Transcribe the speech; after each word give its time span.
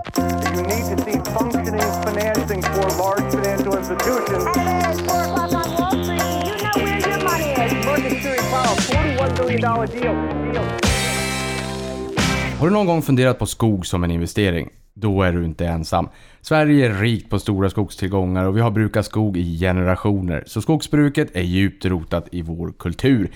You 0.00 0.62
need 0.62 0.84
to 0.90 0.96
see 1.04 1.18
functioning 1.34 1.90
financing 2.04 2.62
for 2.62 2.86
large 3.02 3.34
financial 3.34 3.76
institutions. 3.76 4.44
At 4.56 4.96
4 4.96 5.22
o'clock 5.24 5.52
on 5.52 5.74
Wall 5.76 5.94
Street, 6.04 6.24
you 6.46 6.56
know 6.62 6.76
where 6.76 7.00
your 7.08 7.18
money 7.28 7.50
is. 7.64 7.84
Market 7.84 8.20
Steering 8.20 8.46
Powell, 8.50 8.76
$41 8.76 9.36
billion 9.36 9.60
deal. 9.60 10.52
deal. 10.52 10.80
Har 12.58 12.66
du 12.66 12.72
någon 12.72 12.86
gång 12.86 13.02
funderat 13.02 13.38
på 13.38 13.46
skog 13.46 13.86
som 13.86 14.04
en 14.04 14.10
investering? 14.10 14.68
Då 14.94 15.22
är 15.22 15.32
du 15.32 15.44
inte 15.44 15.66
ensam. 15.66 16.08
Sverige 16.40 16.86
är 16.86 16.94
rikt 16.94 17.30
på 17.30 17.38
stora 17.38 17.70
skogstillgångar 17.70 18.44
och 18.44 18.56
vi 18.56 18.60
har 18.60 18.70
brukat 18.70 19.06
skog 19.06 19.36
i 19.36 19.58
generationer. 19.58 20.44
Så 20.46 20.62
skogsbruket 20.62 21.36
är 21.36 21.42
djupt 21.42 21.84
rotat 21.84 22.28
i 22.32 22.42
vår 22.42 22.72
kultur. 22.78 23.30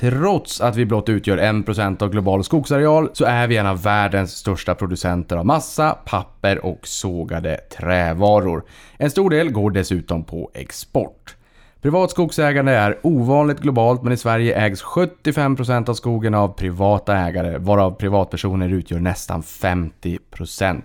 Trots 0.00 0.60
att 0.60 0.76
vi 0.76 0.86
blott 0.86 1.08
utgör 1.08 1.38
1% 1.38 2.02
av 2.02 2.10
global 2.10 2.44
skogsareal 2.44 3.10
så 3.12 3.24
är 3.24 3.46
vi 3.46 3.56
en 3.56 3.66
av 3.66 3.82
världens 3.82 4.32
största 4.32 4.74
producenter 4.74 5.36
av 5.36 5.46
massa, 5.46 5.90
papper 6.04 6.64
och 6.64 6.86
sågade 6.86 7.56
trävaror. 7.56 8.64
En 8.98 9.10
stor 9.10 9.30
del 9.30 9.50
går 9.50 9.70
dessutom 9.70 10.24
på 10.24 10.50
export. 10.54 11.36
Privat 11.82 12.10
skogsägande 12.10 12.72
är 12.72 12.98
ovanligt 13.02 13.60
globalt 13.60 14.02
men 14.02 14.12
i 14.12 14.16
Sverige 14.16 14.56
ägs 14.56 14.82
75% 14.82 15.90
av 15.90 15.94
skogen 15.94 16.34
av 16.34 16.48
privata 16.48 17.16
ägare 17.16 17.58
varav 17.58 17.90
privatpersoner 17.90 18.68
utgör 18.68 18.98
nästan 18.98 19.42
50%. 19.42 20.82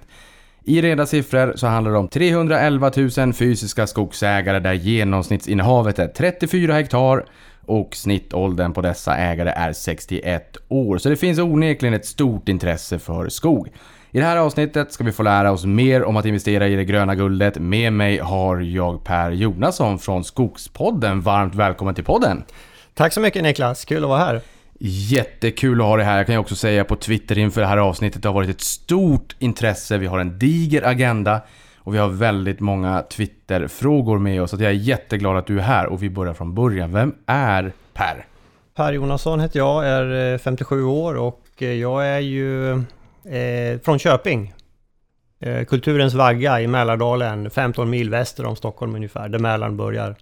I 0.63 0.81
reda 0.81 1.05
siffror 1.05 1.53
så 1.55 1.67
handlar 1.67 1.91
det 1.91 1.97
om 1.97 2.07
311 2.07 2.91
000 3.17 3.33
fysiska 3.33 3.87
skogsägare 3.87 4.59
där 4.59 4.73
genomsnittsinnehavet 4.73 5.99
är 5.99 6.07
34 6.07 6.73
hektar 6.73 7.25
och 7.69 7.95
snittåldern 7.95 8.73
på 8.73 8.81
dessa 8.81 9.15
ägare 9.15 9.49
är 9.49 9.73
61 9.73 10.57
år. 10.67 10.97
Så 10.97 11.09
det 11.09 11.15
finns 11.15 11.39
onekligen 11.39 11.93
ett 11.93 12.05
stort 12.05 12.49
intresse 12.49 12.99
för 12.99 13.29
skog. 13.29 13.67
I 14.11 14.19
det 14.19 14.25
här 14.25 14.37
avsnittet 14.37 14.93
ska 14.93 15.03
vi 15.03 15.11
få 15.11 15.23
lära 15.23 15.51
oss 15.51 15.65
mer 15.65 16.03
om 16.03 16.17
att 16.17 16.25
investera 16.25 16.67
i 16.67 16.75
det 16.75 16.85
gröna 16.85 17.15
guldet. 17.15 17.57
Med 17.57 17.93
mig 17.93 18.17
har 18.17 18.59
jag 18.59 19.03
Per 19.03 19.31
Jonasson 19.31 19.99
från 19.99 20.23
Skogspodden. 20.23 21.21
Varmt 21.21 21.55
välkommen 21.55 21.95
till 21.95 22.03
podden! 22.03 22.43
Tack 22.93 23.13
så 23.13 23.21
mycket 23.21 23.43
Niklas, 23.43 23.85
kul 23.85 24.03
att 24.03 24.09
vara 24.09 24.19
här. 24.19 24.41
Jättekul 24.79 25.81
att 25.81 25.87
ha 25.87 25.97
dig 25.97 26.05
här. 26.05 26.17
Jag 26.17 26.25
kan 26.25 26.35
ju 26.35 26.39
också 26.39 26.55
säga 26.55 26.83
på 26.83 26.95
Twitter 26.95 27.37
inför 27.37 27.61
det 27.61 27.67
här 27.67 27.77
avsnittet. 27.77 28.21
Det 28.21 28.29
har 28.29 28.33
varit 28.33 28.49
ett 28.49 28.61
stort 28.61 29.35
intresse. 29.39 29.97
Vi 29.97 30.07
har 30.07 30.19
en 30.19 30.39
diger 30.39 30.87
agenda. 30.87 31.41
Och 31.89 31.95
vi 31.95 31.99
har 31.99 32.09
väldigt 32.09 32.59
många 32.59 33.01
Twitter-frågor 33.01 34.19
med 34.19 34.41
oss. 34.41 34.51
Så 34.51 34.55
jag 34.55 34.71
är 34.71 34.71
jätteglad 34.71 35.37
att 35.37 35.45
du 35.45 35.57
är 35.57 35.63
här. 35.63 35.85
Och 35.87 36.03
vi 36.03 36.09
börjar 36.09 36.33
från 36.33 36.55
början. 36.55 36.91
Vem 36.91 37.15
är 37.25 37.73
Per? 37.93 38.25
Per 38.75 38.93
Jonasson 38.93 39.39
heter 39.39 39.59
jag, 39.59 39.87
är 39.87 40.33
eh, 40.33 40.37
57 40.37 40.83
år 40.83 41.17
och 41.17 41.43
eh, 41.57 41.73
jag 41.73 42.07
är 42.07 42.19
ju 42.19 42.71
eh, 42.71 43.79
från 43.83 43.99
Köping. 43.99 44.53
Eh, 45.39 45.65
kulturens 45.65 46.13
vagga 46.13 46.61
i 46.61 46.67
Mälardalen, 46.67 47.49
15 47.49 47.89
mil 47.89 48.09
väster 48.09 48.45
om 48.45 48.55
Stockholm 48.55 48.95
ungefär, 48.95 49.29
där 49.29 49.39
Mälaren 49.39 49.77
börjar. 49.77 50.15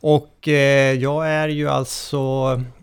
Och 0.00 0.48
eh, 0.48 0.92
jag 0.92 1.28
är 1.28 1.48
ju 1.48 1.68
alltså 1.68 2.18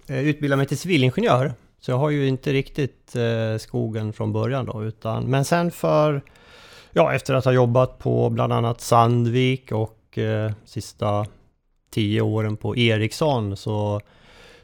eh, 0.07 0.19
utbildad 0.19 0.57
mig 0.57 0.67
till 0.67 0.77
civilingenjör. 0.77 1.53
Så 1.79 1.91
jag 1.91 1.97
har 1.97 2.09
ju 2.09 2.27
inte 2.27 2.53
riktigt 2.53 3.15
eh, 3.15 3.57
skogen 3.59 4.13
från 4.13 4.33
början 4.33 4.65
då, 4.65 4.83
utan 4.83 5.23
men 5.23 5.45
sen 5.45 5.71
för 5.71 6.21
Ja, 6.93 7.13
efter 7.13 7.33
att 7.33 7.45
ha 7.45 7.51
jobbat 7.51 7.99
på 7.99 8.29
bland 8.29 8.53
annat 8.53 8.81
Sandvik 8.81 9.71
och 9.71 10.17
eh, 10.17 10.51
sista 10.65 11.25
tio 11.91 12.21
åren 12.21 12.57
på 12.57 12.77
Ericsson 12.77 13.57
så 13.57 14.01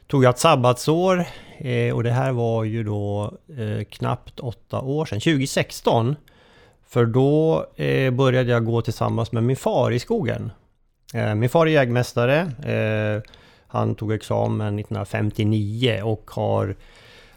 tog 0.07 0.23
jag 0.23 0.29
ett 0.29 0.39
sabbatsår 0.39 1.25
eh, 1.57 1.95
och 1.95 2.03
det 2.03 2.11
här 2.11 2.31
var 2.31 2.63
ju 2.63 2.83
då 2.83 3.33
eh, 3.57 3.83
knappt 3.83 4.39
åtta 4.39 4.81
år 4.81 5.05
sedan, 5.05 5.19
2016. 5.19 6.15
För 6.87 7.05
då 7.05 7.65
eh, 7.75 8.11
började 8.11 8.51
jag 8.51 8.65
gå 8.65 8.81
tillsammans 8.81 9.31
med 9.31 9.43
min 9.43 9.55
far 9.55 9.91
i 9.91 9.99
skogen. 9.99 10.51
Eh, 11.13 11.35
min 11.35 11.49
far 11.49 11.65
är 11.65 11.71
jägmästare. 11.71 12.39
Eh, 12.65 13.31
han 13.67 13.95
tog 13.95 14.13
examen 14.13 14.79
1959 14.79 16.01
och 16.03 16.31
har 16.31 16.75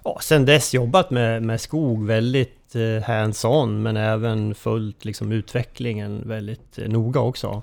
ja, 0.05 0.19
sedan 0.20 0.44
dess 0.44 0.75
jobbat 0.75 1.10
med, 1.10 1.43
med 1.43 1.60
skog 1.60 2.06
väldigt 2.06 2.57
Eh, 2.75 3.03
hands-on 3.03 3.83
men 3.83 3.97
även 3.97 4.55
följt 4.55 5.05
liksom, 5.05 5.33
utvecklingen 5.33 6.23
väldigt 6.29 6.79
eh, 6.79 6.89
noga 6.89 7.21
också. 7.21 7.62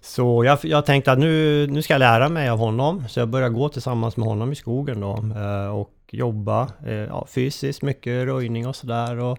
Så 0.00 0.44
jag, 0.44 0.58
jag 0.62 0.86
tänkte 0.86 1.12
att 1.12 1.18
nu, 1.18 1.66
nu 1.66 1.82
ska 1.82 1.94
jag 1.94 2.00
lära 2.00 2.28
mig 2.28 2.48
av 2.48 2.58
honom, 2.58 3.04
så 3.08 3.20
jag 3.20 3.28
började 3.28 3.54
gå 3.54 3.68
tillsammans 3.68 4.16
med 4.16 4.28
honom 4.28 4.52
i 4.52 4.54
skogen 4.54 5.00
då 5.00 5.24
eh, 5.36 5.68
och 5.68 5.92
jobba 6.10 6.68
ja, 7.08 7.26
fysiskt, 7.30 7.82
mycket 7.82 8.26
röjning 8.26 8.66
och 8.66 8.76
sådär. 8.76 9.36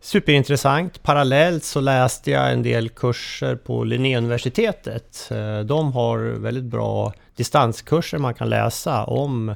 Superintressant. 0.00 1.02
Parallellt 1.02 1.64
så 1.64 1.80
läste 1.80 2.30
jag 2.30 2.52
en 2.52 2.62
del 2.62 2.88
kurser 2.88 3.56
på 3.56 3.84
Linnéuniversitetet. 3.84 5.30
De 5.64 5.92
har 5.92 6.18
väldigt 6.18 6.64
bra 6.64 7.12
distanskurser 7.36 8.18
man 8.18 8.34
kan 8.34 8.48
läsa 8.48 9.04
om 9.04 9.54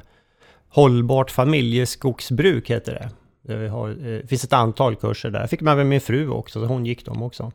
Hållbart 0.69 1.31
familjeskogsbruk 1.31 2.69
heter 2.69 2.93
det. 2.93 3.09
Eh, 3.49 3.57
det, 3.57 3.69
har, 3.69 4.27
finns 4.27 4.43
ett 4.43 4.53
antal 4.53 4.95
kurser 4.95 5.29
där. 5.29 5.39
Jag 5.39 5.49
fick 5.49 5.61
med 5.61 5.75
mig 5.75 5.85
min 5.85 6.01
fru 6.01 6.29
också, 6.29 6.59
så 6.59 6.65
hon 6.65 6.85
gick 6.85 7.05
dem 7.05 7.23
också. 7.23 7.51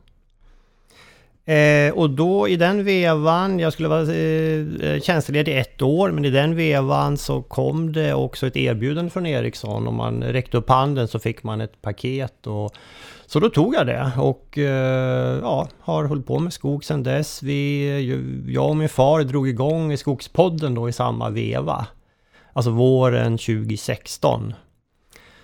Eh, 1.49 1.93
och 1.93 2.09
då 2.09 2.47
i 2.47 2.55
den 2.55 2.83
vevan, 2.83 3.59
jag 3.59 3.73
skulle 3.73 3.89
vara 3.89 4.13
eh, 4.13 4.91
eh 4.91 5.01
tjänstledig 5.01 5.59
ett 5.59 5.81
år, 5.81 6.11
men 6.11 6.25
i 6.25 6.29
den 6.29 6.55
vevan 6.55 7.17
så 7.17 7.41
kom 7.41 7.93
det 7.93 8.13
också 8.13 8.47
ett 8.47 8.57
erbjudande 8.57 9.11
från 9.11 9.25
Ericsson. 9.25 9.87
Om 9.87 9.95
man 9.95 10.23
räckte 10.23 10.57
upp 10.57 10.69
handen 10.69 11.07
så 11.07 11.19
fick 11.19 11.43
man 11.43 11.61
ett 11.61 11.81
paket. 11.81 12.47
Och, 12.47 12.73
så 13.25 13.39
då 13.39 13.49
tog 13.49 13.75
jag 13.75 13.87
det 13.87 14.11
och 14.17 14.57
eh, 14.57 15.39
ja, 15.41 15.67
har 15.79 16.03
hållit 16.03 16.27
på 16.27 16.39
med 16.39 16.53
skog 16.53 16.83
sedan 16.83 17.03
dess. 17.03 17.43
Vi, 17.43 17.89
eh, 17.89 18.53
jag 18.53 18.69
och 18.69 18.77
min 18.77 18.89
far 18.89 19.23
drog 19.23 19.49
igång 19.49 19.97
Skogspodden 19.97 20.75
då 20.75 20.89
i 20.89 20.91
samma 20.91 21.29
veva. 21.29 21.87
Alltså 22.53 22.71
våren 22.71 23.37
2016. 23.37 24.53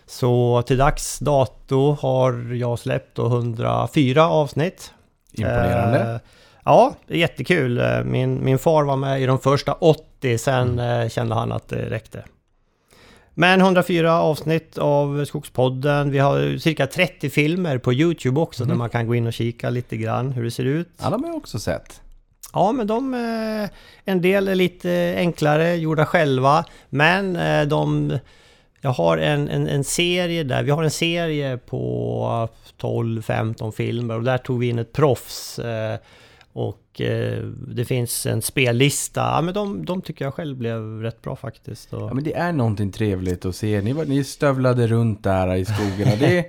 Så 0.08 0.62
till 0.62 0.78
dags 0.78 1.20
dato 1.20 1.92
har 1.92 2.54
jag 2.54 2.80
släppt 2.80 3.20
104 3.20 4.28
avsnitt. 4.28 4.92
Imponerande. 5.32 6.00
Eh, 6.00 6.20
ja, 6.66 6.96
jättekul. 7.08 7.78
Eh, 7.78 8.04
min, 8.04 8.46
min 8.46 8.60
far 8.60 8.84
var 8.84 8.96
med 8.96 9.22
i 9.22 9.26
de 9.26 9.40
första 9.40 9.74
80, 9.74 10.38
sen 10.38 10.70
mm. 10.70 11.02
eh, 11.02 11.10
kände 11.10 11.36
han 11.36 11.52
att 11.52 11.68
det 11.68 11.90
räckte. 11.90 12.24
Men 13.34 13.62
104 13.62 14.22
avsnitt 14.22 14.78
av 14.78 15.26
Skogspodden. 15.26 16.12
Vi 16.12 16.20
har 16.20 16.58
cirka 16.58 16.88
30 16.88 17.30
filmer 17.30 17.78
på 17.78 17.94
Youtube 17.94 18.40
också 18.40 18.64
mm. 18.64 18.70
där 18.70 18.78
man 18.78 18.90
kan 18.90 19.08
gå 19.08 19.16
in 19.16 19.28
och 19.28 19.34
kika 19.34 19.70
lite 19.70 19.98
grann 19.98 20.32
hur 20.32 20.44
det 20.44 20.52
ser 20.52 20.66
ut. 20.66 20.90
Ja, 21.02 21.10
de 21.10 21.24
har 21.24 21.30
jag 21.30 21.38
också 21.38 21.60
sett. 21.60 22.02
Ja, 22.54 22.72
men 22.72 22.88
de... 22.88 23.14
En 24.06 24.22
del 24.22 24.48
är 24.48 24.56
lite 24.56 25.16
enklare, 25.18 25.76
gjorda 25.76 26.06
själva. 26.06 26.66
Men 26.90 27.34
de... 27.70 28.18
Jag 28.86 28.92
har 28.92 29.18
en, 29.18 29.50
en, 29.50 29.68
en 29.68 29.84
serie 29.84 30.44
där, 30.44 30.64
vi 30.64 30.72
har 30.72 30.84
en 30.84 30.92
serie 30.92 31.58
på 31.58 32.50
12-15 32.82 33.72
filmer 33.72 34.16
och 34.16 34.24
där 34.24 34.38
tog 34.38 34.60
vi 34.60 34.70
in 34.70 34.80
ett 34.80 34.94
proffs. 34.94 35.60
Och 36.54 37.02
det 37.68 37.86
finns 37.86 38.26
en 38.26 38.42
spellista. 38.42 39.22
Ja, 39.22 39.42
men 39.42 39.54
de, 39.54 39.86
de 39.86 40.02
tycker 40.02 40.26
jag 40.26 40.34
själv 40.34 40.58
blev 40.58 41.02
rätt 41.02 41.22
bra 41.22 41.36
faktiskt. 41.36 41.90
Ja, 41.92 42.14
men 42.14 42.24
det 42.24 42.34
är 42.34 42.52
någonting 42.52 42.92
trevligt 42.92 43.46
att 43.46 43.56
se. 43.56 43.82
Ni, 43.82 43.94
var, 43.94 44.06
ni 44.06 44.24
stövlade 44.24 44.88
runt 44.88 45.24
där 45.24 45.56
i 45.56 45.66
skogen. 45.66 46.20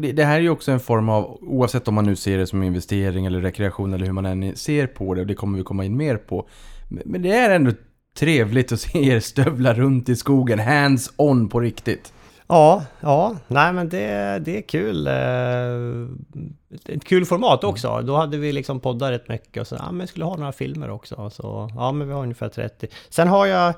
det, 0.00 0.12
det 0.12 0.24
här 0.24 0.36
är 0.36 0.40
ju 0.40 0.50
också 0.50 0.72
en 0.72 0.80
form 0.80 1.08
av, 1.08 1.38
oavsett 1.42 1.88
om 1.88 1.94
man 1.94 2.04
nu 2.04 2.16
ser 2.16 2.38
det 2.38 2.46
som 2.46 2.62
investering 2.62 3.26
eller 3.26 3.40
rekreation 3.40 3.94
eller 3.94 4.06
hur 4.06 4.12
man 4.12 4.26
än 4.26 4.56
ser 4.56 4.86
på 4.86 5.14
det, 5.14 5.20
och 5.20 5.26
det 5.26 5.34
kommer 5.34 5.58
vi 5.58 5.64
komma 5.64 5.84
in 5.84 5.96
mer 5.96 6.16
på. 6.16 6.48
Men 6.88 7.22
det 7.22 7.32
är 7.32 7.50
ändå 7.50 7.72
trevligt 8.14 8.72
att 8.72 8.80
se 8.80 9.08
er 9.08 9.20
stövla 9.20 9.74
runt 9.74 10.08
i 10.08 10.16
skogen, 10.16 10.58
hands 10.58 11.12
on 11.16 11.48
på 11.48 11.60
riktigt. 11.60 12.12
Ja, 12.46 12.84
ja, 13.00 13.36
nej 13.46 13.72
men 13.72 13.88
det, 13.88 14.38
det 14.44 14.58
är 14.58 14.62
kul. 14.62 15.06
Eh, 15.06 16.94
ett 16.94 17.04
kul 17.04 17.24
format 17.24 17.64
också. 17.64 17.88
Mm. 17.88 18.06
Då 18.06 18.16
hade 18.16 18.36
vi 18.36 18.52
liksom 18.52 18.80
poddat 18.80 19.10
rätt 19.10 19.28
mycket 19.28 19.60
och 19.60 19.66
så, 19.66 19.76
ja 19.78 19.92
men 19.92 20.06
skulle 20.06 20.24
ha 20.24 20.36
några 20.36 20.52
filmer 20.52 20.90
också. 20.90 21.30
Så, 21.30 21.70
ja 21.76 21.92
men 21.92 22.08
vi 22.08 22.14
har 22.14 22.22
ungefär 22.22 22.48
30. 22.48 22.88
Sen 23.10 23.28
har 23.28 23.46
jag 23.46 23.74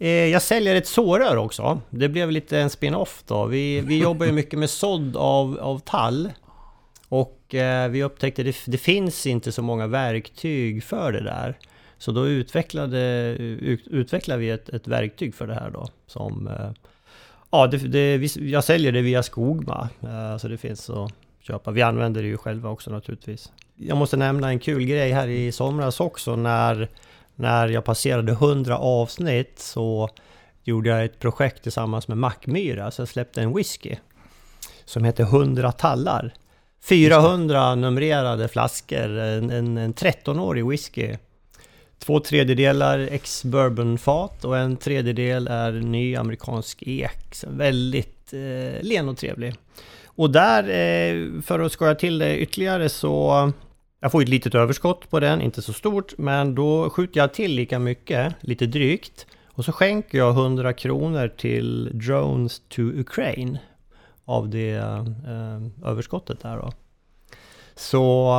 Eh, 0.00 0.08
jag 0.08 0.42
säljer 0.42 0.74
ett 0.74 0.86
sårör 0.86 1.36
också. 1.36 1.80
Det 1.90 2.08
blev 2.08 2.30
lite 2.30 2.58
en 2.58 2.70
spin-off 2.70 3.22
då. 3.26 3.46
Vi, 3.46 3.80
vi 3.80 3.98
jobbar 4.02 4.26
ju 4.26 4.32
mycket 4.32 4.58
med 4.58 4.70
sådd 4.70 5.16
av, 5.16 5.58
av 5.60 5.78
tall. 5.78 6.30
Och 7.08 7.54
eh, 7.54 7.88
vi 7.88 8.02
upptäckte 8.02 8.42
att 8.42 8.46
det, 8.46 8.56
det 8.66 8.78
finns 8.78 9.26
inte 9.26 9.52
så 9.52 9.62
många 9.62 9.86
verktyg 9.86 10.84
för 10.84 11.12
det 11.12 11.24
där. 11.24 11.58
Så 12.00 12.12
då 12.12 12.26
utvecklade, 12.26 12.98
ut, 13.38 13.86
utvecklade 13.86 14.40
vi 14.40 14.50
ett, 14.50 14.68
ett 14.68 14.88
verktyg 14.88 15.34
för 15.34 15.46
det 15.46 15.54
här 15.54 15.70
då. 15.70 15.88
Som, 16.06 16.48
eh, 16.48 16.70
ja, 17.50 17.66
det, 17.66 17.76
det, 17.76 18.36
jag 18.36 18.64
säljer 18.64 18.92
det 18.92 19.02
via 19.02 19.22
Skogma. 19.22 19.88
Eh, 20.02 20.36
så 20.38 20.48
det 20.48 20.58
finns 20.58 20.90
att 20.90 21.12
köpa. 21.40 21.70
Vi 21.70 21.82
använder 21.82 22.22
det 22.22 22.28
ju 22.28 22.36
själva 22.36 22.70
också 22.70 22.90
naturligtvis. 22.90 23.52
Jag 23.76 23.96
måste 23.96 24.16
nämna 24.16 24.48
en 24.48 24.58
kul 24.58 24.84
grej 24.84 25.12
här 25.12 25.28
i 25.28 25.52
somras 25.52 26.00
också 26.00 26.36
när 26.36 26.88
när 27.34 27.68
jag 27.68 27.84
passerade 27.84 28.32
100 28.32 28.78
avsnitt 28.78 29.58
så 29.58 30.08
gjorde 30.64 30.88
jag 30.88 31.04
ett 31.04 31.18
projekt 31.18 31.62
tillsammans 31.62 32.08
med 32.08 32.18
Mackmyra, 32.18 32.90
så 32.90 33.02
jag 33.02 33.08
släppte 33.08 33.42
en 33.42 33.56
whisky. 33.56 33.96
som 34.84 35.04
heter 35.04 35.24
100 35.24 35.72
tallar. 35.72 36.34
400 36.82 37.74
numrerade 37.74 38.48
flaskor, 38.48 39.18
en, 39.18 39.50
en, 39.50 39.78
en 39.78 39.94
13-årig 39.94 40.66
whisky. 40.66 41.16
Två 42.04 42.20
tredjedelar 42.20 42.98
ex-bourbonfat 42.98 44.44
och 44.44 44.58
en 44.58 44.76
tredjedel 44.76 45.46
är 45.46 45.72
ny 45.72 46.16
amerikansk 46.16 46.82
ek. 46.86 47.34
Så 47.34 47.46
väldigt 47.50 48.32
eh, 48.32 48.82
len 48.82 49.08
och 49.08 49.16
trevlig. 49.16 49.54
Och 50.04 50.30
där, 50.30 50.62
eh, 50.62 51.42
för 51.42 51.60
att 51.60 51.72
skoja 51.72 51.94
till 51.94 52.18
det 52.18 52.38
ytterligare 52.38 52.88
så... 52.88 53.52
Jag 54.02 54.12
får 54.12 54.22
ett 54.22 54.28
litet 54.28 54.54
överskott 54.54 55.10
på 55.10 55.20
den, 55.20 55.42
inte 55.42 55.62
så 55.62 55.72
stort, 55.72 56.18
men 56.18 56.54
då 56.54 56.90
skjuter 56.90 57.20
jag 57.20 57.34
till 57.34 57.54
lika 57.54 57.78
mycket, 57.78 58.34
lite 58.40 58.66
drygt. 58.66 59.26
Och 59.46 59.64
så 59.64 59.72
skänker 59.72 60.18
jag 60.18 60.30
100 60.30 60.72
kronor 60.72 61.28
till 61.28 61.90
Drones 61.98 62.62
to 62.68 62.82
Ukraine 62.82 63.58
av 64.24 64.48
det 64.48 64.70
eh, 64.70 65.88
överskottet 65.90 66.40
där 66.40 66.56
då. 66.56 66.72
Så 67.74 68.32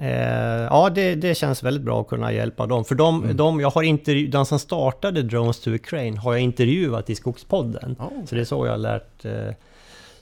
eh, 0.00 0.10
ja, 0.70 0.90
det, 0.94 1.14
det 1.14 1.34
känns 1.34 1.62
väldigt 1.62 1.82
bra 1.82 2.00
att 2.00 2.08
kunna 2.08 2.32
hjälpa 2.32 2.66
dem. 2.66 2.84
För 2.84 2.94
de, 2.94 3.22
Mm. 3.24 3.36
de, 3.36 3.60
jag 3.60 3.70
har 3.70 3.82
intervju, 3.82 4.26
den 4.26 4.46
som 4.46 4.58
startade 4.58 5.22
Drones 5.22 5.60
to 5.60 5.70
Ukraine 5.70 6.18
har 6.18 6.32
jag 6.32 6.42
intervjuat 6.42 7.10
i 7.10 7.14
Skogspodden. 7.14 7.96
Oh. 7.98 8.24
Så 8.26 8.34
det 8.34 8.40
är 8.40 8.44
så 8.44 8.66
jag 8.66 8.72
har 8.72 8.78
lärt 8.78 9.24
eh, 9.24 9.54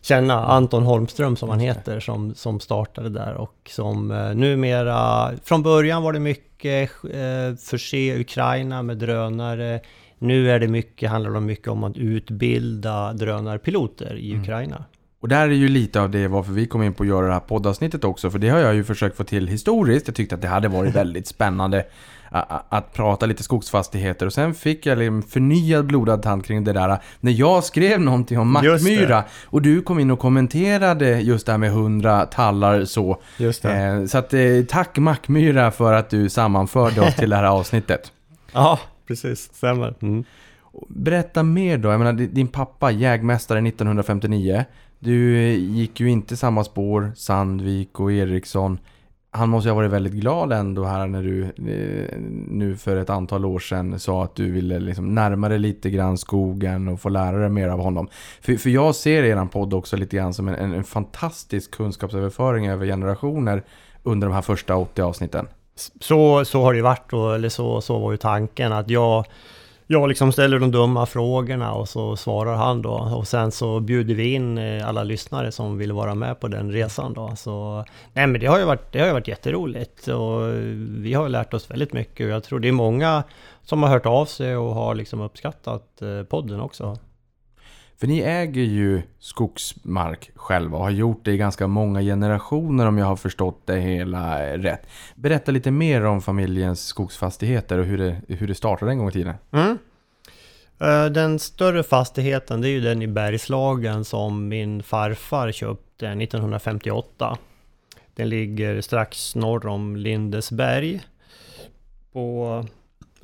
känna 0.03 0.47
Anton 0.47 0.83
Holmström 0.83 1.37
som 1.37 1.49
han 1.49 1.61
heter, 1.61 2.01
som, 2.01 2.35
som 2.35 2.61
startade 2.61 3.09
där 3.09 3.35
och 3.35 3.71
som 3.71 4.11
eh, 4.11 4.35
numera... 4.35 5.31
Från 5.45 5.63
början 5.63 6.03
var 6.03 6.13
det 6.13 6.21
mycket 6.21 6.91
eh, 7.05 7.57
förse 7.61 8.21
Ukraina 8.21 8.83
med 8.83 8.97
drönare. 8.97 9.81
Nu 10.19 10.51
är 10.51 10.59
det 10.59 10.69
mycket, 10.69 11.11
handlar 11.11 11.31
det 11.31 11.41
mycket 11.41 11.69
om 11.69 11.85
att 11.85 11.97
utbilda 11.97 13.13
drönarpiloter 13.13 14.17
i 14.17 14.37
Ukraina. 14.37 14.85
Och 15.25 15.29
där 15.29 15.49
är 15.49 15.53
ju 15.53 15.69
lite 15.69 16.01
av 16.01 16.11
det 16.11 16.29
varför 16.29 16.53
vi 16.53 16.67
kom 16.67 16.83
in 16.83 16.93
på 16.95 17.03
att 17.03 17.09
göra 17.09 17.27
det 17.27 17.33
här 17.33 17.41
poddavsnittet 17.41 18.05
också. 18.05 18.31
För 18.31 18.39
det 18.39 18.49
har 18.49 18.59
jag 18.59 18.75
ju 18.75 18.85
försökt 18.85 19.17
få 19.17 19.25
till 19.25 19.49
historiskt. 19.49 20.09
Jag 20.09 20.15
tyckte 20.17 20.35
att 20.35 20.41
det 20.43 20.49
hade 20.49 20.69
varit 20.69 20.95
väldigt 20.97 21.27
spännande 21.27 21.85
att 22.69 22.93
prata 22.93 23.27
lite 23.27 23.43
skogsfastigheter. 23.43 24.27
Och 24.27 24.33
sen 24.33 24.55
fick 24.55 24.87
jag 24.87 25.03
en 25.05 25.23
förnyad 25.23 25.87
blodad 25.87 26.23
tand 26.23 26.45
kring 26.45 26.65
det 26.65 26.73
där. 26.73 26.99
När 27.21 27.33
jag 27.33 27.65
skrev 27.65 28.01
någonting 28.01 28.39
om 28.39 28.59
det. 28.63 28.71
Mackmyra. 28.71 29.25
Och 29.45 29.63
du 29.63 29.83
kom 29.83 29.99
in 29.99 30.11
och 30.11 30.19
kommenterade 30.19 31.21
just 31.21 31.47
det 31.47 31.53
här 31.53 31.59
med 31.59 31.69
100 31.71 32.27
tallar 32.27 32.85
så. 32.85 33.21
Just 33.39 33.65
Eh, 33.65 34.05
så 34.07 34.19
att 34.19 34.35
eh, 34.35 34.41
tack 34.69 34.99
Mackmyra 34.99 35.71
för 35.71 35.93
att 35.93 36.11
du 36.11 36.29
sammanförde 36.29 37.01
oss 37.01 37.17
till 37.17 37.31
det 37.31 37.37
här 37.37 37.45
avsnittet. 37.45 38.13
Ja, 38.53 38.79
precis. 39.09 39.51
Stämmer. 39.55 39.95
Mm. 40.03 40.25
Berätta 40.89 41.43
mer 41.43 41.79
då. 41.79 41.89
Jag 41.89 41.99
menar, 41.99 42.13
di- 42.13 42.27
din 42.27 42.49
pappa, 42.49 42.91
jägmästare 42.91 43.59
1959. 43.69 44.65
Du 45.05 45.37
eh, 45.39 45.55
gick 45.55 46.01
ju 46.01 46.11
inte 46.11 46.37
samma 46.37 46.65
spår, 46.65 47.13
Sandvik 47.17 48.01
och 48.01 48.13
Eriksson. 48.13 48.79
Han 49.31 49.49
måste 49.49 49.69
ju 49.69 49.71
ha 49.71 49.77
varit 49.77 49.91
väldigt 49.91 50.13
glad 50.13 50.53
ändå 50.53 50.85
här 50.85 51.07
när 51.07 51.23
du 51.23 51.43
eh, 51.45 52.19
nu 52.49 52.77
för 52.77 52.97
ett 52.97 53.11
antal 53.11 53.45
år 53.45 53.59
sedan 53.59 54.01
sa 54.01 54.25
att 54.25 54.35
du 54.35 54.51
ville 54.51 54.79
liksom 54.79 55.15
närma 55.15 55.49
dig 55.49 55.59
lite 55.59 55.91
grann 55.91 56.19
skogen 56.19 56.89
och 56.89 57.01
få 57.01 57.09
lära 57.09 57.39
dig 57.39 57.49
mer 57.49 57.69
av 57.69 57.81
honom. 57.81 58.09
För, 58.41 58.57
för 58.57 58.71
jag 58.71 58.95
ser 58.95 59.23
eran 59.23 59.49
podd 59.49 59.75
också 59.75 59.97
lite 59.97 60.17
grann 60.17 60.35
som 60.35 60.49
en, 60.49 60.55
en, 60.55 60.73
en 60.73 60.85
fantastisk 60.85 61.71
kunskapsöverföring 61.71 62.69
över 62.69 62.87
generationer 62.87 63.63
under 64.03 64.27
de 64.27 64.35
här 64.35 64.43
första 64.43 64.77
80 64.77 65.03
avsnitten. 65.03 65.49
Så, 66.01 66.45
så 66.45 66.63
har 66.63 66.73
det 66.73 66.77
ju 66.77 66.83
varit 66.83 67.11
då, 67.11 67.33
eller 67.33 67.49
så, 67.49 67.81
så 67.81 67.99
var 67.99 68.11
ju 68.11 68.17
tanken 68.17 68.73
att 68.73 68.91
jag, 68.91 69.25
jag 69.87 70.09
liksom 70.09 70.33
ställer 70.33 70.59
de 70.59 70.71
dumma 70.71 71.07
frågorna 71.07 71.73
och 71.73 71.89
så 71.89 72.17
svarar 72.17 72.55
han 72.55 72.83
då. 72.83 72.91
Och 72.91 73.29
sen 73.29 73.53
så 73.53 73.81
bjuder 73.81 74.15
vi 74.15 74.33
in 74.33 74.59
eh, 74.59 74.89
alla 74.89 75.03
lyssnare 75.03 75.53
som 75.53 75.79
vill 75.79 75.93
vara 75.93 76.15
med 76.15 76.41
på 76.41 76.49
den 76.49 76.73
resan 76.73 77.13
då. 77.13 77.37
Så, 77.37 77.85
nej 78.13 78.27
men 78.27 78.41
det 78.41 78.47
har 78.47 78.59
ju 78.59 78.65
varit, 78.65 78.93
det 78.93 78.99
har 78.99 79.07
ju 79.07 79.13
varit 79.13 79.29
jätteroligt 79.29 80.09
och 80.09 80.49
eh, 80.49 80.55
vi 80.99 81.15
har 81.15 81.29
lärt 81.29 81.55
oss 81.55 81.71
väldigt 81.71 81.93
mycket 81.93 82.25
och 82.25 82.33
jag 82.33 82.45
tror 82.45 82.61
det 82.61 82.69
är 82.69 82.73
många 82.73 83.23
som 83.63 83.83
har 83.83 83.91
hört 83.91 84.07
av 84.07 84.27
sig 84.27 84.57
och 84.57 84.75
har 84.75 84.95
liksom 84.95 85.21
uppskattat 85.21 86.03
eh, 86.03 86.23
podden 86.23 86.61
också. 86.61 86.99
För 87.97 88.07
ni 88.07 88.21
äger 88.21 88.63
ju 88.63 89.03
skogsmark 89.19 90.31
själva 90.35 90.79
och 90.79 90.85
har 90.85 90.91
gjort 90.91 91.25
det 91.25 91.33
i 91.33 91.37
ganska 91.37 91.67
många 91.67 92.01
generationer 92.01 92.87
om 92.87 92.99
jag 92.99 93.07
har 93.07 93.17
förstått 93.17 93.63
det 93.65 93.77
hela 93.77 94.57
rätt. 94.57 94.87
Berätta 95.15 95.53
lite 95.53 95.71
mer 95.71 96.05
om 96.05 96.23
familjens 96.23 96.87
skogsfastigheter 96.87 97.79
och 97.79 97.85
hur 97.85 97.99
det, 97.99 98.35
hur 98.35 98.47
det 98.47 98.55
startade 98.55 98.91
en 98.91 98.99
gång 98.99 99.09
i 99.09 99.13
tiden. 99.13 99.35
Mm. 99.53 99.79
Eh, 100.81 101.07
den 101.07 101.39
större 101.39 101.83
fastigheten 101.83 102.61
det 102.61 102.69
är 102.69 102.71
ju 102.71 102.81
den 102.81 103.03
i 103.03 103.07
Bergslagen 103.07 104.05
som 104.05 104.49
min 104.49 104.83
farfar 104.83 105.53
köpte 105.53 106.09
1958. 106.09 107.39
Den 108.15 108.29
ligger 108.29 108.81
strax 108.81 109.35
norr 109.35 109.67
om 109.67 109.97
Lindesberg. 109.97 111.01
På 112.13 112.65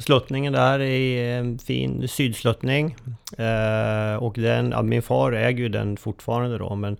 sluttningen 0.00 0.52
där 0.52 0.80
är 0.80 1.38
en 1.38 1.58
fin 1.58 2.08
sydsluttning. 2.08 2.96
Eh, 3.38 4.22
och 4.22 4.34
den, 4.34 4.70
ja, 4.70 4.82
min 4.82 5.02
far 5.02 5.32
äger 5.32 5.62
ju 5.62 5.68
den 5.68 5.96
fortfarande 5.96 6.58
då 6.58 6.74
men 6.74 6.96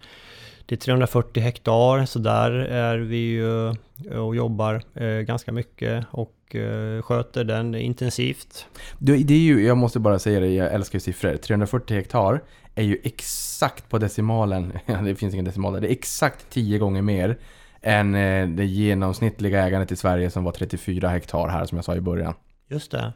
det 0.66 0.74
är 0.74 0.78
340 0.78 1.42
hektar 1.42 2.04
så 2.04 2.18
där 2.18 2.50
är 2.52 2.98
vi 2.98 3.16
ju 3.16 3.68
eh, 3.68 4.16
och 4.16 4.36
jobbar 4.36 4.82
eh, 4.94 5.06
ganska 5.06 5.52
mycket 5.52 6.04
och 6.10 6.56
eh, 6.56 7.02
sköter 7.02 7.44
den 7.44 7.74
intensivt. 7.74 8.66
Det, 8.98 9.16
det 9.16 9.34
är 9.34 9.38
ju, 9.38 9.66
jag 9.66 9.76
måste 9.76 9.98
bara 9.98 10.18
säga 10.18 10.40
det, 10.40 10.48
jag 10.48 10.74
älskar 10.74 10.96
ju 10.96 11.00
siffror. 11.00 11.36
340 11.36 11.96
hektar 11.96 12.42
är 12.74 12.82
ju 12.82 12.98
exakt 13.02 13.88
på 13.88 13.98
decimalen, 13.98 14.72
det 15.04 15.14
finns 15.14 15.34
ingen 15.34 15.44
decimal 15.44 15.72
där, 15.72 15.80
det 15.80 15.88
är 15.88 15.92
exakt 15.92 16.50
10 16.50 16.78
gånger 16.78 17.02
mer 17.02 17.38
än 17.82 18.14
eh, 18.14 18.48
det 18.48 18.64
genomsnittliga 18.64 19.66
ägandet 19.66 19.92
i 19.92 19.96
Sverige 19.96 20.30
som 20.30 20.44
var 20.44 20.52
34 20.52 21.08
hektar 21.08 21.48
här 21.48 21.64
som 21.64 21.78
jag 21.78 21.84
sa 21.84 21.96
i 21.96 22.00
början. 22.00 22.34
Just 22.70 22.90
det. 22.90 23.12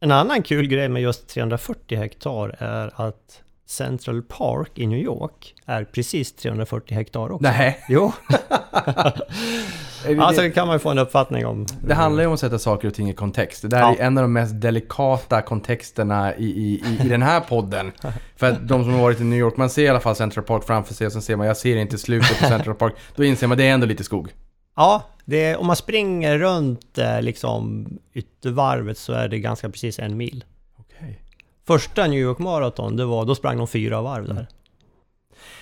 En 0.00 0.10
annan 0.12 0.42
kul 0.42 0.66
grej 0.66 0.88
med 0.88 1.02
just 1.02 1.28
340 1.28 1.98
hektar 1.98 2.56
är 2.58 3.06
att 3.08 3.40
Central 3.66 4.22
Park 4.22 4.70
i 4.74 4.86
New 4.86 4.98
York 4.98 5.54
är 5.66 5.84
precis 5.84 6.32
340 6.36 6.94
hektar 6.94 7.32
också. 7.32 7.42
Nej. 7.48 7.78
Jo, 7.88 8.12
alltså 10.18 10.50
kan 10.50 10.66
man 10.66 10.74
ju 10.76 10.78
få 10.78 10.90
en 10.90 10.98
uppfattning 10.98 11.46
om. 11.46 11.66
det 11.86 11.94
handlar 11.94 12.22
ju 12.22 12.26
om 12.26 12.34
att 12.34 12.40
sätta 12.40 12.58
saker 12.58 12.88
och 12.88 12.94
ting 12.94 13.10
i 13.10 13.14
kontext. 13.14 13.62
Det 13.62 13.68
där 13.68 13.80
Ja. 13.80 13.94
är 13.98 14.00
en 14.06 14.18
av 14.18 14.22
de 14.24 14.32
mest 14.32 14.60
delikata 14.60 15.42
kontexterna 15.42 16.36
i, 16.36 16.44
i, 16.44 16.82
i, 16.86 17.04
i 17.04 17.08
den 17.08 17.22
här 17.22 17.40
podden. 17.40 17.92
För 18.36 18.50
att 18.50 18.68
de 18.68 18.84
som 18.84 18.92
har 18.92 19.00
varit 19.00 19.20
i 19.20 19.24
New 19.24 19.38
York, 19.38 19.56
man 19.56 19.70
ser 19.70 19.82
i 19.84 19.88
alla 19.88 20.00
fall 20.00 20.16
Central 20.16 20.44
Park 20.44 20.64
framför 20.64 20.94
sig 20.94 21.06
och 21.06 21.12
sen 21.12 21.22
ser 21.22 21.36
man, 21.36 21.46
jag 21.46 21.56
ser 21.56 21.76
inte 21.76 21.98
slutet 21.98 22.38
på 22.40 22.46
Central 22.46 22.74
Park. 22.74 22.94
Då 23.16 23.24
inser 23.24 23.46
man, 23.46 23.58
det 23.58 23.64
är 23.64 23.72
ändå 23.74 23.86
lite 23.86 24.04
skog. 24.04 24.28
Ja, 24.74 25.02
det, 25.24 25.56
om 25.56 25.66
man 25.66 25.76
springer 25.76 26.38
runt 26.38 26.98
eh, 26.98 27.22
liksom 27.22 27.86
yttervarvet 28.12 28.98
så 28.98 29.12
är 29.12 29.28
det 29.28 29.38
ganska 29.38 29.70
precis 29.70 29.98
en 29.98 30.16
mil. 30.16 30.44
Okej. 30.76 31.20
Första 31.66 32.06
New 32.06 32.20
York 32.20 32.38
Marathon, 32.38 32.96
det 32.96 33.04
var, 33.04 33.24
då 33.24 33.34
sprang 33.34 33.58
de 33.58 33.66
fyra 33.66 34.02
varv 34.02 34.34
där. 34.34 34.46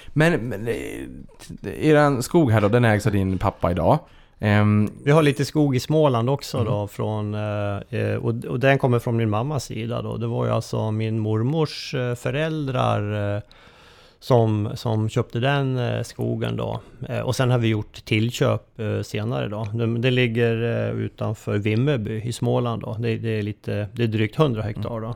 Men, 0.09 0.33
men 0.49 0.69
eh, 0.69 1.89
eran 1.89 2.23
skog 2.23 2.51
här 2.53 2.61
då, 2.61 2.69
den 2.69 2.85
ägs 2.85 3.07
av 3.07 3.13
din 3.13 3.39
pappa 3.39 3.71
idag. 3.71 3.99
Ehm, 4.39 4.91
Vi 5.05 5.11
har 5.11 5.23
lite 5.23 5.45
skog 5.45 5.77
i 5.77 5.81
Småland 5.81 6.31
också 6.31 6.65
då 6.65 6.89
från, 6.89 7.35
eh, 7.35 8.01
eh, 8.01 8.17
och, 8.17 8.45
och 8.45 8.61
den 8.61 8.79
kommer 8.79 8.99
från 8.99 9.17
min 9.17 9.31
mammas 9.31 9.65
sida 9.65 10.03
då. 10.03 10.17
Det 10.17 10.27
var 10.27 10.47
ju 10.47 10.53
alltså 10.53 10.91
min 10.91 11.19
mormors 11.19 11.95
föräldrar 12.17 13.43
som, 14.23 14.69
som 14.75 15.09
köpte 15.09 15.41
den 15.41 15.79
eh, 15.79 16.03
skogen 16.03 16.57
då. 16.57 16.81
Eh, 17.09 17.21
och 17.21 17.37
sen 17.37 17.51
har 17.51 17.59
vi 17.59 17.69
gjort 17.69 18.05
tillköp 18.05 18.81
eh, 18.81 19.03
senare 19.03 19.49
då. 19.49 19.69
Det, 19.99 20.11
ligger 20.11 20.55
utanför 20.93 21.59
Vimmerby 21.59 22.23
i 22.25 22.33
Småland 22.33 22.83
då. 22.83 22.97
Det, 22.99 23.17
det 23.19 23.39
är 23.39 23.43
lite, 23.43 23.89
det 23.93 24.03
är 24.03 24.07
drygt 24.07 24.39
100 24.39 24.63
hektar 24.63 25.01
då. 25.01 25.15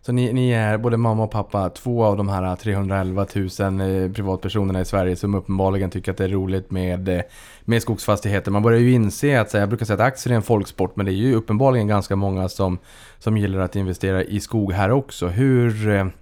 så 0.00 0.12
ni, 0.12 0.32
ni 0.32 0.50
är, 0.50 0.78
både 0.78 0.96
mamma 0.96 1.22
och 1.22 1.30
pappa, 1.30 1.70
två 1.70 2.04
av 2.04 2.16
de 2.16 2.28
här 2.28 2.56
311 2.56 3.26
000 3.34 3.44
eh, 3.44 4.12
privatpersonerna 4.12 4.80
i 4.80 4.84
Sverige 4.84 5.16
som 5.16 5.34
uppenbarligen 5.34 5.90
tycker 5.90 6.12
att 6.12 6.18
det 6.18 6.24
är 6.24 6.28
roligt 6.28 6.70
med, 6.70 7.22
med 7.60 7.82
skogsfastigheter. 7.82 8.50
Man 8.50 8.62
börjar 8.62 8.80
ju 8.80 8.92
inse 8.92 9.40
att, 9.40 9.54
jag 9.54 9.68
brukar 9.68 9.86
säga 9.86 9.94
att 9.94 10.00
aktier 10.00 10.32
är 10.32 10.36
en 10.36 10.42
folksport, 10.42 10.96
men 10.96 11.06
det 11.06 11.12
är 11.12 11.14
ju 11.14 11.34
uppenbarligen 11.34 11.88
ganska 11.88 12.16
många 12.16 12.48
som, 12.48 12.78
som 13.18 13.36
gillar 13.36 13.58
att 13.58 13.76
investera 13.76 14.22
i 14.22 14.40
skog 14.40 14.72
här 14.72 14.90
också. 14.90 15.28
Hur... 15.28 16.12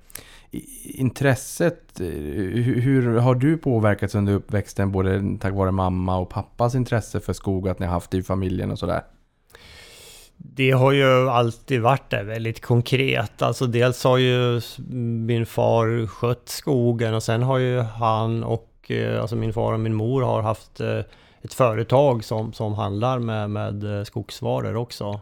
Intresset, 0.85 2.01
eh, 2.01 2.07
hur, 2.07 2.81
hur 2.81 3.19
har 3.19 3.35
du 3.35 3.59
påverkats 3.59 4.15
under 4.15 4.33
uppväxten 4.33 4.93
både 4.93 5.39
tack 5.41 5.55
vare 5.55 5.71
mamma 5.71 6.19
och 6.19 6.31
pappas 6.31 6.75
intresse 6.75 7.21
för 7.21 7.33
skog, 7.33 7.69
att 7.69 7.79
ni 7.79 7.87
har 7.87 7.93
haft 7.93 8.11
det 8.11 8.17
i 8.17 8.23
familjen 8.23 8.71
och 8.71 8.79
sådär? 8.79 9.03
Det 10.37 10.71
har 10.71 10.93
ju 10.93 11.31
alltid 11.31 11.81
varit 11.81 12.11
det 12.11 12.23
väldigt 12.23 12.61
konkret. 12.61 13.43
Alltså 13.43 13.67
dels 13.67 14.05
har 14.05 14.19
ju 14.19 14.61
min 15.27 15.47
far 15.47 16.07
skött 16.07 16.49
skogen 16.49 17.15
och 17.15 17.23
sen 17.23 17.43
har 17.43 17.59
ju 17.59 17.81
han 17.81 18.45
och 18.45 18.91
eh, 18.91 19.21
alltså 19.21 19.37
min 19.37 19.53
far 19.53 19.73
och 19.73 19.81
min 19.81 19.95
mor 19.95 20.23
har 20.23 20.43
haft 20.43 20.81
eh, 20.81 21.01
ett 21.43 21.55
företag 21.55 22.25
som, 22.25 22.53
som 22.53 22.75
handlar 22.75 23.19
med, 23.19 23.51
med 23.51 24.07
skogsvaror 24.07 24.77
också. 24.77 25.21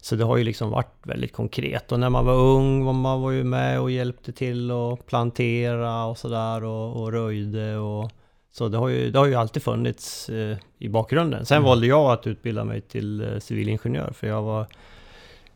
Så 0.00 0.16
det 0.16 0.24
har 0.24 0.36
ju 0.36 0.44
liksom 0.44 0.70
varit 0.70 0.94
väldigt 1.02 1.32
konkret. 1.32 1.92
Och 1.92 2.00
när 2.00 2.10
man 2.10 2.26
var 2.26 2.34
ung 2.34 2.84
var 2.84 2.92
man 2.92 3.22
var 3.22 3.30
ju 3.30 3.44
med 3.44 3.80
och 3.80 3.90
hjälpte 3.90 4.32
till 4.32 4.70
att 4.70 5.06
plantera 5.06 6.04
och 6.04 6.18
sådär 6.18 6.64
och, 6.64 7.02
och 7.02 7.12
röjde 7.12 7.76
och 7.76 8.10
så 8.52 8.68
det 8.68 8.78
har 8.78 8.88
ju, 8.88 9.10
det 9.10 9.18
har 9.18 9.26
ju 9.26 9.34
alltid 9.34 9.62
funnits 9.62 10.28
eh, 10.28 10.56
i 10.78 10.88
bakgrunden. 10.88 11.46
Sen 11.46 11.62
valde 11.62 11.86
jag 11.86 12.12
att 12.12 12.26
utbilda 12.26 12.64
mig 12.64 12.80
till 12.80 13.20
eh, 13.20 13.38
civilingenjör 13.38 14.12
för 14.12 14.26
jag 14.26 14.42
var 14.42 14.66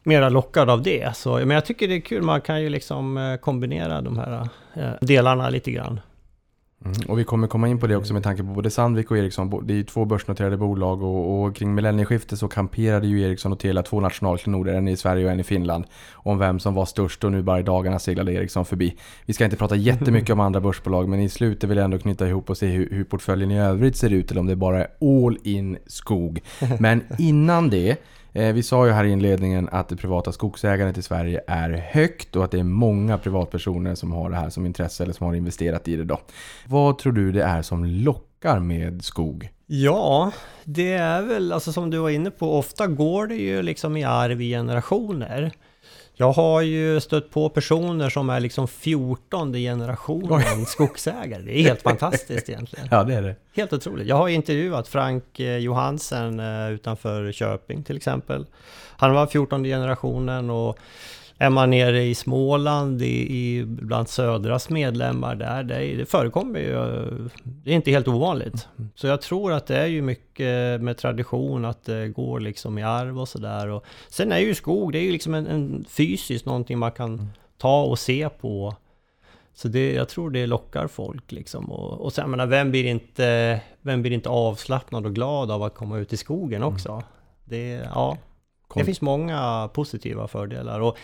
mera 0.03 0.29
lockad 0.29 0.71
av 0.71 0.83
det. 0.83 1.17
Så, 1.17 1.37
men 1.37 1.51
jag 1.51 1.67
tycker 1.67 1.89
det 1.89 1.95
är 1.95 2.01
kul, 2.01 2.23
man 2.23 2.41
kan 2.41 2.63
ju 2.63 2.69
liksom 2.69 3.17
eh, 3.17 3.37
kombinera 3.37 4.01
de 4.01 4.19
här 4.19 4.49
eh, 4.75 4.91
delarna 5.01 5.51
lite 5.51 5.71
grann. 5.71 6.01
Mm. 6.85 6.97
Och 7.09 7.19
vi 7.19 7.25
kommer 7.25 7.47
komma 7.47 7.69
in 7.69 7.79
på 7.79 7.87
det 7.87 7.97
också 7.97 8.15
med 8.15 8.23
tanke 8.23 8.43
på 8.43 8.49
både 8.49 8.71
Sandvik 8.71 9.11
och 9.11 9.19
Ericsson. 9.19 9.67
Det 9.67 9.73
är 9.73 9.77
ju 9.77 9.85
två 9.85 10.05
börsnoterade 10.05 10.57
bolag 10.57 11.03
och, 11.03 11.43
och 11.43 11.57
kring 11.57 11.75
millennieskiftet 11.75 12.39
så 12.39 12.49
kamperade 12.49 13.07
ju 13.07 13.23
Ericsson 13.23 13.53
och 13.53 13.59
Telia 13.59 13.83
två 13.83 14.01
nationalklenoder, 14.01 14.75
en 14.75 14.89
i 14.89 14.97
Sverige 14.97 15.25
och 15.25 15.33
en 15.33 15.41
i 15.41 15.45
Finland. 15.45 15.85
Om 16.13 16.39
vem 16.39 16.59
som 16.59 16.75
var 16.75 16.85
störst 16.85 17.25
och 17.25 17.33
nu 17.33 17.43
bara 17.43 17.61
i 17.61 17.63
dagarna 17.63 17.99
seglade 17.99 18.33
Ericsson 18.33 18.65
förbi. 18.65 18.97
Vi 19.27 19.33
ska 19.33 19.45
inte 19.45 19.57
prata 19.57 19.77
jättemycket 19.77 20.31
om 20.31 20.41
andra 20.41 20.61
börsbolag 20.61 21.09
men 21.09 21.21
i 21.21 21.29
slutet 21.29 21.71
vill 21.71 21.77
jag 21.77 21.85
ändå 21.85 21.99
knyta 21.99 22.29
ihop 22.29 22.51
och 22.51 22.57
se 22.57 22.67
hur, 22.67 22.89
hur 22.91 23.05
portföljen 23.05 23.51
i 23.51 23.61
övrigt 23.61 23.97
ser 23.97 24.11
ut 24.11 24.31
eller 24.31 24.41
om 24.41 24.47
det 24.47 24.57
bara 24.57 24.85
är 24.85 24.89
all 25.27 25.39
in 25.43 25.79
skog. 25.87 26.41
Men 26.79 27.03
innan 27.19 27.71
det 27.71 27.97
Eh, 28.33 28.53
vi 28.53 28.63
sa 28.63 28.87
ju 28.87 28.93
här 28.93 29.05
i 29.05 29.11
inledningen 29.11 29.69
att 29.73 29.89
det 29.89 29.97
privata 29.97 30.33
skogsägandet 30.33 30.99
i 30.99 31.03
Sverige 31.03 31.41
är 31.47 31.71
högt 31.71 32.37
och 32.37 32.45
att 32.45 32.51
det 32.51 32.59
är 32.59 32.65
många 32.65 33.19
privatpersoner 33.19 33.95
som 33.95 34.13
har 34.13 34.31
det 34.31 34.37
här 34.37 34.51
som 34.51 34.67
intresse 34.67 35.03
eller 35.03 35.13
som 35.13 35.27
har 35.27 35.35
investerat 35.35 35.89
i 35.89 35.97
det 35.97 36.05
då. 36.05 36.21
Vad 36.67 36.99
tror 36.99 37.13
du 37.13 37.33
det 37.33 37.43
är 37.43 37.63
som 37.63 37.85
lockar 37.85 38.59
med 38.59 39.05
skog? 39.05 39.51
Ja, 39.67 40.33
det 40.65 40.93
är 40.93 41.23
väl 41.23 41.53
alltså 41.53 41.73
som 41.73 41.91
du 41.91 41.99
var 41.99 42.11
inne 42.11 42.31
på, 42.31 42.59
ofta 42.59 42.87
går 42.87 43.27
det 43.27 43.37
ju 43.37 43.63
liksom 43.63 43.97
i 43.97 44.05
arv 44.05 44.43
i 44.43 44.51
generationer. 44.51 45.53
Jag 46.15 46.33
har 46.33 46.61
ju 46.61 47.01
stött 47.01 47.31
på 47.31 47.49
personer 47.49 48.09
som 48.09 48.31
är 48.31 48.41
liksom 48.41 48.69
14 48.69 49.53
generationen 49.53 50.67
skogsägare. 50.67 51.43
Det 51.43 51.59
är 51.59 51.63
helt 51.63 51.83
fantastiskt 51.83 52.49
egentligen. 52.49 52.89
Ja, 52.91 53.05
det 53.05 53.15
är 53.15 53.23
det. 53.23 53.37
Helt 53.57 53.73
otroligt. 53.73 54.07
Jag 54.07 54.17
har 54.17 54.29
intervjuat 54.29 54.89
Frank 54.89 55.41
eh, 55.41 55.57
Johansen 55.57 56.41
eh, 56.41 56.71
utanför 56.71 57.33
Köping 57.33 57.83
till 57.83 57.97
exempel. 57.97 58.47
Han 58.97 59.15
var 59.15 59.27
14 59.27 59.65
generationen 59.65 60.51
och 60.51 60.79
är 61.39 61.51
man 61.51 61.71
nere 61.71 62.03
i 62.03 62.15
Småland 62.15 63.03
i, 63.03 63.37
i 63.37 63.65
bland 63.65 64.09
Södras 64.09 64.71
medlemmar 64.71 65.35
där, 65.35 65.63
det, 65.63 65.97
det 65.97 66.07
förekommer 66.07 66.61
ju, 66.61 66.75
det 67.45 67.71
är 67.71 67.75
inte 67.75 67.91
helt 67.91 68.09
ovanligt. 68.09 68.69
Så 68.95 69.07
jag 69.07 69.23
tror 69.23 69.53
att 69.53 69.67
det 69.67 69.77
är 69.77 69.87
ju 69.87 70.03
mycket 70.03 70.81
med 70.81 70.97
tradition 70.97 71.65
att 71.65 71.85
det 71.85 72.09
går 72.09 72.41
liksom 72.41 72.79
i 72.79 72.83
arv 72.83 73.21
och 73.21 73.29
sådär. 73.29 73.81
Sen 74.09 74.33
är 74.33 74.39
ju 74.39 74.55
skog, 74.55 74.93
det 74.93 74.99
är 74.99 75.03
ju 75.03 75.13
liksom 75.13 75.35
en, 75.35 75.47
en 75.47 75.85
fysiskt 75.89 76.47
någonting 76.47 76.79
man 76.79 76.93
kan 76.93 77.31
ta 77.59 77.83
och 77.83 77.99
se 77.99 78.29
på. 78.29 78.75
Så 79.55 79.69
det, 79.69 79.93
jag 79.93 80.09
tror 80.09 80.31
det 80.31 80.47
lockar 80.47 80.87
folk 80.87 81.33
liksom. 81.33 81.73
Och, 81.73 82.01
och 82.01 82.13
sen, 82.13 82.23
jag 82.23 82.31
menar, 82.31 82.47
vem 82.47 82.71
blir, 82.71 82.85
inte, 82.85 83.61
vem 83.81 84.03
blir 84.03 84.13
inte 84.13 84.29
avslappnad 84.29 85.07
och 85.07 85.15
glad 85.15 85.51
av 85.51 85.63
att 85.63 85.75
komma 85.75 85.99
ut 85.99 86.13
i 86.13 86.17
skogen 86.17 86.63
också? 86.63 87.03
Det, 87.45 87.89
ja, 87.95 88.19
det 88.75 88.85
finns 88.85 89.01
många 89.01 89.71
positiva 89.75 90.29
fördelar. 90.29 90.81
Och 90.81 90.99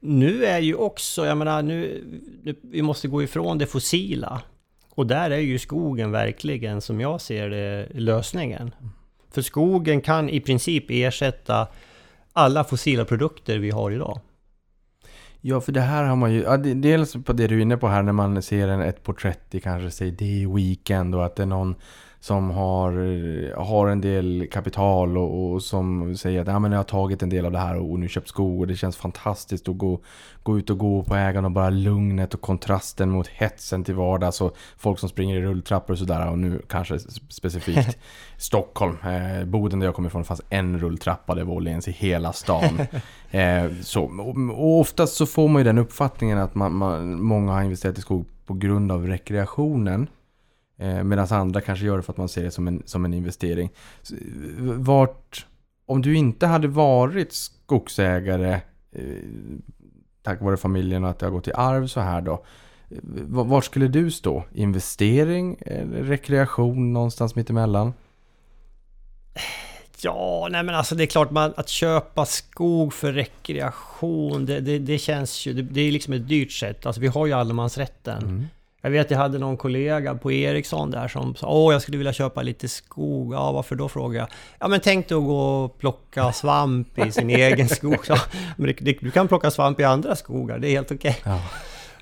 nu 0.00 0.44
är 0.44 0.58
ju 0.58 0.74
också, 0.74 1.26
jag 1.26 1.38
menar, 1.38 1.62
nu, 1.62 2.04
nu, 2.42 2.54
vi 2.62 2.82
måste 2.82 3.08
gå 3.08 3.22
ifrån 3.22 3.58
det 3.58 3.66
fossila. 3.66 4.42
Och 4.90 5.06
där 5.06 5.30
är 5.30 5.38
ju 5.38 5.58
skogen 5.58 6.10
verkligen, 6.10 6.80
som 6.80 7.00
jag 7.00 7.20
ser 7.20 7.50
det, 7.50 7.88
lösningen. 7.90 8.74
För 9.30 9.42
skogen 9.42 10.00
kan 10.00 10.28
i 10.28 10.40
princip 10.40 10.84
ersätta 10.88 11.68
alla 12.32 12.64
fossila 12.64 13.04
produkter 13.04 13.58
vi 13.58 13.70
har 13.70 13.90
idag. 13.90 14.20
Ja, 15.40 15.60
för 15.60 15.72
det 15.72 15.80
här 15.80 16.04
har 16.04 16.16
man 16.16 16.32
ju... 16.32 16.42
Ja, 16.42 16.56
dels 16.56 17.12
på 17.24 17.32
det 17.32 17.46
du 17.46 17.56
är 17.56 17.62
inne 17.62 17.76
på 17.76 17.88
här 17.88 18.02
när 18.02 18.12
man 18.12 18.42
ser 18.42 18.68
en, 18.68 18.80
ett 18.80 19.02
porträtt 19.02 19.54
i 19.54 19.60
kanske 19.60 19.90
säg 19.90 20.10
det 20.10 20.42
är 20.42 20.54
Weekend 20.54 21.14
och 21.14 21.26
att 21.26 21.36
det 21.36 21.42
är 21.42 21.46
någon 21.46 21.74
som 22.20 22.50
har, 22.50 22.92
har 23.56 23.88
en 23.88 24.00
del 24.00 24.48
kapital 24.52 25.18
och, 25.18 25.52
och 25.52 25.62
som 25.62 26.16
säger 26.16 26.40
att 26.40 26.46
ja, 26.46 26.58
men 26.58 26.72
jag 26.72 26.78
har 26.78 26.84
tagit 26.84 27.22
en 27.22 27.28
del 27.28 27.46
av 27.46 27.52
det 27.52 27.58
här 27.58 27.76
och 27.76 27.98
nu 27.98 28.08
köpt 28.08 28.28
skog 28.28 28.60
och 28.60 28.66
det 28.66 28.76
känns 28.76 28.96
fantastiskt 28.96 29.68
att 29.68 29.78
gå, 29.78 30.00
gå 30.42 30.58
ut 30.58 30.70
och 30.70 30.78
gå 30.78 31.02
på 31.02 31.14
ägaren 31.14 31.44
och 31.44 31.50
bara 31.50 31.70
lugnet 31.70 32.34
och 32.34 32.40
kontrasten 32.40 33.10
mot 33.10 33.28
hetsen 33.28 33.84
till 33.84 33.94
vardags 33.94 34.40
och 34.40 34.56
folk 34.76 34.98
som 34.98 35.08
springer 35.08 35.36
i 35.36 35.42
rulltrappor 35.42 35.92
och 35.92 35.98
sådär 35.98 36.30
och 36.30 36.38
nu 36.38 36.62
kanske 36.68 36.98
specifikt 37.28 37.98
Stockholm, 38.36 38.96
eh, 39.04 39.44
Boden 39.44 39.78
där 39.78 39.86
jag 39.86 39.94
kommer 39.94 40.08
ifrån, 40.08 40.24
fanns 40.24 40.42
en 40.48 40.78
rulltrappa, 40.78 41.34
det 41.34 41.44
var 41.44 41.54
Åhléns 41.54 41.88
i 41.88 41.92
hela 41.92 42.32
stan. 42.32 42.80
eh, 43.30 43.64
så, 43.82 44.02
och, 44.04 44.58
och 44.58 44.80
oftast 44.80 45.14
så 45.14 45.26
får 45.26 45.48
man 45.48 45.60
ju 45.60 45.64
den 45.64 45.78
uppfattningen 45.78 46.38
att 46.38 46.54
man, 46.54 46.74
man, 46.74 47.22
många 47.22 47.52
har 47.52 47.62
investerat 47.62 47.98
i 47.98 48.00
skog 48.00 48.26
på 48.46 48.54
grund 48.54 48.92
av 48.92 49.06
rekreationen. 49.06 50.08
Eh, 50.78 51.04
Medan 51.04 51.26
andra 51.30 51.60
kanske 51.60 51.86
gör 51.86 51.96
det 51.96 52.02
för 52.02 52.12
att 52.12 52.16
man 52.16 52.28
ser 52.28 52.42
det 52.42 52.50
som 52.50 52.68
en, 52.68 52.82
som 52.86 53.04
en 53.04 53.14
investering. 53.14 53.70
Så, 54.02 54.14
Vart, 54.60 55.46
om 55.86 56.02
du 56.02 56.16
inte 56.16 56.46
hade 56.46 56.68
varit 56.68 57.32
skogsägare 57.32 58.52
eh, 58.92 59.02
tack 60.22 60.40
vare 60.40 60.56
familjen 60.56 61.04
och 61.04 61.10
att 61.10 61.18
det 61.18 61.26
har 61.26 61.30
gått 61.30 61.48
i 61.48 61.52
arv 61.52 61.86
så 61.86 62.00
här 62.00 62.20
då. 62.20 62.44
eh, 62.90 62.98
Var, 63.28 63.60
skulle 63.60 63.88
du 63.88 64.10
stå? 64.10 64.44
Investering 64.52 65.56
eller 65.60 66.02
rekreation 66.02 66.92
någonstans 66.92 67.34
mitt 67.34 67.50
emellan? 67.50 67.92
Ja, 70.00 70.48
nej 70.50 70.62
men 70.62 70.74
alltså 70.74 70.94
det 70.94 71.04
är 71.04 71.06
klart 71.06 71.30
man, 71.30 71.54
att 71.56 71.68
köpa 71.68 72.26
skog 72.26 72.92
för 72.92 73.12
rekreation, 73.12 74.46
det, 74.46 74.60
det, 74.60 74.78
det 74.78 74.98
känns 74.98 75.46
ju, 75.46 75.52
det, 75.52 75.62
det 75.62 75.80
är 75.80 75.92
liksom 75.92 76.12
ett 76.12 76.28
dyrt 76.28 76.52
sätt. 76.52 76.86
Alltså 76.86 77.00
vi 77.00 77.06
har 77.06 77.26
ju 77.26 77.32
allemansrätten. 77.32 78.22
Mm. 78.22 78.46
Jag 78.80 78.90
vet 78.90 79.10
jag 79.10 79.18
hade 79.18 79.38
någon 79.38 79.56
kollega 79.56 80.14
på 80.14 80.32
Ericsson 80.32 80.90
där 80.90 81.08
som 81.08 81.34
sa 81.34 81.46
Åh, 81.46 81.72
jag 81.72 81.82
skulle 81.82 81.98
vilja 81.98 82.12
köpa 82.12 82.42
lite 82.42 82.68
skog. 82.68 83.34
Ja, 83.34 83.52
varför 83.52 83.76
då? 83.76 83.88
frågade 83.88 84.18
jag. 84.18 84.28
Ja, 84.58 84.68
men 84.68 84.80
tänk 84.80 85.08
dig 85.08 85.18
att 85.18 85.24
gå 85.24 85.40
och 85.40 85.78
plocka 85.78 86.32
svamp 86.32 86.98
i 86.98 87.12
sin 87.12 87.30
egen 87.46 87.68
skog. 87.68 87.98
Ja, 88.08 88.18
men 88.56 88.74
du 89.00 89.10
kan 89.10 89.28
plocka 89.28 89.50
svamp 89.50 89.80
i 89.80 89.84
andra 89.84 90.16
skogar, 90.16 90.58
det 90.58 90.68
är 90.68 90.70
helt 90.70 90.92
okej. 90.92 91.16
Ja. 91.24 91.40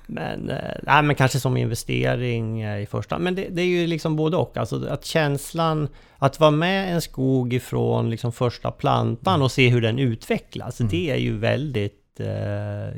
Men, 0.09 0.49
eh, 0.49 0.57
nej, 0.83 1.03
men 1.03 1.15
kanske 1.15 1.39
som 1.39 1.57
investering 1.57 2.61
eh, 2.61 2.81
i 2.81 2.85
första 2.85 3.15
hand. 3.15 3.23
Men 3.23 3.35
det, 3.35 3.47
det 3.49 3.61
är 3.61 3.65
ju 3.65 3.87
liksom 3.87 4.15
både 4.15 4.37
och. 4.37 4.57
Alltså 4.57 4.87
att 4.87 5.05
känslan 5.05 5.87
att 6.17 6.39
vara 6.39 6.51
med 6.51 6.93
en 6.93 7.01
skog 7.01 7.53
ifrån 7.53 8.09
liksom 8.09 8.31
första 8.31 8.71
plantan 8.71 9.41
och 9.41 9.51
se 9.51 9.69
hur 9.69 9.81
den 9.81 9.99
utvecklas. 9.99 10.77
Det 10.77 11.11
är 11.11 11.17
ju 11.17 11.37
väldigt, 11.37 12.19
eh, 12.19 12.25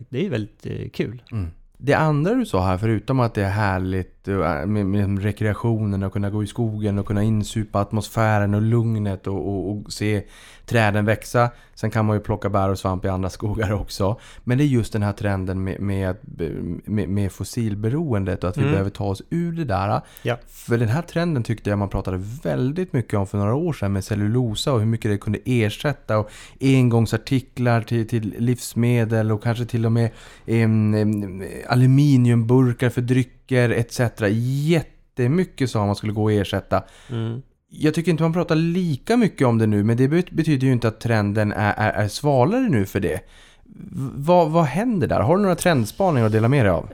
det 0.10 0.26
är 0.26 0.30
väldigt 0.30 0.94
kul. 0.94 1.22
Det 1.82 1.94
andra 1.94 2.34
du 2.34 2.46
sa 2.46 2.66
här, 2.66 2.78
förutom 2.78 3.20
att 3.20 3.34
det 3.34 3.44
är 3.44 3.50
härligt 3.50 4.28
eh, 4.28 4.66
med, 4.66 4.86
med 4.86 5.24
rekreationen 5.24 6.04
och 6.04 6.14
kunna 6.14 6.30
gå 6.30 6.44
i 6.44 6.48
skogen 6.48 7.00
och 7.00 7.06
kunna 7.06 7.24
insupa 7.24 7.80
atmosfären 7.80 8.54
och 8.54 8.62
lugnet 8.62 9.28
och, 9.28 9.48
och, 9.48 9.72
och 9.72 9.94
se 9.94 10.24
träden 10.70 11.06
växa. 11.06 11.50
Sen 11.76 11.92
kan 11.92 12.06
man 12.06 12.16
ju 12.18 12.20
plocka 12.24 12.50
bär 12.50 12.70
och 12.70 12.80
svamp 12.80 13.06
i 13.06 13.08
andra 13.08 13.30
skogar 13.30 13.72
också. 13.74 14.20
Men 14.44 14.58
det 14.58 14.64
är 14.64 14.66
just 14.66 14.94
den 14.94 15.04
här 15.04 15.14
trenden 15.14 15.64
med, 15.64 15.80
med, 15.82 16.16
med, 16.86 17.10
med 17.10 17.32
fossilberoendet 17.32 18.44
och 18.44 18.50
att 18.50 18.58
vi 18.58 18.62
Mm. 18.62 18.72
behöver 18.72 18.90
ta 18.90 19.04
oss 19.06 19.22
ur 19.30 19.52
det 19.52 19.66
där. 19.66 20.02
Ja. 20.24 20.38
För 20.48 20.78
den 20.78 20.88
här 20.90 21.02
trenden 21.02 21.44
tyckte 21.44 21.70
jag 21.70 21.80
man 21.80 21.90
pratade 21.90 22.18
väldigt 22.44 22.94
mycket 22.94 23.14
om 23.14 23.28
för 23.28 23.38
några 23.38 23.56
år 23.56 23.74
sedan 23.74 23.94
med 23.94 24.04
cellulosa 24.04 24.74
och 24.74 24.80
hur 24.80 24.86
mycket 24.86 25.12
det 25.12 25.18
kunde 25.18 25.40
ersätta 25.46 26.18
och 26.18 26.30
engångsartiklar 26.62 27.82
till, 27.82 28.08
till 28.08 28.36
livsmedel 28.38 29.32
och 29.32 29.44
kanske 29.44 29.66
till 29.66 29.86
och 29.86 29.92
med 29.92 30.10
em, 30.46 30.94
em, 30.94 31.44
aluminiumburkar 31.70 32.90
för 32.90 33.02
drycker 33.02 33.70
etc. 33.70 34.00
Jättemycket 34.30 35.70
sa 35.72 35.86
man 35.86 35.96
skulle 35.96 36.14
gå 36.14 36.28
att 36.30 36.34
ersätta. 36.34 36.84
Mm. 37.10 37.42
Jag 37.70 37.94
tycker 37.94 38.12
inte 38.12 38.24
man 38.24 38.34
pratar 38.34 38.56
lika 38.56 39.18
mycket 39.18 39.48
om 39.48 39.58
det 39.58 39.68
nu 39.68 39.84
men 39.84 39.98
det 39.98 40.08
betyder 40.08 40.68
ju 40.68 40.74
inte 40.74 40.88
att 40.88 41.00
trenden 41.00 41.52
är, 41.52 41.74
är, 41.78 41.92
är 41.92 42.08
svalare 42.08 42.70
nu 42.70 42.86
för 42.86 43.00
det. 43.00 43.22
V- 43.76 44.10
vad, 44.16 44.52
vad 44.52 44.64
händer 44.66 45.08
där? 45.08 45.20
Har 45.20 45.36
du 45.38 45.42
några 45.42 45.56
trendspaningar 45.56 46.26
att 46.26 46.32
dela 46.32 46.48
med 46.48 46.66
dig 46.66 46.72
av? 46.72 46.90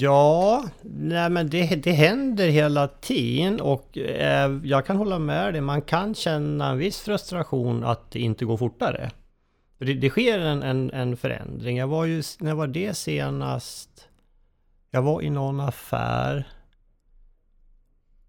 Ja, 0.00 0.64
nej 0.82 1.30
men 1.30 1.50
det, 1.50 1.66
det 1.76 1.92
händer 1.92 2.48
hela 2.48 2.88
tiden 2.88 3.60
och 3.60 3.98
eh, 3.98 4.60
jag 4.64 4.86
kan 4.86 4.96
hålla 4.96 5.18
med 5.18 5.54
dig. 5.54 5.60
Man 5.60 5.82
kan 5.82 6.14
känna 6.14 6.70
en 6.70 6.78
viss 6.78 7.00
frustration 7.00 7.84
att 7.84 8.10
det 8.10 8.20
inte 8.20 8.44
går 8.44 8.56
fortare. 8.56 9.10
För 9.78 9.84
Det, 9.84 9.94
det 9.94 10.10
sker 10.10 10.38
en, 10.38 10.62
en, 10.62 10.90
en 10.90 11.16
förändring. 11.16 11.76
Jag 11.76 11.88
var 11.88 12.04
ju, 12.04 12.22
när 12.38 12.54
var 12.54 12.66
det 12.66 12.94
senast? 12.96 14.08
Jag 14.90 15.02
var 15.02 15.22
i 15.22 15.30
någon 15.30 15.60
affär 15.60 16.48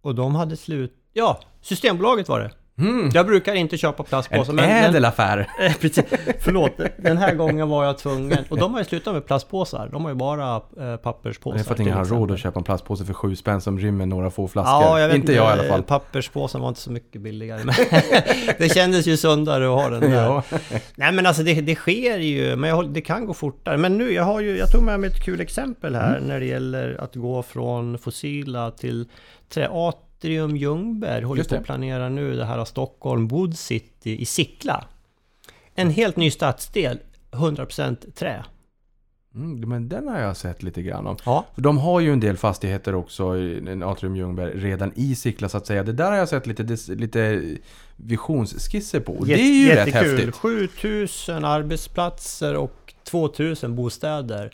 och 0.02 0.16
de 0.16 0.36
hade 0.36 0.58
slut... 0.58 0.98
Ja, 1.14 1.40
Systembolaget 1.62 2.30
var 2.30 2.40
det. 2.40 2.52
Jag 3.14 3.26
brukar 3.26 3.54
inte 3.54 3.78
köpa 3.78 4.04
plastpåsar. 4.04 4.52
En 4.52 4.56
men- 4.56 4.70
ädel 4.70 5.06
affär. 5.06 5.48
Eh, 5.60 5.74
Precis. 5.74 6.04
Förlåt, 6.40 6.72
den 6.98 7.18
här 7.18 7.36
gången 7.36 7.70
var 7.70 7.86
jag 7.86 7.98
tvungen. 7.98 8.38
Och 8.50 8.58
de 8.58 8.74
har 8.74 8.80
ju 8.82 8.86
slutat 8.86 9.14
med 9.14 9.26
plastpåsar. 9.26 9.90
De 9.92 10.04
har 10.04 10.12
ju 10.12 10.16
bara 10.16 10.56
eh, 10.56 10.96
papperspåsar. 11.04 11.58
Det 11.58 11.62
är 11.62 11.64
för 11.64 11.74
att 11.74 11.80
ingen 11.80 11.94
har 11.98 12.06
råd 12.06 12.32
att 12.32 12.40
köpa 12.40 12.60
en 12.60 12.64
plastpåse 12.64 13.06
för 13.06 13.14
sju 13.14 13.36
spänn 13.36 13.62
som 13.62 13.80
rymmer 13.80 14.06
några 14.06 14.32
få 14.32 14.48
flaskor. 14.48 14.74
Ja, 14.84 15.00
jag 15.00 15.08
vet 15.08 15.16
inte 15.18 15.34
jag 15.34 15.58
i 15.58 15.60
alla 15.60 15.70
fall. 15.70 15.84
Papperspåsen 15.84 16.62
var 16.62 16.68
inte 16.70 16.82
så 16.82 16.92
mycket 16.92 17.22
billigare. 17.22 17.64
Men 17.64 17.76
det 18.58 18.70
kändes 18.74 19.08
ju 19.08 19.18
sundare 19.18 19.66
att 19.66 19.84
ha 19.84 19.90
den 19.90 20.12
där. 20.12 20.24
Ja. 20.24 20.44
Nej 20.96 21.12
men 21.12 21.26
alltså 21.26 21.44
det, 21.44 21.54
det 21.62 21.76
sker 21.76 22.18
ju, 22.18 22.56
men 22.56 22.70
jag, 22.70 22.90
det 22.90 23.02
kan 23.02 23.26
gå 23.26 23.34
fortare. 23.34 23.78
Men 23.78 23.98
nu, 23.98 24.12
jag 24.14 24.24
har 24.24 24.40
ju, 24.42 24.58
jag 24.58 24.72
tog 24.72 24.84
med 24.84 25.00
mig 25.00 25.10
ett 25.10 25.24
kul 25.24 25.42
exempel 25.42 25.96
här 25.96 26.16
Mm. 26.18 26.28
när 26.28 26.40
det 26.40 26.46
gäller 26.46 26.98
att 27.02 27.16
gå 27.16 27.44
från 27.44 27.98
fossila 27.98 28.72
till 28.72 29.06
trä. 29.50 29.68
Atrium 30.22 30.58
Ljungberg 30.58 31.24
håller 31.24 31.44
på 31.44 31.56
att 31.56 31.64
planera 31.64 32.10
nu 32.10 32.36
det 32.36 32.46
här 32.46 32.66
Stockholm 32.66 33.28
Wood 33.28 33.58
City 33.58 34.22
i 34.22 34.26
Sickla. 34.26 34.86
En 35.76 35.90
helt 35.90 36.16
ny 36.16 36.32
stadsdel, 36.32 37.00
100% 37.32 38.12
trä. 38.12 38.46
Mm, 39.36 39.70
men 39.70 39.90
den 39.90 40.08
har 40.08 40.20
jag 40.20 40.38
sett 40.38 40.64
lite 40.64 40.82
grann 40.82 41.08
om. 41.08 41.18
Ja, 41.26 41.46
För 41.56 41.62
de 41.62 41.78
har 41.78 42.00
ju 42.00 42.14
en 42.14 42.20
del 42.20 42.38
fastigheter 42.38 42.96
också 42.96 43.38
i 43.38 43.82
Atrium 43.84 44.16
Ljungberg 44.16 44.60
redan 44.60 44.92
i 44.96 45.16
Sickla 45.16 45.50
så 45.50 45.58
att 45.58 45.68
säga. 45.68 45.84
Det 45.84 45.94
där 45.94 46.12
har 46.12 46.18
jag 46.18 46.30
sett 46.30 46.48
lite, 46.48 46.94
lite 46.94 47.42
visionsskisser 47.96 49.00
på. 49.00 49.14
Och 49.14 49.28
det 49.28 49.34
är 49.34 49.70
ju 49.70 49.76
rätt 49.76 49.94
häftigt. 49.94 50.36
7000 50.36 51.46
arbetsplatser 51.46 52.56
och 52.56 52.94
2000 53.04 53.76
bostäder. 53.76 54.52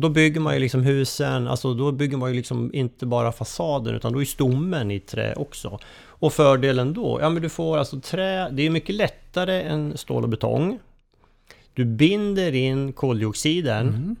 Då 0.00 0.08
bygger 0.08 0.40
man 0.40 0.54
ju 0.54 0.60
liksom 0.60 0.82
husen, 0.82 1.48
alltså 1.48 1.74
då 1.74 1.92
bygger 1.92 2.16
man 2.16 2.30
ju 2.30 2.36
liksom 2.36 2.70
inte 2.74 3.06
bara 3.06 3.32
fasaden 3.32 3.94
utan 3.94 4.12
då 4.12 4.20
är 4.20 4.24
stommen 4.24 4.90
i 4.90 5.00
trä 5.00 5.34
också. 5.34 5.78
Och 6.20 6.32
fördelen 6.32 6.92
då? 6.92 7.18
Ja 7.22 7.30
men 7.30 7.42
du 7.42 7.48
får 7.48 7.78
alltså 7.78 8.00
trä, 8.00 8.48
det 8.50 8.66
är 8.66 8.70
mycket 8.70 8.94
lättare 8.94 9.62
än 9.62 9.96
stål 9.96 10.22
och 10.22 10.28
betong. 10.28 10.78
Du 11.74 11.84
binder 11.84 12.54
in 12.54 12.92
koldioxiden 12.92 13.88
Mm. 13.88 14.16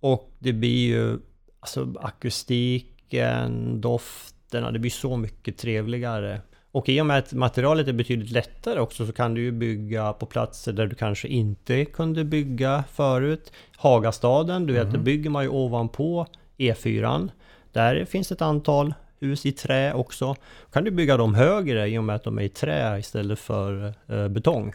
och 0.00 0.30
det 0.38 0.52
blir 0.52 0.88
ju 0.88 1.18
alltså 1.60 1.94
akustiken, 2.00 3.80
dofterna, 3.80 4.70
det 4.70 4.78
blir 4.78 4.90
så 4.90 5.16
mycket 5.16 5.58
trevligare. 5.58 6.40
Och 6.72 6.88
i 6.88 7.00
och 7.00 7.06
med 7.06 7.18
att 7.18 7.32
materialet 7.32 7.88
är 7.88 7.92
betydligt 7.92 8.30
lättare 8.30 8.80
också 8.80 9.06
så 9.06 9.12
kan 9.12 9.34
du 9.34 9.40
ju 9.42 9.52
bygga 9.52 10.12
på 10.12 10.26
platser 10.26 10.72
där 10.72 10.86
du 10.86 10.94
kanske 10.94 11.28
inte 11.28 11.84
kunde 11.84 12.24
bygga 12.24 12.84
förut. 12.92 13.52
Hagastaden, 13.76 14.66
du 14.66 14.72
vet, 14.72 14.92
det 14.92 14.98
bygger 14.98 15.30
man 15.30 15.42
ju 15.42 15.48
ovanpå 15.48 16.26
E4. 16.58 17.28
Där 17.72 18.04
finns 18.04 18.32
ett 18.32 18.42
antal 18.42 18.94
hus 19.20 19.46
i 19.46 19.52
trä 19.52 19.92
också. 19.94 20.36
kan 20.72 20.84
du 20.84 20.90
bygga 20.90 21.16
dem 21.16 21.34
högre 21.34 21.88
i 21.88 21.98
och 21.98 22.04
med 22.04 22.16
att 22.16 22.24
de 22.24 22.38
är 22.38 22.42
i 22.42 22.48
trä 22.48 22.98
istället 22.98 23.38
för 23.38 23.94
eh, 24.08 24.28
betong. 24.28 24.72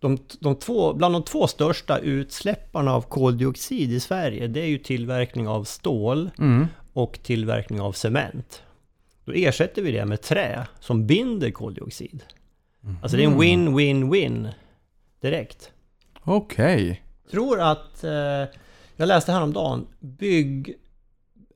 De, 0.00 0.18
de 0.40 0.56
två, 0.56 0.92
bland 0.92 1.14
de 1.14 1.22
två 1.24 1.46
största 1.46 1.98
utsläpparna 1.98 2.94
av 2.94 3.02
koldioxid 3.02 3.92
i 3.92 4.00
Sverige, 4.00 4.46
det 4.46 4.60
är 4.60 4.66
ju 4.66 4.78
tillverkning 4.78 5.48
av 5.48 5.64
stål 5.64 6.30
Mm. 6.38 6.66
och 6.92 7.18
tillverkning 7.22 7.80
av 7.80 7.92
cement. 7.92 8.62
Då 9.30 9.36
ersätter 9.36 9.82
vi 9.82 9.92
det 9.92 10.06
med 10.06 10.20
trä 10.20 10.66
som 10.80 11.06
binder 11.06 11.50
koldioxid. 11.50 12.22
Alltså 13.02 13.16
det 13.16 13.24
är 13.24 13.26
en 13.26 13.40
win-win-win 13.40 14.48
direkt. 15.20 15.70
Okej. 16.24 17.02
Tror 17.30 17.60
att, 17.60 18.04
eh, 18.04 18.10
jag 18.96 19.06
läste 19.06 19.32
häromdagen, 19.32 19.86
bygg, 20.00 20.74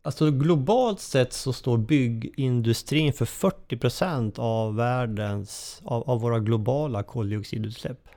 alltså 0.03 0.31
globalt 0.31 1.01
sett 1.01 1.33
så 1.33 1.53
står 1.53 1.79
byggindustrin 1.79 3.13
för 3.13 3.25
40% 3.25 4.39
av 4.39 4.77
världens, 4.77 5.81
av, 5.85 6.11
av 6.11 6.21
våra 6.21 6.39
globala 6.39 7.03
koldioxidutsläpp. 7.03 8.09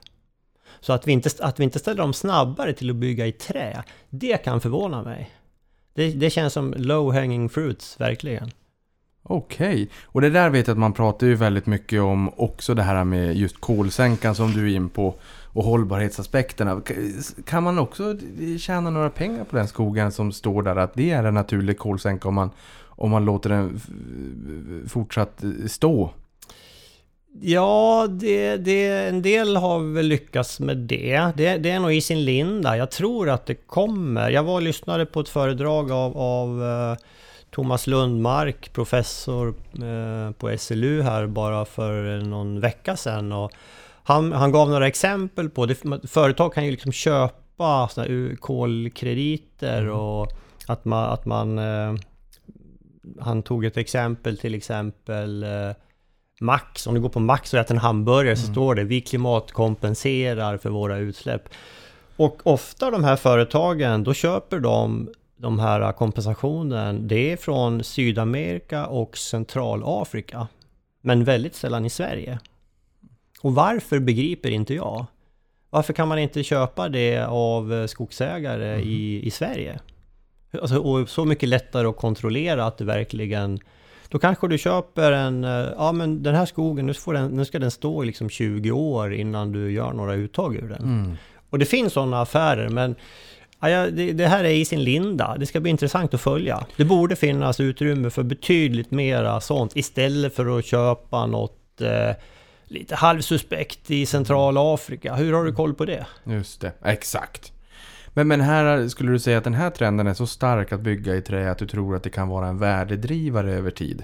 Så 0.79 0.93
att 0.93 1.07
vi, 1.07 1.11
inte, 1.11 1.29
att 1.39 1.59
vi 1.59 1.63
inte 1.63 1.79
ställer 1.79 2.01
dem 2.01 2.13
snabbare 2.13 2.73
till 2.73 2.89
att 2.89 2.95
bygga 2.95 3.27
i 3.27 3.31
trä, 3.31 3.83
det 4.09 4.43
kan 4.43 4.61
förvåna 4.61 5.03
mig. 5.03 5.31
Det, 5.93 6.11
det 6.11 6.29
känns 6.29 6.53
som 6.53 6.73
low 6.77 7.13
hanging 7.13 7.49
fruits, 7.49 7.99
verkligen. 7.99 8.51
Okej. 9.29 9.89
Och 10.05 10.21
det 10.21 10.29
där 10.29 10.49
vet 10.49 10.67
jag 10.67 10.73
att 10.73 10.79
man 10.79 10.93
pratar 10.93 11.27
ju 11.27 11.35
väldigt 11.35 11.65
mycket 11.65 12.01
om 12.01 12.31
också 12.35 12.73
det 12.73 12.83
här 12.83 13.03
med 13.03 13.37
just 13.37 13.61
kolsänkan 13.61 14.35
som 14.35 14.51
du 14.51 14.71
är 14.71 14.75
in 14.75 14.89
på. 14.89 15.15
Och 15.53 15.63
hållbarhetsaspekterna. 15.63 16.81
Kan 17.45 17.63
man 17.63 17.79
också 17.79 18.15
tjäna 18.59 18.89
några 18.89 19.09
pengar 19.09 19.43
på 19.43 19.55
den 19.55 19.67
skogen 19.67 20.11
som 20.11 20.31
står 20.31 20.63
där? 20.63 20.75
Att 20.75 20.93
det 20.93 21.11
är 21.11 21.23
en 21.23 21.33
naturlig 21.33 21.77
kolsänka 21.77 22.27
om 22.27 22.33
man, 22.33 22.49
om 22.85 23.11
man 23.11 23.25
låter 23.25 23.49
den 23.49 23.81
fortsatt 24.87 25.43
eh, 25.43 25.49
stå? 25.67 26.11
Ja, 27.41 28.07
det, 28.09 28.57
det, 28.57 28.87
en 28.87 29.21
del 29.21 29.55
har 29.57 29.93
väl 29.93 30.05
lyckats 30.05 30.59
med 30.59 30.77
det. 30.77 31.31
det. 31.35 31.57
Det 31.57 31.69
är 31.69 31.79
nog 31.79 31.93
i 31.93 32.01
sin 32.01 32.25
linda. 32.25 32.77
Jag 32.77 32.91
tror 32.91 33.29
att 33.29 33.45
det 33.45 33.55
kommer. 33.55 34.29
Jag 34.29 34.43
var 34.43 34.53
och 34.53 34.61
lyssnade 34.61 35.05
på 35.05 35.19
ett 35.19 35.29
föredrag 35.29 35.91
av, 35.91 36.17
av 36.17 36.63
eh, 36.63 36.97
Thomas 37.51 37.87
Lundmark, 37.87 38.73
professor 38.73 39.53
eh, 39.73 40.31
på 40.31 40.57
SLU 40.57 41.01
här 41.01 41.27
bara 41.27 41.65
för 41.65 42.21
någon 42.21 42.59
vecka 42.59 42.97
sedan. 42.97 43.31
Och 43.31 43.51
han, 44.03 44.31
han 44.31 44.51
gav 44.51 44.69
några 44.69 44.87
exempel 44.87 45.49
på 45.49 45.65
det. 45.65 45.75
Företag 46.07 46.53
kan 46.53 46.65
ju 46.65 46.71
liksom 46.71 46.91
köpa 46.91 47.87
såna 47.91 48.07
här 48.07 48.35
kolkrediter 48.35 49.89
och 49.89 50.27
att 50.67 50.85
man, 50.85 51.03
att 51.03 51.25
man 51.25 51.57
eh, 51.59 51.93
han 53.19 53.43
tog 53.43 53.65
ett 53.65 53.77
exempel 53.77 54.37
till 54.37 54.55
exempel 54.55 55.43
eh, 55.43 55.71
Max, 56.41 56.87
om 56.87 56.95
du 56.95 57.01
går 57.01 57.09
på 57.09 57.19
Max 57.19 57.53
och 57.53 57.59
äter 57.59 57.75
en 57.75 57.81
hamburgare 57.81 58.35
så 58.35 58.51
står 58.51 58.75
det 58.75 58.83
vi 58.83 59.01
klimatkompenserar 59.01 60.57
för 60.57 60.69
våra 60.69 60.97
utsläpp. 60.97 61.49
Och 62.15 62.41
ofta 62.43 62.91
de 62.91 63.03
här 63.03 63.15
företagen, 63.15 64.03
då 64.03 64.13
köper 64.13 64.59
de 64.59 65.09
de 65.37 65.59
här 65.59 65.91
kompensationen, 65.91 67.07
det 67.07 67.31
är 67.31 67.37
från 67.37 67.83
Sydamerika 67.83 68.87
och 68.87 69.17
Centralafrika. 69.17 70.47
Men 71.01 71.23
väldigt 71.23 71.55
sällan 71.55 71.85
i 71.85 71.89
Sverige. 71.89 72.39
Och 73.41 73.55
varför 73.55 73.99
begriper 73.99 74.51
inte 74.51 74.73
jag. 74.73 75.05
Varför 75.69 75.93
kan 75.93 76.07
man 76.07 76.19
inte 76.19 76.43
köpa 76.43 76.89
det 76.89 77.25
av 77.25 77.87
skogsägare 77.87 78.81
i, 78.81 79.25
i 79.25 79.31
Sverige? 79.31 79.79
Alltså, 80.61 80.77
och 80.77 81.09
så 81.09 81.25
mycket 81.25 81.49
lättare 81.49 81.87
att 81.87 81.97
kontrollera 81.97 82.65
att 82.65 82.77
det 82.77 82.85
verkligen 82.85 83.59
då 84.09 84.19
kanske 84.19 84.47
du 84.47 84.57
köper 84.57 85.11
en, 85.11 85.43
eh, 85.43 85.49
ja 85.77 85.91
men 85.91 86.23
den 86.23 86.35
här 86.35 86.45
skogen, 86.45 86.85
nu, 86.85 86.93
får 86.93 87.13
den, 87.13 87.31
nu 87.31 87.45
ska 87.45 87.59
den 87.59 87.71
stå 87.71 88.03
i 88.03 88.05
liksom 88.05 88.29
20 88.29 88.71
år 88.71 89.13
innan 89.13 89.51
du 89.51 89.71
gör 89.71 89.93
några 89.93 90.13
uttag 90.13 90.55
ur 90.55 90.69
den. 90.69 91.17
Och 91.49 91.59
det 91.59 91.65
finns 91.65 91.93
sådana 91.93 92.21
affärer 92.21 92.69
men 92.69 92.95
ja, 93.59 93.89
det, 93.91 94.13
det 94.13 94.27
här 94.27 94.43
är 94.43 94.49
i 94.49 94.65
sin 94.65 94.83
linda. 94.83 95.35
Det 95.39 95.45
ska 95.45 95.59
bli 95.59 95.71
intressant 95.71 96.13
att 96.13 96.21
följa. 96.21 96.65
Det 96.75 96.85
borde 96.85 97.15
finnas 97.15 97.59
utrymme 97.59 98.09
för 98.09 98.23
betydligt 98.23 98.91
mera 98.91 99.41
sånt 99.41 99.75
istället 99.75 100.35
för 100.35 100.57
att 100.59 100.65
köpa 100.65 101.25
något 101.25 101.81
eh, 101.81 102.15
lite 102.67 102.95
halvsuspekt 102.95 103.91
i 103.91 104.05
Centralafrika. 104.05 105.15
Hur 105.15 105.33
har 105.33 105.43
du 105.43 105.53
koll 105.53 105.73
på 105.73 105.85
det? 105.85 106.05
Just 106.23 106.61
det, 106.61 106.71
exakt. 106.83 107.53
Men, 108.13 108.27
men 108.27 108.41
här 108.41 108.87
skulle 108.87 109.11
du 109.11 109.19
säga 109.19 109.37
att 109.37 109.43
den 109.43 109.53
här 109.53 109.69
trenden 109.69 110.07
är 110.07 110.13
så 110.13 110.27
stark 110.27 110.71
att 110.71 110.81
bygga 110.81 111.15
i 111.15 111.21
trä 111.21 111.51
att 111.51 111.57
du 111.57 111.67
tror 111.67 111.95
att 111.95 112.03
det 112.03 112.09
kan 112.09 112.27
vara 112.27 112.47
en 112.47 112.57
värdedrivare 112.57 113.53
över 113.53 113.71
tid? 113.71 114.03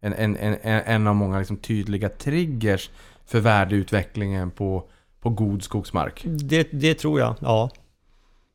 En, 0.00 0.14
en, 0.14 0.36
en, 0.36 0.56
en 0.62 0.82
en 0.86 1.06
av 1.06 1.14
många 1.14 1.38
liksom 1.38 1.56
tydliga 1.56 2.08
triggers 2.08 2.90
för 3.26 3.40
värdeutvecklingen 3.40 4.50
på, 4.50 4.84
på 5.20 5.30
god 5.30 5.62
skogsmark. 5.62 6.22
Det, 6.24 6.68
det 6.72 6.94
tror 6.94 7.20
jag, 7.20 7.34
ja. 7.40 7.70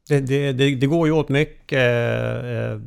Det, 0.07 0.19
det, 0.19 0.53
det, 0.53 0.75
det 0.75 0.87
går 0.87 1.07
ju 1.07 1.13
åt 1.13 1.29
mycket 1.29 1.79
eh, 2.43 2.79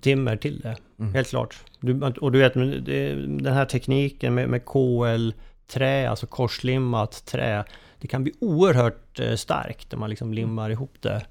timmer 0.00 0.36
till 0.36 0.60
det, 0.60 0.76
helt 1.14 1.28
klart. 1.28 1.56
Du, 1.80 2.00
och 2.20 2.32
du 2.32 2.38
vet, 2.38 2.54
den 2.54 3.46
här 3.46 3.64
tekniken 3.64 4.34
med, 4.34 4.48
med 4.48 4.64
KL-trä, 4.64 6.10
alltså 6.10 6.26
korslimmat 6.26 7.24
trä, 7.26 7.64
det 8.00 8.08
kan 8.08 8.22
bli 8.22 8.32
oerhört 8.40 9.20
eh, 9.20 9.34
starkt 9.34 9.92
när 9.92 9.98
man 9.98 10.10
liksom 10.10 10.32
limmar 10.32 10.70
ihop 10.70 10.94
det. 11.00 11.22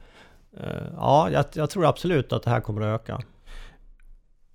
Eh, 0.60 0.88
ja, 0.95 1.30
jag, 1.32 1.45
jag 1.54 1.69
tror 1.69 1.86
absolut 1.86 2.34
att 2.34 2.43
det 2.43 2.50
här 2.50 2.62
kommer 2.62 2.82
att 2.82 3.02
öka. 3.02 3.21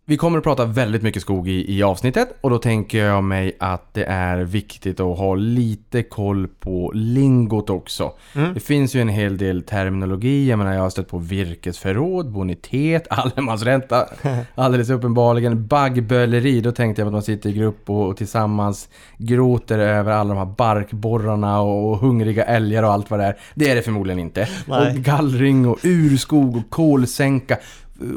Vi 0.04 0.16
kommer 0.16 0.38
att 0.38 0.44
prata 0.44 0.64
väldigt 0.64 1.02
mycket 1.02 1.22
skog 1.22 1.48
i, 1.48 1.76
i 1.78 1.82
avsnittet 1.82 2.28
och 2.40 2.50
då 2.50 2.58
tänker 2.58 3.04
jag 3.04 3.24
mig 3.24 3.56
att 3.60 3.94
det 3.94 4.04
är 4.04 4.38
viktigt 4.38 5.00
att 5.00 5.18
ha 5.18 5.34
lite 5.34 6.02
koll 6.02 6.48
på 6.48 6.92
lingot 6.94 7.70
också. 7.70 8.12
Mm. 8.34 8.54
Det 8.54 8.60
finns 8.60 8.94
ju 8.94 9.00
en 9.00 9.08
hel 9.08 9.38
del 9.38 9.62
terminologi, 9.62 10.48
jag 10.50 10.58
menar 10.58 10.72
jag 10.72 10.80
har 10.80 10.90
stött 10.90 11.08
på 11.08 11.18
virkesförråd, 11.18 12.30
bonitet, 12.30 13.06
allemansränta, 13.10 14.06
alldeles 14.54 14.90
uppenbarligen 14.90 15.66
baggböleri. 15.66 16.60
Då 16.60 16.72
tänkte 16.72 17.02
jag 17.02 17.06
att 17.06 17.12
man 17.12 17.22
sitter 17.22 17.50
i 17.50 17.52
grupp 17.52 17.90
och, 17.90 18.08
och 18.08 18.16
tillsammans 18.16 18.88
gråter 19.18 19.78
över 19.78 20.12
alla 20.12 20.34
de 20.34 20.38
här 20.38 20.54
barkborrarna 20.56 21.60
och, 21.60 21.90
och 21.90 21.98
hungriga 21.98 22.44
älgar 22.44 22.82
och 22.82 22.92
allt 22.92 23.10
vad 23.10 23.20
det 23.20 23.26
är. 23.26 23.36
Det 23.54 23.70
är 23.70 23.74
det 23.74 23.82
förmodligen 23.82 24.18
inte. 24.18 24.48
Nej. 24.66 24.90
Och 24.90 24.96
gallring 24.96 25.68
och 25.68 25.78
urskog 25.82 26.56
och 26.56 26.70
kolsänka. 26.70 27.58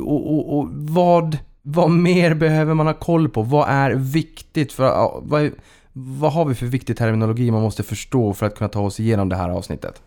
Och, 0.06 0.34
och, 0.34 0.58
och 0.58 0.67
vad 0.71 1.38
vad 1.67 1.91
mer 1.91 2.34
behöver 2.34 2.73
man 2.73 2.88
ha 2.88 2.93
koll 2.93 3.30
på? 3.30 3.41
Vad 3.41 3.69
är 3.69 3.91
viktigt? 3.91 4.73
För, 4.73 5.12
vad, 5.21 5.51
vad 5.93 6.34
har 6.34 6.45
vi 6.45 6.56
för 6.56 6.65
viktig 6.65 6.97
terminologi 6.97 7.51
man 7.51 7.62
måste 7.62 7.84
förstå 7.84 8.34
för 8.34 8.45
att 8.45 8.56
kunna 8.56 8.69
ta 8.69 8.82
oss 8.82 8.99
igenom 8.99 9.30
det 9.30 9.36
här 9.36 9.49
avsnittet? 9.49 10.01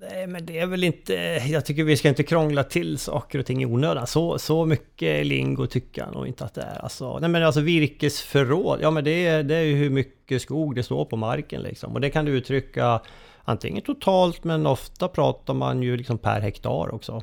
Nej, 0.00 0.26
men 0.26 0.46
det 0.46 0.58
är 0.58 0.66
väl 0.66 0.84
inte... 0.84 1.14
Jag 1.48 1.64
tycker 1.64 1.84
vi 1.84 1.96
ska 1.96 2.08
inte 2.08 2.22
krångla 2.22 2.64
till 2.64 2.98
saker 2.98 3.38
och 3.38 3.46
ting 3.46 3.62
i 3.62 3.66
onödan. 3.66 4.06
Så, 4.06 4.38
så 4.38 4.64
mycket 4.64 5.26
lingo 5.26 5.66
tycker 5.66 6.02
jag 6.02 6.14
nog 6.14 6.26
inte 6.26 6.44
att 6.44 6.54
det 6.54 6.62
är. 6.62 6.78
Alltså, 6.82 7.18
nej, 7.18 7.30
men 7.30 7.42
alltså 7.42 7.60
virkesförråd, 7.60 8.78
ja 8.82 8.90
men 8.90 9.04
det 9.04 9.26
är, 9.26 9.42
det 9.42 9.56
är 9.56 9.62
ju 9.62 9.74
hur 9.74 9.90
mycket 9.90 10.42
skog 10.42 10.74
det 10.74 10.82
står 10.82 11.04
på 11.04 11.16
marken 11.16 11.62
liksom. 11.62 11.92
Och 11.92 12.00
det 12.00 12.10
kan 12.10 12.24
du 12.24 12.32
uttrycka 12.32 13.00
antingen 13.44 13.82
totalt, 13.82 14.44
men 14.44 14.66
ofta 14.66 15.08
pratar 15.08 15.54
man 15.54 15.82
ju 15.82 15.96
liksom 15.96 16.18
per 16.18 16.40
hektar 16.40 16.94
också. 16.94 17.22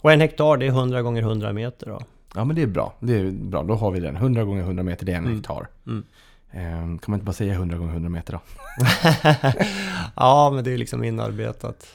Och 0.00 0.12
en 0.12 0.20
hektar, 0.20 0.56
det 0.56 0.66
är 0.66 0.70
100 0.70 1.02
gånger 1.02 1.22
100 1.22 1.52
meter 1.52 1.86
då. 1.86 2.00
Ja 2.34 2.44
men 2.44 2.56
det 2.56 2.62
är 2.62 2.66
bra. 2.66 2.94
Det 3.00 3.14
är 3.14 3.30
bra. 3.30 3.62
Då 3.62 3.74
har 3.74 3.90
vi 3.90 4.00
den. 4.00 4.16
100 4.16 4.44
gånger 4.44 4.62
100 4.62 4.82
meter, 4.82 5.06
det 5.06 5.12
är 5.12 5.16
en 5.16 5.24
Mm. 5.24 5.36
hektar. 5.36 5.68
Mm. 5.86 6.04
Ehm, 6.50 6.98
kan 6.98 7.10
man 7.10 7.16
inte 7.18 7.24
bara 7.26 7.32
säga 7.32 7.52
100 7.54 7.76
gånger 7.78 7.92
100 7.92 8.08
meter 8.08 8.32
då? 8.32 8.40
ja, 10.16 10.50
men 10.54 10.64
det 10.64 10.72
är 10.72 10.78
liksom 10.78 11.04
inarbetat 11.04 11.86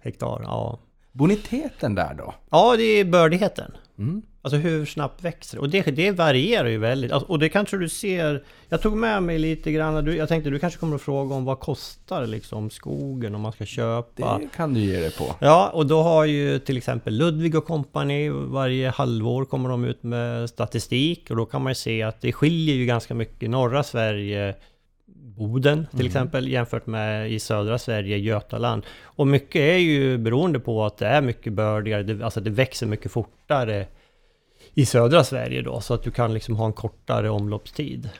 hektar. 0.00 0.40
Ja, 0.44 0.78
Boniteten 1.12 1.94
där 1.94 2.14
då? 2.14 2.34
ja 2.50 2.74
det 2.76 2.82
är 2.82 3.04
bördigheten. 3.04 3.72
Mm. 3.98 4.22
Alltså 4.44 4.56
hur 4.56 4.86
snabbt 4.86 5.22
växer 5.24 5.56
det? 5.56 5.60
Och 5.60 5.68
det, 5.68 5.82
det 5.82 6.10
varierar 6.10 6.68
ju 6.68 6.78
väldigt. 6.78 7.12
Alltså, 7.12 7.28
och 7.28 7.38
det 7.38 7.48
kanske 7.48 7.76
du 7.76 7.88
ser... 7.88 8.44
Jag 8.68 8.82
tog 8.82 8.96
med 8.96 9.22
mig 9.22 9.38
lite 9.38 9.72
grann. 9.72 10.04
Du, 10.04 10.16
jag 10.16 10.28
tänkte 10.28 10.50
du 10.50 10.58
kanske 10.58 10.80
kommer 10.80 10.96
att 10.96 11.02
fråga 11.02 11.34
om 11.34 11.44
vad 11.44 11.60
kostar 11.60 12.26
liksom 12.26 12.70
skogen 12.70 13.34
om 13.34 13.40
man 13.40 13.52
ska 13.52 13.64
köpa? 13.64 14.38
Det 14.38 14.48
kan 14.56 14.74
du 14.74 14.80
ge 14.80 15.00
dig 15.00 15.10
på. 15.10 15.34
Ja, 15.40 15.70
och 15.72 15.86
då 15.86 16.02
har 16.02 16.24
ju 16.24 16.58
till 16.58 16.76
exempel 16.76 17.14
Ludvig 17.14 17.54
och 17.54 17.64
Company 17.64 18.30
varje 18.30 18.90
halvår 18.90 19.44
kommer 19.44 19.68
de 19.68 19.84
ut 19.84 20.02
med 20.02 20.50
statistik 20.50 21.30
och 21.30 21.36
då 21.36 21.46
kan 21.46 21.62
man 21.62 21.70
ju 21.70 21.74
se 21.74 22.02
att 22.02 22.20
det 22.20 22.32
skiljer 22.32 22.74
ju 22.74 22.86
ganska 22.86 23.14
mycket 23.14 23.50
norra 23.50 23.82
Sverige 23.82 24.54
Boden 25.36 25.86
till 25.96 26.06
exempel 26.06 26.48
jämfört 26.48 26.86
med 26.86 27.32
i 27.32 27.40
södra 27.40 27.78
Sverige, 27.78 28.16
Götaland. 28.16 28.82
Och 29.02 29.26
mycket 29.26 29.60
är 29.60 29.78
ju 29.78 30.18
beroende 30.18 30.60
på 30.60 30.84
att 30.84 30.98
det 30.98 31.06
är 31.06 31.20
mycket 31.20 31.52
bördigare, 31.52 32.02
det, 32.02 32.24
alltså 32.24 32.40
det 32.40 32.50
växer 32.50 32.86
mycket 32.86 33.12
fortare 33.12 33.86
i 34.74 34.86
södra 34.86 35.24
Sverige 35.24 35.62
då, 35.62 35.80
så 35.80 35.94
att 35.94 36.02
du 36.02 36.10
kan 36.10 36.34
liksom 36.34 36.56
ha 36.56 36.66
en 36.66 36.72
kortare 36.72 37.30
omloppstid. 37.30 38.10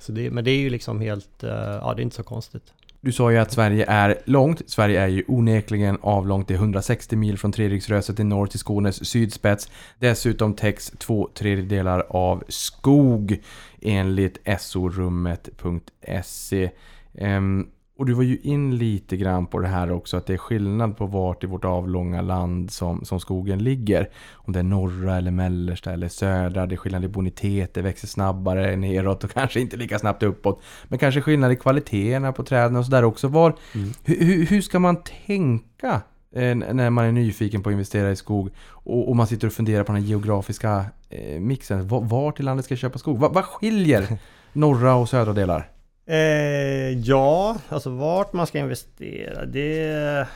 Så 0.00 0.12
det, 0.12 0.30
men 0.30 0.44
det 0.44 0.50
är 0.50 0.58
ju 0.58 0.70
liksom 0.70 1.00
helt, 1.00 1.44
eh, 1.44 1.50
ja 1.50 1.92
det 1.96 2.00
är 2.00 2.04
inte 2.04 2.16
så 2.16 2.22
konstigt. 2.22 2.72
Du 3.00 3.12
sa 3.12 3.32
ju 3.32 3.38
att 3.38 3.52
Sverige 3.52 3.84
är 3.88 4.18
långt. 4.24 4.62
Sverige 4.66 5.00
är 5.00 5.08
ju 5.08 5.24
onekligen 5.28 5.98
avlångt. 6.00 6.48
Det 6.48 6.54
är 6.54 6.58
160 6.58 7.16
mil 7.16 7.38
från 7.38 7.52
Treriksröset 7.52 8.20
i 8.20 8.24
norr 8.24 8.46
till 8.46 8.58
Skånes 8.58 9.08
sydspets. 9.08 9.70
Dessutom 9.98 10.54
täcks 10.54 10.92
två 10.98 11.28
tredjedelar 11.34 12.06
av 12.08 12.44
skog 12.48 13.42
enligt 13.82 14.38
sorummet.se. 14.60 15.50
Och 17.96 18.06
du 18.06 18.12
var 18.12 18.22
ju 18.22 18.38
in 18.42 18.76
lite 18.78 19.16
grann 19.16 19.46
på 19.46 19.58
det 19.58 19.68
här 19.68 19.92
också, 19.92 20.16
att 20.16 20.26
det 20.26 20.32
är 20.32 20.36
skillnad 20.38 20.96
på 20.96 21.06
vart 21.06 21.44
i 21.44 21.46
vårt 21.46 21.64
avlånga 21.64 22.22
land 22.22 22.70
som, 22.70 23.04
som 23.04 23.20
skogen 23.20 23.58
ligger. 23.64 24.08
Om 24.32 24.52
det 24.52 24.58
är 24.58 24.62
norra 24.62 25.16
eller 25.16 25.30
mellersta 25.30 25.92
eller 25.92 26.08
södra, 26.08 26.66
det 26.66 26.74
är 26.74 26.76
skillnad 26.76 27.04
i 27.04 27.08
bonitet, 27.08 27.74
det 27.74 27.82
växer 27.82 28.08
snabbare 28.08 28.76
neråt 28.76 29.24
och 29.24 29.30
kanske 29.34 29.60
inte 29.60 29.76
lika 29.76 29.98
snabbt 29.98 30.22
uppåt. 30.22 30.62
Men 30.88 30.98
kanske 30.98 31.20
skillnad 31.20 31.52
i 31.52 31.56
kvaliteterna 31.56 32.32
på 32.32 32.42
träden 32.42 32.76
och 32.76 32.84
sådär 32.84 33.04
också. 33.04 33.28
Var, 33.28 33.54
hur, 34.04 34.24
hur, 34.24 34.46
hur 34.46 34.60
ska 34.60 34.78
man 34.78 34.96
tänka 35.26 36.02
eh, 36.34 36.54
när 36.54 36.90
man 36.90 37.04
är 37.04 37.12
nyfiken 37.12 37.62
på 37.62 37.68
att 37.68 37.72
investera 37.72 38.10
i 38.10 38.16
skog 38.16 38.50
och, 38.68 39.08
och 39.08 39.16
man 39.16 39.26
sitter 39.26 39.46
och 39.46 39.52
funderar 39.52 39.84
på 39.84 39.92
den 39.92 40.02
geografiska 40.04 40.84
eh, 41.10 41.40
mixen? 41.40 41.88
Var- 41.88 42.00
Vart 42.04 42.40
i 42.40 42.42
landet 42.42 42.64
ska 42.64 42.72
jag 42.72 42.78
köpa 42.80 42.98
skog? 42.98 43.18
Vad, 43.18 43.34
vad 43.34 43.44
skiljer 43.44 44.18
norra 44.52 44.94
och 44.94 45.08
södra 45.08 45.32
delar? 45.32 45.70
Eh, 46.06 46.98
ja, 46.98 47.56
alltså 47.68 47.90
vart 47.90 48.32
man 48.32 48.46
ska 48.46 48.58
investera, 48.58 49.44
det... 49.44 50.26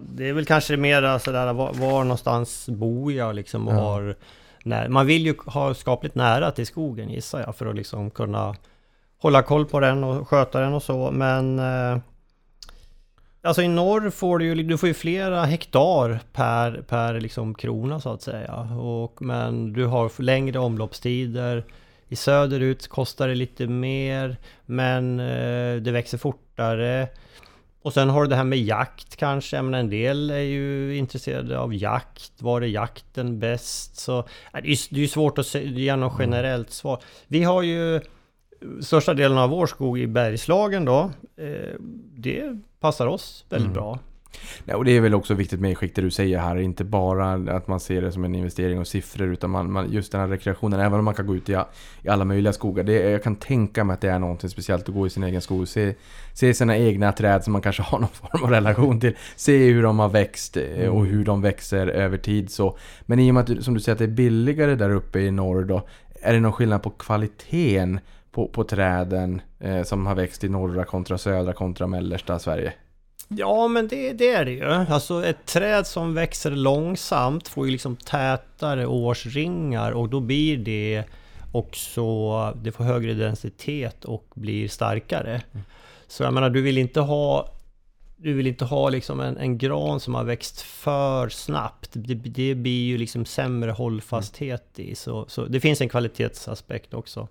Det 0.00 0.28
är 0.28 0.32
väl 0.32 0.46
kanske 0.46 0.76
mer 0.76 1.18
sådär, 1.18 1.52
var, 1.52 1.72
var 1.72 2.04
någonstans 2.04 2.68
bor 2.68 3.12
jag 3.12 3.34
liksom 3.34 3.68
och 3.68 3.74
Ja. 3.74 3.78
har... 3.78 4.16
När, 4.64 4.88
man 4.88 5.06
vill 5.06 5.26
ju 5.26 5.34
ha 5.46 5.74
skapligt 5.74 6.14
nära 6.14 6.50
till 6.50 6.66
skogen 6.66 7.10
gissar 7.10 7.40
jag, 7.40 7.56
för 7.56 7.66
att 7.66 7.76
liksom 7.76 8.10
kunna 8.10 8.56
hålla 9.18 9.42
koll 9.42 9.66
på 9.66 9.80
den 9.80 10.04
och 10.04 10.28
sköta 10.28 10.60
den 10.60 10.74
och 10.74 10.82
så, 10.82 11.10
men... 11.10 11.58
Eh, 11.58 11.98
alltså 13.42 13.62
i 13.62 13.68
norr 13.68 14.10
får 14.10 14.38
du 14.38 14.44
ju, 14.44 14.62
du 14.62 14.78
får 14.78 14.86
ju 14.86 14.94
flera 14.94 15.44
hektar 15.44 16.20
per, 16.32 16.84
per 16.88 17.20
liksom 17.20 17.54
krona 17.54 18.00
så 18.00 18.12
att 18.12 18.22
säga. 18.22 18.54
Och, 18.80 19.22
men 19.22 19.72
du 19.72 19.86
har 19.86 20.22
längre 20.22 20.58
omloppstider. 20.58 21.64
I 22.08 22.16
söderut 22.16 22.88
kostar 22.88 23.28
det 23.28 23.34
lite 23.34 23.66
mer, 23.66 24.36
men 24.66 25.20
eh, 25.20 25.76
det 25.76 25.90
växer 25.90 26.18
fortare. 26.18 27.08
Och 27.82 27.92
sen 27.92 28.10
har 28.10 28.22
du 28.22 28.28
det 28.28 28.36
här 28.36 28.44
med 28.44 28.58
jakt 28.58 29.16
kanske, 29.16 29.62
men 29.62 29.74
en 29.74 29.90
del 29.90 30.30
är 30.30 30.38
ju 30.38 30.96
intresserade 30.96 31.58
av 31.58 31.74
jakt. 31.74 32.32
Var 32.42 32.60
är 32.60 32.66
jakten 32.66 33.38
bäst? 33.38 33.96
Så, 33.96 34.18
äh, 34.18 34.24
det 34.62 34.68
är 34.68 34.98
ju 34.98 35.08
svårt 35.08 35.38
att 35.38 35.54
ge 35.54 35.96
något 35.96 36.16
generellt 36.18 36.70
svar. 36.70 37.02
Vi 37.26 37.42
har 37.42 37.62
ju 37.62 38.00
största 38.80 39.14
delen 39.14 39.38
av 39.38 39.50
vår 39.50 39.66
skog 39.66 39.98
i 39.98 40.06
Bergslagen 40.06 40.84
då. 40.84 41.10
Eh, 41.36 41.74
det 42.16 42.58
passar 42.80 43.06
oss 43.06 43.44
väldigt 43.48 43.72
bra. 43.72 43.98
Nej, 44.64 44.76
och 44.76 44.84
det 44.84 44.90
är 44.90 45.00
väl 45.00 45.14
också 45.14 45.34
viktigt 45.34 45.60
med 45.60 45.78
skick 45.78 45.94
det 45.94 46.02
du 46.02 46.10
säger 46.10 46.38
här, 46.38 46.56
inte 46.56 46.84
bara 46.84 47.32
att 47.56 47.68
man 47.68 47.80
ser 47.80 48.02
det 48.02 48.12
som 48.12 48.24
en 48.24 48.34
investering 48.34 48.78
och 48.78 48.86
siffror 48.86 49.32
utan 49.32 49.50
man, 49.50 49.72
man, 49.72 49.92
just 49.92 50.12
den 50.12 50.20
här 50.20 50.28
rekreationen, 50.28 50.80
även 50.80 50.98
om 50.98 51.04
man 51.04 51.14
kan 51.14 51.26
gå 51.26 51.36
ut 51.36 51.48
i, 51.48 51.52
i 52.02 52.08
alla 52.08 52.24
möjliga 52.24 52.52
skogar. 52.52 52.84
Det, 52.84 53.10
jag 53.10 53.22
kan 53.22 53.36
tänka 53.36 53.84
mig 53.84 53.94
att 53.94 54.00
det 54.00 54.10
är 54.10 54.18
någonting 54.18 54.50
speciellt 54.50 54.88
att 54.88 54.94
gå 54.94 55.06
i 55.06 55.10
sin 55.10 55.24
egen 55.24 55.40
skog, 55.40 55.68
se, 55.68 55.94
se 56.32 56.54
sina 56.54 56.76
egna 56.76 57.12
träd 57.12 57.44
som 57.44 57.52
man 57.52 57.62
kanske 57.62 57.82
har 57.82 57.98
någon 57.98 58.08
form 58.30 58.44
av 58.44 58.50
relation 58.50 59.00
till, 59.00 59.16
se 59.36 59.72
hur 59.72 59.82
de 59.82 59.98
har 59.98 60.08
växt 60.08 60.56
eh, 60.56 60.88
och 60.88 61.06
hur 61.06 61.24
de 61.24 61.42
växer 61.42 61.86
över 61.86 62.18
tid. 62.18 62.50
Så. 62.50 62.76
Men 63.02 63.18
i 63.18 63.30
och 63.30 63.34
med 63.34 63.50
att, 63.50 63.64
som 63.64 63.74
du 63.74 63.80
säger, 63.80 63.94
att 63.94 63.98
det 63.98 64.04
är 64.04 64.08
billigare 64.08 64.74
där 64.74 64.90
uppe 64.90 65.20
i 65.20 65.30
norr 65.30 65.64
då, 65.64 65.88
är 66.22 66.32
det 66.32 66.40
någon 66.40 66.52
skillnad 66.52 66.82
på 66.82 66.90
kvaliteten 66.90 68.00
på, 68.32 68.48
på 68.48 68.64
träden 68.64 69.40
eh, 69.60 69.82
som 69.82 70.06
har 70.06 70.14
växt 70.14 70.44
i 70.44 70.48
norra 70.48 70.84
kontra 70.84 71.18
södra 71.18 71.52
kontra 71.52 71.86
mellersta 71.86 72.38
Sverige? 72.38 72.72
Ja, 73.28 73.68
men 73.68 73.88
det, 73.88 74.12
det 74.12 74.28
är 74.28 74.44
det 74.44 74.50
ju. 74.50 74.64
Alltså 74.72 75.24
ett 75.24 75.46
träd 75.46 75.86
som 75.86 76.14
växer 76.14 76.50
långsamt 76.50 77.48
får 77.48 77.66
ju 77.66 77.72
liksom 77.72 77.96
tätare 77.96 78.86
årsringar 78.86 79.92
och 79.92 80.08
då 80.08 80.20
blir 80.20 80.56
det 80.58 81.04
också, 81.52 82.02
det 82.62 82.72
får 82.72 82.84
högre 82.84 83.14
densitet 83.14 84.04
och 84.04 84.24
blir 84.34 84.68
starkare. 84.68 85.42
Så 86.06 86.22
jag 86.22 86.34
menar, 86.34 86.50
du 86.50 86.62
vill 86.62 86.78
inte 86.78 87.00
ha 87.00 87.50
du 88.16 88.32
vill 88.34 88.46
inte 88.46 88.64
ha 88.64 88.88
liksom 88.88 89.20
en, 89.20 89.36
en 89.36 89.58
gran 89.58 90.00
som 90.00 90.14
har 90.14 90.24
växt 90.24 90.60
för 90.62 91.28
snabbt. 91.28 91.90
Det, 91.92 92.14
det 92.14 92.54
blir 92.54 92.86
ju 92.86 92.98
liksom 92.98 93.24
sämre 93.24 93.70
hållfasthet 93.70 94.78
i. 94.78 94.94
Så, 94.94 95.24
så 95.28 95.44
det 95.44 95.60
finns 95.60 95.80
en 95.80 95.88
kvalitetsaspekt 95.88 96.94
också. 96.94 97.28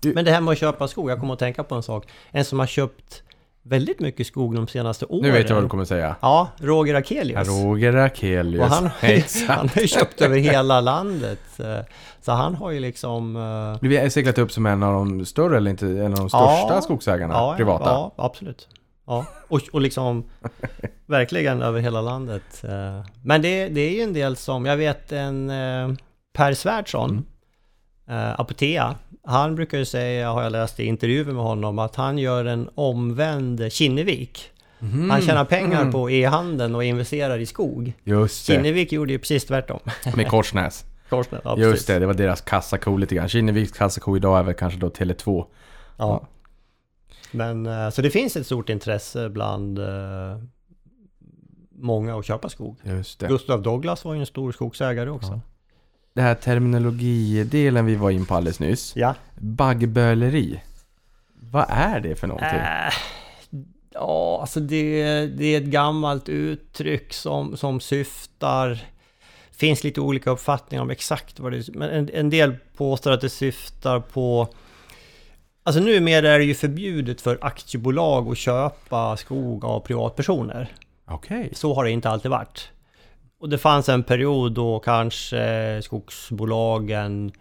Du- 0.00 0.14
Men 0.14 0.24
det 0.24 0.30
här 0.30 0.40
med 0.40 0.52
att 0.52 0.58
köpa 0.58 0.88
skog, 0.88 1.10
jag 1.10 1.20
kommer 1.20 1.32
att 1.32 1.38
tänka 1.38 1.64
på 1.64 1.74
en 1.74 1.82
sak. 1.82 2.06
En 2.30 2.44
som 2.44 2.58
har 2.58 2.66
köpt 2.66 3.22
väldigt 3.62 4.00
mycket 4.00 4.26
skog 4.26 4.54
de 4.54 4.66
senaste 4.68 5.06
åren. 5.06 5.22
Nu 5.22 5.30
vet 5.30 5.48
jag 5.48 5.54
vad 5.56 5.64
du 5.64 5.68
kommer 5.68 5.84
säga. 5.84 6.16
Ja, 6.20 6.48
Roger 6.58 6.94
Akelius. 6.94 7.48
Roger 7.48 7.94
Akelius. 7.96 8.60
Och 8.62 8.68
han, 8.68 8.90
han 9.48 9.68
har 9.68 9.80
ju 9.82 9.88
köpt 9.88 10.20
över 10.20 10.36
hela 10.38 10.80
landet. 10.80 11.60
eh, 11.60 11.78
Så 12.20 12.32
han 12.32 12.54
har 12.54 12.70
ju 12.70 12.80
liksom... 12.80 13.36
eh, 13.36 13.88
Vi 13.88 13.96
har 13.96 14.08
seglat 14.08 14.38
upp 14.38 14.52
som 14.52 14.66
en 14.66 14.82
av 14.82 14.92
de 14.94 15.26
större, 15.26 15.56
eller 15.56 15.70
inte 15.70 15.86
en 15.86 16.12
av 16.12 16.18
de 16.18 16.28
största 16.28 16.74
Ja. 16.74 16.80
skogsägarna, 16.82 17.34
ja, 17.34 17.54
privata. 17.56 17.84
Ja, 17.90 18.12
absolut. 18.16 18.68
Ja, 19.06 19.24
och, 19.48 19.60
och 19.72 19.80
liksom 19.80 20.24
verkligen 21.06 21.62
över 21.62 21.80
hela 21.80 22.00
landet. 22.00 22.64
eh. 22.64 23.06
Men 23.22 23.42
det, 23.42 23.68
det 23.68 23.80
är 23.80 23.90
ju 23.94 24.00
en 24.02 24.12
del 24.12 24.36
som, 24.36 24.66
jag 24.66 24.76
vet 24.76 25.12
en 25.12 25.50
eh, 25.50 25.88
Per 26.32 26.54
Svärdson, 26.54 27.24
eh, 28.08 28.40
Apotea, 28.40 28.94
han 29.24 29.54
brukar 29.54 29.78
ju 29.78 29.84
säga, 29.84 30.32
har 30.32 30.42
jag 30.42 30.52
läst 30.52 30.80
i 30.80 30.84
intervjuer 30.84 31.32
med 31.32 31.42
honom, 31.42 31.78
att 31.78 31.96
han 31.96 32.18
gör 32.18 32.44
en 32.44 32.70
omvänd 32.74 33.72
Kinnevik. 33.72 34.50
Mhm. 34.78 35.10
Han 35.10 35.20
tjänar 35.22 35.44
pengar 35.44 35.92
på 35.92 36.10
e-handeln 36.10 36.74
och 36.74 36.84
investerar 36.84 37.38
i 37.38 37.46
skog. 37.46 37.92
Just 38.04 38.46
det, 38.46 38.52
Kinnevik 38.54 38.92
gjorde 38.92 39.12
ju 39.12 39.18
precis 39.18 39.44
tvärtom. 39.44 39.80
med 40.16 40.28
Korsnäs. 40.28 40.84
Korsnäs, 41.08 41.40
ja, 41.44 41.58
Just 41.58 41.70
precis. 41.72 41.86
det, 41.86 41.98
det 41.98 42.06
var 42.06 42.14
deras 42.14 42.40
kassako 42.40 42.96
lite 42.96 43.14
grann. 43.14 43.28
Kinneviks 43.28 43.72
kassako 43.72 44.16
idag 44.16 44.38
är 44.38 44.42
väl 44.42 44.54
kanske 44.54 44.78
då 44.78 44.88
Tele2. 44.88 45.44
Ja. 45.96 46.26
Men 47.30 47.66
eh, 47.66 47.90
så 47.90 48.02
det 48.02 48.10
finns 48.10 48.36
ett 48.36 48.46
stort 48.46 48.68
intresse 48.68 49.28
bland 49.28 49.78
eh, 49.78 50.38
många 51.70 52.18
att 52.18 52.26
köpa 52.26 52.48
skog. 52.48 52.76
Just 52.82 53.20
det. 53.20 53.26
Gustav 53.26 53.62
Douglas 53.62 54.04
var 54.04 54.14
ju 54.14 54.20
en 54.20 54.26
stor 54.26 54.52
skogsägare 54.52 55.10
också. 55.10 55.40
Det 56.12 56.22
här 56.22 56.34
terminologidelen 56.34 57.86
vi 57.86 57.96
var 57.96 58.10
in 58.10 58.26
på 58.26 58.34
alldeles 58.34 58.60
nyss. 58.60 58.92
Ja. 58.96 59.14
Baggböleri. 59.38 60.60
Vad 61.40 61.66
är 61.68 62.00
det 62.00 62.16
för 62.16 62.26
någonting? 62.26 62.58
Äh, 62.58 62.92
ja, 63.90 64.38
alltså 64.40 64.60
det, 64.60 65.26
det 65.26 65.54
är 65.54 65.60
ett 65.60 65.66
gammalt 65.66 66.28
uttryck 66.28 67.12
som, 67.12 67.56
som 67.56 67.80
syftar 67.80 68.78
finns 69.60 69.84
lite 69.84 70.00
olika 70.00 70.30
uppfattningar 70.30 70.82
om 70.82 70.90
exakt 70.90 71.40
vad 71.40 71.52
det 71.52 71.58
är. 71.58 71.78
Men 71.78 71.90
en, 71.90 72.10
en 72.12 72.30
del 72.30 72.56
påstår 72.76 73.10
att 73.10 73.20
det 73.20 73.28
syftar 73.28 74.00
på... 74.00 74.48
Alltså 75.62 75.80
numera 75.82 76.30
är 76.30 76.38
det 76.38 76.44
ju 76.44 76.54
förbjudet 76.54 77.20
för 77.20 77.38
aktiebolag 77.40 78.28
att 78.28 78.38
köpa 78.38 79.16
skog 79.16 79.64
av 79.64 79.80
privatpersoner. 79.80 80.72
Okej. 81.06 81.50
Så 81.54 81.74
har 81.74 81.84
det 81.84 81.90
inte 81.90 82.10
alltid 82.10 82.30
varit. 82.30 82.70
Och 83.40 83.48
det 83.48 83.58
fanns 83.58 83.88
en 83.88 84.02
period 84.02 84.52
då 84.52 84.78
kanske 84.78 85.80
skogsbolagen 85.82 87.32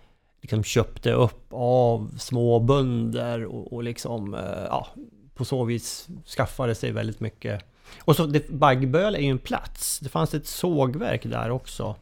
liksom 0.41 0.63
köpte 0.63 1.11
upp 1.11 1.45
av 1.49 2.11
småbönder 2.17 3.45
och, 3.45 3.73
och 3.73 3.83
liksom, 3.83 4.33
eh, 4.33 4.63
ja, 4.69 4.87
på 5.35 5.45
så 5.45 5.63
vis 5.63 6.07
skaffade 6.35 6.75
sig 6.75 6.91
väldigt 6.91 7.19
mycket. 7.19 7.63
Och 8.05 8.15
så 8.15 8.25
det, 8.25 8.49
Baggböl 8.49 9.15
är 9.15 9.19
ju 9.19 9.29
en 9.29 9.39
plats. 9.39 9.99
Det 9.99 10.09
fanns 10.09 10.33
ett 10.33 10.47
sågverk 10.47 11.23
där 11.23 11.51
också. 11.51 11.95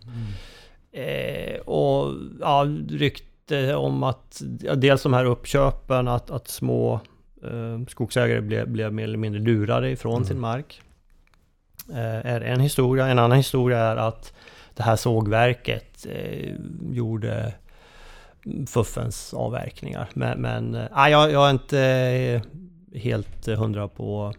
Eh, 0.91 1.60
och 1.60 2.13
ja, 2.41 2.67
rykte 2.89 3.75
om 3.75 4.03
att, 4.03 4.41
ja, 4.62 4.75
dels 4.75 5.03
de 5.03 5.13
här 5.13 5.25
uppköpen, 5.25 6.07
att, 6.07 6.31
att 6.31 6.47
små 6.47 6.99
eh, 7.43 7.88
skogsägare 7.88 8.41
blev, 8.41 8.69
blev 8.69 8.93
mer 8.93 9.03
eller 9.03 9.17
mindre 9.17 9.41
lurade 9.41 9.89
ifrån 9.89 10.25
sin 10.25 10.39
mark. 10.39 10.81
Eh, 11.89 12.32
är 12.34 12.41
en 12.41 12.60
historia. 12.60 13.08
En 13.08 13.19
annan 13.19 13.38
historia 13.38 13.80
är 13.80 13.95
att 13.95 14.34
det 14.73 14.84
här 14.84 14.95
sågverket 14.95 16.06
eh, 16.10 16.54
gjorde 16.91 17.54
fuffens 18.67 19.34
avverkningar. 19.34 20.10
Men, 20.13 20.41
men 20.41 20.71
nej, 20.71 21.12
jag, 21.12 21.32
jag 21.32 21.47
är 21.47 21.52
inte 21.52 22.41
helt 22.95 23.47
hundra 23.47 23.88
på... 23.88 24.34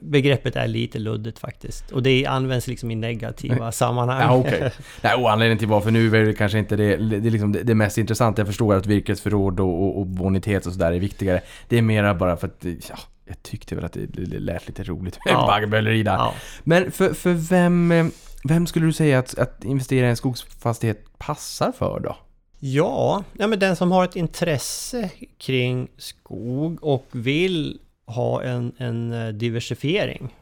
Begreppet 0.00 0.56
är 0.56 0.68
lite 0.68 0.98
luddigt 0.98 1.38
faktiskt. 1.38 1.90
Och 1.90 2.02
det 2.02 2.26
används 2.26 2.66
liksom 2.66 2.90
i 2.90 2.94
negativa 2.94 3.72
sammanhang. 3.72 4.20
Ja, 4.20 4.36
okej. 4.36 4.72
Nej, 5.02 5.14
och 5.14 5.30
anledningen 5.30 5.58
till 5.58 5.68
varför 5.68 5.90
nu 5.90 6.16
är 6.16 6.26
det 6.26 6.34
kanske 6.34 6.58
inte 6.58 6.76
det, 6.76 6.96
det, 6.96 7.16
är 7.16 7.30
liksom 7.30 7.52
det, 7.52 7.62
det 7.62 7.74
mest 7.74 7.98
intressanta. 7.98 8.40
Jag 8.40 8.46
förstår 8.46 8.74
att 8.74 8.86
virkesförråd 8.86 9.60
och, 9.60 9.82
och, 9.82 9.98
och 9.98 10.06
bonitet 10.06 10.66
och 10.66 10.72
sådär 10.72 10.92
är 10.92 11.00
viktigare. 11.00 11.40
Det 11.68 11.78
är 11.78 11.82
mera 11.82 12.14
bara 12.14 12.36
för 12.36 12.46
att, 12.46 12.64
ja, 12.64 12.96
jag 13.30 13.42
tyckte 13.42 13.74
väl 13.74 13.84
att 13.84 13.92
det, 13.92 14.40
lät 14.40 14.68
lite 14.68 14.82
roligt 14.82 15.18
med 15.24 15.34
Ja. 15.34 15.46
baggböleri 15.46 16.02
där. 16.02 16.12
Ja. 16.12 16.34
Men 16.62 16.92
för, 16.92 17.14
för 17.14 17.32
vem, 17.32 17.92
eh, 17.92 18.06
vem 18.44 18.66
skulle 18.66 18.86
du 18.86 18.92
säga 18.92 19.18
att, 19.18 19.38
att 19.38 19.64
investera 19.64 20.06
i 20.06 20.10
en 20.10 20.16
skogsfastighet 20.16 21.18
passar 21.18 21.72
för 21.72 22.00
då? 22.00 22.16
Ja, 22.58 23.24
ja, 23.32 23.46
men 23.46 23.58
den 23.58 23.76
som 23.76 23.92
har 23.92 24.04
ett 24.04 24.16
intresse 24.16 25.10
kring 25.38 25.88
skog 25.96 26.84
och 26.84 27.06
vill 27.12 27.78
ha 28.06 28.42
en, 28.42 28.72
en 28.76 29.12
eh, 29.12 29.28
diversifiering. 29.28 30.34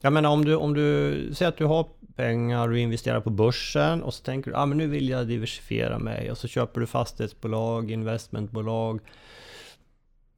Jag 0.00 0.12
menar 0.12 0.30
om 0.30 0.44
du, 0.44 0.54
om 0.54 0.74
du 0.74 1.30
säger 1.34 1.48
att 1.48 1.56
du 1.56 1.64
har 1.64 1.86
pengar 2.16 2.68
och 2.68 2.78
investerar 2.78 3.20
på 3.20 3.30
börsen 3.30 4.02
och 4.02 4.14
så 4.14 4.22
tänker 4.24 4.50
du 4.50 4.56
ah, 4.56 4.66
men 4.66 4.78
nu 4.78 4.86
vill 4.86 5.08
jag 5.08 5.26
diversifiera 5.26 5.98
mig 5.98 6.30
och 6.30 6.38
så 6.38 6.48
köper 6.48 6.80
du 6.80 6.86
fastighetsbolag, 6.86 7.90
investmentbolag. 7.90 9.00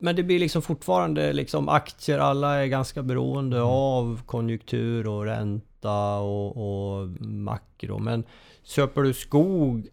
Men 0.03 0.17
det 0.17 0.23
blir 0.23 0.39
liksom 0.39 0.63
fortfarande 0.63 1.33
liksom 1.33 1.69
aktier, 1.69 2.19
alla 2.19 2.55
är 2.55 2.67
ganska 2.67 3.03
beroende 3.03 3.63
av 3.63 4.23
konjunktur 4.27 5.07
och 5.09 5.25
ränta 5.25 6.19
och, 6.19 6.57
och 6.57 7.09
makro. 7.21 7.99
Men 7.99 8.25
köper 8.65 9.03
du 9.03 9.13
skog 9.13 9.89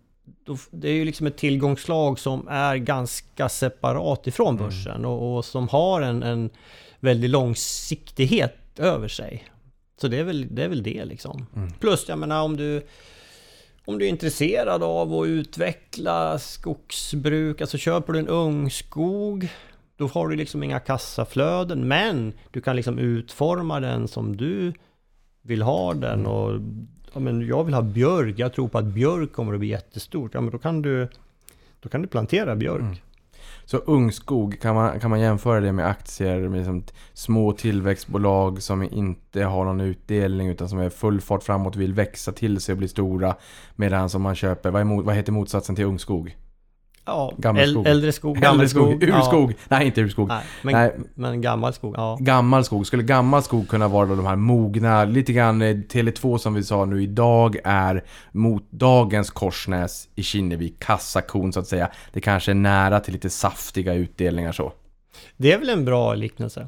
då, 0.45 0.57
det 0.71 0.89
är 0.89 0.93
ju 0.93 1.05
liksom 1.05 1.27
ett 1.27 1.37
tillgångslag 1.37 2.19
som 2.19 2.47
är 2.47 2.75
ganska 2.75 3.49
separat 3.49 4.27
ifrån 4.27 4.57
börsen 4.57 5.05
och, 5.05 5.37
och 5.37 5.45
som 5.45 5.67
har 5.67 6.01
en, 6.01 6.23
en 6.23 6.49
väldigt 6.99 7.29
långsiktighet 7.29 8.79
över 8.79 9.07
sig. 9.07 9.43
Så 10.01 10.07
det 10.07 10.17
är 10.17 10.23
väl 10.23 10.55
det, 10.55 10.63
är 10.63 10.67
väl 10.67 10.83
det 10.83 11.05
liksom. 11.05 11.45
Plus, 11.79 12.09
jag 12.09 12.19
menar 12.19 12.41
om 12.43 12.57
du 12.57 12.87
om 13.85 13.99
du 13.99 14.05
är 14.05 14.09
intresserad 14.09 14.83
av 14.83 15.13
att 15.13 15.27
utveckla 15.27 16.39
skogsbruk, 16.39 17.61
alltså 17.61 17.77
köper 17.77 18.13
du 18.13 18.19
en 18.19 18.27
ungskog 18.27 19.49
då 19.97 20.07
har 20.07 20.27
du 20.27 20.35
liksom 20.35 20.63
inga 20.63 20.79
kassaflöden 20.79 21.87
men 21.87 22.33
du 22.51 22.61
kan 22.61 22.75
liksom 22.75 22.99
utforma 22.99 23.79
den 23.79 24.07
som 24.07 24.37
du 24.37 24.73
vill 25.41 25.61
ha 25.61 25.93
den 25.93 26.25
och 26.25 26.61
ja, 27.13 27.19
men 27.19 27.47
jag 27.47 27.63
vill 27.63 27.73
ha 27.73 27.81
björk, 27.81 28.35
jag 28.37 28.53
tror 28.53 28.67
på 28.67 28.77
att 28.77 28.85
björk 28.85 29.33
kommer 29.33 29.53
att 29.53 29.59
bli 29.59 29.69
jättestort. 29.69 30.33
Ja 30.33 30.41
men 30.41 30.51
då 30.51 30.57
kan 30.57 30.81
du, 30.81 31.07
då 31.79 31.89
kan 31.89 32.01
du 32.01 32.07
plantera 32.07 32.55
björk. 32.55 33.03
Så 33.65 33.77
ungskog, 33.77 34.61
kan 34.61 34.75
man, 34.75 34.99
kan 34.99 35.09
man 35.09 35.19
jämföra 35.19 35.59
det 35.59 35.71
med 35.71 35.87
aktier 35.87 36.47
med 36.47 36.57
liksom 36.57 36.83
små 37.13 37.51
tillväxtbolag 37.51 38.61
som 38.61 38.83
inte 38.83 39.43
har 39.43 39.65
någon 39.65 39.81
utdelning 39.81 40.47
utan 40.47 40.69
som 40.69 40.79
är 40.79 40.89
full 40.89 41.21
fart 41.21 41.43
framåt 41.43 41.75
och 41.75 41.81
vill 41.81 41.93
växa 41.93 42.31
till 42.31 42.59
sig 42.59 42.73
och 42.73 42.77
bli 42.77 42.87
stora. 42.87 43.35
Medan 43.75 44.09
som 44.09 44.21
man 44.21 44.35
köper, 44.35 44.71
vad, 44.71 44.81
är, 44.81 45.03
vad 45.03 45.15
heter 45.15 45.31
motsatsen 45.31 45.75
till 45.75 45.85
ungskog? 45.85 46.37
Ja, 47.07 47.33
Gammelskog. 47.37 47.85
äl- 47.85 47.89
äldre 47.89 48.11
skog, 48.11 48.35
Äldre 48.37 48.49
gammelskog. 48.49 48.87
skog, 48.87 49.03
urskog. 49.03 49.53
Nej, 49.67 49.85
inte 49.85 50.01
urskog. 50.01 50.29
Ja, 50.29 50.33
nej, 50.35 50.43
men, 50.61 50.73
Nej. 50.73 50.91
men 51.15 51.41
gammal 51.41 51.73
skog, 51.73 51.93
ja. 51.97 52.17
Gammal 52.21 52.63
skog, 52.65 52.87
skulle 52.87 53.03
gammal 53.03 53.43
skog 53.43 53.67
kunna 53.67 53.87
vara 53.87 54.05
de 54.07 54.25
här 54.25 54.35
mogna, 54.35 55.05
lite 55.05 55.33
grann 55.33 55.61
eh, 55.61 55.75
Tele2 55.75 56.37
som 56.37 56.53
vi 56.53 56.63
sa 56.63 56.85
nu 56.85 57.03
idag 57.03 57.57
är 57.63 58.03
mot 58.31 58.71
dagens 58.71 59.29
Korsnäs 59.29 60.07
i 60.15 60.23
Kinnevik, 60.23 60.79
kassakon 60.79 61.53
så 61.53 61.59
att 61.59 61.67
säga. 61.67 61.91
Det 62.13 62.21
kanske 62.21 62.51
är 62.51 62.55
nära 62.55 62.99
till 62.99 63.13
lite 63.13 63.29
saftiga 63.29 63.93
utdelningar 63.93 64.51
så. 64.51 64.73
Det 65.37 65.51
är 65.51 65.57
väl 65.59 65.69
en 65.69 65.85
bra 65.85 66.13
liknelse. 66.15 66.67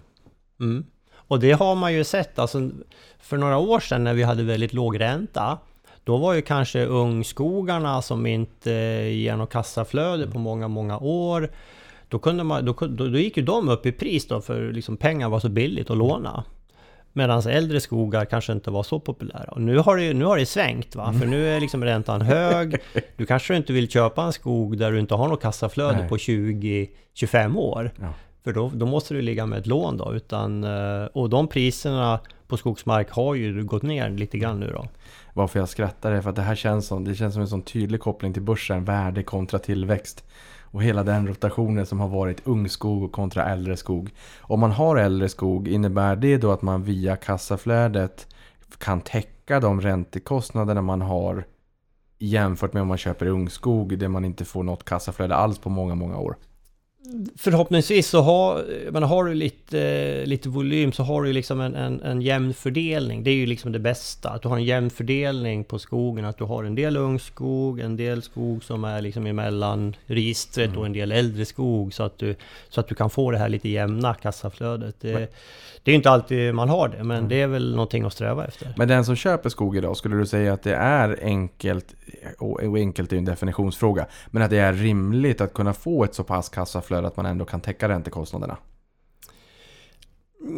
Mm. 0.60 0.86
Och 1.12 1.40
det 1.40 1.52
har 1.52 1.76
man 1.76 1.94
ju 1.94 2.04
sett, 2.04 2.40
alltså 2.40 2.70
för 3.20 3.38
några 3.38 3.58
år 3.58 3.80
sedan 3.80 4.04
när 4.04 4.14
vi 4.14 4.24
hade 4.24 4.44
väldigt 4.44 4.74
låg 4.74 5.00
ränta, 5.00 5.58
då 6.10 6.18
var 6.18 6.34
ju 6.34 6.42
kanske 6.42 6.86
ungskogarna 6.86 8.02
som 8.02 8.26
inte 8.26 8.72
ger 9.12 9.36
något 9.36 9.52
kassaflöde 9.52 10.28
på 10.28 10.40
många, 10.40 10.68
många 10.68 10.98
år. 10.98 11.50
Då, 12.08 12.20
kunde 12.20 12.44
man, 12.44 12.66
då, 12.66 12.74
då, 12.74 13.08
då 13.08 13.18
gick 13.18 13.38
ju 13.38 13.44
de 13.44 13.70
upp 13.70 13.86
i 13.86 13.92
pris 13.92 14.28
då 14.28 14.42
för 14.42 14.72
liksom 14.72 14.98
pengar 14.98 15.30
var 15.30 15.40
så 15.40 15.50
billigt 15.50 15.90
att 15.90 15.98
låna. 15.98 16.44
Medan 17.14 17.42
äldre 17.48 17.80
skogar 17.80 18.26
kanske 18.26 18.54
inte 18.54 18.72
var 18.72 18.84
så 18.84 19.00
populära. 19.00 19.52
Och 19.52 19.62
nu 19.62 19.78
har 19.78 19.98
det, 19.98 20.14
nu 20.14 20.26
har 20.26 20.38
det 20.38 20.46
svängt 20.46 20.96
va, 20.96 21.14
för 21.20 21.26
nu 21.26 21.48
är 21.48 21.60
liksom 21.60 21.84
räntan 21.84 22.22
hög. 22.22 22.76
Du 23.18 23.26
kanske 23.26 23.56
inte 23.56 23.74
vill 23.74 23.90
köpa 23.90 24.24
en 24.24 24.34
skog 24.34 24.78
där 24.78 24.92
du 24.92 25.00
inte 25.00 25.16
har 25.16 25.28
något 25.28 25.42
kassaflöde 25.42 25.98
Nej. 25.98 26.10
på 26.10 26.18
20-25 26.18 27.58
år. 27.58 27.92
Ja. 28.00 28.14
För 28.44 28.54
då, 28.54 28.72
då 28.74 28.86
måste 28.86 29.14
du 29.14 29.22
ligga 29.22 29.46
med 29.46 29.60
ett 29.60 29.68
lån 29.68 29.98
då. 29.98 30.14
Utan, 30.14 30.64
eh, 30.64 31.06
och 31.06 31.30
de 31.30 31.48
priserna 31.48 32.20
på 32.48 32.58
skogsmark 32.58 33.10
har 33.12 33.36
ju 33.36 33.64
gått 33.64 33.84
ner 33.84 34.10
lite 34.10 34.38
grann 34.38 34.60
nu 34.60 34.72
då. 34.74 34.88
Varför 35.34 35.60
jag 35.60 35.70
skrattar 35.70 36.12
är 36.12 36.22
för 36.22 36.30
att 36.30 36.36
det 36.36 36.42
här 36.42 36.56
känns 36.56 36.88
som, 36.88 37.04
det 37.04 37.16
känns 37.16 37.34
som 37.34 37.42
en 37.42 37.48
sån 37.48 37.62
tydlig 37.62 38.02
koppling 38.02 38.34
till 38.34 38.42
börsen, 38.42 38.86
värde 38.86 39.24
kontra 39.24 39.60
tillväxt. 39.60 40.24
Och 40.72 40.84
hela 40.84 41.04
den 41.04 41.28
rotationen 41.28 41.86
som 41.86 42.00
har 42.00 42.08
varit 42.08 42.48
ungskog 42.48 43.12
kontra 43.12 43.46
äldre 43.46 43.78
skog. 43.78 44.10
Om 44.40 44.60
man 44.60 44.72
har 44.72 44.96
äldre 44.96 45.30
skog, 45.30 45.68
innebär 45.68 46.16
det 46.16 46.38
då 46.38 46.52
att 46.52 46.62
man 46.62 46.84
via 46.84 47.16
kassaflödet 47.16 48.28
kan 48.78 49.02
täcka 49.02 49.60
de 49.60 49.82
räntekostnaderna 49.82 50.82
man 50.82 51.02
har 51.02 51.46
jämfört 52.20 52.74
med 52.74 52.82
om 52.82 52.88
man 52.88 52.98
köper 52.98 53.26
ungskog 53.26 53.98
där 53.98 54.08
man 54.08 54.26
inte 54.26 54.46
får 54.46 54.64
något 54.64 54.84
kassaflöde 54.84 55.36
alls 55.36 55.60
på 55.60 55.70
många, 55.70 55.96
många 55.96 56.18
år? 56.18 56.36
Förhoppningsvis 57.38 58.10
så 58.10 58.22
har, 58.22 58.66
men 58.92 59.04
har 59.04 59.26
du 59.26 59.34
lite, 59.34 60.26
lite 60.26 60.50
volym 60.50 60.92
så 60.92 61.04
har 61.04 61.24
du 61.24 61.34
liksom 61.34 61.62
en, 61.62 61.76
en, 61.76 62.02
en 62.02 62.22
jämn 62.22 62.54
fördelning. 62.54 63.24
Det 63.24 63.32
är 63.32 63.36
ju 63.36 63.46
liksom 63.46 63.72
det 63.72 63.80
bästa. 63.80 64.30
Att 64.30 64.42
du 64.42 64.48
har 64.48 64.58
en 64.58 64.64
jämn 64.64 64.90
fördelning 64.90 65.64
på 65.64 65.80
skogen. 65.80 66.26
Att 66.26 66.38
du 66.38 66.44
har 66.44 66.64
en 66.64 66.76
del 66.76 66.98
ungskog, 66.98 67.80
en 67.80 67.98
del 67.98 68.22
skog 68.22 68.64
som 68.64 68.84
är 68.84 69.02
liksom 69.02 69.26
emellan 69.26 69.96
registret 70.06 70.78
och 70.78 70.86
en 70.86 70.94
del 70.94 71.12
äldre 71.12 71.46
skog. 71.46 71.94
Så 71.94 72.04
att, 72.04 72.18
du, 72.18 72.36
så 72.70 72.80
att 72.80 72.88
du 72.88 72.96
kan 72.96 73.10
få 73.10 73.32
det 73.32 73.38
här 73.38 73.50
lite 73.50 73.70
jämna 73.70 74.14
kassaflödet. 74.14 74.96
Det, 75.00 75.34
det 75.90 75.92
är 75.92 75.96
ju 75.96 75.98
inte 75.98 76.10
alltid 76.10 76.54
man 76.54 76.70
har 76.70 76.88
det, 76.88 77.04
men 77.04 77.28
det 77.28 77.42
är 77.42 77.48
väl 77.48 77.72
någonting 77.72 78.04
att 78.04 78.14
sträva 78.14 78.46
efter. 78.46 78.74
Men 78.78 78.88
den 78.88 79.06
som 79.06 79.16
köper 79.16 79.50
skog 79.50 79.78
idag, 79.78 79.98
skulle 79.98 80.16
du 80.16 80.26
säga 80.26 80.54
att 80.54 80.64
det 80.64 80.76
är 80.76 81.20
enkelt, 81.22 81.96
och 82.38 82.64
och 82.64 82.78
enkelt 82.78 83.12
är 83.12 83.16
ju 83.16 83.18
en 83.18 83.26
definitionsfråga, 83.26 84.08
men 84.28 84.44
att 84.44 84.50
det 84.50 84.58
är 84.58 84.74
rimligt 84.74 85.42
att 85.42 85.54
kunna 85.54 85.74
få 85.74 86.04
ett 86.04 86.16
så 86.16 86.24
pass 86.24 86.50
kassaflöde 86.50 87.08
att 87.08 87.18
man 87.18 87.26
ändå 87.26 87.46
kan 87.46 87.62
täcka 87.62 87.90
räntekostnaderna? 87.90 88.58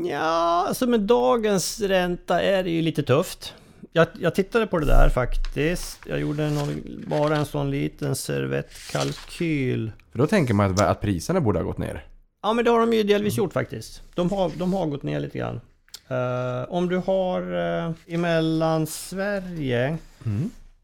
Ja, 0.03 0.65
alltså 0.67 0.87
med 0.87 0.99
dagens 0.99 1.81
ränta 1.81 2.41
är 2.41 2.63
det 2.63 2.69
ju 2.69 2.81
lite 2.81 3.03
tufft. 3.03 3.53
Jag, 3.91 4.07
jag 4.19 4.35
tittade 4.35 4.67
på 4.67 4.79
det 4.79 4.85
där 4.85 5.09
faktiskt. 5.09 5.99
Jag 6.05 6.19
gjorde 6.19 6.49
någon, 6.49 6.83
bara 7.07 7.35
en 7.35 7.45
sån 7.45 7.71
liten 7.71 8.15
servettkalkyl. 8.15 9.91
För 10.11 10.19
då 10.19 10.27
tänker 10.27 10.53
man 10.53 10.71
att, 10.71 10.81
att 10.81 11.01
priserna 11.01 11.41
borde 11.41 11.59
ha 11.59 11.63
gått 11.63 11.77
ner. 11.77 12.10
Ja, 12.41 12.53
men 12.53 12.65
det 12.65 12.71
har 12.71 12.79
de 12.79 12.93
ju 12.93 13.03
delvis 13.03 13.37
gjort 13.37 13.53
faktiskt. 13.53 14.01
De 14.15 14.31
har, 14.31 14.51
de 14.57 14.73
har 14.73 14.85
gått 14.85 15.03
ner 15.03 15.19
lite 15.19 15.37
grann. 15.37 15.61
Eh, 16.07 16.73
om 16.73 16.89
du 16.89 16.97
har 16.97 17.53
uh, 17.53 17.91
emellan 18.07 18.87
Sverige 18.87 19.97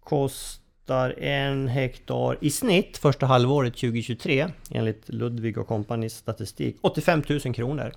kostar 0.03 1.19
en 1.19 1.67
hektar 1.67 2.37
i 2.41 2.51
snitt 2.51 2.97
första 2.97 3.25
halvåret 3.25 3.73
2023 3.73 4.47
enligt 4.71 5.09
Ludvig 5.09 5.57
och 5.57 5.67
Companys 5.67 6.13
statistik 6.13 6.77
85 6.81 7.23
000 7.29 7.39
kronor. 7.39 7.91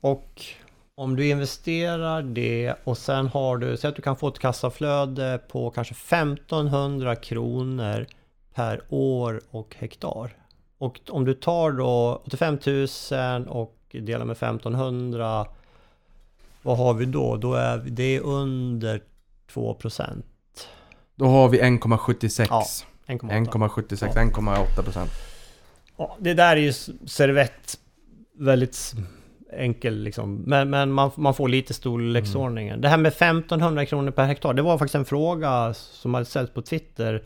Och 0.00 0.42
om 0.94 1.16
du 1.16 1.28
investerar 1.28 2.22
det 2.22 2.74
och 2.84 2.98
sen 2.98 3.26
har 3.26 3.56
du, 3.56 3.76
säg 3.76 3.88
att 3.88 3.96
du 3.96 4.02
kan 4.02 4.16
få 4.16 4.28
ett 4.28 4.38
kassaflöde 4.38 5.40
på 5.48 5.70
kanske 5.70 5.94
1500 5.94 7.16
kronor 7.16 8.06
per 8.54 8.80
år 8.88 9.40
och 9.50 9.76
hektar. 9.78 10.43
Och 10.84 11.00
om 11.10 11.24
du 11.24 11.34
tar 11.34 11.72
då 11.72 12.22
85 12.26 12.58
000 12.66 13.48
och 13.48 13.76
delar 13.92 14.24
med 14.24 14.32
1500, 14.36 15.46
vad 16.62 16.78
har 16.78 16.94
vi 16.94 17.04
då? 17.04 17.36
Då 17.36 17.54
är 17.54 17.78
vi- 17.78 17.90
det 17.90 18.16
är 18.16 18.20
under 18.20 19.00
2 19.52 19.74
procent. 19.74 20.26
Då 21.14 21.26
har 21.26 21.48
vi 21.48 21.60
1,76. 21.60 22.46
Ja, 22.50 22.64
1,8. 23.06 23.30
1,76, 23.30 24.16
1,8 24.16 24.82
procent. 24.82 25.10
Ja, 25.96 26.16
det 26.20 26.34
där 26.34 26.56
är 26.56 26.60
ju 26.60 26.72
servett 27.06 27.78
väldigt 28.38 28.92
enkel 29.52 29.98
liksom. 30.02 30.34
Men, 30.46 30.70
men 30.70 30.92
man, 30.92 31.10
man 31.16 31.34
får 31.34 31.48
lite 31.48 31.74
storleksordningen. 31.74 32.80
Det 32.80 32.88
här 32.88 32.96
med 32.96 33.12
1500 33.12 33.86
kronor 33.86 34.10
per 34.10 34.24
hektar, 34.24 34.54
det 34.54 34.62
var 34.62 34.78
faktiskt 34.78 34.94
en 34.94 35.04
fråga 35.04 35.74
som 35.74 36.14
hade 36.14 36.26
ställts 36.26 36.54
på 36.54 36.62
Twitter. 36.62 37.22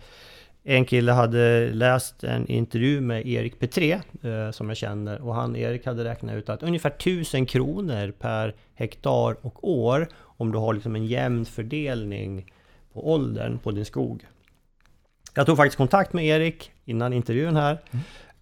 En 0.70 0.84
kille 0.84 1.12
hade 1.12 1.70
läst 1.72 2.24
en 2.24 2.46
intervju 2.46 3.00
med 3.00 3.26
Erik 3.26 3.58
Petré, 3.58 3.92
eh, 4.22 4.50
som 4.50 4.68
jag 4.68 4.76
känner, 4.76 5.20
och 5.20 5.34
han 5.34 5.56
Erik 5.56 5.86
hade 5.86 6.04
räknat 6.04 6.34
ut 6.34 6.48
att 6.48 6.62
ungefär 6.62 6.90
1000 6.90 7.46
kronor 7.46 8.10
per 8.18 8.54
hektar 8.74 9.36
och 9.40 9.68
år 9.68 10.08
om 10.20 10.52
du 10.52 10.58
har 10.58 10.74
liksom 10.74 10.96
en 10.96 11.06
jämn 11.06 11.44
fördelning 11.44 12.52
på 12.92 13.12
åldern 13.12 13.58
på 13.58 13.70
din 13.70 13.84
skog. 13.84 14.26
Jag 15.34 15.46
tog 15.46 15.56
faktiskt 15.56 15.76
kontakt 15.76 16.12
med 16.12 16.24
Erik 16.24 16.70
innan 16.84 17.12
intervjun 17.12 17.56
här. 17.56 17.78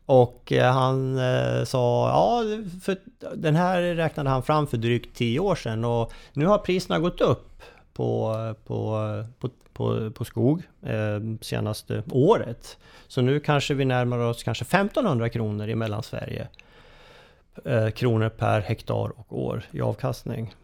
Och 0.06 0.52
eh, 0.52 0.72
han 0.72 1.18
eh, 1.18 1.64
sa, 1.64 2.08
ja, 2.08 2.42
för 2.82 2.96
den 3.34 3.56
här 3.56 3.82
räknade 3.82 4.30
han 4.30 4.42
fram 4.42 4.66
för 4.66 4.76
drygt 4.76 5.16
10 5.16 5.40
år 5.40 5.54
sedan 5.54 5.84
och 5.84 6.12
nu 6.32 6.46
har 6.46 6.58
priserna 6.58 6.98
gått 6.98 7.20
upp 7.20 7.62
på, 7.96 8.34
på, 8.64 9.24
på, 9.38 9.48
på, 9.72 10.10
på 10.10 10.24
skog 10.24 10.62
eh, 10.86 11.20
senaste 11.40 12.02
året. 12.10 12.78
Så 13.08 13.20
nu 13.22 13.40
kanske 13.40 13.74
vi 13.74 13.84
närmar 13.84 14.18
oss 14.18 14.42
kanske 14.42 14.62
1500 14.64 15.28
kronor 15.28 15.68
i 15.68 15.74
Mellansverige. 15.74 16.48
Eh, 17.64 17.88
kronor 17.90 18.28
per 18.28 18.60
hektar 18.60 19.12
och 19.18 19.38
år 19.42 19.62
i 19.70 19.80
avkastning. 19.80 20.54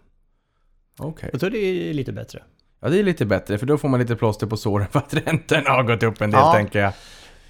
Okej. 0.99 1.29
Jag 1.33 1.41
tror 1.41 1.51
det 1.51 1.59
är 1.59 1.95
lite 1.95 2.13
bättre. 2.13 2.43
Ja, 2.81 2.89
det 2.89 2.99
är 2.99 3.03
lite 3.03 3.25
bättre 3.27 3.59
för 3.59 3.67
då 3.67 3.79
får 3.79 3.89
man 3.89 4.01
lite 4.01 4.17
plåster 4.17 4.47
på 4.47 4.57
såren 4.57 4.87
för 4.89 4.99
att 4.99 5.15
räntorna 5.27 5.71
har 5.71 5.83
gått 5.83 6.03
upp 6.03 6.21
en 6.21 6.31
del 6.31 6.41
Ja. 6.41 6.53
tänker 6.53 6.79
jag. 6.79 6.93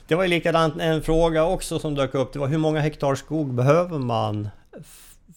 Det 0.07 0.14
var 0.14 0.23
ju 0.23 0.29
likadant 0.29 0.75
en 0.81 1.03
fråga 1.03 1.45
också 1.45 1.79
som 1.79 1.95
dök 1.95 2.14
upp. 2.14 2.33
Det 2.33 2.38
var 2.38 2.49
hur 2.49 2.59
många 2.59 2.81
hektar 2.81 3.14
skog 3.14 3.55
behöver 3.55 3.99
man 3.99 4.49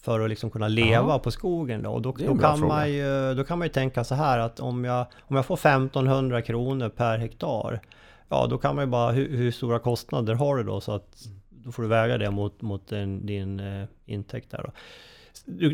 för 0.02 0.20
att 0.20 0.30
liksom 0.30 0.50
kunna 0.50 0.68
leva 0.68 1.08
Ja. 1.08 1.18
på 1.18 1.30
skogen 1.30 1.82
då? 1.82 1.90
Och 1.90 2.02
då, 2.02 2.12
då, 2.12 2.38
kan 2.38 2.58
fråga. 2.58 2.74
man 2.74 2.92
ju, 2.92 3.34
då 3.34 3.44
kan 3.44 3.58
man 3.58 3.66
ju 3.66 3.72
tänka 3.72 4.04
så 4.04 4.14
här 4.14 4.38
att 4.38 4.60
om 4.60 4.84
jag, 4.84 5.06
om 5.20 5.36
jag 5.36 5.46
får 5.46 5.54
1500 5.54 6.42
kronor 6.42 6.88
per 6.88 7.18
hektar 7.18 7.80
Ja 8.28 8.46
då 8.50 8.58
kan 8.58 8.74
man 8.74 8.84
ju 8.84 8.90
bara, 8.90 9.12
hur, 9.12 9.36
hur 9.36 9.50
stora 9.50 9.78
kostnader 9.78 10.34
har 10.34 10.56
du 10.56 10.62
då? 10.62 10.80
Så 10.80 10.92
att 10.92 11.26
då 11.50 11.72
får 11.72 11.82
du 11.82 11.88
väga 11.88 12.18
det 12.18 12.30
mot, 12.30 12.62
mot 12.62 12.88
din, 12.88 13.26
din 13.26 13.60
eh, 13.60 13.84
intäkt 14.06 14.50
där 14.50 14.62
då. 14.64 14.72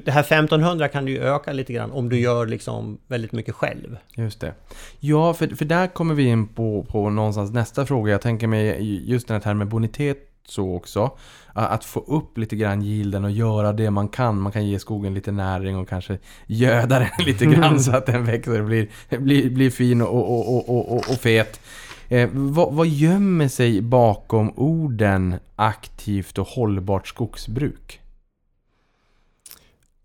Det 0.05 0.11
här 0.11 0.21
1500 0.21 0.89
kan 0.89 1.05
du 1.05 1.13
ju 1.13 1.19
öka 1.23 1.53
lite 1.53 1.73
grann 1.73 1.93
om 1.93 2.09
du 2.09 2.21
gör 2.21 2.47
liksom 2.47 2.99
väldigt 3.07 3.33
mycket 3.33 3.55
själv. 3.55 3.97
Just 4.17 4.41
det. 4.41 4.55
Ja, 5.01 5.35
för, 5.35 5.47
för 5.47 5.65
där 5.65 5.87
kommer 5.87 6.15
vi 6.15 6.25
in 6.25 6.49
på, 6.49 6.87
på 6.89 7.11
någonstans 7.11 7.53
nästa 7.53 7.87
fråga. 7.87 8.13
Jag 8.13 8.21
tänker 8.21 8.47
mig 8.47 9.11
just 9.11 9.29
den 9.29 9.43
här 9.45 9.55
med 9.55 9.69
bonitet 9.69 10.32
så 10.49 10.77
också. 10.77 11.11
Att 11.53 11.85
få 11.85 12.01
upp 12.01 12.39
lite 12.39 12.57
grann 12.57 12.83
yielden 12.83 13.25
och 13.25 13.31
göra 13.31 13.73
det 13.73 13.91
man 13.91 14.09
kan. 14.09 14.41
Man 14.41 14.53
kan 14.53 14.67
ge 14.67 14.79
skogen 14.79 15.15
lite 15.15 15.33
näring 15.33 15.77
och 15.77 15.89
kanske 15.89 16.19
göda 16.47 16.99
den 16.99 17.09
lite 17.27 17.47
grann 17.47 17.81
så 17.81 17.97
att 17.97 18.07
den 18.07 18.25
växer 18.25 18.61
och 18.61 18.67
blir, 18.67 18.89
blir, 19.19 19.51
blir 19.51 19.71
fin 19.71 20.03
och, 20.03 20.09
och, 20.09 20.57
och, 20.57 20.69
och, 20.69 20.93
och, 20.93 21.11
och 21.11 21.21
fet. 21.21 21.61
Eh, 22.09 22.29
vad, 22.33 22.73
vad 22.73 22.87
gömmer 22.87 23.49
sig 23.49 23.81
bakom 23.81 24.53
orden 24.57 25.35
aktivt 25.57 26.39
och 26.39 26.47
hållbart 26.47 27.09
skogsbruk? 27.09 28.01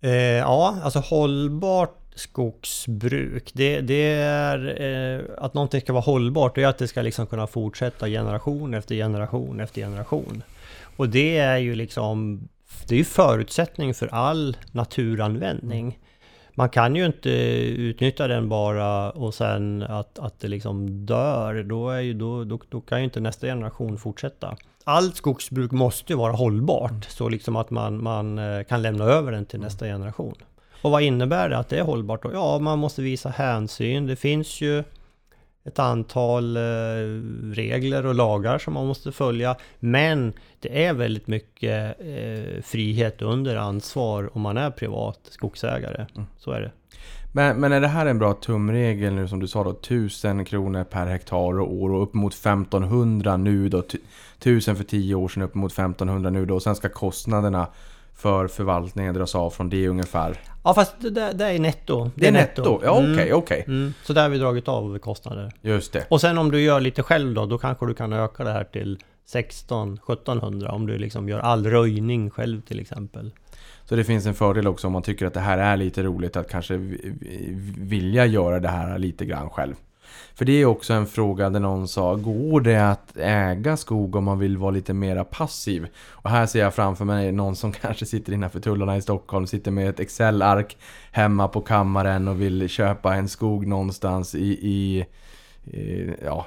Eh, 0.01 0.11
ja, 0.11 0.77
alltså 0.83 0.99
hållbart 0.99 2.06
skogsbruk. 2.17 3.51
Det, 3.53 3.81
det 3.81 4.13
är 4.21 4.81
eh, 4.81 5.21
att 5.37 5.53
någonting 5.53 5.81
ska 5.81 5.93
vara 5.93 6.01
hållbart. 6.01 6.55
Det 6.55 6.63
är 6.63 6.67
att 6.67 6.77
det 6.77 6.87
ska 6.87 7.01
liksom 7.01 7.27
kunna 7.27 7.47
fortsätta 7.47 8.07
generation 8.07 8.73
efter 8.73 8.95
generation 8.95 9.59
efter 9.59 9.81
generation. 9.81 10.43
Och 10.97 11.09
det 11.09 11.37
är 11.37 11.57
ju 11.57 11.75
liksom 11.75 12.47
det 12.87 12.95
är 12.95 12.99
ju 12.99 13.03
förutsättning 13.03 13.93
för 13.93 14.07
all 14.07 14.57
naturanvändning. 14.71 15.99
Man 16.53 16.69
kan 16.69 16.95
ju 16.95 17.05
inte 17.05 17.29
utnyttja 17.77 18.27
den 18.27 18.49
bara 18.49 19.11
och 19.11 19.33
sen 19.33 19.83
att, 19.83 20.19
att 20.19 20.39
det 20.39 20.47
liksom 20.47 21.05
dör. 21.05 21.63
Då, 21.63 21.89
är 21.89 21.99
ju, 21.99 22.13
då, 22.13 22.43
då, 22.43 22.59
då 22.69 22.81
kan 22.81 22.97
ju 22.97 23.03
inte 23.03 23.19
nästa 23.19 23.47
generation 23.47 23.97
fortsätta. 23.97 24.57
Allt 24.83 25.15
skogsbruk 25.15 25.71
måste 25.71 26.13
ju 26.13 26.17
vara 26.17 26.33
hållbart 26.33 27.05
så 27.05 27.29
liksom 27.29 27.55
att 27.55 27.69
man, 27.69 28.03
man 28.03 28.37
eh, 28.37 28.63
kan 28.63 28.81
lämna 28.81 29.05
över 29.05 29.31
den 29.31 29.45
till 29.45 29.59
nästa 29.59 29.85
generation. 29.85 30.35
Och 30.81 30.91
vad 30.91 31.01
innebär 31.01 31.49
det 31.49 31.57
att 31.57 31.69
det 31.69 31.79
är 31.79 31.83
hållbart 31.83 32.23
då? 32.23 32.29
Ja, 32.33 32.59
man 32.59 32.79
måste 32.79 33.01
visa 33.01 33.29
hänsyn. 33.29 34.07
Det 34.07 34.15
finns 34.15 34.61
ju 34.61 34.83
ett 35.65 35.79
antal 35.79 36.57
eh, 36.57 36.61
regler 37.53 38.05
och 38.05 38.15
lagar 38.15 38.57
som 38.57 38.73
man 38.73 38.87
måste 38.87 39.11
följa. 39.11 39.55
Men 39.79 40.33
det 40.59 40.85
är 40.85 40.93
väldigt 40.93 41.27
mycket 41.27 41.99
eh, 41.99 42.61
frihet 42.63 43.21
under 43.21 43.55
ansvar 43.55 44.29
om 44.33 44.41
man 44.41 44.57
är 44.57 44.71
privat 44.71 45.19
skogsägare. 45.29 46.05
Så 46.37 46.51
är 46.51 46.61
det. 46.61 46.71
Men, 47.31 47.59
men 47.59 47.71
är 47.71 47.81
det 47.81 47.87
här 47.87 48.05
en 48.05 48.19
bra 48.19 48.33
tumregel 48.33 49.13
nu 49.13 49.27
som 49.27 49.39
du 49.39 49.47
sa 49.47 49.63
då? 49.63 49.69
1000 49.69 50.45
kronor 50.45 50.83
per 50.83 51.05
hektar 51.05 51.59
och 51.59 51.73
år 51.73 51.89
och 51.93 52.03
upp 52.03 52.13
mot 52.13 52.33
1500 52.33 53.37
nu 53.37 53.69
då. 53.69 53.81
Tu- 53.81 54.01
1000 54.37 54.75
för 54.75 54.83
10 54.83 55.15
år 55.15 55.27
sedan 55.27 55.43
upp 55.43 55.55
mot 55.55 55.71
1500 55.71 56.29
nu 56.29 56.45
då. 56.45 56.55
Och 56.55 56.63
sen 56.63 56.75
ska 56.75 56.89
kostnaderna 56.89 57.67
för 58.17 58.47
förvaltningen 58.47 59.13
dras 59.13 59.35
av 59.35 59.49
från 59.49 59.69
det 59.69 59.87
ungefär. 59.87 60.37
Ja, 60.63 60.73
fast 60.73 60.95
det, 60.99 61.09
det, 61.09 61.31
det 61.33 61.45
är 61.45 61.59
netto. 61.59 62.11
Det 62.15 62.27
är 62.27 62.31
netto? 62.31 62.79
Ja 62.83 62.91
okej, 62.91 63.13
Mm. 63.27 63.35
okej. 63.37 63.63
Mm. 63.67 63.93
Så 64.03 64.13
där 64.13 64.21
har 64.21 64.29
vi 64.29 64.37
dragit 64.37 64.67
av 64.67 64.99
kostnader. 64.99 65.51
Just 65.61 65.93
det. 65.93 66.05
Och 66.09 66.21
sen 66.21 66.37
om 66.37 66.51
du 66.51 66.61
gör 66.61 66.79
lite 66.79 67.03
själv 67.03 67.33
då, 67.33 67.45
då 67.45 67.57
kanske 67.57 67.85
du 67.85 67.93
kan 67.93 68.13
öka 68.13 68.43
det 68.43 68.51
här 68.51 68.63
till 68.63 68.99
16-1700 69.33 70.67
om 70.71 70.85
du 70.87 70.97
liksom 70.97 71.29
gör 71.29 71.39
all 71.39 71.65
röjning 71.67 72.29
själv 72.29 72.61
till 72.61 72.79
exempel. 72.79 73.31
Så 73.85 73.95
det 73.95 74.03
finns 74.03 74.25
en 74.25 74.33
fördel 74.33 74.67
också 74.67 74.87
om 74.87 74.93
man 74.93 75.01
tycker 75.01 75.25
att 75.25 75.33
det 75.33 75.39
här 75.39 75.57
är 75.57 75.77
lite 75.77 76.03
roligt 76.03 76.35
att 76.35 76.49
kanske 76.49 76.77
vi- 76.77 77.15
vi- 77.21 77.73
vilja 77.77 78.25
göra 78.25 78.59
det 78.59 78.67
här 78.69 78.97
lite 78.99 79.25
grann 79.25 79.49
själv. 79.49 79.75
För 80.37 80.45
det 80.45 80.61
är 80.61 80.65
också 80.65 80.93
en 80.93 81.05
fråga 81.05 81.49
där 81.49 81.59
någon 81.59 81.87
sa, 81.87 82.15
går 82.15 82.61
det 82.61 82.89
att 82.89 83.17
äga 83.17 83.77
skog 83.77 84.15
om 84.15 84.23
man 84.23 84.39
vill 84.39 84.57
vara 84.57 84.71
lite 84.71 84.93
mera 84.93 85.23
passiv? 85.23 85.87
Och 86.09 86.29
här 86.29 86.45
ser 86.45 86.59
jag 86.59 86.73
framför 86.73 87.05
mig 87.05 87.31
någon 87.31 87.55
som 87.55 87.71
kanske 87.81 88.05
sitter 88.05 88.33
innanför 88.33 88.59
tullarna 88.59 88.97
i 88.97 89.01
Stockholm, 89.01 89.47
sitter 89.47 89.71
med 89.71 89.89
ett 89.89 89.99
Excel-ark 89.99 90.77
hemma 91.11 91.47
på 91.47 91.61
kammaren 91.61 92.27
och 92.27 92.41
vill 92.41 92.69
köpa 92.69 93.15
en 93.15 93.29
skog 93.29 93.67
någonstans 93.67 94.35
i, 94.35 94.47
i 94.47 95.05
ja, 96.23 96.45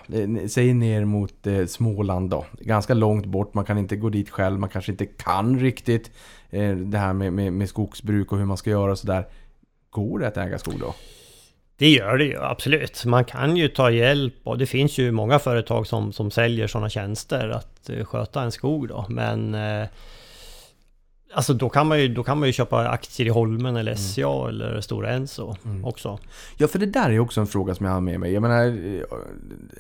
säg 0.49 0.75
ner 0.75 1.05
mot 1.05 1.47
eh, 1.47 1.67
Småland 1.67 2.31
då. 2.31 2.45
Ganska 2.61 2.95
långt 2.95 3.27
bort, 3.27 3.55
man 3.55 3.65
kan 3.65 3.79
inte 3.79 3.97
gå 3.97 4.09
dit 4.09 4.31
själv, 4.31 4.59
man 4.61 4.69
kanske 4.69 4.93
inte 4.93 5.07
kan 5.07 5.59
riktigt 5.59 6.11
eh, 6.51 6.77
det 6.77 6.99
här 6.99 7.13
med, 7.13 7.33
med, 7.33 7.53
med 7.53 7.69
skogsbruk 7.69 8.33
och 8.33 8.39
hur 8.39 8.47
man 8.47 8.57
ska 8.57 8.71
göra 8.71 8.91
och 8.91 8.99
sådär. 8.99 9.27
Går 9.91 10.19
det 10.19 10.29
att 10.29 10.37
äga 10.37 10.59
skog 10.59 10.81
då? 10.81 10.95
Det 11.81 11.89
gör 11.89 12.19
det 12.19 12.25
ju 12.25 12.43
absolut. 12.43 13.05
Man 13.05 13.25
kan 13.25 13.57
ju 13.57 13.69
ta 13.69 13.91
hjälp 13.91 14.35
och 14.45 14.59
det 14.59 14.67
finns 14.67 14.99
ju 14.99 15.13
många 15.13 15.39
företag 15.39 15.87
som, 15.87 16.13
som 16.13 16.31
säljer 16.31 16.67
sådana 16.67 16.89
tjänster 16.89 17.49
att 17.49 17.91
eh, 17.91 18.05
sköta 18.05 18.43
en 18.43 18.53
skog 18.53 18.89
då. 18.89 19.07
Men 19.09 19.55
eh, 19.55 19.89
Alltså 21.35 21.55
då 21.55 21.69
kan, 21.69 21.87
man 21.87 22.01
ju, 22.01 22.09
då 22.09 22.23
kan 22.23 22.39
man 22.39 22.49
ju 22.49 22.53
köpa 22.53 22.89
aktier 22.89 23.27
i 23.27 23.31
Holmen 23.31 23.77
eller 23.77 23.95
SCA 23.95 24.49
eller 24.49 24.81
Stora 24.81 25.11
Enso 25.11 25.57
också. 25.85 26.19
Ja, 26.57 26.69
för 26.69 26.79
det 26.79 26.87
där 26.87 27.11
är 27.11 27.19
också 27.19 27.41
en 27.41 27.47
fråga 27.47 27.75
som 27.75 27.87
jag 27.87 27.93
har 27.93 28.01
med 28.01 28.21
mig. 28.21 28.33
Jag 28.33 28.43
menar, 28.43 28.67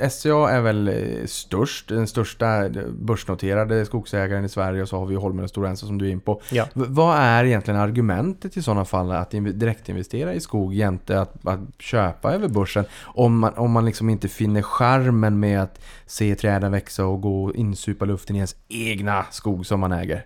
eh, 0.00 0.08
SCA 0.08 0.50
är 0.50 0.60
väl 0.60 0.88
eh, 0.88 0.94
störst, 1.26 1.88
den 1.88 2.06
största 2.06 2.68
börsnoterade 2.98 3.86
skogsägaren 3.86 4.44
i 4.44 4.48
Sverige 4.48 4.82
och 4.82 4.88
så 4.88 4.98
har 4.98 5.06
vi 5.06 5.14
Holmen 5.14 5.44
och 5.44 5.50
Stora 5.50 5.68
Enso 5.68 5.86
som 5.86 5.98
du 5.98 6.06
är 6.06 6.10
in 6.10 6.20
på. 6.20 6.40
Ja. 6.50 6.66
Vad 6.72 7.16
är 7.18 7.44
egentligen 7.44 7.80
argumentet 7.80 8.56
i 8.56 8.62
sådana 8.62 8.84
fall 8.84 9.10
att 9.10 9.32
inv- 9.32 9.52
direktinvestera 9.52 10.34
i 10.34 10.40
skog 10.40 10.74
jämte 10.74 11.20
att, 11.20 11.46
att 11.46 11.60
köpa 11.78 12.32
över 12.32 12.48
börsen? 12.48 12.84
Om 13.02 13.38
man, 13.38 13.54
om 13.54 13.70
man 13.70 13.84
liksom 13.84 14.10
inte 14.10 14.28
finner 14.28 14.62
charmen 14.62 15.40
med 15.40 15.62
att 15.62 15.80
se 16.06 16.34
träden 16.34 16.72
växa 16.72 17.06
och 17.06 17.20
gå 17.20 17.44
och 17.44 17.54
insupa 17.54 18.04
luften 18.04 18.36
i 18.36 18.38
ens 18.38 18.56
egna 18.68 19.24
skog 19.30 19.66
som 19.66 19.80
man 19.80 19.92
äger. 19.92 20.24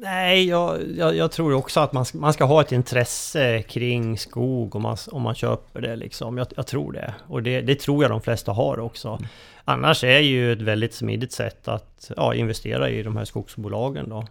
Nej, 0.00 0.48
jag, 0.48 0.78
jag, 0.96 1.16
jag 1.16 1.32
tror 1.32 1.54
också 1.54 1.80
att 1.80 1.92
man 1.92 2.04
ska, 2.04 2.18
man 2.18 2.32
ska 2.32 2.44
ha 2.44 2.60
ett 2.60 2.72
intresse 2.72 3.62
kring 3.62 4.18
skog 4.18 4.76
om 4.76 4.82
man, 4.82 4.96
om 5.10 5.22
man 5.22 5.34
köper 5.34 5.80
det 5.80 5.96
liksom. 5.96 6.38
Jag, 6.38 6.46
jag 6.56 6.66
tror 6.66 6.92
det. 6.92 7.14
Och 7.26 7.42
det, 7.42 7.60
det 7.60 7.74
tror 7.74 8.04
jag 8.04 8.10
de 8.10 8.20
flesta 8.20 8.52
har 8.52 8.80
också. 8.80 9.18
Annars 9.64 10.04
är 10.04 10.18
ju 10.18 10.52
ett 10.52 10.62
väldigt 10.62 10.94
smidigt 10.94 11.32
sätt 11.32 11.68
att 11.68 12.10
ja, 12.16 12.34
investera 12.34 12.90
i 12.90 13.02
de 13.02 13.16
här 13.16 13.24
skogsbolagen 13.24 14.08
då. 14.08 14.26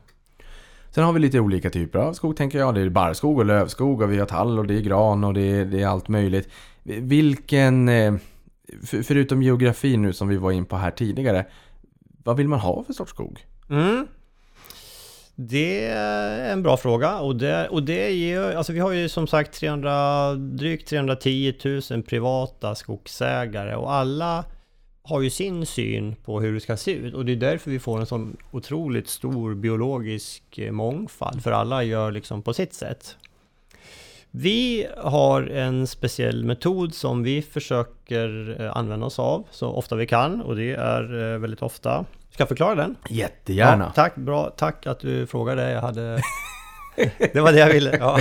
Sen 0.89 1.03
har 1.03 1.13
vi 1.13 1.19
lite 1.19 1.39
olika 1.39 1.69
typer 1.69 1.99
av 1.99 2.13
skog 2.13 2.37
tänker 2.37 2.59
jag. 2.59 2.75
Det 2.75 2.81
är 2.81 2.89
barrskog 2.89 3.37
och 3.37 3.45
lövskog 3.45 4.01
och 4.01 4.11
vi 4.11 4.19
har 4.19 4.25
tall 4.25 4.59
och 4.59 4.67
det 4.67 4.73
är 4.73 4.81
gran 4.81 5.23
och 5.23 5.33
det 5.33 5.41
är, 5.41 5.65
det 5.65 5.81
är 5.81 5.87
allt 5.87 6.07
möjligt. 6.07 6.49
Vilken, 6.83 7.89
eh, 7.89 8.13
för, 8.83 9.01
förutom 9.03 9.41
geografi 9.41 9.97
nu 9.97 10.13
som 10.13 10.27
vi 10.27 10.37
var 10.37 10.51
in 10.51 10.65
på 10.65 10.75
här 10.75 10.91
tidigare, 10.91 11.45
vad 12.23 12.37
vill 12.37 12.47
man 12.47 12.59
ha 12.59 12.83
för 12.83 12.93
sorts 12.93 13.11
skog? 13.11 13.45
Mm. 13.69 14.07
Det 15.39 15.85
är 15.85 16.51
en 16.51 16.63
bra 16.63 16.77
fråga 16.77 17.19
och 17.19 17.35
det, 17.35 17.67
och 17.67 17.83
det 17.83 18.11
ger, 18.11 18.41
alltså 18.41 18.73
vi 18.73 18.79
har 18.79 18.91
ju 18.91 19.09
som 19.09 19.27
sagt 19.27 19.59
300, 19.59 20.33
drygt 20.35 20.89
310 20.89 21.53
000 21.91 22.03
privata 22.03 22.75
skogsägare 22.75 23.75
och 23.75 23.93
alla 23.93 24.45
har 25.03 25.21
ju 25.21 25.29
sin 25.29 25.65
syn 25.65 26.15
på 26.15 26.41
hur 26.41 26.53
det 26.53 26.59
ska 26.59 26.77
se 26.77 26.91
ut 26.91 27.13
och 27.13 27.25
det 27.25 27.31
är 27.31 27.35
därför 27.35 27.71
vi 27.71 27.79
får 27.79 27.99
en 27.99 28.05
sån 28.05 28.37
otroligt 28.51 29.07
stor 29.07 29.55
biologisk 29.55 30.57
eh, 30.57 30.71
mångfald 30.71 31.43
för 31.43 31.51
alla 31.51 31.83
gör 31.83 32.11
liksom 32.11 32.41
på 32.41 32.53
sitt 32.53 32.73
sätt. 32.73 33.17
Vi 34.31 34.87
har 34.97 35.41
en 35.43 35.87
speciell 35.87 36.45
metod 36.45 36.93
som 36.93 37.23
vi 37.23 37.41
försöker 37.41 38.55
eh, 38.61 38.77
använda 38.77 39.05
oss 39.05 39.19
av 39.19 39.47
så 39.51 39.67
ofta 39.67 39.95
vi 39.95 40.07
kan 40.07 40.41
och 40.41 40.55
det 40.55 40.73
är 40.73 41.33
eh, 41.33 41.39
väldigt 41.39 41.61
ofta. 41.61 42.05
Ska 42.37 42.41
jag 42.41 42.47
förklara 42.47 42.75
den? 42.75 42.95
Jättegärna! 43.09 43.83
Ja, 43.83 43.91
tack, 43.95 44.15
bra, 44.15 44.49
tack 44.49 44.87
att 44.87 44.99
du 44.99 45.27
frågade. 45.27 45.71
Jag 45.71 45.81
hade... 45.81 46.21
det 47.33 47.41
var 47.41 47.51
det 47.51 47.59
jag 47.59 47.73
ville. 47.73 47.97
Ja. 47.97 48.19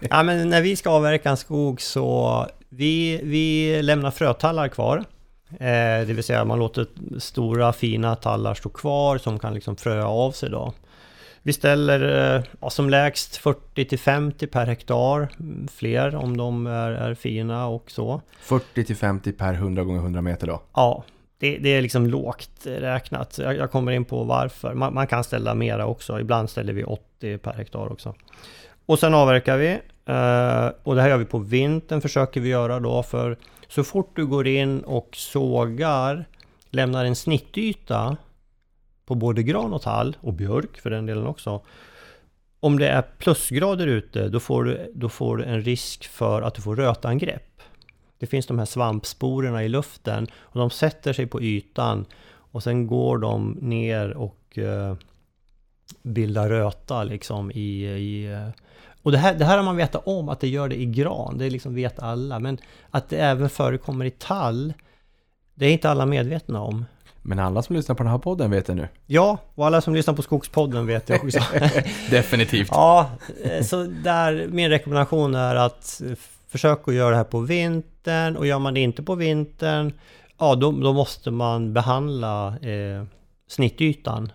ja, 0.00 0.22
men 0.22 0.48
när 0.48 0.62
vi 0.62 0.76
ska 0.76 0.90
avverka 0.90 1.30
en 1.30 1.36
skog 1.36 1.80
så 1.80 2.46
vi, 2.68 3.20
vi 3.24 3.82
lämnar 3.82 4.10
frötallar 4.10 4.68
kvar. 4.68 5.04
Eh, 5.50 6.06
det 6.06 6.12
vill 6.12 6.24
säga 6.24 6.44
man 6.44 6.58
låter 6.58 6.86
stora 7.18 7.72
fina 7.72 8.16
tallar 8.16 8.54
stå 8.54 8.68
kvar 8.68 9.18
som 9.18 9.38
kan 9.38 9.54
liksom 9.54 9.76
fröa 9.76 10.06
av 10.06 10.32
sig 10.32 10.50
då. 10.50 10.72
Vi 11.42 11.52
ställer 11.52 12.34
eh, 12.36 12.42
ja, 12.60 12.70
som 12.70 12.90
lägst 12.90 13.36
40 13.36 13.84
till 13.84 13.98
50 13.98 14.46
per 14.46 14.66
hektar, 14.66 15.28
mm, 15.40 15.68
fler 15.68 16.14
om 16.14 16.36
de 16.36 16.66
är, 16.66 16.90
är 16.90 17.14
fina 17.14 17.66
och 17.66 17.90
så. 17.90 18.20
40 18.40 18.84
till 18.84 18.96
50 18.96 19.32
per 19.32 19.54
100 19.54 19.84
gånger 19.84 20.00
100 20.00 20.22
meter 20.22 20.46
då? 20.46 20.62
Ja, 20.74 21.04
det, 21.38 21.58
det 21.58 21.68
är 21.68 21.82
liksom 21.82 22.06
lågt 22.06 22.50
räknat. 22.64 23.38
Jag, 23.38 23.56
jag 23.56 23.70
kommer 23.70 23.92
in 23.92 24.04
på 24.04 24.24
varför. 24.24 24.74
Man, 24.74 24.94
man, 24.94 25.06
kan 25.06 25.24
ställa 25.24 25.54
mera 25.54 25.86
också. 25.86 26.20
Ibland 26.20 26.50
ställer 26.50 26.72
vi 26.72 26.84
80 26.84 27.38
per 27.38 27.52
hektar 27.52 27.92
också. 27.92 28.14
Och 28.86 28.98
sen 28.98 29.14
avverkar 29.14 29.56
vi. 29.56 29.68
Eh, 30.06 30.70
och 30.82 30.94
det 30.94 31.02
här 31.02 31.08
gör 31.08 31.16
vi 31.16 31.24
på 31.24 31.38
vintern 31.38 32.00
försöker 32.00 32.40
vi 32.40 32.48
göra 32.48 32.80
då 32.80 33.02
för 33.02 33.36
så 33.68 33.84
fort 33.84 34.16
du 34.16 34.26
går 34.26 34.46
in 34.46 34.80
och 34.80 35.08
sågar, 35.12 36.24
lämnar 36.70 37.04
en 37.04 37.16
snittyta 37.16 38.16
på 39.06 39.14
både 39.14 39.42
gran 39.42 39.72
och 39.72 39.82
tall 39.82 40.16
och 40.20 40.32
björk 40.32 40.80
för 40.80 40.90
den 40.90 41.06
delen 41.06 41.26
också. 41.26 41.60
Om 42.60 42.78
det 42.78 42.88
är 42.88 43.02
plusgrader 43.18 43.86
ute, 43.86 44.28
då 44.28 44.40
får 44.40 44.64
du, 44.64 44.92
då 44.94 45.08
får 45.08 45.36
du 45.36 45.44
en 45.44 45.62
risk 45.62 46.08
för 46.08 46.42
att 46.42 46.54
du 46.54 46.62
får 46.62 46.76
rötangrepp. 46.76 47.53
Det 48.24 48.28
finns 48.28 48.46
de 48.46 48.58
här 48.58 48.66
svampsporerna 48.66 49.64
i 49.64 49.68
luften 49.68 50.26
och 50.34 50.60
de 50.60 50.70
sätter 50.70 51.12
sig 51.12 51.26
på 51.26 51.42
ytan 51.42 52.04
och 52.26 52.62
sen 52.62 52.86
går 52.86 53.18
de 53.18 53.58
ner 53.60 54.10
och 54.10 54.58
uh, 54.58 54.94
bildar 56.02 56.48
röta 56.48 57.04
liksom 57.04 57.50
i... 57.50 57.84
i 57.84 58.34
uh, 58.34 58.48
och 59.02 59.12
det 59.12 59.18
här, 59.18 59.34
det 59.34 59.44
här 59.44 59.56
har 59.56 59.64
man 59.64 59.76
vetat 59.76 60.02
om 60.06 60.28
att 60.28 60.40
det 60.40 60.48
gör 60.48 60.68
det 60.68 60.80
i 60.80 60.86
gran, 60.86 61.38
det 61.38 61.50
liksom 61.50 61.74
vet 61.74 61.98
alla. 61.98 62.38
Men 62.38 62.58
att 62.90 63.08
det 63.08 63.16
även 63.16 63.48
förekommer 63.48 64.04
i 64.04 64.10
tall, 64.10 64.72
det 65.54 65.66
är 65.66 65.70
inte 65.72 65.90
alla 65.90 66.06
medvetna 66.06 66.60
om. 66.60 66.84
Men 67.22 67.38
alla 67.38 67.62
som 67.62 67.76
lyssnar 67.76 67.94
på 67.94 68.02
den 68.02 68.12
här 68.12 68.18
podden 68.18 68.50
vet 68.50 68.66
det 68.66 68.74
nu. 68.74 68.88
Ja, 69.06 69.38
och 69.54 69.66
alla 69.66 69.80
som 69.80 69.94
lyssnar 69.94 70.14
på 70.14 70.22
Skogspodden 70.22 70.86
vet 70.86 71.06
det 71.06 71.14
också. 71.14 71.40
Definitivt. 72.10 72.68
Ja, 72.70 73.10
eh, 73.44 73.64
så 73.64 73.82
där, 73.84 74.46
min 74.50 74.70
rekommendation 74.70 75.34
är 75.34 75.56
att 75.56 76.02
försök 76.54 76.88
att 76.88 76.94
göra 76.94 77.10
det 77.10 77.16
här 77.16 77.24
på 77.24 77.40
vintern 77.40 78.36
och 78.36 78.46
gör 78.46 78.58
man 78.58 78.74
det 78.74 78.80
inte 78.80 79.02
på 79.02 79.14
vintern, 79.14 79.92
ja 80.38 80.54
då, 80.54 80.72
då 80.72 80.92
måste 80.92 81.30
man 81.30 81.72
behandla 81.72 82.48
eh, 82.48 83.04
snittytan. 83.48 84.32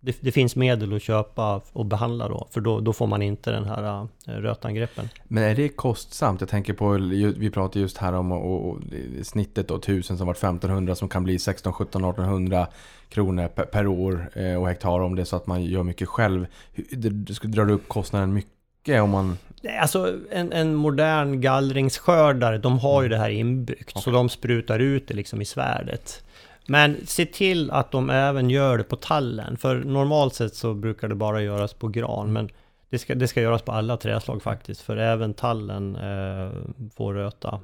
Det, 0.00 0.16
det, 0.20 0.32
finns 0.32 0.56
medel 0.56 0.96
att 0.96 1.02
köpa 1.02 1.60
och 1.72 1.86
behandla 1.86 2.28
då, 2.28 2.48
för 2.50 2.60
då, 2.60 2.80
då 2.80 2.92
får 2.92 3.06
man 3.06 3.22
inte 3.22 3.50
den 3.50 3.64
här 3.64 4.08
eh, 4.26 4.32
rötangreppen. 4.32 5.08
Men 5.24 5.42
är 5.42 5.54
det 5.54 5.68
kostsamt? 5.68 6.40
Jag 6.40 6.50
tänker 6.50 6.72
på, 6.72 6.90
vi 7.38 7.50
pratade 7.50 7.80
just 7.80 7.98
här 7.98 8.12
om 8.12 8.32
och, 8.32 8.68
och, 8.68 8.78
snittet 9.22 9.68
då, 9.68 9.76
1000 9.76 10.18
som 10.18 10.26
varit 10.26 10.38
1500 10.38 10.94
som 10.94 11.08
kan 11.08 11.24
bli 11.24 11.38
16, 11.38 11.72
17, 11.72 12.04
1800 12.04 12.66
kronor 13.08 13.48
per, 13.48 13.64
per 13.64 13.86
år 13.86 14.30
eh, 14.34 14.54
och 14.54 14.68
hektar 14.68 15.00
om 15.00 15.16
det 15.16 15.22
är 15.22 15.26
så 15.26 15.36
att 15.36 15.46
man 15.46 15.64
gör 15.64 15.82
mycket 15.82 16.08
själv. 16.08 16.46
Det, 16.90 17.08
det 17.42 17.62
upp 17.62 17.88
kostnaden 17.88 18.34
mycket 18.34 18.54
om 18.88 19.10
man 19.10 19.38
Alltså 19.80 20.18
en, 20.30 20.52
en 20.52 20.74
modern 20.74 21.40
gallringsskördare, 21.40 22.58
de 22.58 22.78
har 22.78 23.02
ju 23.02 23.08
det 23.08 23.18
här 23.18 23.30
inbyggt. 23.30 23.90
Okay. 23.90 24.02
Så 24.02 24.10
de 24.10 24.28
sprutar 24.28 24.78
ut 24.78 25.08
det 25.08 25.14
liksom 25.14 25.42
i 25.42 25.44
svärdet. 25.44 26.24
Men 26.66 27.06
se 27.06 27.26
till 27.26 27.70
att 27.70 27.90
de 27.90 28.10
även 28.10 28.50
gör 28.50 28.78
det 28.78 28.84
på 28.84 28.96
tallen. 28.96 29.56
För 29.56 29.76
normalt 29.76 30.34
sett 30.34 30.54
så 30.54 30.74
brukar 30.74 31.08
det 31.08 31.14
bara 31.14 31.42
göras 31.42 31.72
på 31.72 31.88
gran. 31.88 32.32
Men 32.32 32.48
det 32.90 32.98
ska, 32.98 33.14
det 33.14 33.28
ska 33.28 33.40
göras 33.40 33.62
på 33.62 33.72
alla 33.72 33.96
träslag 33.96 34.42
faktiskt. 34.42 34.80
För 34.80 34.96
även 34.96 35.34
tallen 35.34 35.96
eh, 35.96 36.50
får 36.94 37.14
röta. 37.14 37.60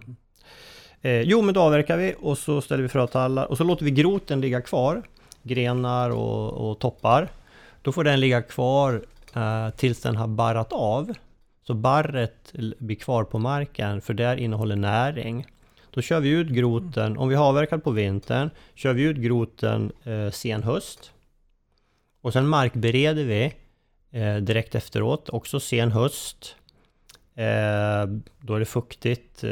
Eh, 1.03 1.21
jo, 1.21 1.43
men 1.43 1.55
då 1.55 1.61
avverkar 1.61 1.97
vi 1.97 2.15
och 2.21 2.39
så 2.39 2.61
ställer 2.61 2.83
vi 2.83 2.89
frötallar. 2.89 3.45
Och 3.45 3.57
så 3.57 3.65
låter 3.65 3.85
vi 3.85 3.91
groten 3.91 4.41
ligga 4.41 4.61
kvar. 4.61 5.03
Grenar 5.43 6.11
och, 6.11 6.71
och 6.71 6.79
toppar. 6.79 7.29
Då 7.83 7.93
får 7.93 8.05
den 8.05 8.21
ligga 8.21 8.43
kvar 8.43 9.03
eh, 9.35 9.71
tills 9.71 10.01
den 10.01 10.17
har 10.17 10.27
barrat 10.27 10.73
av. 10.73 11.15
Så 11.63 11.75
barret 11.75 12.53
blir 12.79 12.97
kvar 12.97 13.25
på 13.25 13.39
marken 13.39 14.01
för 14.01 14.15
där 14.15 14.37
innehåller 14.37 14.77
näring. 14.77 15.47
Då 15.91 16.01
kör 16.01 16.21
vi 16.21 16.29
ut 16.29 16.49
groten, 16.49 17.19
om 17.19 17.29
vi 17.29 17.35
har 17.35 17.45
avverkat 17.45 17.85
på 17.85 17.91
vintern, 17.91 18.51
kör 18.75 18.93
vi 18.93 19.03
ut 19.03 19.17
groten 19.17 19.93
eh, 20.05 20.31
sen 20.31 20.63
höst. 20.63 21.13
Och 22.21 22.33
sen 22.33 22.49
markbereder 22.49 23.25
vi 23.25 23.55
eh, 24.11 24.37
direkt 24.37 24.75
efteråt, 24.75 25.29
också 25.29 25.61
sen 25.61 25.93
höst. 25.93 26.57
Eh, 27.35 28.07
då 28.41 28.55
är 28.55 28.59
det 28.59 28.65
fuktigt, 28.65 29.45
eh, 29.45 29.51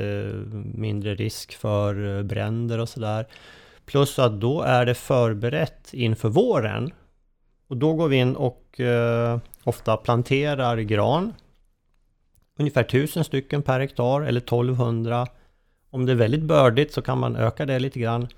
mindre 0.75 1.15
risk 1.15 1.55
för 1.55 2.19
eh, 2.19 2.23
bränder 2.23 2.79
och 2.79 2.89
sådär. 2.89 3.27
Plus 3.85 4.19
att 4.19 4.41
då 4.41 4.63
är 4.63 4.87
det 4.87 4.95
förberett 4.95 5.95
inför 5.95 6.29
våren. 6.29 6.91
Och 7.69 7.77
då 7.77 7.95
går 7.95 8.09
vi 8.09 8.17
in 8.17 8.37
och 8.37 8.81
eh, 8.81 9.39
ofta 9.69 9.97
planterar 9.97 10.77
gran 10.77 11.35
ungefär 12.59 12.85
1000 12.85 13.25
stycken 13.25 13.63
per 13.63 13.81
hektar 13.81 14.21
eller 14.21 14.41
1200. 14.41 15.27
Om 15.91 16.07
det 16.07 16.13
är 16.13 16.17
väldigt 16.17 16.43
bördigt 16.43 16.93
så 16.93 17.03
kan 17.03 17.19
man 17.19 17.37
öka 17.37 17.67
det 17.67 17.79
lite 17.79 18.01
grann. 18.01 18.29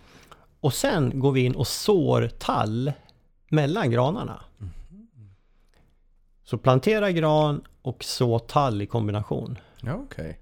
Och 0.61 0.74
sen 0.74 1.20
går 1.20 1.33
vi 1.33 1.41
in 1.41 1.55
och 1.55 1.66
sår 1.66 2.31
tall 2.39 2.93
mellan 3.49 3.91
granarna. 3.91 4.41
Så 6.45 6.59
plantera 6.59 7.11
gran 7.11 7.61
och 7.83 8.05
så 8.05 8.39
tall 8.39 8.83
i 8.83 8.87
kombination. 8.87 9.59
Ja, 9.83 9.95
okay. 9.95 10.35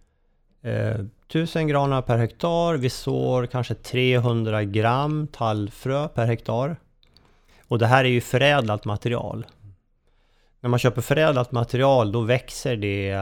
Eh, 0.62 1.00
1000 1.28 1.68
granar 1.68 2.02
per 2.02 2.18
hektar. 2.18 2.74
Vi 2.74 2.90
sår 2.90 3.46
kanske 3.46 3.74
300 3.74 4.64
gram 4.64 5.26
tallfrö 5.32 6.08
per 6.08 6.26
hektar. 6.26 6.76
Och 7.68 7.78
det 7.78 7.86
här 7.86 8.04
är 8.04 8.08
ju 8.08 8.20
förädlat 8.20 8.84
material. 8.84 9.46
När 10.60 10.70
man 10.70 10.78
köper 10.78 11.02
förädlat 11.02 11.52
material 11.52 12.12
då 12.12 12.20
växer 12.20 12.76
det 12.76 13.16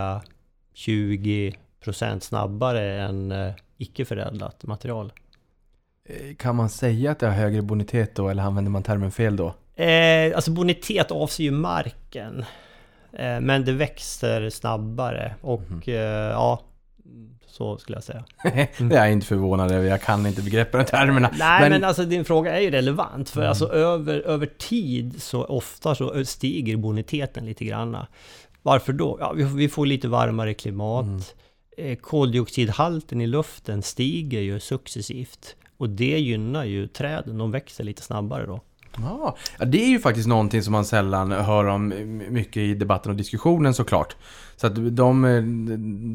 20% 0.75 2.21
snabbare 2.21 3.01
än 3.01 3.33
eh, 3.33 3.53
icke-förädlat 3.77 4.65
material. 4.65 5.13
Eh, 6.05 6.37
kan 6.37 6.57
man 6.57 6.69
säga 6.69 7.11
att 7.11 7.19
det 7.19 7.27
har 7.27 7.35
högre 7.35 7.63
bonitet 7.63 8.15
då 8.15 8.29
eller 8.29 8.43
använder 8.43 8.71
man 8.71 8.83
termen 8.83 9.11
fel 9.11 9.37
då? 9.37 9.55
Eh, 9.83 10.37
alltså 10.37 10.51
bonitet 10.51 11.11
avser 11.11 11.45
ju 11.45 11.51
marken. 11.51 12.45
Eh, 13.13 13.41
men 13.41 13.65
det 13.65 13.73
växer 13.73 14.51
snabbare 14.51 15.35
och 15.41 15.63
mm. 15.71 15.83
eh, 15.87 16.31
ja, 16.33 16.61
så 17.57 17.79
skulle 17.79 17.97
jag 17.97 18.05
säga. 18.05 18.25
Mm. 18.45 18.67
det 18.89 18.97
är 18.97 19.05
jag 19.05 19.13
inte 19.13 19.27
förvånad 19.27 19.71
över, 19.73 19.89
jag 19.89 20.03
kan 20.03 20.27
inte 20.27 20.43
begreppen 20.43 20.81
och 20.81 20.87
termerna. 20.87 21.31
Nej 21.39 21.61
men... 21.61 21.73
men 21.73 21.85
alltså 21.85 22.05
din 22.05 22.25
fråga 22.25 22.57
är 22.57 22.61
ju 22.61 22.71
relevant 22.71 23.31
för 23.31 23.41
mm. 23.41 23.49
alltså 23.49 23.73
över, 23.73 24.21
över 24.21 24.47
tid 24.47 25.23
så 25.23 25.45
ofta 25.45 25.95
så 25.95 26.25
stiger 26.25 26.77
boniteten 26.77 27.47
lite 27.47 27.65
granna. 27.65 28.07
Varför 28.63 28.93
då? 28.93 29.17
Ja, 29.21 29.33
vi 29.33 29.69
får 29.69 29.87
lite 29.87 30.09
varmare 30.09 30.55
klimat. 30.55 31.05
Mm. 31.05 31.21
Eh, 31.79 31.97
koldioxidhalten 31.97 33.21
i 33.21 33.27
luften 33.27 33.83
stiger 33.83 34.41
ju 34.41 34.61
successivt. 34.61 35.57
Och 35.77 35.89
det 35.89 36.19
gynnar 36.19 36.65
ju 36.65 36.87
träden, 36.87 37.39
de 37.39 37.51
växer 37.51 37.85
lite 37.85 38.03
snabbare 38.03 38.47
då. 38.47 38.61
Ja, 38.99 39.37
det 39.67 39.85
är 39.85 39.89
ju 39.89 39.99
faktiskt 39.99 40.29
någonting 40.29 40.63
som 40.63 40.73
man 40.73 40.85
sällan 40.85 41.33
hör 41.33 41.65
om 41.65 41.89
mycket 42.31 42.57
i 42.57 42.75
debatten 42.75 43.11
och 43.11 43.17
diskussionen 43.17 43.75
såklart. 43.75 44.17
Så 44.57 44.67
att 44.67 44.97
de 44.97 45.25
eh, 45.25 45.43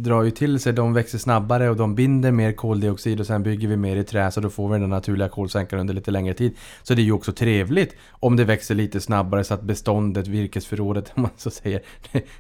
drar 0.01 0.23
ju 0.23 0.31
till 0.31 0.59
sig, 0.59 0.73
de 0.73 0.93
växer 0.93 1.17
snabbare 1.17 1.69
och 1.69 1.75
de 1.75 1.95
binder 1.95 2.31
mer 2.31 2.51
koldioxid 2.51 3.19
och 3.19 3.27
sen 3.27 3.43
bygger 3.43 3.67
vi 3.67 3.77
mer 3.77 3.95
i 3.95 4.03
trä 4.03 4.31
så 4.31 4.41
då 4.41 4.49
får 4.49 4.69
vi 4.69 4.79
den 4.79 4.89
naturliga 4.89 5.29
kolsänkan 5.29 5.79
under 5.79 5.93
lite 5.93 6.11
längre 6.11 6.33
tid. 6.33 6.55
Så 6.83 6.93
det 6.93 7.01
är 7.01 7.03
ju 7.03 7.11
också 7.11 7.31
trevligt 7.31 7.95
om 8.09 8.35
det 8.35 8.43
växer 8.43 8.75
lite 8.75 9.01
snabbare 9.01 9.43
så 9.43 9.53
att 9.53 9.61
beståndet, 9.61 10.27
virkesförrådet 10.27 11.11
om 11.15 11.21
man 11.21 11.31
så 11.37 11.49
säger, 11.49 11.81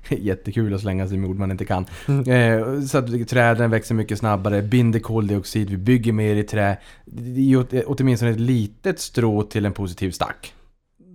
jättekul 0.09 0.73
att 0.73 0.81
slänga 0.81 1.07
sig 1.07 1.17
med 1.17 1.29
ord 1.29 1.37
man 1.37 1.51
inte 1.51 1.65
kan. 1.65 1.85
Eh, 2.27 2.81
så 2.81 2.97
att 2.97 3.27
träden 3.27 3.71
växer 3.71 3.95
mycket 3.95 4.19
snabbare, 4.19 4.61
binder 4.61 4.99
koldioxid, 4.99 5.69
vi 5.69 5.77
bygger 5.77 6.13
mer 6.13 6.35
i 6.35 6.43
trä. 6.43 6.77
Det 7.05 7.39
är 7.39 7.43
ju 7.43 7.63
åtminstone 7.85 8.31
ett 8.31 8.39
litet 8.39 8.99
strå 8.99 9.43
till 9.43 9.65
en 9.65 9.73
positiv 9.73 10.11
stack. 10.11 10.53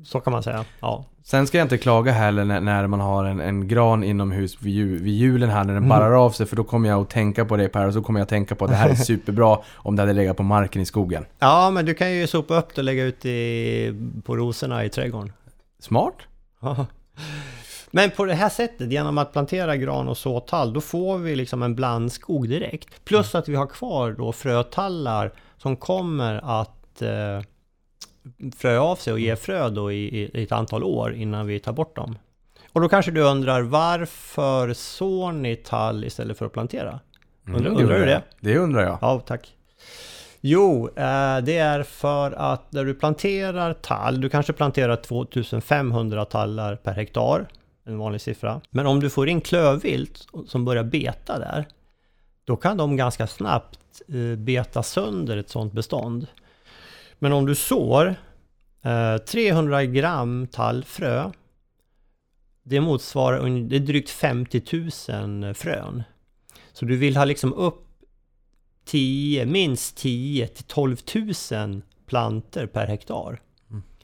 Så 0.07 0.21
kan 0.21 0.33
man 0.33 0.43
säga, 0.43 0.65
ja. 0.81 1.05
Sen 1.23 1.47
ska 1.47 1.59
jag 1.59 1.65
inte 1.65 1.79
klaga 1.79 2.13
heller 2.13 2.45
när, 2.45 2.61
när 2.61 2.87
man 2.87 3.01
har 3.01 3.25
en, 3.25 3.41
en 3.41 3.69
gran 3.69 4.05
inomhus 4.05 4.63
vid, 4.63 4.75
ju, 4.75 4.97
vid 5.03 5.15
julen 5.15 5.51
här 5.51 5.65
när 5.65 5.75
den 5.75 5.89
barrar 5.89 6.25
av 6.25 6.31
sig 6.31 6.47
för 6.47 6.57
då 6.57 6.65
kommer 6.65 6.89
jag 6.89 7.03
att 7.03 7.11
tänka 7.11 7.45
på 7.45 7.57
det 7.57 7.69
Per 7.69 7.87
och 7.87 7.93
så 7.93 8.03
kommer 8.03 8.21
jag 8.21 8.25
att 8.25 8.29
tänka 8.29 8.55
på 8.55 8.65
att 8.65 8.71
det 8.71 8.77
här 8.77 8.91
är 8.91 8.95
superbra 9.15 9.59
om 9.75 9.97
det 9.97 10.03
hade 10.03 10.13
legat 10.13 10.37
på 10.37 10.43
marken 10.43 10.83
i 10.83 10.87
skogen. 10.87 11.25
Ja, 11.39 11.71
men 11.71 11.87
du 11.87 11.95
kan 11.95 12.13
ju 12.13 12.27
sopa 12.27 12.59
upp 12.59 12.75
det 12.75 12.81
och 12.81 12.85
lägga 12.85 13.05
ut 13.05 13.25
i, 13.25 13.95
på 14.25 14.37
rosorna 14.37 14.85
i 14.85 14.89
trädgården. 14.89 15.33
Smart? 15.81 16.15
Men 17.91 18.11
på 18.11 18.25
det 18.25 18.35
här 18.35 18.49
sättet, 18.49 18.93
genom 18.93 19.19
att 19.19 19.33
plantera 19.33 19.77
gran 19.77 20.09
och 20.09 20.17
så 20.17 20.41
tall, 20.41 20.73
då 20.73 20.81
får 20.81 21.19
vi 21.19 21.37
liksom 21.37 21.63
en 21.63 21.75
blandskog 21.75 22.49
direkt. 22.49 23.05
Plus 23.05 23.35
att 23.35 23.49
vi 23.49 23.55
har 23.55 23.67
kvar 23.67 24.13
då 24.19 24.33
frötallar 24.33 25.33
som 25.59 25.77
kommer 25.77 26.61
att 26.61 27.03
eh, 27.03 27.41
frö 28.57 28.79
av 28.79 28.97
sig 28.97 29.13
och 29.13 29.21
ge 29.21 29.37
frö 29.37 29.69
då 29.69 29.93
i, 29.93 30.31
i, 30.35 30.43
ett 30.43 30.53
antal 30.53 30.85
år 30.85 31.15
innan 31.15 31.47
vi 31.47 31.61
tar 31.61 31.73
bort 31.73 31.97
dem. 31.97 32.19
Och 32.73 32.81
då 32.81 32.89
kanske 32.89 33.11
du 33.11 33.21
undrar 33.21 33.63
varför 33.63 34.73
sår 34.73 35.33
ni 35.33 35.57
tall 35.57 36.05
istället 36.05 36.39
för 36.39 36.47
att 36.47 36.53
plantera? 36.53 37.01
Undrar, 37.47 37.71
undrar 37.71 37.99
du 37.99 38.05
det? 38.05 38.23
Det 38.41 38.59
undrar 38.59 38.83
jag. 38.83 38.99
Ja, 39.01 39.23
tack. 39.27 39.57
Jo, 40.41 40.89
eh, 40.89 41.39
det 41.43 41.59
är 41.59 41.83
för 41.83 42.33
att 42.33 42.73
när 42.73 42.85
du 42.85 42.95
planterar 42.95 43.73
tall, 43.73 44.21
du 44.21 44.29
kanske 44.29 44.53
planterar 44.53 44.97
2500 44.97 46.25
tallar 46.25 46.77
per 46.77 46.93
hektar, 46.93 47.49
en 47.85 47.99
vanlig 47.99 48.21
siffra. 48.21 48.61
Men 48.71 48.87
om 48.87 49.01
du 49.01 49.11
får 49.11 49.29
in 49.29 49.41
klövvilt 49.41 50.29
som 50.47 50.65
börjar 50.65 50.85
beta 50.85 51.39
där, 51.39 51.67
då 52.45 52.57
kan 52.57 52.77
de 52.77 52.97
ganska 52.97 53.27
snabbt 53.27 53.79
eh, 54.09 54.39
beta 54.39 54.83
sönder 54.83 55.37
ett 55.37 55.49
sådant 55.49 55.73
bestånd. 55.73 56.27
Men 57.19 57.33
om 57.33 57.47
du 57.47 57.55
sår 57.55 58.15
eh, 58.83 59.17
300 59.17 59.85
gram 59.85 60.47
tallfrö, 60.47 61.31
det 62.63 62.81
motsvarar 62.81 63.69
det 63.69 63.77
är 63.77 63.81
drygt 63.81 64.11
50 64.11 64.63
000 65.43 65.55
frön. 65.55 66.03
Så 66.73 66.85
du 66.85 66.97
vill 66.97 67.17
ha 67.17 67.25
liksom 67.25 67.53
upp 67.53 67.83
10, 68.85 69.47
minst 69.47 69.97
10 69.97 70.49
till 70.49 70.65
12 70.65 70.97
000 71.51 71.83
planter 72.07 72.67
per 72.67 72.87
hektar. 72.87 73.41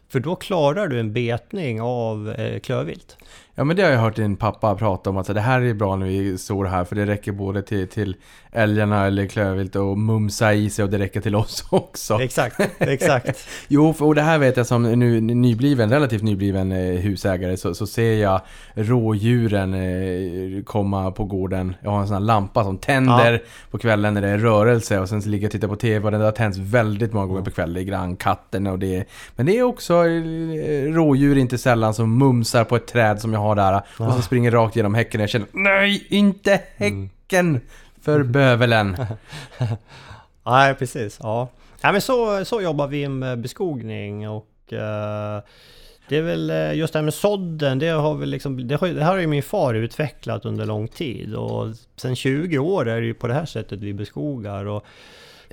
För 0.08 0.20
då 0.20 0.36
klarar 0.36 0.88
du 0.88 1.00
en 1.00 1.12
betning 1.12 1.80
av 1.80 2.30
eh, 2.30 2.60
klövvilt. 2.60 3.16
Ja 3.55 3.64
men 3.64 3.76
det 3.76 3.82
har 3.82 3.90
jag 3.90 3.98
hört 3.98 4.16
din 4.16 4.36
pappa 4.36 4.74
prata 4.74 5.11
om 5.11 5.16
att 5.16 5.26
så 5.26 5.32
det 5.32 5.40
här 5.40 5.61
är 5.61 5.74
bra 5.74 5.96
när 5.96 6.07
vi 6.07 6.38
sår 6.38 6.64
här 6.64 6.84
för 6.84 6.96
det 6.96 7.07
räcker 7.07 7.32
både 7.32 7.62
till, 7.62 7.88
till 7.88 8.16
älgarna 8.53 9.07
eller 9.07 9.26
klövvilt 9.26 9.76
och 9.76 9.98
mumsa 9.98 10.55
i 10.55 10.70
sig 10.70 10.84
och 10.84 10.90
det 10.90 10.98
räcker 10.98 11.20
till 11.20 11.34
oss 11.34 11.64
också. 11.70 12.20
Exakt, 12.20 12.61
exakt. 12.78 13.48
Jo, 13.68 13.94
och 13.98 14.14
det 14.14 14.22
här 14.22 14.38
vet 14.38 14.57
jag 14.57 14.66
som 14.66 14.82
nu 14.82 15.20
nybliven, 15.20 15.90
relativt 15.90 16.22
nybliven 16.22 16.72
eh, 16.72 17.00
husägare 17.00 17.57
så, 17.57 17.74
så 17.74 17.86
ser 17.86 18.12
jag 18.12 18.40
rådjuren 18.74 19.74
eh, 19.74 20.62
komma 20.64 21.11
på 21.11 21.24
gården. 21.24 21.74
Jag 21.82 21.90
har 21.90 22.00
en 22.00 22.07
sån 22.07 22.14
här 22.14 22.20
lampa 22.20 22.64
som 22.64 22.78
tänder 22.78 23.42
på 23.70 23.78
kvällen 23.78 24.14
när 24.14 24.22
det 24.22 24.28
är 24.28 24.38
rörelse 24.38 25.00
och 25.00 25.09
sen 25.09 25.22
så 25.22 25.28
ligger 25.28 25.44
jag 25.44 25.48
och 25.48 25.53
tittar 25.53 25.68
på 25.68 25.76
TV 25.76 26.05
och 26.05 26.11
den 26.11 26.20
har 26.20 26.32
tänts 26.32 26.59
väldigt 26.59 27.12
många 27.12 27.26
gånger 27.26 27.42
på 27.42 27.50
kvällen. 27.50 27.74
Det 27.74 27.80
är 27.80 27.84
grannkatten 27.84 28.66
och 28.66 28.78
det 28.78 28.96
är, 28.96 29.05
Men 29.36 29.46
det 29.46 29.59
är 29.59 29.62
också 29.62 29.94
eh, 29.94 30.92
rådjur 30.92 31.38
inte 31.38 31.59
sällan 31.59 31.94
som 31.94 32.18
mumsar 32.18 32.64
på 32.64 32.76
ett 32.76 32.86
träd 32.86 33.20
som 33.20 33.32
jag 33.32 33.41
har 33.43 33.55
där 33.55 33.82
och 33.99 34.12
så 34.12 34.22
springer 34.22 34.51
rakt 34.51 34.76
genom 34.76 34.95
häcken 34.95 35.20
och 35.20 35.22
jag 35.22 35.30
känner 35.30 35.49
Nej, 35.53 36.07
inte 36.09 36.61
häcken! 36.76 37.61
För 38.03 38.22
bövelen. 38.22 38.97
Nej, 40.45 40.74
precis. 40.74 41.18
Ja. 41.22 41.49
ja 41.80 41.93
men 41.93 42.01
så, 42.01 42.45
så 42.45 42.61
jobbar 42.61 42.86
vi 42.86 43.09
med 43.09 43.38
beskogning 43.38 44.28
och 44.28 44.72
eh, 44.72 45.43
det 46.09 46.16
är 46.16 46.22
väl 46.22 46.51
eh, 46.51 46.74
just 46.74 46.93
det 46.93 46.99
här 46.99 47.05
med 47.05 47.14
sådden, 47.14 47.78
det 47.78 47.88
har 47.88 48.14
väl 48.14 48.28
liksom, 48.28 48.68
det, 48.68 48.74
har, 48.74 48.88
det 48.88 49.05
här 49.05 49.12
har 49.12 49.18
ju 49.18 49.26
min 49.26 49.43
far 49.43 49.74
utvecklat 49.74 50.45
under 50.45 50.66
lång 50.66 50.88
tid 50.88 51.34
och 51.34 51.68
sen 51.97 52.16
20 52.16 52.59
år 52.59 52.88
är 52.88 53.01
det 53.01 53.07
ju 53.07 53.14
på 53.14 53.26
det 53.26 53.34
här 53.34 53.47
sättet 53.47 53.80
vi 53.80 53.95
beskogar 53.95 54.64
och 54.64 54.84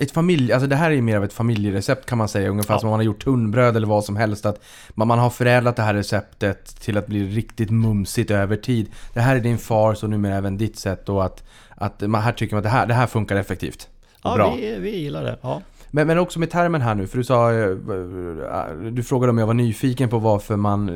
Ett 0.02 0.10
familj, 0.10 0.52
alltså 0.52 0.66
det 0.68 0.76
här 0.76 0.90
är 0.90 1.00
mer 1.00 1.16
av 1.16 1.24
ett 1.24 1.32
familjerecept 1.32 2.06
kan 2.06 2.18
man 2.18 2.28
säga, 2.28 2.48
ungefär 2.50 2.74
Ja. 2.74 2.78
som 2.80 2.88
om 2.88 2.90
man 2.90 2.98
har 2.98 3.04
gjort 3.04 3.24
tunnbröd 3.24 3.76
eller 3.76 3.86
vad 3.86 4.04
som 4.04 4.16
helst. 4.16 4.46
Att 4.46 4.60
man, 4.90 5.08
man 5.08 5.18
har 5.18 5.30
förädlat 5.30 5.76
det 5.76 5.82
här 5.82 5.94
receptet 5.94 6.64
till 6.80 6.96
att 6.98 7.06
bli 7.06 7.24
riktigt 7.36 7.70
mumsigt 7.70 8.30
över 8.30 8.56
tid. 8.56 8.90
Det 9.14 9.20
här 9.20 9.36
är 9.36 9.40
din 9.40 9.58
fars 9.58 10.02
och 10.02 10.10
numera 10.10 10.34
även 10.36 10.58
ditt 10.58 10.78
sätt 10.78 11.08
och 11.08 11.24
att, 11.24 11.44
att 11.76 12.00
man 12.00 12.22
här 12.22 12.32
tycker 12.32 12.54
man 12.54 12.58
att 12.58 12.64
det 12.64 12.68
här, 12.70 12.86
det 12.86 12.94
här 12.94 13.06
funkar 13.06 13.36
effektivt. 13.36 13.88
Ja, 14.22 14.34
bra. 14.34 14.54
vi, 14.56 14.78
vi 14.78 14.96
gillar 14.96 15.24
det. 15.24 15.38
Ja. 15.42 15.62
Men, 15.90 16.06
men 16.06 16.18
också 16.18 16.38
med 16.38 16.50
termen 16.50 16.80
här 16.80 16.94
nu, 16.94 17.06
för 17.06 17.18
du 17.18 17.24
sa... 17.24 17.52
eh, 17.52 18.90
Du 18.92 19.02
frågade 19.02 19.30
om 19.30 19.38
jag 19.38 19.46
var 19.46 19.54
nyfiken 19.54 20.08
på 20.08 20.18
varför 20.18 20.56
man 20.56 20.88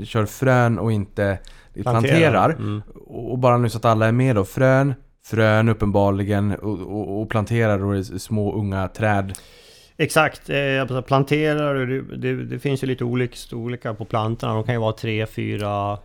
eh, 0.00 0.04
kör 0.04 0.26
frön 0.26 0.78
och 0.78 0.92
inte 0.92 1.38
planterar. 1.82 2.50
Mm. 2.50 2.82
Och 3.06 3.38
bara 3.38 3.58
nu 3.58 3.68
så 3.68 3.78
att 3.78 3.84
alla 3.84 4.06
är 4.08 4.12
med 4.12 4.36
då. 4.36 4.44
Frön, 4.44 4.94
frön 5.24 5.68
uppenbarligen 5.68 6.54
och, 6.54 6.80
och, 6.80 7.20
och 7.20 7.28
planterar 7.28 7.78
då 7.78 7.96
i 7.96 8.04
små 8.04 8.52
unga 8.52 8.88
träd. 8.88 9.32
Exakt, 9.96 10.50
eh, 10.50 10.80
alltså 10.80 11.02
planterar 11.02 11.74
du, 11.74 12.02
det, 12.02 12.16
det, 12.16 12.44
det 12.44 12.58
finns 12.58 12.82
ju 12.82 12.86
lite 12.86 13.04
olika 13.04 13.36
storlekar 13.36 13.94
på 13.94 14.04
plantorna. 14.04 14.54
De 14.54 14.64
kan 14.64 14.74
ju 14.74 14.80
vara 14.80 14.92
3-4 14.92 15.98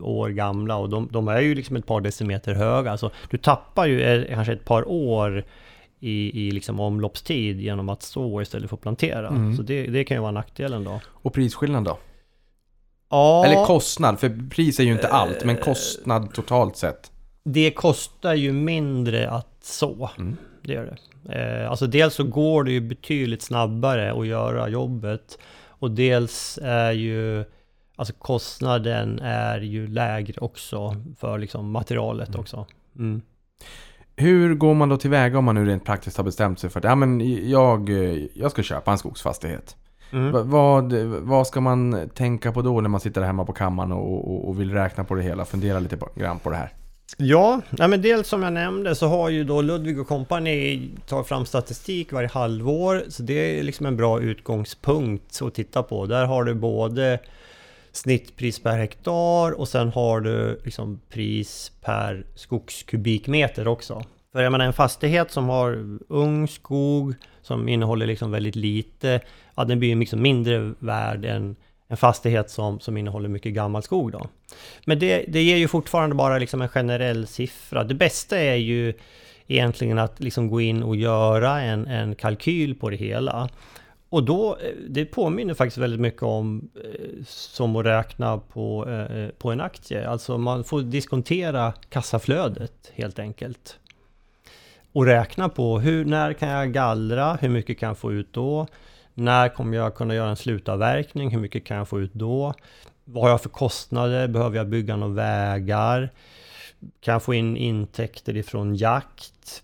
år 0.00 0.28
gamla 0.28 0.76
och 0.76 0.88
de, 0.88 1.08
de 1.12 1.28
är 1.28 1.40
ju 1.40 1.54
liksom 1.54 1.76
ett 1.76 1.86
par 1.86 2.00
decimeter 2.00 2.54
höga. 2.54 2.96
Så 2.96 3.10
du 3.30 3.38
tappar 3.38 3.86
ju 3.86 4.02
eh, 4.02 4.34
kanske 4.34 4.52
ett 4.52 4.64
par 4.64 4.88
år 4.88 5.44
i, 6.00 6.46
i 6.46 6.50
liksom 6.50 6.80
omloppstid 6.80 7.60
genom 7.60 7.88
att 7.88 8.02
så 8.02 8.42
istället 8.42 8.68
för 8.68 8.76
att 8.76 8.82
plantera. 8.82 9.28
Mm. 9.28 9.56
Så 9.56 9.62
det, 9.62 9.86
det 9.86 10.04
kan 10.04 10.16
ju 10.16 10.20
vara 10.20 10.32
nackdelen 10.32 10.84
då. 10.84 11.00
Och 11.06 11.34
prisskillnad 11.34 11.84
då? 11.84 11.98
Ja, 13.10 13.44
Eller 13.44 13.66
kostnad, 13.66 14.20
för 14.20 14.48
pris 14.50 14.80
är 14.80 14.84
ju 14.84 14.92
inte 14.92 15.08
allt, 15.08 15.44
men 15.44 15.56
kostnad 15.56 16.34
totalt 16.34 16.76
sett. 16.76 17.10
Det 17.44 17.70
kostar 17.70 18.34
ju 18.34 18.52
mindre 18.52 19.30
att 19.30 19.56
så. 19.62 20.10
Mm. 20.18 20.36
Det 20.62 20.72
gör 20.72 20.84
det. 21.24 21.32
Eh, 21.34 21.70
alltså 21.70 21.86
dels 21.86 22.14
så 22.14 22.24
går 22.24 22.64
det 22.64 22.72
ju 22.72 22.80
betydligt 22.80 23.42
snabbare 23.42 24.12
att 24.12 24.26
göra 24.26 24.68
jobbet. 24.68 25.38
Och 25.66 25.90
dels 25.90 26.58
är 26.62 26.92
ju 26.92 27.44
Alltså 27.96 28.14
kostnaden 28.18 29.18
är 29.22 29.60
ju 29.60 29.86
lägre 29.86 30.40
också 30.40 30.96
för 31.18 31.38
liksom 31.38 31.70
materialet 31.70 32.34
också. 32.34 32.66
Mm. 32.98 33.22
Hur 34.16 34.54
går 34.54 34.74
man 34.74 34.88
då 34.88 34.96
tillväga 34.96 35.38
om 35.38 35.44
man 35.44 35.54
nu 35.54 35.64
rent 35.64 35.84
praktiskt 35.84 36.16
har 36.16 36.24
bestämt 36.24 36.58
sig 36.58 36.70
för 36.70 36.78
att 36.80 36.84
ja, 36.84 36.94
men 36.94 37.20
jag, 37.50 37.88
jag 38.34 38.50
ska 38.50 38.62
köpa 38.62 38.92
en 38.92 38.98
skogsfastighet? 38.98 39.76
Mm. 40.12 40.32
Va- 40.32 40.42
Vad, 40.42 40.92
vad 41.20 41.46
ska 41.46 41.60
man 41.60 42.08
tänka 42.14 42.52
på 42.52 42.62
då 42.62 42.80
när 42.80 42.88
man 42.88 43.00
sitter 43.00 43.22
hemma 43.22 43.44
på 43.44 43.52
kammaren 43.52 43.92
och, 43.92 44.30
och, 44.30 44.48
och 44.48 44.60
vill 44.60 44.72
räkna 44.72 45.04
på 45.04 45.14
det 45.14 45.22
hela? 45.22 45.44
Fundera 45.44 45.78
lite 45.80 45.96
på, 45.96 46.08
grann 46.16 46.38
på 46.38 46.50
det 46.50 46.56
här. 46.56 46.72
Ja, 47.16 47.60
nej 47.70 47.88
men 47.88 48.02
dels 48.02 48.28
som 48.28 48.42
jag 48.42 48.52
nämnde 48.52 48.94
så 48.94 49.06
har 49.06 49.28
ju 49.28 49.44
då 49.44 49.62
Ludvig 49.62 50.00
och 50.00 50.08
Company 50.08 50.88
tagit 51.06 51.26
fram 51.26 51.46
statistik 51.46 52.12
varje 52.12 52.28
halvår. 52.28 53.02
Så 53.08 53.22
det 53.22 53.58
är 53.58 53.62
liksom 53.62 53.86
en 53.86 53.96
bra 53.96 54.20
utgångspunkt 54.20 55.42
att 55.42 55.54
titta 55.54 55.82
på. 55.82 56.06
Där 56.06 56.24
har 56.26 56.44
du 56.44 56.54
både 56.54 57.18
snittpris 57.92 58.62
per 58.62 58.78
hektar 58.78 59.52
och 59.52 59.68
sen 59.68 59.88
har 59.88 60.20
du 60.20 60.60
liksom 60.64 61.00
pris 61.08 61.72
per 61.80 62.24
skogskubikmeter 62.34 63.68
också. 63.68 64.02
För 64.32 64.42
jag 64.42 64.52
menar 64.52 64.64
en 64.64 64.72
fastighet 64.72 65.30
som 65.30 65.48
har 65.48 65.98
ung 66.08 66.48
skog 66.48 67.14
som 67.42 67.68
innehåller 67.68 68.06
liksom 68.06 68.30
väldigt 68.30 68.56
lite, 68.56 69.20
ja 69.54 69.64
den 69.64 69.78
blir 69.78 69.88
ju 69.88 70.00
liksom 70.00 70.22
mindre 70.22 70.72
värd 70.78 71.24
än 71.24 71.56
en 71.90 71.96
fastighet 71.96 72.50
som, 72.50 72.80
som 72.80 72.96
innehåller 72.96 73.28
mycket 73.28 73.52
gammal 73.52 73.82
skog 73.82 74.12
då. 74.12 74.26
Men 74.84 74.98
det, 74.98 75.24
det 75.28 75.42
ger 75.42 75.56
ju 75.56 75.68
fortfarande 75.68 76.14
bara 76.14 76.38
liksom 76.38 76.62
en 76.62 76.68
generell 76.68 77.26
siffra. 77.26 77.84
Det 77.84 77.94
bästa 77.94 78.38
är 78.38 78.54
ju 78.54 78.94
egentligen 79.46 79.98
att 79.98 80.20
liksom 80.20 80.48
gå 80.48 80.60
in 80.60 80.82
och 80.82 80.96
göra 80.96 81.60
en, 81.60 81.86
en 81.86 82.14
kalkyl 82.14 82.74
på 82.74 82.90
det 82.90 82.96
hela. 82.96 83.48
Och 84.08 84.24
då, 84.24 84.56
eh, 84.56 84.72
det 84.88 85.04
påminner 85.04 85.54
faktiskt 85.54 85.78
väldigt 85.78 86.00
mycket 86.00 86.22
om 86.22 86.70
eh, 86.84 87.24
som 87.26 87.76
att 87.76 87.86
räkna 87.86 88.38
på, 88.38 88.88
eh, 88.88 89.28
på 89.28 89.50
en 89.50 89.60
aktie. 89.60 90.08
Alltså 90.08 90.38
man 90.38 90.64
får 90.64 90.82
diskontera 90.82 91.72
kassaflödet 91.88 92.92
helt 92.94 93.18
enkelt. 93.18 93.78
Och 94.92 95.06
räkna 95.06 95.48
på 95.48 95.78
hur, 95.78 96.04
när 96.04 96.32
kan 96.32 96.48
jag 96.48 96.72
gallra, 96.72 97.34
hur 97.40 97.48
mycket 97.48 97.78
kan 97.78 97.86
jag 97.86 97.98
få 97.98 98.12
ut 98.12 98.32
då? 98.32 98.66
När 99.20 99.48
kommer 99.48 99.76
jag 99.76 99.94
kunna 99.94 100.14
göra 100.14 100.30
en 100.30 100.36
slutavverkning? 100.36 101.30
Hur 101.30 101.40
mycket 101.40 101.64
kan 101.64 101.76
jag 101.76 101.88
få 101.88 102.00
ut 102.00 102.14
då? 102.14 102.54
Vad 103.04 103.24
har 103.24 103.30
jag 103.30 103.40
för 103.40 103.48
kostnader? 103.48 104.28
Behöver 104.28 104.56
jag 104.56 104.68
bygga 104.68 104.96
några 104.96 105.14
vägar? 105.14 106.10
Kan 107.00 107.12
jag 107.12 107.22
få 107.22 107.34
in 107.34 107.56
intäkter 107.56 108.36
ifrån 108.36 108.74
jakt? 108.74 109.62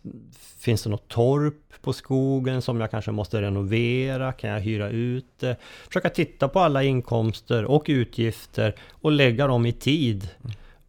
Finns 0.59 0.82
det 0.82 0.90
något 0.90 1.09
torp 1.09 1.54
på 1.80 1.92
skogen 1.92 2.62
som 2.62 2.80
jag 2.80 2.90
kanske 2.90 3.11
måste 3.11 3.42
renovera? 3.42 4.32
Kan 4.32 4.50
jag 4.50 4.61
hyra 4.61 4.88
ut 4.88 5.26
det? 5.40 5.57
Försöka 5.88 6.11
titta 6.11 6.48
på 6.48 6.61
alla 6.61 6.82
inkomster 6.82 7.64
och 7.64 7.84
utgifter 7.86 8.74
och 8.90 9.12
lägga 9.12 9.46
dem 9.46 9.66
i 9.66 9.72
tid. 9.72 10.28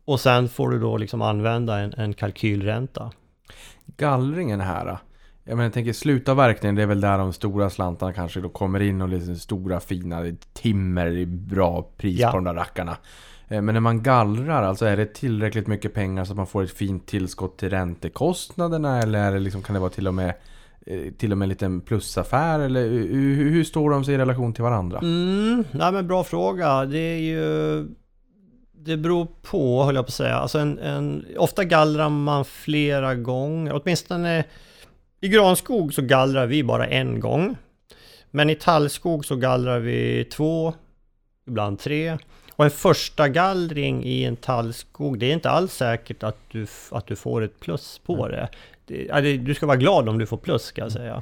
Och 0.05 0.20
sen 0.20 0.49
får 0.49 0.70
du 0.70 0.80
då 0.80 0.97
liksom 0.97 1.22
använda 1.22 1.80
en, 1.80 1.93
en 1.93 2.13
kalkylränta. 2.13 3.11
Gallringen 3.86 4.61
här 4.61 4.86
då? 4.86 4.97
Jag 5.48 5.56
menar, 5.56 5.64
jag 5.64 5.74
tänker 5.74 5.93
slutavverkningen, 5.93 6.76
det 6.76 6.82
är 6.82 6.86
väl 6.88 7.02
där 7.02 7.18
de 7.18 7.34
stora 7.34 7.70
slantarna 7.70 8.14
kanske 8.14 8.41
då 8.41 8.50
kommer 8.50 8.80
in 8.80 9.02
och 9.02 9.10
liksom 9.10 9.36
stora 9.36 9.80
fina 9.80 10.26
timmer 10.54 11.08
i 11.08 11.26
bra 11.26 11.89
pris 11.98 12.20
Ja. 12.20 12.32
på 12.32 12.38
de 12.38 12.43
där 12.43 12.54
rackarna. 12.54 12.98
Eh, 13.48 13.62
Men 13.62 13.74
när 13.74 13.80
man 13.82 14.04
gallrar, 14.04 14.64
alltså 14.64 14.86
är 14.86 14.98
det 14.98 15.14
tillräckligt 15.14 15.68
mycket 15.68 15.93
pengar 15.93 16.26
så 16.26 16.32
att 16.34 16.38
man 16.38 16.48
får 16.48 16.64
ett 16.64 16.72
fint 16.72 17.08
tillskott 17.08 17.58
till 17.58 17.70
räntekostnaderna 17.70 19.02
eller 19.02 19.20
är 19.20 19.32
det 19.32 19.39
liksom, 19.39 19.62
kan 19.62 19.74
det 19.74 19.80
vara 19.80 19.89
till 19.89 20.08
och 20.08 20.14
med 20.14 20.34
eh, 20.86 21.12
till 21.18 21.32
och 21.32 21.38
med 21.38 21.45
en 21.45 21.50
liten 21.50 21.82
plusaffär 21.82 22.60
eller 22.60 22.84
hur, 22.89 23.14
hur- 23.36 23.52
hur 23.52 23.64
står 23.64 23.89
de 23.89 24.04
sig 24.06 24.14
i 24.14 24.18
relation 24.18 24.54
till 24.54 24.64
varandra? 24.64 25.00
Mm, 25.00 25.64
nej 25.72 25.91
men 25.91 26.08
bra 26.08 26.24
fråga. 26.24 26.86
Det 26.86 26.98
är 27.00 27.18
ju... 27.20 27.88
Det 28.80 28.98
beror 28.98 29.28
på, 29.41 29.84
höll 29.84 29.95
jag 29.95 30.06
på 30.06 30.10
att 30.10 30.14
säga. 30.14 30.36
Alltså 30.36 30.60
en, 30.60 30.80
en, 30.80 31.26
ofta 31.38 31.64
gallrar 31.64 32.10
man 32.10 32.45
flera 32.45 33.16
gånger. 33.16 33.82
Åtminstone 33.84 34.43
i 35.22 35.28
granskog 35.28 35.93
så 35.93 36.01
gallrar 36.01 36.45
vi 36.45 36.63
bara 36.63 36.88
en 36.88 37.20
gång. 37.20 37.57
Men 38.32 38.49
i 38.49 38.55
tallskog 38.55 39.26
så 39.26 39.36
gallrar 39.36 39.80
vi 39.80 40.26
två, 40.26 40.74
ibland 41.47 41.80
tre. 41.80 42.18
Och 42.51 42.65
en 42.65 42.72
första 42.72 43.30
gallring 43.30 44.03
i 44.03 44.24
en 44.24 44.36
tallskog, 44.36 45.20
det 45.20 45.26
är 45.26 45.34
inte 45.34 45.49
alls 45.49 45.74
säkert 45.74 46.24
att 46.24 46.38
du, 46.51 46.68
att 46.91 47.07
du 47.07 47.15
får 47.15 47.41
ett 47.41 47.59
plus 47.59 48.01
på 48.05 48.28
det. 48.28 48.49
det. 48.86 49.38
Du 49.38 49.53
ska 49.53 49.65
vara 49.65 49.78
glad 49.78 50.09
om 50.09 50.18
du 50.18 50.26
får 50.26 50.38
plus 50.38 50.63
ska 50.63 50.82
jag 50.82 50.91
säga. 50.91 51.22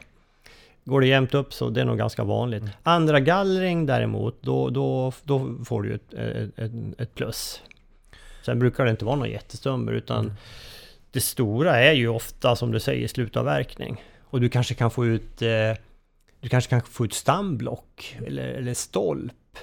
Går 0.84 1.02
det 1.02 1.08
jämnt 1.08 1.34
upp 1.34 1.54
så 1.54 1.70
det 1.70 1.82
är 1.82 1.86
nog 1.86 1.98
ganska 1.98 2.24
vanligt. 2.24 2.64
Andra 2.84 3.20
gallring 3.20 3.86
däremot, 3.86 4.36
då, 4.42 4.70
då, 4.70 5.12
då 5.24 5.56
får 5.66 5.82
du 5.82 5.94
ett, 5.94 6.14
ett, 6.14 6.72
ett, 6.98 7.16
plus. 7.16 7.62
Sen 8.46 8.60
brukar 8.60 8.86
det 8.86 8.92
inte 8.92 9.06
vara 9.06 9.16
någon 9.16 9.30
jättestummer 9.30 9.92
utan 9.92 10.34
det 11.16 11.22
stora 11.22 11.78
är 11.78 11.94
ju 11.94 12.08
ofta 12.08 12.56
som 12.56 12.72
du 12.72 12.80
säger 12.80 13.08
slutavverkning. 13.08 14.04
Och 14.24 14.42
du 14.42 14.50
kanske 14.50 14.74
kan 14.74 14.92
få 14.92 15.06
ut 15.06 15.42
eh, 15.42 15.74
Du 16.40 16.50
kanske 16.50 16.70
kan 16.70 16.82
få 16.82 17.06
ut 17.06 17.14
stamblock 17.14 18.18
eller, 18.28 18.48
eller 18.48 18.74
stolp. 18.74 19.58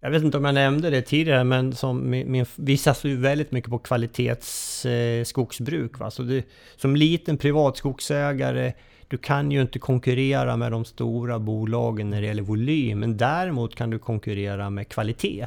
Jag 0.00 0.10
vet 0.10 0.22
inte 0.22 0.36
om 0.36 0.44
jag 0.44 0.54
nämnde 0.54 0.90
det 0.90 1.02
tidigare 1.02 1.44
men 1.44 1.72
som 1.72 2.10
min, 2.10 2.32
min, 2.32 2.46
vi 2.56 2.76
satsar 2.76 3.08
ju 3.08 3.16
väldigt 3.16 3.52
mycket 3.52 3.70
på 3.70 3.78
kvalitetsskogsbruk. 3.78 5.18
Eh, 5.18 5.24
skogsbruk, 5.24 5.98
va? 5.98 6.10
Så 6.10 6.22
det, 6.22 6.44
som 6.76 6.96
liten 6.96 7.38
privat 7.38 7.76
skogsägare 7.76 8.72
du 9.08 9.18
kan 9.18 9.50
ju 9.50 9.60
inte 9.60 9.78
konkurrera 9.78 10.56
med 10.56 10.72
de 10.72 10.84
stora 10.84 11.38
bolagen 11.38 12.10
när 12.10 12.20
det 12.20 12.26
gäller 12.26 12.42
volym, 12.42 12.98
men 12.98 13.16
däremot 13.16 13.74
kan 13.74 13.90
du 13.90 13.98
konkurrera 13.98 14.70
med 14.70 14.88
kvalitet. 14.88 15.46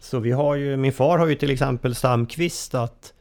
Så 0.00 0.18
vi 0.18 0.32
har 0.32 0.54
ju, 0.54 0.76
min 0.76 0.92
far 0.92 1.18
har 1.18 1.26
ju 1.26 1.34
till 1.34 1.50
exempel 1.50 1.94
stamkvistat 1.94 3.12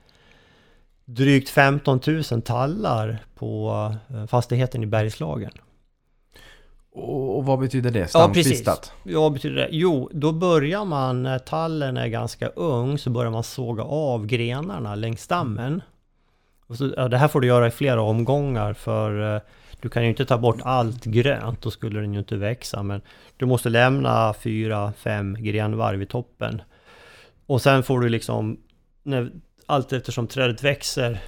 drygt 1.05 1.49
15 1.49 1.99
000 2.31 2.41
tallar 2.41 3.19
på 3.35 3.71
eh, 4.09 4.25
fastigheten 4.25 4.83
i 4.83 4.85
Bergslagen. 4.85 5.51
Och, 6.91 7.45
vad 7.45 7.59
betyder 7.59 7.91
det? 7.91 7.99
Ja, 7.99 8.07
Stamkvistat? 8.07 8.93
precis. 9.03 9.15
Vad 9.15 9.33
betyder 9.33 9.55
det? 9.55 9.67
Jo, 9.71 10.09
då 10.13 10.31
börjar 10.31 10.85
man, 10.85 11.23
när 11.23 11.39
tallen 11.39 11.97
är 11.97 12.07
ganska 12.07 12.47
ung, 12.47 12.97
så 12.97 13.09
börjar 13.09 13.31
man 13.31 13.43
såga 13.43 13.83
av 13.83 14.25
grenarna 14.25 14.95
längs 14.95 15.21
stammen. 15.21 15.81
Och 16.67 16.75
så, 16.77 16.93
ja, 16.97 17.07
det 17.07 17.17
här 17.17 17.27
får 17.27 17.41
du 17.41 17.47
göra 17.47 17.67
i 17.67 17.71
flera 17.71 18.01
omgångar 18.01 18.73
för 18.73 19.35
eh, 19.35 19.41
du 19.81 19.89
kan 19.89 20.03
ju 20.03 20.09
inte 20.09 20.25
ta 20.25 20.37
bort 20.37 20.59
allt 20.63 21.05
grönt, 21.05 21.61
då 21.61 21.71
skulle 21.71 21.99
den 21.99 22.13
ju 22.13 22.19
inte 22.19 22.37
växa. 22.37 22.83
Men 22.83 23.01
du 23.37 23.45
måste 23.45 23.69
lämna 23.69 24.33
fyra, 24.33 24.93
fem 24.97 25.37
grenvarv 25.39 26.01
i 26.01 26.05
toppen. 26.05 26.61
Och 27.45 27.61
sen 27.61 27.83
får 27.83 27.99
du 27.99 28.09
liksom, 28.09 28.57
när, 29.03 29.31
allt 29.65 29.93
eftersom 29.93 30.27
trädet 30.27 30.63
växer, 30.63 31.19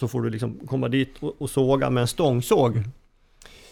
så 0.00 0.08
får 0.08 0.22
du 0.22 0.30
liksom 0.30 0.60
komma 0.66 0.88
dit 0.88 1.14
och, 1.20 1.42
och 1.42 1.50
såga 1.50 1.90
med 1.90 2.00
en 2.00 2.08
stångsåg. 2.08 2.82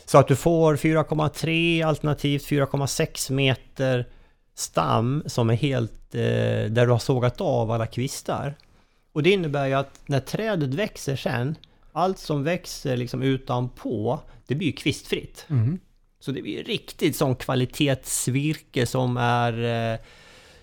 Så 0.05 0.19
att 0.19 0.29
du 0.29 0.37
får 0.37 0.77
4,3 0.77 1.87
alternativt 1.87 2.43
4,6 2.43 3.33
meter 3.33 4.07
stam 4.55 5.23
som 5.27 5.51
är 5.51 5.55
helt, 5.55 6.15
eh, 6.15 6.21
där 6.71 6.87
du 6.87 6.93
har 6.93 6.99
sågat 6.99 7.41
av 7.41 7.71
alla 7.71 7.87
kvistar. 7.87 8.55
Och 9.13 9.23
det 9.23 9.31
innebär 9.31 9.67
ju 9.67 9.75
att 9.75 10.01
när 10.07 10.21
trädet 10.21 10.75
växer 10.75 11.17
sen, 11.17 11.57
allt 11.93 12.19
som 12.19 12.45
växer 12.45 12.97
liksom 12.97 13.23
utanpå, 13.23 14.21
det 14.47 14.55
blir 14.55 14.67
ju 14.67 14.73
kvistfritt. 14.73 15.45
Mhm. 15.49 15.79
Så 16.21 16.33
det 16.33 16.43
blir 16.43 16.65
riktigt 16.65 17.17
sån 17.17 17.37
kvalitetsvirke 17.37 18.87
som 18.87 19.17
är, 19.17 19.53
eh, 19.93 19.99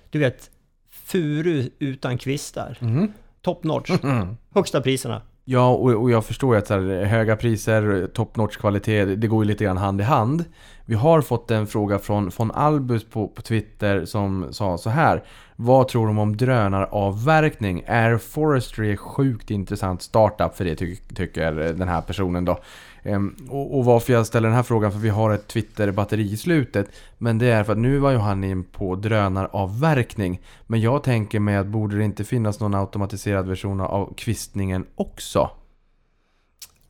du 0.10 0.20
vet, 0.20 0.50
furu 0.90 1.70
utan 1.80 2.18
kvistar. 2.18 2.78
Mhm. 2.80 3.14
Top 3.42 3.64
notch. 3.64 3.90
Mm. 4.04 4.38
Högsta 4.54 4.82
priserna. 4.82 5.22
Ja, 5.46 5.70
och, 5.70 5.92
och 5.92 6.12
jag 6.12 6.26
förstår 6.26 6.56
ju 6.56 6.60
att 6.60 6.68
så 6.68 6.74
här, 6.74 7.04
höga 7.04 7.36
priser, 7.36 8.08
top 8.14 8.36
notch 8.36 8.58
kvalitet, 8.58 9.06
det 9.06 9.28
går 9.28 9.44
ju 9.44 9.48
lite 9.48 9.64
grann 9.64 9.78
hand 9.78 10.02
i 10.02 10.04
hand. 10.04 10.46
Vi 10.86 10.96
har 10.96 11.22
fått 11.22 11.52
en 11.52 11.68
fråga 11.68 12.00
från, 12.00 12.32
från 12.32 12.52
Albus 12.52 13.04
på, 13.10 13.28
på 13.28 13.42
Twitter 13.42 14.06
som 14.06 14.54
sa 14.54 14.78
så 14.78 14.90
här. 14.90 15.24
Vad 15.56 15.88
tror 15.88 16.08
de 16.08 16.20
om 16.20 16.38
drönaravverkning? 16.38 17.84
Air 17.88 18.18
Forestry 18.18 18.92
är 18.92 18.96
sjukt 18.96 19.52
intressant 19.52 20.02
startup 20.02 20.56
för 20.58 20.66
det 20.66 20.76
ty 20.76 20.96
tycker 20.96 21.52
den 21.54 21.88
här 21.88 22.02
personen 22.02 22.46
då. 22.46 22.60
Ehm, 23.04 23.36
och, 23.50 23.78
och 23.78 23.86
varför 23.86 24.14
jag 24.14 24.28
ställer 24.28 24.48
den 24.48 24.56
här 24.56 24.64
frågan, 24.64 24.92
för 24.92 25.00
vi 25.00 25.10
har 25.10 25.32
ett 25.32 25.48
Twitter-batteri 25.48 26.32
i 26.32 26.38
slutet. 26.38 26.88
Men 27.18 27.38
det 27.38 27.48
är 27.48 27.64
för 27.64 27.72
att 27.72 27.80
nu 27.80 27.98
var 27.98 28.12
ju 28.12 28.18
han 28.18 28.44
in 28.44 28.64
på 28.64 28.96
drönaravverkning. 28.96 30.42
Men 30.68 30.82
jag 30.82 31.04
tänker 31.04 31.40
mig 31.40 31.56
att 31.56 31.68
borde 31.68 31.98
det 31.98 32.04
inte 32.04 32.24
finnas 32.24 32.60
någon 32.60 32.76
automatiserad 32.76 33.48
version 33.48 33.82
av 33.82 34.14
kvistningen 34.18 34.86
också? 34.96 35.50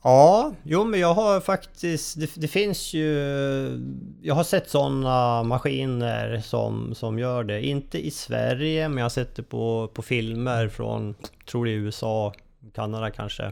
Ja, 0.04 0.54
jo 0.64 0.84
men 0.84 1.00
jag 1.00 1.14
har 1.14 1.40
faktiskt, 1.40 2.20
det, 2.20 2.36
det 2.36 2.48
finns 2.48 2.94
ju, 2.94 3.10
jag 4.22 4.36
har 4.36 4.44
sett 4.44 4.70
sådana 4.70 5.44
maskiner 5.44 6.40
som, 6.40 6.96
som 6.96 7.20
gör 7.20 7.44
det. 7.44 7.66
Inte 7.66 8.06
i 8.08 8.12
Sverige, 8.12 8.90
men 8.90 8.98
jag 8.98 9.06
har 9.06 9.10
sett 9.10 9.36
det 9.36 9.44
på, 9.44 9.92
på 9.94 10.02
filmer 10.02 10.68
från, 10.68 11.16
tror 11.52 11.66
det 11.66 11.72
är 11.72 11.76
USA, 11.76 12.34
Kanada 12.74 13.10
kanske. 13.12 13.52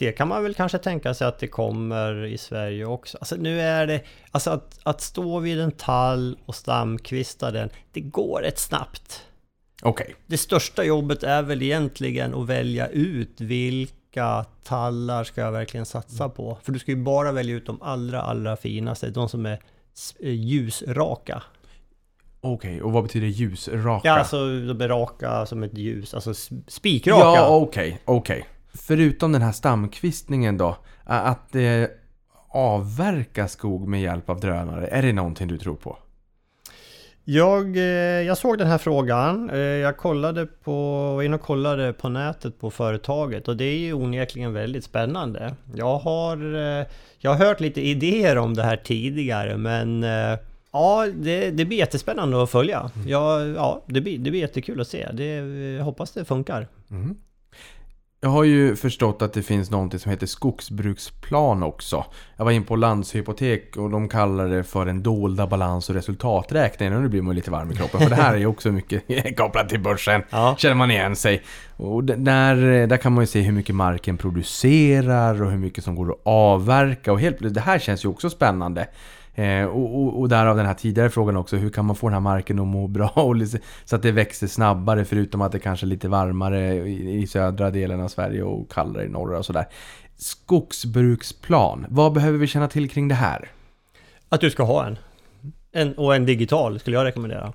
Det 0.00 0.12
kan 0.12 0.28
man 0.28 0.42
väl 0.42 0.54
kanske 0.54 0.78
tänka 0.78 1.14
sig 1.14 1.26
att 1.26 1.38
det 1.38 1.46
kommer 1.46 2.24
i 2.24 2.38
Sverige 2.38 2.84
också. 2.84 3.18
Alltså 3.20 3.36
nu 3.36 3.60
är 3.60 3.86
det, 3.86 4.02
alltså 4.30 4.50
att, 4.50 4.78
att 4.82 5.00
stå 5.00 5.38
vid 5.38 5.60
en 5.60 5.72
tall 5.72 6.38
och 6.46 6.54
stamkvista 6.54 7.50
den, 7.50 7.70
det 7.92 8.00
går 8.00 8.40
rätt 8.40 8.58
snabbt. 8.58 9.26
Okej. 9.82 10.14
Det 10.26 10.38
största 10.38 10.84
jobbet 10.84 11.22
är 11.22 11.42
väl 11.42 11.62
egentligen 11.62 12.34
att 12.34 12.46
välja 12.46 12.88
ut 12.88 13.40
vilka 13.40 14.44
tallar 14.64 15.24
ska 15.24 15.40
jag 15.40 15.52
verkligen 15.52 15.86
satsa 15.86 16.28
på. 16.28 16.58
För 16.62 16.72
du 16.72 16.78
ska 16.78 16.90
ju 16.90 17.02
bara 17.02 17.32
välja 17.32 17.56
ut 17.56 17.66
de 17.66 17.82
allra, 17.82 18.22
allra 18.22 18.56
finaste, 18.56 19.10
de 19.10 19.28
som 19.28 19.46
är 19.46 19.58
eh, 20.20 20.30
ljusraka. 20.30 21.42
Okej, 22.40 22.82
och 22.82 22.92
vad 22.92 23.02
betyder 23.02 23.26
ljusraka? 23.26 24.08
Ja, 24.08 24.18
alltså 24.18 24.36
de 24.46 24.80
är 24.80 24.88
raka 24.88 25.46
som 25.46 25.62
ett 25.62 25.78
ljus, 25.78 26.14
alltså 26.14 26.34
spikraka. 26.66 27.40
Ja, 27.40 27.48
okej, 27.48 28.00
okej. 28.04 28.46
Förutom 28.74 29.32
den 29.32 29.42
här 29.42 29.52
stamkvistningen 29.52 30.56
då, 30.58 30.76
att 31.04 31.52
det 31.52 31.90
avverka 32.48 33.48
skog 33.48 33.88
med 33.88 34.02
hjälp 34.02 34.30
av 34.30 34.40
drönare, 34.40 34.86
är 34.86 35.02
det 35.02 35.12
någonting 35.12 35.48
du 35.48 35.58
tror 35.58 35.76
på? 35.76 35.98
Jag, 37.24 37.76
eh, 37.76 37.82
jag 38.26 38.38
såg 38.38 38.58
den 38.58 38.66
här 38.66 38.78
frågan. 38.78 39.50
Eh, 39.50 39.58
Jag 39.58 39.96
kollade 39.96 40.46
på, 40.46 40.72
var 41.14 41.22
inne 41.22 41.34
och 41.34 41.42
kollade 41.42 41.92
på 41.92 42.08
nätet 42.08 42.60
på 42.60 42.70
företaget 42.70 43.48
och 43.48 43.56
det 43.56 43.64
är 43.64 43.78
ju 43.78 43.92
onekligen 43.92 44.52
väldigt 44.52 44.84
spännande. 44.84 45.54
Jag 45.74 45.98
har, 45.98 46.36
eh, 46.54 46.86
jag 47.18 47.30
har 47.34 47.46
hört 47.46 47.60
lite 47.60 47.80
idéer 47.80 48.38
om 48.38 48.54
det 48.54 48.62
här 48.62 48.76
tidigare 48.76 49.56
men 49.56 50.04
eh, 50.04 50.38
ja, 50.72 51.06
det, 51.14 51.50
det 51.50 51.64
blir 51.64 51.78
jättespännande 51.78 52.42
att 52.42 52.50
följa. 52.50 52.90
Ja, 53.06 53.44
ja 53.44 53.82
det, 53.86 54.00
blir, 54.00 54.18
det 54.18 54.30
blir 54.30 54.40
jättekul 54.40 54.80
att 54.80 54.88
se. 54.88 55.08
Det, 55.12 55.24
jag 55.76 55.84
hoppas 55.84 56.12
det 56.12 56.24
funkar. 56.24 56.68
Jag 58.22 58.30
har 58.30 58.44
ju 58.44 58.76
förstått 58.76 59.22
att 59.22 59.32
det 59.32 59.42
finns 59.42 59.70
någonting 59.70 60.00
som 60.00 60.10
heter 60.10 60.26
skogsbruksplan 60.26 61.62
också. 61.62 62.04
Jag 62.36 62.44
var 62.44 62.52
in 62.52 62.64
på 62.64 62.76
Landshypotek 62.76 63.76
och 63.76 63.90
de 63.90 64.08
kallar 64.08 64.48
det 64.48 64.64
för 64.64 64.86
den 64.86 65.02
dolda 65.02 65.46
balans 65.46 65.88
och 65.88 65.94
resultaträkningen. 65.94 66.96
Och 66.96 67.02
nu 67.02 67.08
blir 67.08 67.22
man 67.22 67.34
lite 67.34 67.50
varm 67.50 67.70
i 67.72 67.76
kroppen. 67.76 68.00
För 68.00 68.10
det 68.10 68.16
här 68.16 68.34
är 68.34 68.38
ju 68.38 68.46
också 68.46 68.72
mycket 68.72 69.04
kopplat 69.36 69.68
till 69.68 69.80
börsen. 69.80 70.22
Ja. 70.30 70.54
Känner 70.58 70.74
man 70.74 70.90
igen 70.90 71.16
sig. 71.16 71.42
Och 71.76 72.04
där, 72.04 72.86
där 72.86 72.96
kan 72.96 73.12
man 73.12 73.22
ju 73.22 73.26
se 73.26 73.40
hur 73.40 73.52
mycket 73.52 73.74
marken 73.74 74.16
producerar 74.16 75.42
och 75.42 75.50
hur 75.50 75.58
mycket 75.58 75.84
som 75.84 75.94
går 75.94 76.10
att 76.10 76.20
avverka. 76.22 77.12
Och 77.12 77.20
helt 77.20 77.38
plötsligt, 77.38 77.54
det 77.54 77.60
här 77.60 77.78
känns 77.78 78.04
ju 78.04 78.08
också 78.08 78.30
spännande. 78.30 78.86
Eh, 79.40 79.64
och, 79.64 80.02
och, 80.02 80.20
och 80.20 80.28
därav 80.28 80.56
den 80.56 80.66
här 80.66 80.74
tidigare 80.74 81.10
frågan 81.10 81.36
också, 81.36 81.56
hur 81.56 81.70
kan 81.70 81.84
man 81.84 81.96
få 81.96 82.06
den 82.06 82.12
här 82.14 82.20
marken 82.20 82.58
att 82.58 82.66
må 82.66 82.86
bra 82.86 83.08
och 83.14 83.36
så 83.84 83.96
att 83.96 84.02
det 84.02 84.12
växer 84.12 84.46
snabbare 84.46 85.04
förutom 85.04 85.40
att 85.40 85.52
det 85.52 85.58
kanske 85.58 85.86
är 85.86 85.88
lite 85.88 86.08
varmare 86.08 86.74
i, 86.74 87.20
i 87.22 87.26
södra 87.26 87.70
delen 87.70 88.00
av 88.00 88.08
Sverige 88.08 88.42
och 88.42 88.70
kallare 88.72 89.04
i 89.04 89.08
norra 89.08 89.38
och 89.38 89.46
sådär. 89.46 89.66
Skogsbruksplan, 90.16 91.86
vad 91.88 92.12
behöver 92.12 92.38
vi 92.38 92.46
känna 92.46 92.68
till 92.68 92.90
kring 92.90 93.08
det 93.08 93.14
här? 93.14 93.48
Att 94.28 94.40
du 94.40 94.50
ska 94.50 94.62
ha 94.62 94.86
en. 94.86 94.98
en 95.72 95.92
och 95.94 96.14
en 96.14 96.26
digital 96.26 96.80
skulle 96.80 96.96
jag 96.96 97.04
rekommendera. 97.04 97.52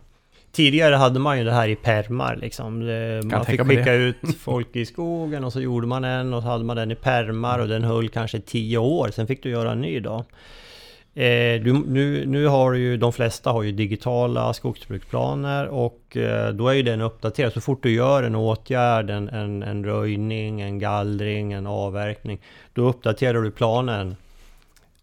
Tidigare 0.51 0.95
hade 0.95 1.19
man 1.19 1.37
ju 1.37 1.43
det 1.43 1.51
här 1.53 1.67
i 1.67 1.75
permar 1.75 2.35
liksom. 2.35 2.79
Det- 2.79 3.21
Man 3.23 3.45
fick 3.45 3.61
skicka 3.77 3.93
ut 3.93 4.15
folk 4.39 4.75
i 4.75 4.85
skogen 4.85 5.43
och 5.43 5.53
så 5.53 5.61
gjorde 5.61 5.87
man 5.87 6.03
en 6.03 6.33
och 6.33 6.41
så 6.43 6.47
hade 6.49 6.63
man 6.63 6.75
den 6.75 6.91
i 6.91 6.95
permar 6.95 7.59
och 7.59 7.67
den 7.67 7.83
höll 7.83 8.09
kanske 8.09 8.39
10 8.39 8.77
år. 8.77 9.09
Sen 9.13 9.27
fick 9.27 9.43
du 9.43 9.49
göra 9.49 9.71
en 9.71 9.81
ny 9.81 9.99
då. 9.99 10.25
Eh, 11.17 11.61
du, 11.61 11.73
nu, 11.87 12.25
nu 12.25 12.47
har 12.47 12.73
ju, 12.73 12.97
de 12.97 13.13
flesta 13.13 13.51
har 13.51 13.63
ju 13.63 13.71
digitala 13.71 14.53
skogsbruksplaner 14.53 15.67
och 15.67 16.17
eh, 16.17 16.49
då 16.49 16.67
är 16.67 16.73
ju 16.73 16.83
den 16.83 17.01
uppdaterad. 17.01 17.53
Så 17.53 17.61
fort 17.61 17.83
du 17.83 17.91
gör 17.91 18.23
en 18.23 18.35
åtgärd, 18.35 19.09
en, 19.09 19.29
en, 19.29 19.63
en 19.63 19.85
röjning, 19.85 20.61
en 20.61 20.79
gallring, 20.79 21.53
en 21.53 21.67
avverkning, 21.67 22.41
då 22.73 22.87
uppdaterar 22.87 23.41
du 23.41 23.51
planen. 23.51 24.15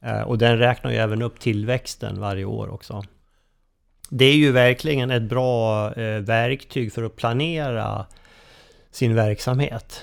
Eh, 0.00 0.20
och 0.20 0.38
den 0.38 0.58
räknar 0.58 0.90
ju 0.90 0.96
även 0.96 1.22
upp 1.22 1.40
tillväxten 1.40 2.20
varje 2.20 2.44
år 2.44 2.74
också. 2.74 3.02
Det 4.10 4.24
är 4.24 4.36
ju 4.36 4.52
verkligen 4.52 5.10
ett 5.10 5.22
bra 5.22 5.92
eh, 5.94 6.20
verktyg 6.20 6.92
för 6.92 7.02
att 7.02 7.16
planera 7.16 8.06
sin 8.90 9.14
verksamhet. 9.14 10.02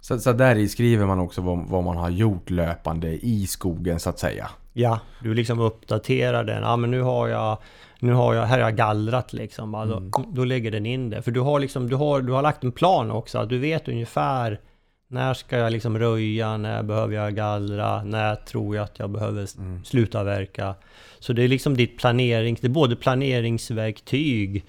Så, 0.00 0.18
så 0.18 0.32
där 0.32 0.56
i 0.56 0.68
skriver 0.68 1.06
man 1.06 1.20
också 1.20 1.40
vad, 1.40 1.68
vad 1.68 1.84
man 1.84 1.96
har 1.96 2.10
gjort 2.10 2.50
löpande 2.50 3.26
i 3.26 3.46
skogen 3.46 4.00
så 4.00 4.10
att 4.10 4.18
säga. 4.18 4.50
Ja, 4.72 5.00
du 5.22 5.34
liksom 5.34 5.60
uppdaterar 5.60 6.44
den. 6.44 6.62
Ja, 6.62 6.76
men 6.76 6.90
nu 6.90 7.02
har 7.02 7.28
jag, 7.28 7.58
nu 8.00 8.12
har 8.12 8.34
jag, 8.34 8.42
här 8.42 8.58
har 8.58 8.64
jag 8.68 8.76
gallrat 8.76 9.32
liksom. 9.32 9.74
Ja, 9.74 9.84
Då, 9.84 10.24
då 10.32 10.44
lägger 10.44 10.70
den 10.70 10.86
in 10.86 11.10
det. 11.10 11.22
För 11.22 11.30
du 11.30 11.40
har 11.40 11.60
liksom, 11.60 11.88
du 11.88 11.96
har, 11.96 12.20
du 12.20 12.32
har 12.32 12.42
lagt 12.42 12.64
en 12.64 12.72
plan 12.72 13.10
också. 13.10 13.38
Att 13.38 13.48
du 13.48 13.58
vet 13.58 13.88
ungefär 13.88 14.60
när 15.08 15.34
ska 15.34 15.56
jag 15.58 15.72
liksom 15.72 15.98
röja, 15.98 16.56
när 16.56 16.82
behöver 16.82 17.14
jag 17.14 17.34
gallra, 17.34 18.02
när 18.04 18.34
tror 18.36 18.76
jag 18.76 18.84
att 18.84 18.98
jag 18.98 19.10
behöver 19.10 19.42
s- 19.44 19.56
sluta 19.84 20.24
verka. 20.24 20.74
Så 21.18 21.32
det 21.32 21.42
är 21.42 21.48
liksom 21.48 21.76
ditt 21.76 21.98
planering, 21.98 22.56
det 22.60 22.66
är 22.66 22.68
både 22.68 22.96
planeringsverktyg 22.96 24.64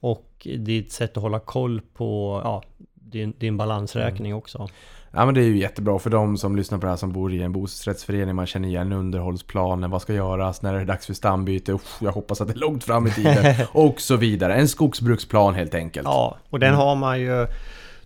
och 0.00 0.46
ditt 0.58 0.92
sätt 0.92 1.16
att 1.16 1.22
hålla 1.22 1.38
koll 1.38 1.80
på 1.94 2.40
ja, 2.44 2.62
din, 2.94 3.34
din 3.38 3.56
balansräkning 3.56 4.34
också. 4.34 4.68
Ja 5.16 5.24
men 5.24 5.34
det 5.34 5.40
är 5.40 5.44
ju 5.44 5.58
jättebra 5.58 5.98
för 5.98 6.10
de 6.10 6.36
som 6.36 6.56
lyssnar 6.56 6.78
på 6.78 6.86
det 6.86 6.90
här 6.90 6.96
som 6.96 7.12
bor 7.12 7.32
i 7.32 7.42
en 7.42 7.52
bostadsrättsförening. 7.52 8.34
Man 8.34 8.46
känner 8.46 8.68
igen 8.68 8.92
underhållsplanen, 8.92 9.90
vad 9.90 10.02
ska 10.02 10.14
göras, 10.14 10.62
när 10.62 10.74
är 10.74 10.78
det 10.78 10.84
dags 10.84 11.06
för 11.06 11.14
stambyte, 11.14 11.72
Uff, 11.72 11.96
jag 12.00 12.12
hoppas 12.12 12.40
att 12.40 12.48
det 12.48 12.54
är 12.54 12.58
långt 12.58 12.84
fram 12.84 13.06
i 13.06 13.10
tiden 13.10 13.54
och 13.72 14.00
så 14.00 14.16
vidare. 14.16 14.54
En 14.54 14.68
skogsbruksplan 14.68 15.54
helt 15.54 15.74
enkelt. 15.74 16.04
Ja, 16.04 16.36
och 16.50 16.60
den 16.60 16.74
har 16.74 16.96
man 16.96 17.20
ju 17.20 17.46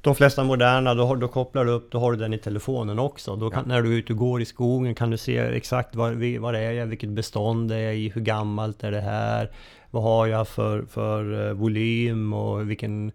de 0.00 0.14
flesta 0.14 0.44
moderna, 0.44 0.94
då, 0.94 1.06
har, 1.06 1.16
då 1.16 1.28
kopplar 1.28 1.64
du 1.64 1.70
upp, 1.70 1.92
då 1.92 1.98
har 1.98 2.12
du 2.12 2.18
den 2.18 2.34
i 2.34 2.38
telefonen 2.38 2.98
också. 2.98 3.36
Då 3.36 3.50
kan, 3.50 3.64
När 3.68 3.82
du 3.82 3.92
är 3.92 3.98
ute 3.98 4.12
och 4.12 4.18
går 4.18 4.42
i 4.42 4.44
skogen 4.44 4.94
kan 4.94 5.11
du 5.11 5.16
se 5.16 5.38
exakt 5.38 5.96
vad 5.96 6.20
det 6.20 6.36
är, 6.36 6.86
vilket 6.86 7.11
bestånd 7.11 7.68
det 7.68 7.76
är 7.76 7.92
i, 7.92 8.08
hur 8.14 8.20
gammalt 8.20 8.84
är 8.84 8.90
det 8.90 9.00
här, 9.00 9.50
vad 9.90 10.02
har 10.02 10.26
jag 10.26 10.48
för, 10.48 10.82
för 10.82 11.48
eh, 11.48 11.52
volym 11.52 12.32
och 12.32 12.70
vilken 12.70 13.12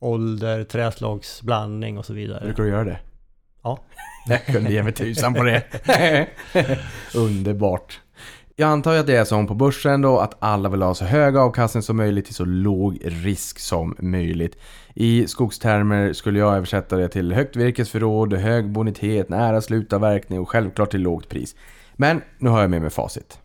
ålder, 0.00 0.64
träslagsblandning 0.64 1.98
och 1.98 2.06
så 2.06 2.12
vidare. 2.12 2.44
Brukar 2.44 2.62
du 2.62 2.68
göra 2.68 2.84
det? 2.84 2.98
Ja. 3.62 3.78
Jag 4.28 4.46
kunde 4.46 4.72
ge 4.72 4.82
mig 4.82 4.92
tusan 4.92 5.34
på 5.34 5.42
det. 5.42 5.62
Underbart. 7.14 8.00
Jag 8.56 8.68
antar 8.70 8.94
att 8.94 9.06
det 9.06 9.16
är 9.16 9.24
som 9.24 9.46
på 9.46 9.54
börsen 9.54 10.02
då, 10.02 10.18
att 10.18 10.36
alla 10.38 10.68
vill 10.68 10.82
ha 10.82 10.94
så 10.94 11.04
hög 11.04 11.36
avkastning 11.36 11.82
som 11.82 11.96
möjligt 11.96 12.24
till 12.24 12.34
så 12.34 12.44
låg 12.44 12.98
risk 13.04 13.58
som 13.58 13.96
möjligt. 13.98 14.56
I 14.94 15.26
skogstermer 15.26 16.12
skulle 16.12 16.38
jag 16.38 16.54
översätta 16.54 16.96
det 16.96 17.08
till 17.08 17.32
högt 17.32 17.56
virkesförråd, 17.56 18.32
hög 18.32 18.70
bonitet, 18.70 19.28
nära 19.28 19.60
slutavverkning 19.60 20.40
och 20.40 20.48
självklart 20.48 20.90
till 20.90 21.00
lågt 21.00 21.28
pris. 21.28 21.56
Men 21.96 22.22
nu 22.38 22.50
har 22.50 22.60
jag 22.60 22.70
med 22.70 22.82
mig 22.82 22.90
facit. 22.90 23.38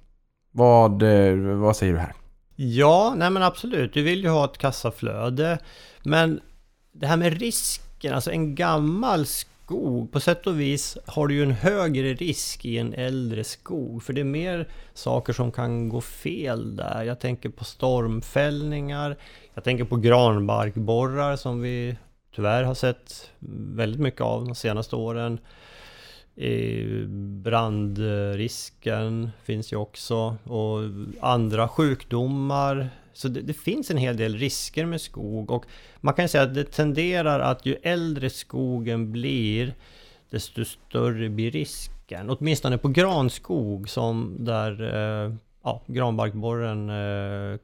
Vad, 0.51 1.03
eh, 1.03 1.36
vad 1.36 1.76
säger 1.76 1.93
du 1.93 1.99
här? 1.99 2.13
Ja, 2.55 3.13
nej 3.18 3.30
men 3.30 3.43
absolut. 3.43 3.93
Du 3.93 4.03
vill 4.03 4.24
ju 4.24 4.30
ha 4.30 4.45
ett 4.45 4.57
kassaflöde. 4.57 5.59
Men 6.03 6.39
det 6.91 7.07
här 7.07 7.18
med 7.18 7.39
risken, 7.39 8.13
alltså 8.13 8.32
en 8.32 8.55
gammal 8.55 9.26
skog, 9.26 9.57
på 10.11 10.20
sätt 10.20 10.47
och 10.47 10.59
vis 10.59 10.97
har 11.05 11.28
du 11.28 11.36
ju 11.36 11.43
en 11.43 11.51
högre 11.51 12.13
risk 12.13 12.65
i 12.65 12.78
en 12.78 12.93
äldre 12.93 13.43
skog. 13.43 14.03
För 14.03 14.13
det 14.13 14.22
är 14.22 14.26
mer 14.26 14.68
saker 14.93 15.34
som 15.34 15.51
kan 15.51 15.89
gå 15.89 16.01
fel 16.01 16.76
där. 16.76 17.03
Jag 17.03 17.20
tänker 17.20 17.49
på 17.49 17.63
stormfällningar, 17.63 19.18
jag 19.53 19.63
tänker 19.63 19.84
på 19.84 19.95
granbarkborrar 19.95 21.36
som 21.36 21.61
vi 21.61 21.97
tyvärr 22.36 22.63
har 22.63 22.74
sett 22.74 23.32
väldigt 23.76 23.99
mycket 23.99 24.22
av 24.22 24.45
de 24.45 24.55
senaste 24.55 24.95
åren. 24.95 25.39
Brandrisken 27.43 29.29
finns 29.43 29.73
ju 29.73 29.77
också 29.77 30.35
och 30.43 30.79
andra 31.19 31.67
sjukdomar. 31.67 32.89
Så 33.13 33.27
det, 33.27 33.41
det 33.41 33.53
finns 33.53 33.91
en 33.91 33.97
hel 33.97 34.17
del 34.17 34.38
risker 34.38 34.85
med 34.85 35.01
skog 35.01 35.51
och 35.51 35.65
man 36.01 36.13
kan 36.13 36.29
säga 36.29 36.43
att 36.43 36.53
det 36.53 36.63
tenderar 36.63 37.39
att 37.39 37.65
ju 37.65 37.75
äldre 37.83 38.29
skogen 38.29 39.11
blir 39.11 39.73
desto 40.29 40.65
större 40.65 41.29
blir 41.29 41.51
risken. 41.51 42.29
Åtminstone 42.29 42.77
på 42.77 42.88
granskog 42.88 43.89
som 43.89 44.35
där 44.39 44.95
eh, 44.95 45.33
ja, 45.63 45.81
granbarkborren 45.88 46.89
eh, 46.89 47.59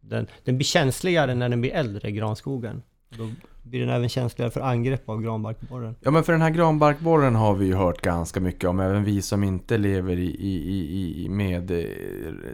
den, 0.00 0.26
den 0.44 0.56
blir 0.56 0.64
känsligare 0.64 1.34
när 1.34 1.48
den 1.48 1.60
blir 1.60 1.72
äldre, 1.72 2.10
granskogen. 2.10 2.82
Då 3.18 3.28
blir 3.62 3.80
den 3.80 3.88
även 3.88 4.08
känsligare 4.08 4.50
för 4.50 4.60
angrepp 4.60 5.08
av 5.08 5.22
granbarkborren. 5.22 5.94
Ja 6.00 6.10
men 6.10 6.24
för 6.24 6.32
den 6.32 6.42
här 6.42 6.50
granbarkborren 6.50 7.34
har 7.34 7.54
vi 7.54 7.66
ju 7.66 7.74
hört 7.74 8.02
ganska 8.02 8.40
mycket 8.40 8.70
om. 8.70 8.80
Även 8.80 9.04
vi 9.04 9.22
som 9.22 9.44
inte 9.44 9.78
lever 9.78 10.16
i, 10.16 10.36
i, 10.40 11.24
i, 11.24 11.28
med 11.28 11.70
eh, 11.70 11.86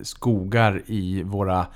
skogar 0.02 0.82
i 0.86 1.22
våra 1.22 1.66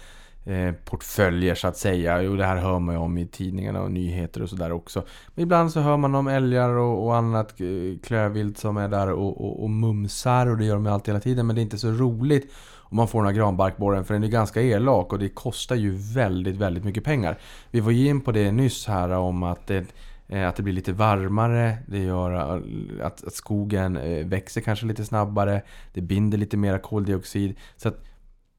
eh, 0.44 0.72
portföljer 0.84 1.54
så 1.54 1.68
att 1.68 1.76
säga. 1.76 2.22
Jo 2.22 2.36
det 2.36 2.44
här 2.44 2.56
hör 2.56 2.78
man 2.78 2.94
ju 2.94 3.00
om 3.00 3.18
i 3.18 3.26
tidningarna 3.26 3.82
och 3.82 3.90
nyheter 3.90 4.42
och 4.42 4.48
sådär 4.48 4.72
också. 4.72 5.04
Men 5.34 5.42
ibland 5.42 5.72
så 5.72 5.80
hör 5.80 5.96
man 5.96 6.14
om 6.14 6.28
älgar 6.28 6.68
och, 6.68 7.06
och 7.06 7.16
annat 7.16 7.60
eh, 7.60 7.98
klövvilt 8.02 8.58
som 8.58 8.76
är 8.76 8.88
där 8.88 9.10
och, 9.10 9.44
och, 9.44 9.62
och 9.62 9.70
mumsar 9.70 10.46
och 10.46 10.58
det 10.58 10.64
gör 10.64 10.74
de 10.74 10.86
ju 10.86 10.92
alltid 10.92 11.14
hela 11.14 11.20
tiden. 11.20 11.46
Men 11.46 11.56
det 11.56 11.60
är 11.60 11.62
inte 11.62 11.78
så 11.78 11.90
roligt 11.90 12.52
om 12.92 12.96
man 12.96 13.08
får 13.08 13.18
den 13.18 13.26
här 13.26 13.34
granbarkborren 13.34 14.04
för 14.04 14.14
den 14.14 14.24
är 14.24 14.28
ganska 14.28 14.62
elak 14.62 15.12
och 15.12 15.18
det 15.18 15.28
kostar 15.28 15.76
ju 15.76 15.90
väldigt, 16.14 16.56
väldigt 16.56 16.84
mycket 16.84 17.04
pengar. 17.04 17.38
Vi 17.70 17.80
var 17.80 17.90
ju 17.90 18.08
in 18.08 18.20
på 18.20 18.32
det 18.32 18.52
nyss 18.52 18.86
här 18.86 19.10
om 19.10 19.42
att 19.42 19.66
det 19.66 19.84
eh, 20.28 20.48
Att 20.48 20.56
det 20.56 20.62
blir 20.62 20.74
lite 20.74 20.92
varmare, 20.92 21.78
det 21.86 21.98
gör 21.98 22.32
eh, 22.34 23.06
att, 23.06 23.24
att 23.24 23.34
skogen 23.34 23.96
eh, 23.96 24.26
växer 24.26 24.60
kanske 24.60 24.86
lite 24.86 25.04
snabbare, 25.04 25.62
det 25.92 26.00
binder 26.00 26.38
lite 26.38 26.56
mera 26.56 26.78
koldioxid. 26.78 27.54
Så 27.76 27.88
att 27.88 28.04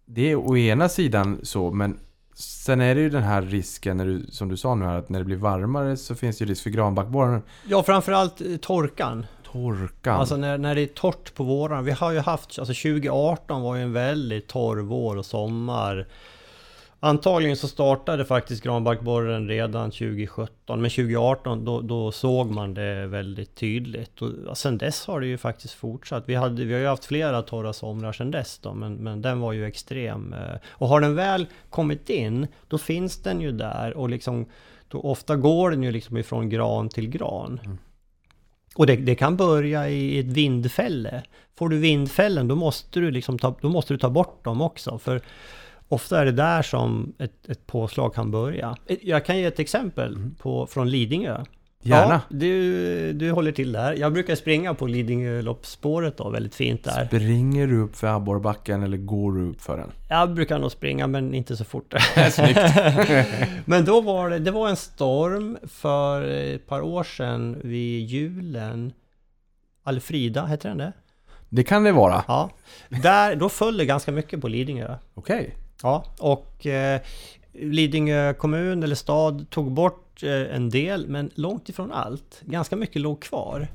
det 0.05 0.31
är 0.31 0.35
å 0.35 0.57
ena 0.57 0.89
sidan 0.89 1.39
så, 1.43 1.71
men 1.71 1.99
sen 2.35 2.81
är 2.81 2.95
det 2.95 3.01
ju 3.01 3.09
den 3.09 3.23
här 3.23 3.41
risken, 3.41 3.97
när 3.97 4.05
du, 4.05 4.25
som 4.29 4.49
du 4.49 4.57
sa 4.57 4.75
nu 4.75 4.85
här, 4.85 4.97
att 4.97 5.09
när 5.09 5.19
det 5.19 5.25
blir 5.25 5.37
varmare 5.37 5.97
så 5.97 6.15
finns 6.15 6.37
det 6.37 6.45
ju 6.45 6.49
risk 6.49 6.63
för 6.63 6.69
granbarkborren. 6.69 7.41
Ja, 7.67 7.83
framförallt 7.83 8.61
torkan. 8.61 9.25
Torkan. 9.53 10.19
Alltså 10.19 10.37
när, 10.37 10.57
när 10.57 10.75
det 10.75 10.81
är 10.81 10.87
torrt 10.87 11.35
på 11.35 11.43
våren. 11.43 11.85
Vi 11.85 11.91
har 11.91 12.11
ju 12.11 12.19
haft, 12.19 12.59
alltså 12.59 12.73
2018 12.73 13.61
var 13.61 13.75
ju 13.75 13.81
en 13.81 13.93
väldigt 13.93 14.47
torr 14.47 14.77
vår 14.77 15.17
och 15.17 15.25
sommar. 15.25 16.07
Antagligen 16.99 17.57
så 17.57 17.67
startade 17.67 18.25
faktiskt 18.25 18.63
granbarkborren 18.63 19.47
redan 19.47 19.91
2017, 19.91 20.81
men 20.81 20.89
2018 20.91 21.65
då, 21.65 21.81
då 21.81 22.11
såg 22.11 22.51
man 22.51 22.73
det 22.73 23.07
väldigt 23.07 23.55
tydligt. 23.55 24.21
Och 24.21 24.57
sen 24.57 24.77
dess 24.77 25.07
har 25.07 25.19
det 25.19 25.27
ju 25.27 25.37
faktiskt 25.37 25.73
fortsatt. 25.73 26.23
Vi, 26.27 26.35
hade, 26.35 26.65
vi 26.65 26.73
har 26.73 26.79
ju 26.79 26.87
haft 26.87 27.05
flera 27.05 27.41
torra 27.41 27.73
somrar 27.73 28.11
sen 28.11 28.31
dess 28.31 28.59
då, 28.59 28.73
men, 28.73 28.93
men 28.95 29.21
den 29.21 29.39
var 29.39 29.53
ju 29.53 29.65
extrem. 29.65 30.33
eh. 30.33 30.55
Och 30.69 30.87
har 30.87 31.01
den 31.01 31.15
väl 31.15 31.45
kommit 31.69 32.09
in, 32.09 32.47
då 32.67 32.77
finns 32.77 33.17
den 33.17 33.41
ju 33.41 33.51
där 33.51 33.97
och 33.97 34.09
liksom, 34.09 34.45
då 34.87 35.01
ofta 35.01 35.35
går 35.35 35.71
den 35.71 35.83
ju 35.83 35.91
liksom 35.91 36.17
ifrån 36.17 36.49
gran 36.49 36.89
till 36.89 37.09
gran. 37.09 37.59
Och 38.75 38.87
det, 38.87 38.95
det 38.95 39.15
kan 39.15 39.37
börja 39.37 39.89
i 39.89 40.19
ett 40.19 40.25
vindfälle. 40.25 41.23
Får 41.57 41.69
du 41.69 41.77
vindfällen 41.77 42.47
då 42.47 42.55
måste 42.55 42.99
du, 42.99 43.11
liksom 43.11 43.39
ta, 43.39 43.55
då 43.61 43.69
måste 43.69 43.93
du 43.93 43.97
ta 43.97 44.09
bort 44.09 44.43
dem 44.43 44.61
också. 44.61 44.99
För 44.99 45.21
ofta 45.87 46.21
är 46.21 46.25
det 46.25 46.31
där 46.31 46.61
som 46.61 47.13
ett, 47.19 47.49
ett 47.49 47.67
påslag 47.67 48.13
kan 48.13 48.31
börja. 48.31 48.77
Jag 49.01 49.25
kan 49.25 49.37
ge 49.37 49.45
ett 49.45 49.59
exempel 49.59 50.17
på, 50.37 50.67
från 50.67 50.89
Lidingö. 50.89 51.43
Gärna. 51.85 52.13
Ja, 52.13 52.21
du, 52.29 53.13
du 53.13 53.31
håller 53.31 53.51
till 53.51 53.71
där. 53.71 53.93
Jag 53.93 54.13
brukar 54.13 54.35
springa 54.35 54.73
på 54.73 54.87
Lidingöloppsspåret 54.87 56.17
då, 56.17 56.29
väldigt 56.29 56.55
fint 56.55 56.83
där. 56.83 57.05
Springer 57.05 57.67
du 57.67 57.79
upp 57.79 57.95
för 57.95 58.07
abborrbacken 58.07 58.83
eller 58.83 58.97
går 58.97 59.31
du 59.31 59.49
upp 59.49 59.61
för 59.61 59.77
den? 59.77 59.91
Jag 60.09 60.33
brukar 60.33 60.59
nog 60.59 60.71
springa 60.71 61.07
men 61.07 61.33
inte 61.33 61.57
så 61.57 61.65
fort. 61.65 61.93
men 63.65 63.85
då 63.85 64.01
var 64.01 64.29
det, 64.29 64.39
det 64.39 64.51
var 64.51 64.69
en 64.69 64.75
storm 64.75 65.57
för 65.67 66.21
ett 66.27 66.67
par 66.67 66.81
år 66.81 67.03
sedan 67.03 67.61
vid 67.63 68.05
julen. 68.05 68.93
Alfrida, 69.83 70.45
heter 70.45 70.69
den 70.69 70.77
det? 70.77 70.93
Det 71.49 71.63
kan 71.63 71.83
det 71.83 71.91
vara. 71.91 72.23
Ja. 72.27 72.49
Där, 72.89 73.35
då 73.35 73.49
föll 73.49 73.77
det 73.77 73.85
ganska 73.85 74.11
mycket 74.11 74.41
på 74.41 74.47
Lidingö. 74.47 74.95
Okej. 75.13 75.55
Ja, 75.81 76.05
och 76.19 76.65
eh, 76.65 77.01
Lidingö 77.53 78.33
kommun 78.33 78.83
eller 78.83 78.95
stad 78.95 79.49
tog 79.49 79.71
bort 79.71 80.02
eh, 80.21 80.55
en 80.55 80.69
del, 80.69 81.07
men 81.07 81.31
långt 81.35 81.69
ifrån 81.69 81.91
allt. 81.91 82.41
Ganska 82.45 82.75
mycket 82.75 83.01
låg 83.01 83.21
kvar. 83.21 83.67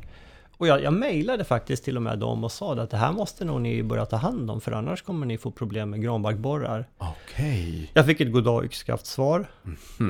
Och 0.58 0.66
jag, 0.66 0.82
jag 0.82 0.92
mejlade 0.92 1.44
faktiskt 1.44 1.84
till 1.84 1.96
och 1.96 2.02
med 2.02 2.18
dem 2.18 2.44
och 2.44 2.52
sa 2.52 2.74
att 2.74 2.90
det 2.90 2.96
här 2.96 3.12
måste 3.12 3.44
nog 3.44 3.60
ni 3.60 3.82
börja 3.82 4.06
ta 4.06 4.16
hand 4.16 4.50
om, 4.50 4.60
för 4.60 4.72
annars 4.72 5.02
kommer 5.02 5.26
ni 5.26 5.38
få 5.38 5.50
problem 5.50 5.90
med 5.90 6.02
granbarkborrar. 6.02 6.88
Okej. 6.98 7.90
Jag 7.94 8.06
fick 8.06 8.20
ett 8.20 8.32
goddag 8.32 8.64
yxskaft 8.64 9.06
svar. 9.06 9.46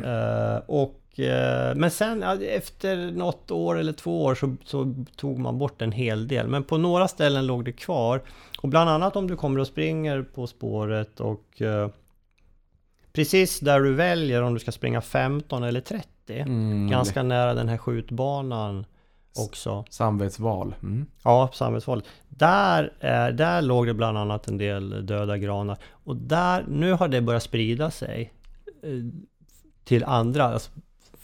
Eh, 0.05 0.62
och, 0.66 1.20
eh, 1.20 1.74
men 1.74 1.91
sen 1.91 2.22
efter 2.43 3.11
något 3.11 3.51
år 3.51 3.79
eller 3.79 3.93
två 3.93 4.24
år 4.24 4.35
så, 4.35 4.57
så 4.64 4.95
tog 5.16 5.39
man 5.39 5.59
bort 5.59 5.83
en 5.83 5.93
hel 5.93 6.29
del. 6.29 6.49
Men 6.49 6.64
på 6.64 6.79
några 6.79 7.09
ställen 7.09 7.47
låg 7.47 7.64
det 7.64 7.72
kvar. 7.72 8.22
Och 8.61 8.68
bland 8.68 8.91
annat 8.91 9.16
om 9.16 9.26
du 9.26 9.37
kommer 9.37 9.61
och 9.61 9.66
springer 9.66 10.22
på 10.22 10.47
spåret 10.47 11.20
och 11.20 11.62
precis 13.12 13.61
där 13.61 13.81
du 13.81 13.95
väljer 13.95 14.43
om 14.43 14.55
du 14.55 14.61
ska 14.61 14.72
springa 14.72 15.01
15 15.01 15.62
eller 15.62 15.81
30. 15.81 16.09
Mm, 16.37 16.89
Ganska 16.91 17.22
nära 17.22 17.55
den 17.55 17.68
här 17.68 17.79
skjutbanan 17.79 18.87
också. 19.37 19.85
Samvetsval. 19.91 20.74
Mm. 20.83 21.07
Ja, 21.24 21.51
samhällsvalet. 21.53 22.05
Där, 22.29 22.93
där 23.33 23.62
låg 23.62 23.87
det 23.87 23.95
bland 23.95 24.18
annat 24.18 24.49
en 24.49 24.59
del 24.59 25.07
döda 25.07 25.39
granar. 25.39 25.79
Och 25.91 26.16
där, 26.16 26.64
nu 26.68 26.93
har 26.93 27.09
det 27.09 27.20
börjat 27.20 27.43
sprida 27.43 27.91
sig 27.91 28.33
eh, 28.83 28.91
till 29.85 30.05
andra 30.05 30.45
alltså, 30.45 30.70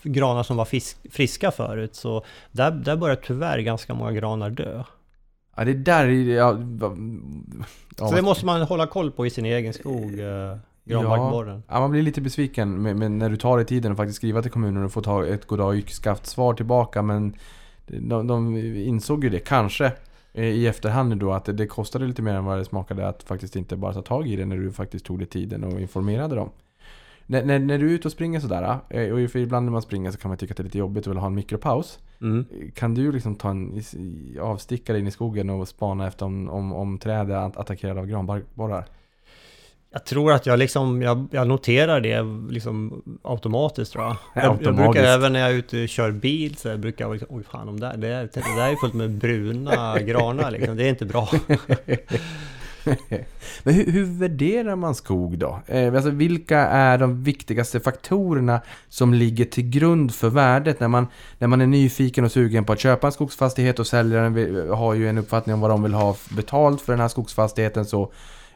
granar 0.02 0.42
som 0.42 0.56
var 0.56 0.64
fisk, 0.64 1.12
friska 1.12 1.50
förut. 1.50 1.94
Så 1.94 2.24
där, 2.52 2.70
där 2.70 2.96
börjar 2.96 3.16
tyvärr 3.16 3.58
ganska 3.58 3.94
många 3.94 4.12
granar 4.12 4.50
dö. 4.50 4.82
Ja, 5.56 5.64
det 5.64 5.74
där 5.74 6.04
är... 6.04 6.34
Ja, 6.34 6.58
ja, 7.98 8.08
Så 8.08 8.14
det 8.14 8.22
måste 8.22 8.46
man 8.46 8.62
hålla 8.62 8.86
koll 8.86 9.10
på 9.10 9.26
i 9.26 9.30
sin 9.30 9.44
egen 9.44 9.72
skog, 9.72 10.20
eh, 10.20 10.56
granbarkborren. 10.84 11.62
Ja, 11.68 11.80
man 11.80 11.90
blir 11.90 12.02
lite 12.02 12.20
besviken 12.20 12.82
med, 12.82 12.96
med 12.96 13.10
när 13.10 13.30
du 13.30 13.36
tar 13.36 13.56
dig 13.56 13.66
tiden 13.66 13.92
och 13.92 13.96
faktiskt 13.96 14.16
skriva 14.16 14.42
till 14.42 14.50
kommunen 14.50 14.84
och 14.84 14.92
få 14.92 15.02
ta 15.02 15.26
ett 15.26 15.46
goddag 15.46 15.76
yxskaft 15.76 16.26
svar 16.26 16.54
tillbaka 16.54 17.02
men 17.02 17.36
de, 17.86 18.26
de 18.26 18.56
insåg 18.76 19.24
ju 19.24 19.30
det 19.30 19.38
kanske 19.38 19.92
eh, 20.32 20.44
i 20.44 20.66
efterhand 20.66 21.16
då 21.16 21.32
att 21.32 21.44
det, 21.44 21.66
kostade 21.66 22.06
lite 22.06 22.22
mer 22.22 22.34
än 22.34 22.44
vad 22.44 22.58
det 22.58 22.64
smakade 22.64 23.08
att 23.08 23.22
faktiskt 23.22 23.56
inte 23.56 23.76
bara 23.76 23.92
ta 23.92 24.02
tag 24.02 24.28
i 24.28 24.36
det 24.36 24.46
när 24.46 24.56
du 24.56 24.72
faktiskt 24.72 25.04
tog 25.04 25.18
dig 25.18 25.26
tiden 25.26 25.64
och 25.64 25.80
informerade 25.80 26.34
dem. 26.34 26.50
När, 27.26 27.44
när, 27.44 27.58
när 27.58 27.78
du 27.78 27.86
är 27.90 27.90
ute 27.90 28.08
och 28.08 28.12
springer 28.12 28.40
sådär, 28.40 28.78
eh, 28.88 29.12
och 29.12 29.20
ibland 29.20 29.64
när 29.64 29.72
man 29.72 29.82
springer 29.82 30.10
så 30.10 30.18
kan 30.18 30.28
man 30.28 30.38
tycka 30.38 30.52
att 30.52 30.56
det 30.56 30.60
är 30.60 30.64
lite 30.64 30.78
jobbigt 30.78 31.06
och 31.06 31.10
vill 31.12 31.18
ha 31.18 31.26
en 31.26 31.34
mikropaus. 31.34 31.98
Mm. 32.20 32.46
Kan 32.74 32.94
du 32.94 33.12
liksom 33.12 33.34
ta 33.34 33.50
en 33.50 33.82
avstickare 34.40 34.98
in 34.98 35.06
i 35.06 35.10
skogen 35.10 35.50
och 35.50 35.68
spana 35.68 36.06
efter 36.06 36.26
om, 36.26 36.50
om, 36.50 36.72
om 36.72 36.98
träd 36.98 37.30
är 37.30 37.34
att- 37.34 37.56
attackerade 37.56 38.00
av 38.00 38.06
granbarkborrar? 38.06 38.84
Jag 39.96 40.04
tror 40.04 40.32
att 40.32 40.46
jag 40.46 40.58
liksom, 40.58 41.02
jag, 41.02 41.26
jag 41.30 41.48
noterar 41.48 42.00
det 42.00 42.22
liksom 42.52 43.02
automatiskt 43.22 43.92
tror 43.92 44.04
jag. 44.04 44.16
Jag, 44.44 44.58
jag 44.62 44.76
brukar 44.76 45.04
även 45.04 45.32
när 45.32 45.40
jag 45.40 45.50
är 45.50 45.54
ute 45.54 45.82
och 45.82 45.88
kör 45.88 46.10
bil 46.10 46.56
så 46.56 46.68
jag 46.68 46.80
brukar 46.80 47.04
jag 47.04 47.12
liksom, 47.12 47.36
oj 47.36 47.44
fan, 47.50 47.66
de 47.66 47.80
där, 47.80 47.96
det, 47.96 48.08
är- 48.08 48.28
det 48.34 48.40
där 48.56 48.72
är 48.72 48.76
fullt 48.76 48.94
med 48.94 49.10
bruna 49.10 49.98
granar 50.06 50.50
liksom. 50.50 50.76
Det 50.76 50.84
är 50.84 50.88
inte 50.88 51.04
bra. 51.06 51.28
Men 53.62 53.74
hur, 53.74 53.92
hur 53.92 54.04
värderar 54.04 54.76
man 54.76 54.94
skog 54.94 55.38
då? 55.38 55.60
Eh, 55.66 55.94
alltså 55.94 56.10
vilka 56.10 56.58
är 56.58 56.98
de 56.98 57.22
viktigaste 57.24 57.80
faktorerna 57.80 58.60
som 58.88 59.14
ligger 59.14 59.44
till 59.44 59.70
grund 59.70 60.14
för 60.14 60.28
värdet 60.28 60.80
när 60.80 60.88
man, 60.88 61.06
när 61.38 61.48
man 61.48 61.60
är 61.60 61.66
nyfiken 61.66 62.24
och 62.24 62.32
sugen 62.32 62.64
på 62.64 62.72
att 62.72 62.80
köpa 62.80 63.06
en 63.06 63.12
skogsfastighet 63.12 63.78
och 63.78 63.86
säljaren 63.86 64.34
vill, 64.34 64.68
har 64.70 64.94
ju 64.94 65.08
en 65.08 65.18
uppfattning 65.18 65.54
om 65.54 65.60
vad 65.60 65.70
de 65.70 65.82
vill 65.82 65.94
ha 65.94 66.16
betalt 66.36 66.80
för 66.80 66.92
den 66.92 67.00
här 67.00 67.08
skogsfastigheten 67.08 67.84
så 67.84 68.12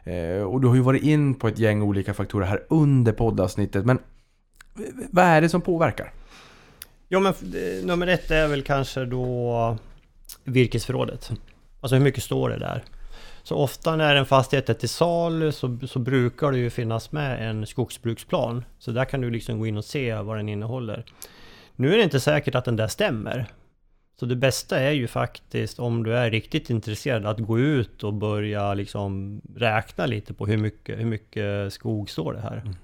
Eh, 0.09 0.42
och 0.42 0.61
du 0.61 0.68
har 0.68 0.74
ju 0.74 0.80
varit 0.80 1.02
in 1.02 1.34
på 1.34 1.48
ett 1.48 1.59
gäng 1.59 1.82
olika 1.82 2.14
faktorer 2.14 2.46
här 2.46 2.62
under 2.68 3.12
poddavsnittet 3.12 3.84
men 3.84 3.98
vad 5.11 5.24
är 5.24 5.40
det 5.40 5.48
som 5.48 5.61
påverkar? 5.61 6.12
Jo 7.09 7.20
men 7.20 7.34
nummer 7.82 8.06
ett 8.06 8.30
är 8.30 8.48
väl 8.48 8.62
kanske 8.62 9.04
då 9.04 9.76
virkesförrådet. 10.44 11.30
Alltså 11.80 11.96
hur 11.96 12.04
mycket 12.04 12.22
står 12.22 12.48
det 12.48 12.59
där? 12.59 12.84
Så 13.42 13.56
ofta 13.56 13.96
när 13.96 14.16
en 14.16 14.26
fastighet 14.26 14.68
är 14.68 14.74
till 14.74 14.88
salu 14.88 15.52
så, 15.52 15.78
så 15.86 15.98
brukar 15.98 16.52
det 16.52 16.59
ju 16.59 16.70
finnas 16.70 17.12
med 17.12 17.48
en 17.48 17.66
skogsbruksplan. 17.66 18.64
Så 18.78 18.90
där 18.90 19.04
kan 19.04 19.20
du 19.20 19.30
liksom 19.30 19.59
gå 19.59 19.66
in 19.66 19.76
och 19.76 19.84
se 19.84 20.14
vad 20.14 20.36
den 20.36 20.48
innehåller. 20.48 21.04
Nu 21.76 21.92
är 21.92 21.96
det 21.96 22.02
inte 22.02 22.20
säkert 22.20 22.54
att 22.54 22.64
den 22.64 22.76
där 22.76 22.88
stämmer. 22.88 23.46
Så 24.20 24.26
det 24.26 24.36
bästa 24.36 24.80
är 24.80 24.90
ju 24.90 25.06
faktiskt 25.06 25.78
om 25.78 26.02
du 26.02 26.16
är 26.16 26.30
riktigt 26.30 26.70
intresserad 26.70 27.26
att 27.26 27.38
gå 27.38 27.58
ut 27.58 28.04
och 28.04 28.14
börja 28.14 28.74
liksom 28.74 29.40
räkna 29.56 30.06
lite 30.06 30.34
på 30.34 30.46
hur 30.46 30.58
mycket, 30.58 30.98
hur 30.98 31.04
mycket 31.04 31.72
skog 31.72 32.10
står 32.10 32.32
det 32.32 32.40
här. 32.40 32.56
Mm. 32.56 32.76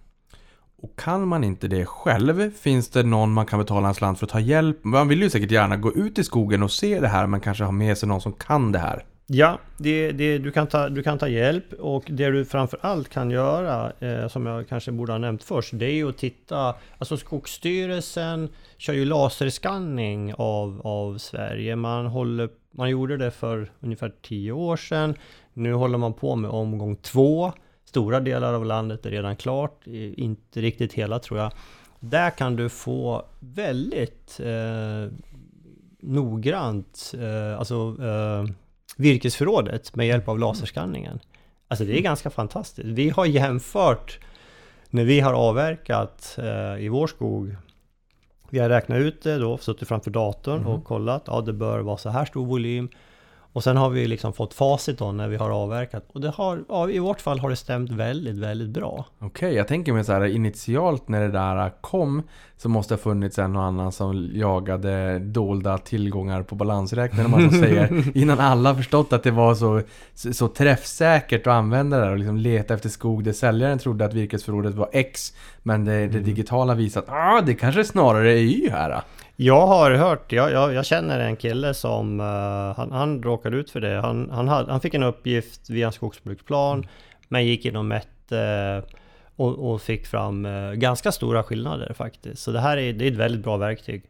Och 0.77 0.99
kan 0.99 1.29
man 1.29 1.45
inte 1.45 1.69
det 1.69 1.87
själv, 1.87 2.51
finns 2.51 2.89
det 2.89 3.03
någon 3.03 3.33
man 3.33 3.47
kan 3.47 3.59
betala 3.59 3.89
en 3.89 3.95
slant 3.95 4.19
för 4.19 4.27
att 4.27 4.33
ta 4.33 4.41
hjälp? 4.41 4.85
Man 4.85 5.09
vill 5.09 5.23
ju 5.23 5.31
säkert 5.31 5.51
gärna 5.51 5.77
gå 5.77 5.93
ut 5.93 6.19
i 6.19 6.25
skogen 6.25 6.63
och 6.63 6.71
se 6.71 7.01
det 7.01 7.09
här 7.09 7.27
men 7.27 7.41
kanske 7.41 7.65
ha 7.65 7.73
med 7.73 7.99
sig 7.99 8.09
någon 8.09 8.21
som 8.21 8.33
kan 8.33 8.73
det 8.73 8.79
här. 8.79 9.05
Ja, 9.27 9.59
det, 9.79 10.13
det, 10.13 10.39
du, 10.39 10.51
kan 10.51 10.67
ta, 10.67 10.89
du 10.89 11.03
kan 11.03 11.19
ta 11.19 11.29
hjälp 11.29 11.73
och 11.73 12.05
det 12.09 12.31
du 12.31 12.45
framför 12.45 12.79
allt 12.83 13.09
kan 13.09 13.31
göra, 13.31 13.93
eh, 14.01 14.29
som 14.29 14.47
jag 14.47 14.69
kanske 14.69 14.93
borde 14.93 15.13
ha 15.13 15.19
nämnt 15.19 15.43
först, 15.43 15.71
det 15.73 15.87
är 15.87 15.95
ju 15.95 16.09
att 16.09 16.19
titta, 16.19 16.75
alltså 16.99 17.17
Skogsstyrelsen 17.17 18.49
kör 18.79 18.93
ju 18.93 19.05
laserskanning 19.05 20.35
av, 20.35 20.81
av 20.85 21.19
Sverige. 21.19 21.77
Man, 21.77 22.07
håller, 22.07 22.49
man 22.71 22.91
gjorde 22.91 23.17
det 23.17 23.31
för 23.31 23.73
ungefär 23.81 24.13
tio 24.23 24.53
år 24.53 24.77
sedan. 24.77 25.15
Nu 25.53 25.73
håller 25.73 25.99
man 25.99 26.13
på 26.13 26.37
med 26.37 26.51
omgång 26.51 26.97
två. 26.97 27.53
Stora 27.85 28.21
delar 28.21 28.55
av 28.55 28.65
landet 28.65 29.07
är 29.07 29.11
redan 29.11 29.37
klart, 29.37 29.87
inte 30.17 30.61
riktigt 30.61 30.93
hela 30.93 31.19
tror 31.19 31.39
jag. 31.41 31.53
Där 32.01 32.31
kan 32.31 32.57
du 32.57 32.69
få 32.69 33.25
väldigt 33.41 34.41
eh, 34.41 35.13
noggrant, 36.01 37.15
eh, 37.19 37.59
alltså 37.59 37.97
eh, 38.03 38.55
virkesförrådet 38.97 39.97
med 39.97 40.07
hjälp 40.07 40.29
av 40.29 40.39
laserskanningen. 40.39 41.21
Alltså 41.69 41.85
det 41.85 41.99
är 41.99 42.03
ganska 42.03 42.31
fantastiskt. 42.31 42.89
Vi 42.89 43.11
har 43.11 43.27
jämfört 43.27 44.19
när 44.91 45.05
vi 45.05 45.21
har 45.21 45.33
avverkat 45.33 46.39
eh, 46.39 46.85
i 46.85 46.89
vår 46.89 47.07
skog. 47.07 47.57
Vi 48.51 48.59
har 48.59 48.69
räknat 48.69 48.99
ut 48.99 49.23
det 49.23 49.39
då, 49.39 49.59
suttit 49.59 49.89
framför 49.89 50.11
datorn 50.11 50.65
och 50.65 50.85
kollat. 50.85 51.23
Ja, 51.27 51.41
det 51.41 51.53
bör 51.53 51.81
vara 51.81 51.97
så 51.97 52.09
här 52.09 52.25
stor 52.25 52.47
volym. 52.47 52.89
Och 53.55 53.65
sen 53.65 53.77
har 53.77 53.91
vi 53.91 54.07
liksom 54.07 54.33
fått 54.33 54.55
facit 54.55 54.99
då 54.99 55.13
när 55.13 55.29
vi 55.29 55.37
har 55.37 55.51
avverkat. 55.51 56.05
Och 56.13 56.21
det 56.21 56.31
har, 56.31 56.65
ja, 56.69 56.91
i 56.91 56.99
vårt 56.99 57.21
fall 57.21 57.39
har 57.39 57.51
det 57.51 57.57
stämt 57.57 57.91
väldigt, 57.91 58.37
väldigt 58.37 58.69
bra. 58.69 59.05
Okej, 59.19 59.55
jag 59.55 59.69
tänker 59.69 59.93
mig 59.93 60.05
så 60.05 60.13
här 60.13 60.25
initialt 60.25 61.09
när 61.09 61.21
det 61.21 61.29
där 61.29 61.73
kom 61.81 62.23
så 62.57 62.69
måste 62.69 62.95
det 62.95 62.99
ha 62.99 63.03
funnits 63.03 63.39
en 63.39 63.57
och 63.57 63.63
annan 63.63 63.93
som 63.93 64.31
jagade 64.33 65.19
dolda 65.19 65.79
tillgångar 65.79 66.43
på 66.43 66.55
balansräkningen 66.55 67.27
om 67.27 67.31
man 67.41 67.51
så 67.51 67.59
säger. 67.61 68.17
Innan 68.17 68.41
alla 68.41 68.75
förstått 68.75 69.13
att 69.13 69.23
det 69.23 69.31
var 69.31 69.55
så, 69.55 69.83
så, 70.15 70.49
träffsäkert 70.49 71.47
att 71.47 71.53
använda 71.53 71.97
det 71.97 72.05
där 72.05 72.13
och 72.13 72.19
liksom 72.19 72.37
leta 72.37 72.75
efter 72.75 72.89
skog 72.89 73.25
där 73.25 73.33
säljaren 73.33 73.79
trodde 73.79 74.05
att 74.05 74.15
virkesförrådet 74.15 74.75
var 74.75 74.89
X 74.93 75.33
men 75.63 75.85
det, 75.85 76.07
det 76.07 76.21
digitala 76.21 76.75
visar 76.75 77.01
att 77.01 77.09
ah, 77.09 77.41
det 77.41 77.55
kanske 77.55 77.85
snarare 77.85 78.33
är 78.33 78.37
Y 78.37 78.69
här. 78.71 79.03
Jag 79.37 79.67
har 79.67 79.91
hört, 79.91 80.33
jag, 80.33 80.53
jag, 80.53 80.75
jag 80.75 80.87
känner 80.87 81.21
en 81.21 81.37
kille 81.37 81.75
som, 81.75 82.21
eh, 82.21 82.77
han, 82.77 82.93
han 82.93 83.23
råkade 83.23 83.57
ut 83.57 83.71
för 83.71 83.81
det. 83.81 84.01
Han, 84.01 84.31
han, 84.31 84.49
hade, 84.49 84.73
han 84.73 84.81
fick 84.81 84.95
en 84.95 85.03
uppgift 85.03 85.71
via 85.71 85.87
en 85.87 85.93
skogsbruksplan, 85.93 86.87
men 87.29 87.47
gick 87.47 87.65
in 87.65 87.77
och 87.77 87.85
mätte 87.85 88.83
och, 89.37 89.73
och 89.73 89.83
fick 89.83 90.07
fram 90.07 90.47
eh, 90.47 90.73
ganska 90.73 91.13
stora 91.13 91.43
skillnader 91.43 91.93
faktiskt. 91.93 92.43
Så 92.43 92.51
det 92.51 92.61
här 92.61 92.77
är, 92.77 92.93
det 92.93 93.05
är 93.05 93.13
ett 93.13 93.19
väldigt 93.19 93.45
bra 93.45 93.57
verktyg. 93.57 94.03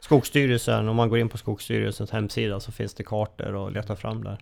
Skogsstyrelsen, 0.00 0.88
om 0.88 0.96
man 0.96 1.08
går 1.08 1.18
in 1.18 1.28
på 1.28 1.38
Skogsstyrelsens 1.38 2.10
hemsida 2.10 2.60
så 2.60 2.72
finns 2.72 2.94
det 2.94 3.02
kartor 3.02 3.66
att 3.66 3.72
leta 3.72 3.96
fram 3.96 4.24
där. 4.24 4.38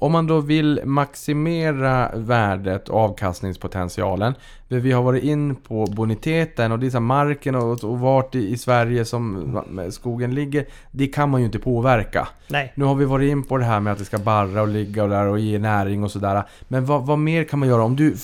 Om 0.00 0.12
man 0.12 0.26
då 0.26 0.40
vill 0.40 0.80
maximera 0.84 2.10
värdet 2.14 2.88
och 2.88 3.00
avkastningspotentialen. 3.00 4.34
Vi 4.68 4.92
har 4.92 5.02
varit 5.02 5.24
in 5.24 5.56
på 5.56 5.86
boniteten 5.86 6.72
och 6.72 6.78
det 6.78 6.92
här 6.92 7.00
marken 7.00 7.54
och, 7.54 7.84
och 7.84 8.00
vart 8.00 8.34
i, 8.34 8.48
i 8.48 8.58
Sverige 8.58 9.04
som 9.04 9.62
skogen 9.90 10.34
ligger. 10.34 10.66
Det 10.90 11.06
kan 11.06 11.30
man 11.30 11.40
ju 11.40 11.46
inte 11.46 11.58
påverka. 11.58 12.28
Nej, 12.48 12.72
Nu 12.76 12.84
har 12.84 12.94
vi 12.94 13.04
varit 13.04 13.30
in 13.30 13.42
på 13.42 13.56
det 13.56 13.64
här 13.64 13.80
med 13.80 13.92
att 13.92 13.98
det 13.98 14.04
ska 14.04 14.18
barra 14.18 14.62
och 14.62 14.68
ligga 14.68 15.02
och 15.02 15.08
där 15.08 15.26
och 15.26 15.40
ge 15.40 15.58
näring 15.58 16.04
och 16.04 16.10
sådär. 16.10 16.42
Men 16.68 16.84
vad, 16.84 17.06
vad 17.06 17.18
mer 17.18 17.44
kan 17.44 17.58
man 17.58 17.68
göra 17.68 17.82
om 17.82 17.96
du... 17.96 18.16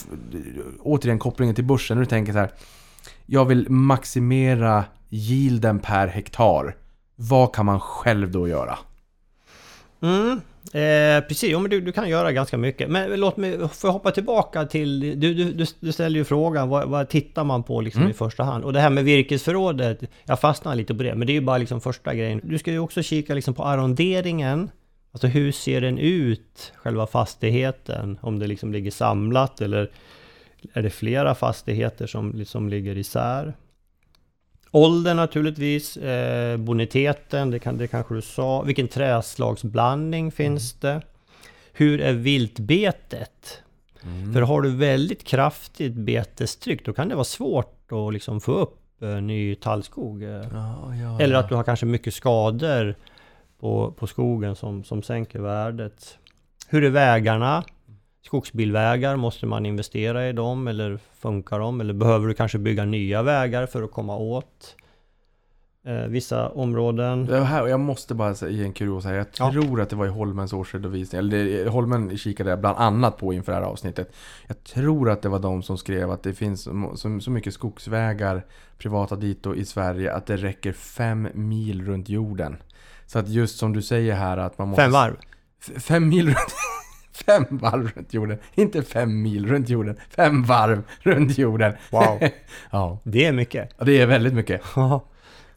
Återigen 0.81 1.19
kopplingen 1.19 1.55
till 1.55 1.65
börsen. 1.65 1.99
Du 1.99 2.07
tänker 2.07 2.33
så 2.33 2.39
här. 2.39 2.51
Jag 3.27 3.45
vill 3.45 3.71
maximera 3.71 4.85
yielden 5.11 5.79
per 5.79 6.07
hektar. 6.07 6.77
Vad 7.17 7.55
kan 7.55 7.67
man 7.67 7.81
själv 7.81 8.31
då 8.31 8.49
göra? 8.49 8.79
Mm, 10.03 10.41
eh, 10.73 11.21
precis, 11.29 11.51
jo, 11.53 11.59
men 11.59 11.71
du, 11.71 11.81
du 11.81 11.93
kan 11.93 12.09
göra 12.09 12.33
ganska 12.33 12.59
mycket. 12.59 12.91
Men 12.91 13.21
låt 13.21 13.37
mig, 13.37 13.59
jag 13.83 13.93
hoppa 13.93 14.11
tillbaka 14.11 14.65
till, 14.65 15.21
du, 15.21 15.35
du, 15.35 15.67
du, 15.81 15.93
ställer 15.93 16.19
ju 16.19 16.25
frågan, 16.25 16.69
vad, 16.69 16.89
vad 16.89 17.09
tittar 17.09 17.45
man 17.45 17.63
på 17.63 17.81
liksom 17.81 18.03
Mm. 18.03 18.11
i 18.11 18.15
första 18.15 18.43
hand? 18.43 18.65
Och 18.65 18.73
det 18.73 18.81
här 18.81 18.91
med 18.91 19.05
virkesförrådet, 19.05 20.01
jag 20.25 20.41
fastnar 20.41 20.75
lite 20.75 20.95
på 20.95 21.03
det, 21.03 21.15
men 21.15 21.27
det 21.27 21.33
är 21.33 21.35
ju 21.35 21.41
bara 21.41 21.59
liksom 21.59 21.81
första 21.81 22.15
grejen. 22.15 22.41
Du 22.45 22.59
ska 22.59 22.71
ju 22.71 22.79
också 22.79 23.03
kika 23.03 23.35
liksom 23.35 23.55
på 23.55 23.65
arronderingen, 23.65 24.71
Alltså 25.13 25.27
hur 25.27 25.53
ser 25.53 25.81
den 25.81 25.99
ut, 25.99 26.73
själva 26.77 27.07
fastigheten? 27.07 28.19
Om 28.23 28.39
det 28.39 28.47
liksom 28.47 28.73
ligger 28.73 28.91
samlat 28.91 29.61
eller 29.61 29.91
är 30.73 30.83
det 30.83 30.91
flera 30.91 31.35
fastigheter 31.35 32.07
som 32.07 32.33
liksom 32.33 32.69
ligger 32.69 32.99
isär? 32.99 33.55
Ålder 34.77 35.15
naturligtvis, 35.15 35.97
eh, 35.97 36.57
boniteten, 36.57 37.51
det, 37.51 37.59
kan, 37.59 37.79
det 37.79 37.87
kanske 37.87 38.15
du 38.15 38.23
sa. 38.23 38.63
Vilken 38.63 38.89
träslagsblandning 38.89 40.33
finns 40.33 40.73
det? 40.73 41.03
Hur 41.73 42.01
är 42.01 42.13
viltbetet? 42.13 43.63
För 44.35 44.43
har 44.43 44.63
du 44.63 44.71
väldigt 44.71 45.25
kraftigt 45.25 45.95
betestryck, 45.95 46.85
då 46.85 46.93
kan 46.93 47.09
det 47.09 47.15
vara 47.15 47.25
svårt 47.25 47.93
att 47.93 48.13
liksom 48.13 48.41
få 48.41 48.53
upp 48.53 49.03
eh, 49.03 49.21
ny 49.21 49.55
tallskog. 49.55 50.23
Eh. 50.23 50.29
Ja, 50.29 50.95
ja, 50.95 51.21
Eller 51.21 51.37
att 51.37 51.49
du 51.49 51.55
har 51.55 51.63
kanske 51.63 51.87
mycket 51.87 52.15
skador 52.15 52.95
på, 53.61 53.93
på 53.93 54.07
skogen 54.07 54.57
som, 54.57 54.85
som 54.85 55.03
sänker 55.03 55.39
värdet. 55.39 56.19
Hur 56.69 56.85
är 56.85 56.91
vägarna? 56.91 57.65
Skogsbilvägar, 58.27 59.17
måste 59.17 59.47
man 59.47 59.67
investera 59.67 60.29
i 60.29 60.33
dem 60.33 60.69
eller 60.69 60.99
funkar 61.19 61.59
de? 61.59 61.81
Eller 61.81 61.95
behöver 61.95 62.29
du 62.29 62.35
kanske 62.35 62.59
bygga 62.59 62.85
nya 62.85 63.23
vägar 63.23 63.67
för 63.67 63.83
att 63.83 63.93
komma 63.93 64.17
åt 64.17 64.77
eh, 65.87 65.95
vissa 65.95 66.49
områden? 66.49 67.27
Det 67.27 67.41
här, 67.45 67.67
jag 67.67 67.81
måste 67.81 68.15
bara 68.15 68.35
säga- 68.35 68.51
ge 68.53 68.65
en 68.65 68.73
kuriosa 68.73 69.09
här. 69.09 69.15
Jag 69.17 69.27
Ja. 69.39 69.53
tror 69.53 69.81
att 69.81 69.91
det 69.91 69.97
var 69.97 70.07
i 70.07 70.09
Holmens 70.09 70.53
årsredovisning, 70.53 71.19
eller 71.19 71.67
Holmen 71.69 72.19
kikade 72.19 72.51
jag 72.51 72.61
bland 72.61 72.79
annat 72.79 73.17
på 73.17 73.33
inför 73.33 73.53
det 73.53 73.59
här 73.59 73.65
avsnittet. 73.65 74.13
Jag 74.47 74.65
tror 74.65 75.11
att 75.11 75.23
det 75.23 75.29
var 75.29 75.39
de 75.39 75.63
som 75.63 75.79
skrev 75.79 76.11
att 76.11 76.23
det 76.23 76.35
finns 76.35 76.63
så, 76.97 77.21
så, 77.21 77.31
mycket 77.31 77.55
skogsvägar, 77.55 78.47
privata 78.79 79.17
dito 79.17 79.55
i 79.55 79.65
Sverige, 79.65 80.15
att 80.15 80.27
det 80.27 80.37
räcker 80.37 80.73
fem 80.73 81.29
mil 81.35 81.85
runt 81.87 82.09
jorden. 82.09 82.57
Så 83.07 83.19
att 83.19 83.29
just 83.29 83.59
som 83.59 83.73
du 83.73 83.83
säger 83.83 84.15
här 84.15 84.37
att 84.37 84.59
man 84.59 84.69
måste... 84.69 84.83
Fem 84.83 84.93
varv? 84.93 85.17
Fem 85.81 86.09
mil 86.09 86.27
runt... 86.27 86.55
Fem 87.27 87.45
varv 87.51 87.91
runt 87.97 88.15
jorden. 88.15 88.39
Inte 88.55 88.83
fem 88.83 89.23
mil 89.23 89.47
runt 89.47 89.69
jorden. 89.69 89.97
Fem 90.17 90.45
varv 90.45 90.83
runt 91.03 91.39
jorden. 91.39 91.75
Wow, 91.91 92.19
Ja, 92.71 92.99
det 93.05 93.25
är 93.25 93.33
mycket. 93.33 93.71
Ja, 93.79 93.85
det 93.85 94.01
är 94.01 94.07
väldigt 94.07 94.35
mycket. 94.35 94.63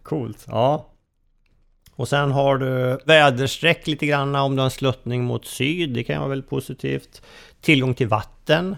Coolt. 0.03 0.45
Ja. 0.47 0.89
Och 1.95 2.07
sen 2.07 2.31
har 2.31 2.57
du 2.57 2.99
väderstreck 3.05 3.87
lite 3.87 4.05
grann 4.05 4.35
om 4.35 4.55
du 4.55 4.59
har 4.59 4.65
en 4.65 4.71
sluttning 4.71 5.23
mot 5.23 5.45
syd. 5.45 5.93
Det 5.93 6.03
kan 6.03 6.19
vara 6.19 6.29
väldigt 6.29 6.49
positivt. 6.49 7.21
Tillgång 7.61 7.93
till 7.93 8.07
vatten. 8.07 8.75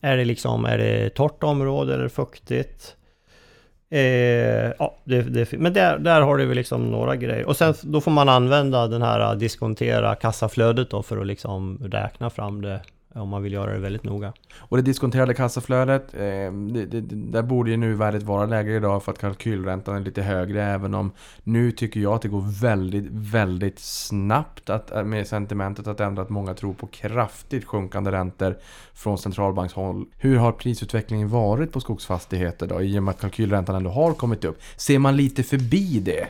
Är 0.00 0.16
det 0.16 0.24
liksom, 0.24 0.64
är 0.64 0.78
det 0.78 1.10
torrt 1.10 1.42
område 1.42 1.94
eller 1.94 2.08
fuktigt? 2.08 2.96
Eh, 3.90 4.72
ja, 4.78 4.96
det, 5.04 5.22
det, 5.22 5.52
men 5.52 5.72
där, 5.72 5.98
där 5.98 6.20
har 6.20 6.36
du 6.36 6.46
väl 6.46 6.56
liksom 6.56 6.90
några 6.90 7.16
grejer. 7.16 7.46
Och 7.46 7.56
sen 7.56 7.74
då 7.82 8.00
får 8.00 8.10
man 8.10 8.28
använda 8.28 8.86
den 8.86 9.02
här 9.02 9.20
eh, 9.20 9.38
diskontera 9.38 10.14
kassaflödet 10.14 10.90
då 10.90 11.02
för 11.02 11.20
att 11.20 11.26
liksom 11.26 11.78
räkna 11.84 12.30
fram 12.30 12.62
det 12.62 12.80
om 13.16 13.28
man 13.28 13.42
vill 13.42 13.52
göra 13.52 13.72
det 13.72 13.78
väldigt 13.78 14.04
noga. 14.04 14.32
Och 14.58 14.76
det 14.76 14.82
diskonterade 14.82 15.34
kassaflödet, 15.34 16.14
eh, 16.14 16.52
det, 16.52 16.86
det, 16.86 17.00
där 17.00 17.42
borde 17.42 17.70
ju 17.70 17.76
nu 17.76 17.94
värdet 17.94 18.22
vara 18.22 18.46
lägre 18.46 18.76
idag 18.76 19.02
för 19.02 19.12
att 19.12 19.18
kalkylräntan 19.18 19.96
är 19.96 20.00
lite 20.00 20.22
högre. 20.22 20.64
Även 20.64 20.94
om 20.94 21.10
nu 21.44 21.72
tycker 21.72 22.00
jag 22.00 22.12
att 22.12 22.22
det 22.22 22.28
går 22.28 22.60
väldigt, 22.60 23.06
väldigt 23.10 23.78
snabbt 23.78 24.70
att, 24.70 24.90
eh, 24.90 25.04
med 25.04 25.26
sentimentet 25.26 25.86
att 25.86 26.00
ändra 26.00 26.22
att 26.22 26.30
många 26.30 26.54
tror 26.54 26.74
på 26.74 26.86
kraftigt 26.86 27.64
sjunkande 27.64 28.12
räntor 28.12 28.56
från 28.94 29.18
centralbankshåll. 29.18 30.06
Hur 30.18 30.36
har 30.36 30.52
prisutvecklingen 30.52 31.28
varit 31.28 31.72
på 31.72 31.80
skogsfastigheter 31.80 32.66
då? 32.66 32.82
I 32.82 32.98
och 32.98 33.02
med 33.02 33.12
att 33.12 33.20
kalkylräntan 33.20 33.76
ändå 33.76 33.90
har 33.90 34.12
kommit 34.12 34.44
upp. 34.44 34.58
Ser 34.76 34.98
man 34.98 35.16
lite 35.16 35.42
förbi 35.42 36.00
det? 36.00 36.28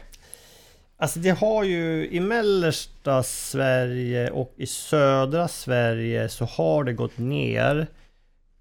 Alltså 0.99 1.19
det 1.19 1.31
har 1.31 1.65
ju 1.65 2.09
i 2.11 2.21
mellersta 2.21 3.23
Sverige 3.23 4.31
och 4.31 4.55
i 4.57 4.67
södra 4.67 5.49
Sverige 5.49 6.29
så 6.29 6.45
har 6.45 6.85
det 6.85 6.93
gått 6.93 7.19
ner 7.19 7.87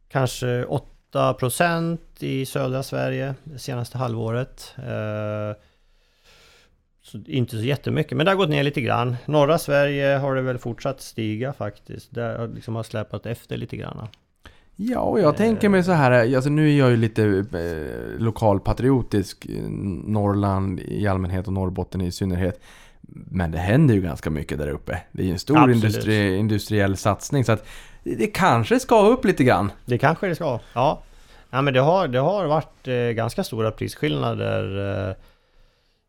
kanske 0.07 0.65
8% 1.13 1.97
i 2.19 2.45
södra 2.45 2.83
Sverige 2.83 3.35
det 3.43 3.59
senaste 3.59 3.97
halvåret. 3.97 4.73
Eh, 4.77 5.61
så 7.01 7.17
inte 7.27 7.57
så 7.57 7.63
jättemycket, 7.63 8.17
men 8.17 8.25
det 8.25 8.31
har 8.31 8.37
gått 8.37 8.49
ner 8.49 8.63
lite 8.63 8.81
grann. 8.81 9.15
Norra 9.25 9.57
Sverige 9.57 10.17
har 10.17 10.35
det 10.35 10.41
väl 10.41 10.57
fortsatt 10.57 11.01
stiga 11.01 11.53
faktiskt. 11.53 12.15
Det 12.15 12.21
har 12.21 12.47
liksom 12.47 12.75
har 12.75 12.83
släpat 12.83 13.25
efter 13.25 13.57
lite 13.57 13.77
grann. 13.77 14.07
Ja, 14.75 14.99
och 14.99 15.19
jag 15.19 15.37
tänker 15.37 15.69
mig 15.69 15.83
så 15.83 15.91
här, 15.91 16.35
alltså 16.35 16.49
nu 16.49 16.69
är 16.69 16.79
jag 16.79 16.89
ju 16.89 16.97
lite 16.97 17.23
eh, 17.23 18.21
lokalpatriotisk, 18.21 19.45
eh, 19.45 19.63
Norrland 20.05 20.79
i 20.79 21.07
allmänhet 21.07 21.47
och 21.47 21.53
Norrbotten 21.53 22.01
i 22.01 22.11
synnerhet. 22.11 22.61
Men 23.07 23.51
det 23.51 23.57
händer 23.57 23.95
ju 23.95 24.01
ganska 24.01 24.29
mycket 24.29 24.57
där 24.57 24.67
uppe. 24.67 25.01
Det 25.11 25.21
är 25.21 25.25
ju 25.25 25.31
en 25.31 25.39
stor 25.39 25.71
industri, 25.71 26.37
industriell 26.37 26.97
satsning 26.97 27.45
så 27.45 27.51
att 27.51 27.67
det, 28.03 28.15
det 28.15 28.27
kanske 28.27 28.79
ska 28.79 29.07
upp 29.07 29.25
lite 29.25 29.43
grann. 29.43 29.71
Det 29.85 29.97
kanske 29.97 30.27
det 30.27 30.35
ska. 30.35 30.59
Ja, 30.73 31.01
ja 31.49 31.61
men 31.61 31.73
det 31.73 31.79
har, 31.79 32.07
det 32.07 32.19
har 32.19 32.45
varit 32.45 32.87
eh, 32.87 32.95
ganska 32.95 33.43
stora 33.43 33.71
prisskillnader 33.71 35.07
eh, 35.09 35.15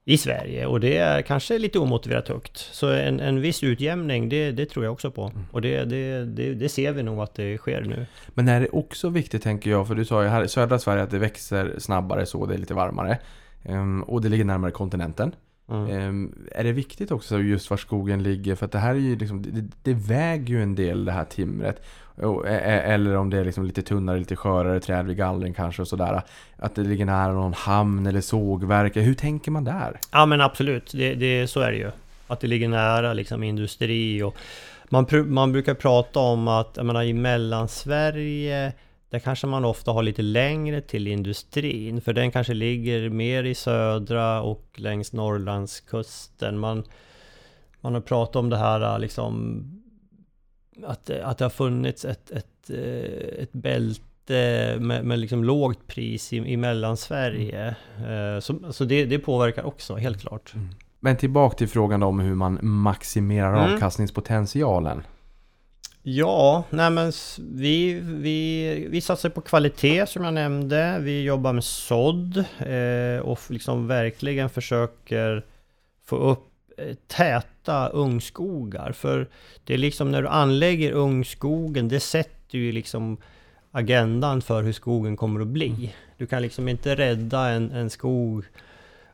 i 0.09 0.19
Sverige 0.19 0.67
och 0.67 0.81
det 0.81 0.97
är 0.97 1.23
kanske 1.23 1.59
lite 1.59 1.79
omotiverat 1.79 2.29
högt. 2.29 2.57
Så 2.57 2.89
en, 2.89 3.21
en 3.21 3.41
viss 3.41 3.63
utjämning, 3.63 4.29
det, 4.29 4.53
det 4.53 4.67
tror 4.67 4.85
jag 4.85 4.93
också 4.93 5.11
på. 5.11 5.33
Och 5.53 5.63
det, 5.63 5.85
det, 5.85 6.25
det, 6.25 6.55
det 6.55 6.69
ser 6.69 6.93
vi 6.93 7.03
nog 7.03 7.21
att 7.21 7.35
det 7.35 7.59
sker 7.59 7.81
nu. 7.81 8.07
Men 8.29 8.49
är 8.49 8.61
det 8.61 8.69
också 8.69 9.09
viktigt 9.09 9.43
tänker 9.43 9.71
jag, 9.71 9.89
för 9.89 9.95
du 9.95 10.05
sa 10.05 10.23
ju 10.23 10.29
här 10.29 10.45
i 10.45 10.49
södra 10.49 10.79
Sverige 10.79 11.03
att 11.03 11.11
det 11.11 11.19
växer 11.19 11.75
snabbare 11.79 12.27
så, 12.27 12.47
det 12.47 12.55
är 12.55 12.59
lite 12.59 12.75
varmare. 12.75 13.19
Ehm, 13.65 14.03
och 14.03 14.23
det 14.23 14.29
ligger 14.29 14.45
närmare 14.45 14.71
kontinenten. 14.71 15.35
Mm. 15.71 15.91
Ehm, 15.91 16.35
är 16.53 16.65
det 16.65 16.73
viktigt 16.73 17.11
också 17.11 17.39
just 17.39 17.71
var 17.71 17.77
skogen 17.77 18.23
ligger? 18.23 18.55
För 18.55 18.67
att 18.67 18.73
det 18.73 18.79
här 18.79 18.95
är 18.95 18.99
ju 18.99 19.17
liksom, 19.17 19.43
det, 19.43 19.65
det 19.83 19.95
väger 19.95 20.55
ju 20.55 20.63
en 20.63 20.75
del 20.75 21.05
det 21.05 21.13
här 21.13 21.25
timret. 21.25 21.83
E-, 22.23 22.49
e-, 22.49 22.93
eller 22.93 23.17
om 23.17 23.31
det 23.31 23.39
är 23.39 23.45
liksom 23.45 23.64
lite 23.64 23.83
tunnare, 23.83 24.19
lite 24.19 24.37
skörare 24.37 24.81
träd 24.81 25.07
vid 25.07 25.17
gallring 25.17 25.55
kanske 25.55 25.83
och 25.83 25.89
sådär. 25.89 26.23
Att 26.57 26.75
det 26.75 26.83
ligger 26.83 27.05
nära 27.05 27.33
någon 27.33 27.55
hamn 27.55 28.07
eller 28.07 28.21
sågverk. 28.21 28.97
Hur 28.97 29.14
tänker 29.14 29.51
man 29.51 29.64
där? 29.64 30.01
Ja 30.12 30.27
men 30.27 30.41
absolut, 30.41 30.93
det, 30.93 31.14
det, 31.14 31.47
så 31.47 31.61
är 31.61 31.71
det 31.71 31.79
ju. 31.79 31.91
Att 32.27 32.41
det 32.41 32.47
ligger 32.47 32.69
nära 32.69 33.12
liksom 33.12 33.43
industri 33.43 34.23
och 34.23 34.37
man, 34.89 35.07
pr- 35.07 35.27
man 35.27 35.53
brukar 35.53 35.75
prata 35.75 36.21
om 36.21 36.49
att, 36.49 36.73
jag 36.77 36.87
menar 36.87 37.03
i 37.03 37.12
Mellansverige 37.12 38.73
där 39.11 39.19
kanske 39.19 39.47
man 39.47 39.64
ofta 39.64 39.91
har 39.91 40.03
lite 40.03 40.23
längre 40.23 40.81
till 40.81 41.07
industrin 41.07 42.01
för 42.01 42.12
den 42.12 42.31
kanske 42.31 42.55
ligger 42.55 43.09
mer 43.09 43.45
i 43.45 43.55
södra 43.55 44.43
och 44.43 44.67
längs 44.77 45.12
Norrlandskusten. 45.12 46.59
Man, 46.59 46.85
man 47.81 47.95
har 47.95 48.01
pratat 48.01 48.37
om 48.37 48.51
det 48.51 48.57
här 48.57 48.99
liksom 48.99 49.62
att, 50.85 51.11
att 51.11 51.39
det 51.39 51.45
har 51.45 51.51
funnits 51.51 52.05
ett, 52.05 52.31
ett, 52.31 52.70
eh, 52.70 53.43
ett 53.43 53.53
bälte 53.53 54.77
med, 54.81 55.05
med 55.05 55.18
liksom 55.18 55.45
lågt 55.45 55.87
pris 55.87 56.33
i, 56.33 56.37
i 56.37 56.57
Mellansverige. 56.57 57.74
Eh, 58.09 58.41
Så, 58.41 58.72
så 58.72 58.85
det, 58.85 59.05
det 59.05 59.18
påverkar 59.18 59.64
också, 59.64 59.95
helt 59.97 60.20
klart. 60.20 60.55
Men 61.01 61.16
tillbaka 61.16 61.57
till 61.57 61.68
frågan 61.68 62.03
om 62.03 62.20
hur 62.20 62.35
man 62.35 62.59
maximerar 62.62 63.57
Mm. 63.64 63.74
avkastningspotentialen. 63.74 65.03
Ja, 66.03 66.64
nej 66.70 66.91
men 66.91 67.12
vi, 67.53 68.01
vi, 68.05 68.87
vi 68.91 69.01
satsar 69.01 69.29
på 69.29 69.41
kvalitet 69.41 70.07
som 70.07 70.24
jag 70.24 70.35
nämnde. 70.35 70.99
Vi 71.01 71.22
jobbar 71.22 71.53
med 71.53 71.64
sådd 71.64 72.37
eh, 72.59 73.20
och 73.22 73.41
liksom 73.49 73.87
verkligen 73.87 74.51
försöker 74.51 75.45
få 76.05 76.16
upp 76.16 76.49
täta 77.07 77.89
ungskogar. 77.89 78.93
För 78.93 79.29
det 79.64 79.74
är 79.74 79.79
liksom 79.79 80.11
när 80.11 80.22
du 80.22 80.29
anlägger 80.29 80.93
ungskogen, 80.93 81.89
det 81.89 82.01
sätter 82.01 82.59
ju 82.59 82.72
liksom 82.72 83.16
agendan 83.70 84.43
för 84.43 84.62
hur 84.62 84.72
skogen 84.72 85.16
kommer 85.16 85.41
att 85.41 85.47
bli. 85.47 85.95
Du 86.18 86.27
kan 86.27 86.43
liksom 86.43 86.68
inte 86.68 86.95
rädda 86.95 87.49
en, 87.49 87.70
en 87.70 87.91
skog 87.91 88.45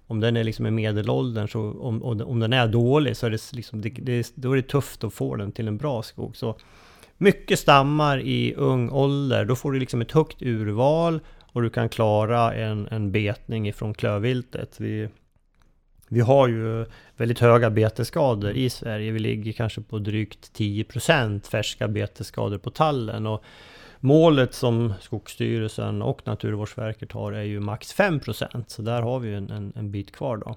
om 0.07 0.21
den 0.21 0.37
är 0.37 0.45
liksom 0.45 0.67
i 0.67 0.71
medelåldern, 0.71 1.49
så 1.49 1.61
om, 1.81 2.03
om, 2.03 2.41
den 2.41 2.53
är 2.53 2.69
dålig 2.69 3.17
så 3.17 3.27
är 3.27 3.31
det 3.31 3.53
liksom, 3.53 3.81
det, 3.81 3.91
det, 3.91 4.33
då 4.35 4.53
är 4.53 4.57
det 4.57 4.63
tufft 4.63 5.05
att 5.05 5.15
få 5.15 5.37
den 5.37 5.53
till 5.53 5.69
en 5.69 5.77
bra 5.77 6.03
skog. 6.03 6.37
Så 6.37 6.57
mycket 7.19 7.59
stammar 7.59 8.21
i 8.21 8.55
ung 8.55 8.91
ålder, 8.91 9.45
då 9.45 9.57
får 9.57 9.73
du 9.73 9.79
liksom 9.79 10.01
ett 10.01 10.13
högt 10.13 10.43
urval 10.43 11.21
och 11.53 11.63
du 11.63 11.71
kan 11.71 11.89
klara 11.89 12.55
en, 12.55 12.89
en 12.91 13.13
betning 13.13 13.69
ifrån 13.69 13.95
klövviltet. 13.95 14.81
Vi, 14.81 15.09
vi 16.13 16.21
har 16.21 16.49
ju 16.49 16.87
väldigt 17.17 17.39
höga 17.39 17.71
betesskador 17.71 18.51
i 18.51 18.71
Sverige. 18.71 19.13
Vi 19.13 19.19
ligger 19.19 19.53
kanske 19.53 19.81
på 19.81 19.99
drygt 19.99 20.59
10% 20.59 21.49
färska 21.51 21.89
betesskador 21.89 22.59
på 22.59 22.71
tallen. 22.71 23.27
Och 23.27 23.45
målet 24.01 24.55
som 24.55 24.95
Skogsstyrelsen 25.01 26.03
och 26.03 26.21
Naturvårdsverket 26.25 27.13
har 27.13 27.33
är 27.33 27.43
ju 27.43 27.61
max 27.61 27.95
5%. 27.95 28.65
Så 28.67 28.83
där 28.83 29.03
har 29.03 29.19
vi 29.19 29.29
ju 29.29 29.37
en, 29.37 29.51
en, 29.51 29.73
en 29.77 29.91
bit 29.91 30.13
kvar 30.13 30.37
då. 30.37 30.57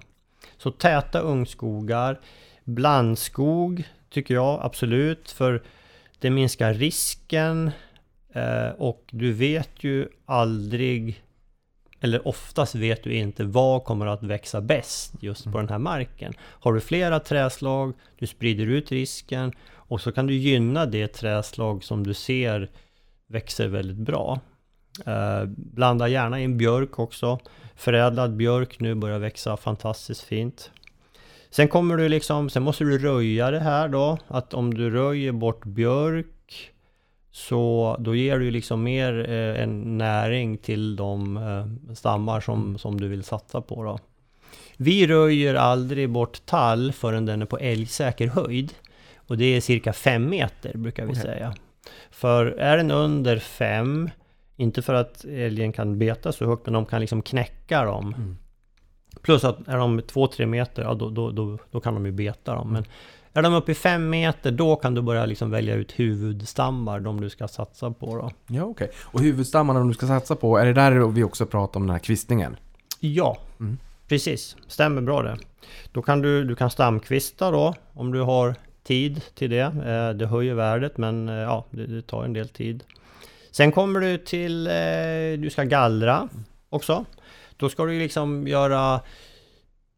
Så 0.58 0.70
täta 0.70 1.20
ungskogar, 1.20 2.20
blandskog 2.64 3.84
tycker 4.10 4.34
jag 4.34 4.60
absolut. 4.62 5.30
För 5.30 5.62
det 6.18 6.30
minskar 6.30 6.74
risken 6.74 7.70
eh, 8.32 8.68
och 8.78 9.04
du 9.10 9.32
vet 9.32 9.84
ju 9.84 10.08
aldrig 10.26 11.22
eller 12.06 12.28
oftast 12.28 12.74
vet 12.74 13.04
du 13.04 13.14
inte 13.14 13.44
vad 13.44 13.84
kommer 13.84 14.06
att 14.06 14.22
växa 14.22 14.60
bäst 14.60 15.14
just 15.20 15.44
på 15.44 15.58
den 15.58 15.68
här 15.68 15.78
marken. 15.78 16.32
Har 16.40 16.72
du 16.72 16.80
flera 16.80 17.20
träslag, 17.20 17.94
du 18.18 18.26
sprider 18.26 18.66
ut 18.66 18.92
risken 18.92 19.52
och 19.72 20.00
så 20.00 20.12
kan 20.12 20.26
du 20.26 20.34
gynna 20.34 20.86
det 20.86 21.08
träslag 21.08 21.84
som 21.84 22.06
du 22.06 22.14
ser 22.14 22.70
växer 23.28 23.68
väldigt 23.68 23.96
bra. 23.96 24.40
Eh, 25.06 25.44
blanda 25.46 26.08
gärna 26.08 26.40
in 26.40 26.58
björk 26.58 26.98
också. 26.98 27.38
Förädlad 27.76 28.36
björk 28.36 28.80
nu 28.80 28.94
börjar 28.94 29.18
växa 29.18 29.56
fantastiskt 29.56 30.22
fint. 30.22 30.70
Sen 31.50 31.68
kommer 31.68 31.96
du 31.96 32.08
liksom, 32.08 32.50
sen 32.50 32.62
måste 32.62 32.84
du 32.84 32.98
röja 32.98 33.50
det 33.50 33.60
här 33.60 33.88
då. 33.88 34.18
Att 34.28 34.54
om 34.54 34.74
du 34.74 34.90
röjer 34.90 35.32
bort 35.32 35.64
björk 35.64 36.26
så 37.36 37.96
då 37.98 38.14
ger 38.14 38.38
du 38.38 38.50
liksom 38.50 38.82
mer 38.82 39.30
eh, 39.30 39.62
en 39.62 39.98
näring 39.98 40.58
till 40.58 40.96
de 40.96 41.36
eh, 41.36 41.94
stammar 41.94 42.40
som, 42.40 42.78
som 42.78 43.00
du 43.00 43.08
vill 43.08 43.24
satsa 43.24 43.60
på 43.60 43.84
då. 43.84 43.98
Vi 44.76 45.06
röjer 45.06 45.54
aldrig 45.54 46.10
bort 46.10 46.46
tall 46.46 46.92
förrän 46.92 47.26
den 47.26 47.42
är 47.42 47.46
på 47.46 47.58
älgsäker 47.58 48.26
höjd. 48.26 48.74
Och 49.16 49.38
det 49.38 49.44
är 49.44 49.60
cirka 49.60 49.92
5 49.92 50.30
meter 50.30 50.78
brukar 50.78 51.06
vi 51.06 51.12
Okej. 51.12 51.22
säga. 51.22 51.54
För 52.10 52.46
är 52.46 52.76
den 52.76 52.90
under 52.90 53.38
5, 53.38 54.10
inte 54.56 54.82
för 54.82 54.94
att 54.94 55.24
älgen 55.24 55.72
kan 55.72 55.98
beta 55.98 56.32
så 56.32 56.46
högt, 56.46 56.66
men 56.66 56.72
de 56.72 56.86
kan 56.86 57.00
liksom 57.00 57.22
knäcka 57.22 57.84
dem. 57.84 58.14
Mm. 58.14 58.36
Plus 59.22 59.44
att 59.44 59.68
är 59.68 59.76
de 59.76 60.00
2-3 60.00 60.46
meter, 60.46 60.82
ja 60.82 60.94
då, 60.94 61.10
då, 61.10 61.30
då, 61.30 61.58
då 61.70 61.80
kan 61.80 61.94
de 61.94 62.06
ju 62.06 62.12
beta 62.12 62.54
dem. 62.54 62.72
Men 62.72 62.84
är 63.38 63.42
de 63.42 63.54
uppe 63.54 63.72
i 63.72 63.74
5 63.74 64.08
meter, 64.10 64.50
då 64.50 64.76
kan 64.76 64.94
du 64.94 65.02
börja 65.02 65.26
liksom 65.26 65.50
välja 65.50 65.74
ut 65.74 65.92
huvudstammar, 65.98 67.00
de 67.00 67.20
du 67.20 67.30
ska 67.30 67.48
satsa 67.48 67.90
på 67.90 68.16
då. 68.16 68.30
Ja, 68.56 68.62
okej. 68.64 68.90
Och 68.96 69.20
huvudstammarna 69.20 69.84
du 69.84 69.94
ska 69.94 70.06
satsa 70.06 70.36
på, 70.36 70.56
är 70.58 70.66
det 70.66 70.72
där 70.72 70.92
vi 71.12 71.22
också 71.24 71.46
pratar 71.46 71.80
om 71.80 71.86
den 71.86 71.90
här 71.92 71.98
kvistningen? 71.98 72.56
Ja, 73.00 73.38
Mm. 73.60 73.78
precis. 74.08 74.56
Stämmer 74.68 75.02
bra 75.02 75.22
det. 75.22 75.36
Då 75.92 76.02
kan 76.02 76.22
du, 76.22 76.44
du 76.44 76.54
kan 76.54 76.70
stamkvista 76.70 77.50
då, 77.50 77.74
om 77.92 78.12
du 78.12 78.20
har 78.20 78.54
tid 78.84 79.20
till 79.34 79.50
det. 79.50 79.60
Eh, 79.60 80.16
Det 80.18 80.26
höjer 80.26 80.54
värdet, 80.54 80.96
men 80.98 81.28
eh, 81.28 81.34
ja, 81.34 81.64
det, 81.70 81.86
det 81.86 82.02
tar 82.02 82.24
en 82.24 82.32
del 82.32 82.48
tid. 82.48 82.84
Sen 83.50 83.72
kommer 83.72 84.00
du 84.00 84.18
till, 84.18 84.66
eh, 84.66 84.72
du 85.42 85.48
ska 85.52 85.62
gallra 85.62 86.28
också. 86.68 87.04
Då 87.56 87.68
ska 87.68 87.84
du 87.84 87.98
liksom 87.98 88.48
göra, 88.48 89.00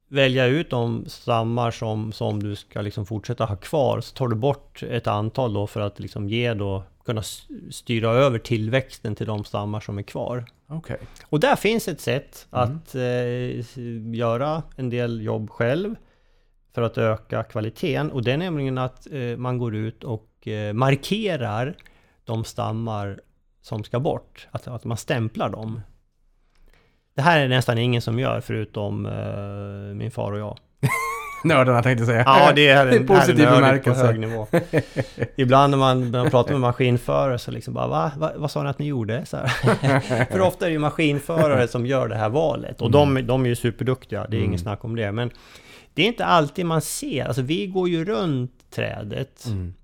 välja 0.08 0.46
ut 0.46 0.70
de 0.70 1.04
stammar 1.08 1.70
som, 1.70 2.12
som 2.12 2.42
du 2.42 2.56
ska 2.56 2.80
liksom 2.80 3.06
fortsätta 3.06 3.44
ha 3.44 3.56
kvar. 3.56 4.00
Så 4.00 4.14
tar 4.14 4.28
du 4.28 4.36
bort 4.36 4.82
ett 4.82 5.06
antal 5.06 5.54
då 5.54 5.66
för 5.66 5.80
att 5.80 5.98
liksom 6.00 6.28
ge 6.28 6.54
då, 6.54 6.82
kunna 7.04 7.22
styra 7.70 8.10
över 8.10 8.38
tillväxten 8.38 9.14
till 9.14 9.26
de 9.26 9.44
stammar 9.44 9.80
som 9.80 9.98
är 9.98 10.02
kvar. 10.02 10.44
Okej. 10.66 10.98
Och 11.26 11.40
där 11.40 11.56
finns 11.56 11.88
ett 11.88 12.00
sätt 12.00 12.46
Mm. 12.52 12.76
att 12.76 12.94
eh, 12.94 14.14
göra 14.16 14.62
en 14.76 14.90
del 14.90 15.22
jobb 15.22 15.50
själv 15.50 15.94
för 16.74 16.82
att 16.82 16.98
öka 16.98 17.42
kvaliteten. 17.42 18.10
Och 18.10 18.22
det 18.22 18.32
är 18.32 18.36
nämligen 18.36 18.78
att 18.78 19.06
eh, 19.10 19.36
man 19.36 19.58
går 19.58 19.76
ut 19.76 20.04
och 20.04 20.48
eh, 20.48 20.72
markerar 20.72 21.76
de 22.24 22.44
stammar 22.44 23.20
som 23.62 23.84
ska 23.84 24.00
bort. 24.00 24.48
Att, 24.50 24.68
att 24.68 24.84
man 24.84 24.96
stämplar 24.96 25.48
dem. 25.48 25.80
Det 27.18 27.22
här 27.22 27.40
är 27.40 27.48
nästan 27.48 27.78
ingen 27.78 28.02
som 28.02 28.18
gör 28.18 28.40
förutom 28.40 29.06
eh, 29.06 29.94
min 29.96 30.10
far 30.10 30.32
och 30.32 30.38
jag. 30.38 30.58
Nördarna 31.44 31.82
tänkte 31.82 32.00
jag 32.02 32.08
säga. 32.08 32.22
Ja, 32.26 32.52
det 32.54 32.68
är 32.68 32.86
en, 32.96 33.06
positiv 33.06 33.36
nördigt 33.44 33.54
på 33.54 33.60
bemärkelse. 33.60 34.06
hög 34.06 34.20
nivå. 34.20 34.46
Ibland 35.36 35.70
när 35.70 35.78
man, 35.78 36.10
när 36.10 36.18
man 36.18 36.30
pratar 36.30 36.52
med 36.52 36.60
maskinförare 36.60 37.38
så 37.38 37.50
liksom 37.50 37.74
bara 37.74 37.86
va? 37.86 38.12
va? 38.18 38.32
Vad 38.36 38.50
sa 38.50 38.62
ni 38.62 38.68
att 38.68 38.78
ni 38.78 38.86
gjorde? 38.86 39.26
Så. 39.26 39.36
För 40.30 40.40
ofta 40.40 40.64
är 40.64 40.68
det 40.68 40.72
ju 40.72 40.78
maskinförare 40.78 41.68
som 41.68 41.86
gör 41.86 42.08
det 42.08 42.16
här 42.16 42.28
valet. 42.28 42.80
Och 42.82 42.90
de, 42.90 43.26
de 43.26 43.44
är 43.44 43.48
ju 43.48 43.56
superduktiga, 43.56 44.20
det 44.20 44.36
är 44.36 44.38
Mm. 44.38 44.48
inget 44.50 44.60
snack 44.60 44.84
om 44.84 44.96
det. 44.96 45.12
Men 45.12 45.30
det 45.94 46.02
är 46.02 46.06
inte 46.06 46.24
alltid 46.24 46.66
man 46.66 46.80
ser, 46.80 47.24
alltså 47.24 47.42
vi 47.42 47.66
går 47.66 47.88
ju 47.88 48.04
runt 48.04 48.52
trädet. 48.70 49.46
Mm. 49.46 49.74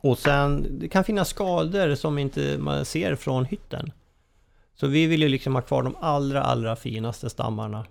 Och 0.00 0.18
sen, 0.18 0.66
det 0.80 0.88
kan 0.88 1.04
finnas 1.04 1.28
skador 1.28 1.94
som 1.94 2.18
inte 2.18 2.56
man 2.58 2.84
ser 2.84 3.14
från 3.14 3.44
hytten. 3.44 3.92
Så 4.74 4.86
vi 4.86 5.06
vill 5.06 5.22
ju 5.22 5.28
liksom 5.28 5.54
ha 5.54 5.62
kvar 5.62 5.82
de 5.82 5.96
allra, 6.00 6.42
allra 6.42 6.76
finaste 6.76 7.30
stammarna. 7.30 7.84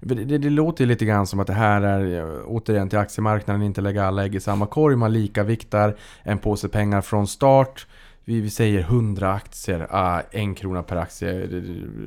Det, 0.00 0.14
det, 0.14 0.38
det 0.38 0.50
låter 0.50 0.84
ju 0.84 0.88
lite 0.88 1.04
grann 1.04 1.26
som 1.26 1.40
att 1.40 1.46
det 1.46 1.52
här 1.52 1.82
är, 1.82 2.18
eh, 2.18 2.42
återigen 2.46 2.88
till 2.88 2.98
aktiemarknaden, 2.98 3.62
inte 3.62 3.80
lägga 3.80 4.04
alla 4.04 4.24
ägg 4.24 4.34
i 4.34 4.40
samma 4.40 4.66
korg. 4.66 4.96
Man 4.96 5.12
likaviktar 5.12 5.96
en 6.22 6.38
påse 6.38 6.68
pengar 6.68 7.00
från 7.00 7.26
start. 7.26 7.86
Vi, 8.28 8.50
säger 8.50 8.80
100 8.80 9.32
aktier, 9.32 9.86
ah, 9.90 10.22
en 10.30 10.54
krona 10.54 10.82
per 10.82 10.96
aktie. 10.96 11.32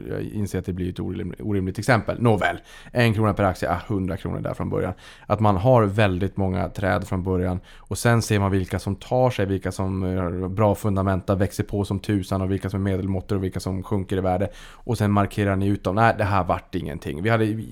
Jag 0.09 0.21
inser 0.21 0.59
att 0.59 0.65
det 0.65 0.73
blir 0.73 0.89
ett 0.89 0.99
orimligt, 0.99 1.41
orimligt 1.41 1.79
exempel. 1.79 2.21
Nåväl, 2.21 2.57
en 2.91 3.13
krona 3.13 3.33
per 3.33 3.43
aktie, 3.43 3.69
ah, 3.71 3.81
100 3.87 4.17
kronor 4.17 4.39
där 4.39 4.53
från 4.53 4.69
början. 4.69 4.93
Att 5.25 5.39
man 5.39 5.57
har 5.57 5.83
väldigt 5.83 6.37
många 6.37 6.69
träd 6.69 7.07
från 7.07 7.23
början 7.23 7.59
och 7.77 7.97
sen 7.97 8.21
ser 8.21 8.39
man 8.39 8.51
vilka 8.51 8.79
som 8.79 8.95
tar 8.95 9.29
sig, 9.29 9.45
vilka 9.45 9.71
som 9.71 10.01
har 10.01 10.49
bra 10.49 10.75
fundamenta, 10.75 11.35
växer 11.35 11.63
på 11.63 11.85
som 11.85 11.99
tusan 11.99 12.41
och 12.41 12.51
vilka 12.51 12.69
som 12.69 12.79
är 12.87 12.91
medelmåttor 12.91 13.35
och 13.35 13.43
vilka 13.43 13.59
som 13.59 13.83
sjunker 13.83 14.17
i 14.17 14.21
värde. 14.21 14.49
Och 14.71 14.97
sen 14.97 15.11
markerar 15.11 15.55
ni 15.55 15.67
ut 15.67 15.83
dem. 15.83 15.95
Nej, 15.95 16.15
det 16.17 16.23
här 16.23 16.43
vart 16.43 16.75
ingenting. 16.75 17.23
Vi 17.23 17.29
hade 17.29 17.63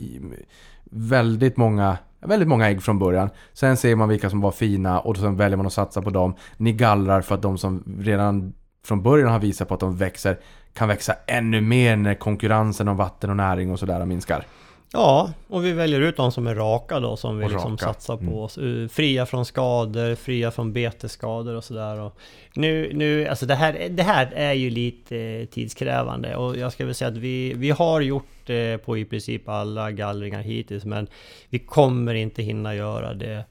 väldigt 0.91 1.57
många 1.57 1.97
Väldigt 2.21 2.47
många 2.47 2.69
ägg 2.69 2.83
från 2.83 2.99
början. 2.99 3.29
Sen 3.53 3.77
ser 3.77 3.95
man 3.95 4.09
vilka 4.09 4.29
som 4.29 4.41
var 4.41 4.51
fina 4.51 4.99
och 4.99 5.17
sen 5.17 5.35
väljer 5.35 5.57
man 5.57 5.65
att 5.65 5.73
satsa 5.73 6.01
på 6.01 6.09
dem. 6.09 6.35
Ni 6.57 6.73
gallrar 6.73 7.21
för 7.21 7.35
att 7.35 7.41
de 7.41 7.57
som 7.57 7.83
redan 7.99 8.53
från 8.85 9.03
början 9.03 9.31
har 9.31 9.39
visat 9.39 9.67
på 9.67 9.73
att 9.73 9.79
de 9.79 9.97
växer 9.97 10.39
kan 10.73 10.87
växa 10.87 11.15
ännu 11.27 11.61
mer 11.61 11.95
när 11.95 12.15
konkurrensen 12.15 12.87
om 12.87 12.97
vatten 12.97 13.29
och 13.29 13.35
näring 13.35 13.71
och 13.71 13.79
sådär 13.79 14.05
minskar. 14.05 14.45
Ja, 14.93 15.31
och 15.47 15.65
vi 15.65 15.71
väljer 15.71 16.01
ut 16.01 16.17
de 16.17 16.31
som 16.31 16.47
är 16.47 16.55
raka 16.55 16.99
då, 16.99 17.17
som 17.17 17.37
vi 17.37 17.45
Och 17.45 17.51
liksom 17.51 17.71
raka. 17.71 17.85
satsar 17.85 18.17
på. 18.17 18.23
Mm. 18.23 18.33
oss. 18.37 18.57
Eh, 18.57 18.87
Fria 18.87 19.25
från 19.25 19.45
skador, 19.45 20.15
fria 20.15 20.51
från 20.51 20.73
betesskador 20.73 21.55
och 21.55 21.63
sådär. 21.63 22.11
Nu, 22.55 22.91
nu, 22.93 23.27
alltså 23.27 23.45
det 23.45 23.55
här, 23.55 23.89
det 23.89 24.03
här 24.03 24.31
är 24.35 24.53
ju 24.53 24.69
lite 24.69 25.17
eh, 25.17 25.45
tidskrävande 25.45 26.35
och 26.35 26.57
jag 26.57 26.71
ska 26.73 26.85
väl 26.85 26.95
säga 26.95 27.07
att 27.07 27.17
vi, 27.17 27.53
vi 27.53 27.69
har 27.71 28.01
gjort 28.01 28.27
det 28.45 28.77
på 28.85 28.97
i 28.97 29.05
princip 29.05 29.49
alla 29.49 29.91
gallringar 29.91 30.41
hittills, 30.41 30.85
men 30.85 31.07
vi 31.49 31.59
kommer 31.59 32.13
inte 32.13 32.41
hinna 32.41 32.75
göra 32.75 33.13
det 33.13 33.45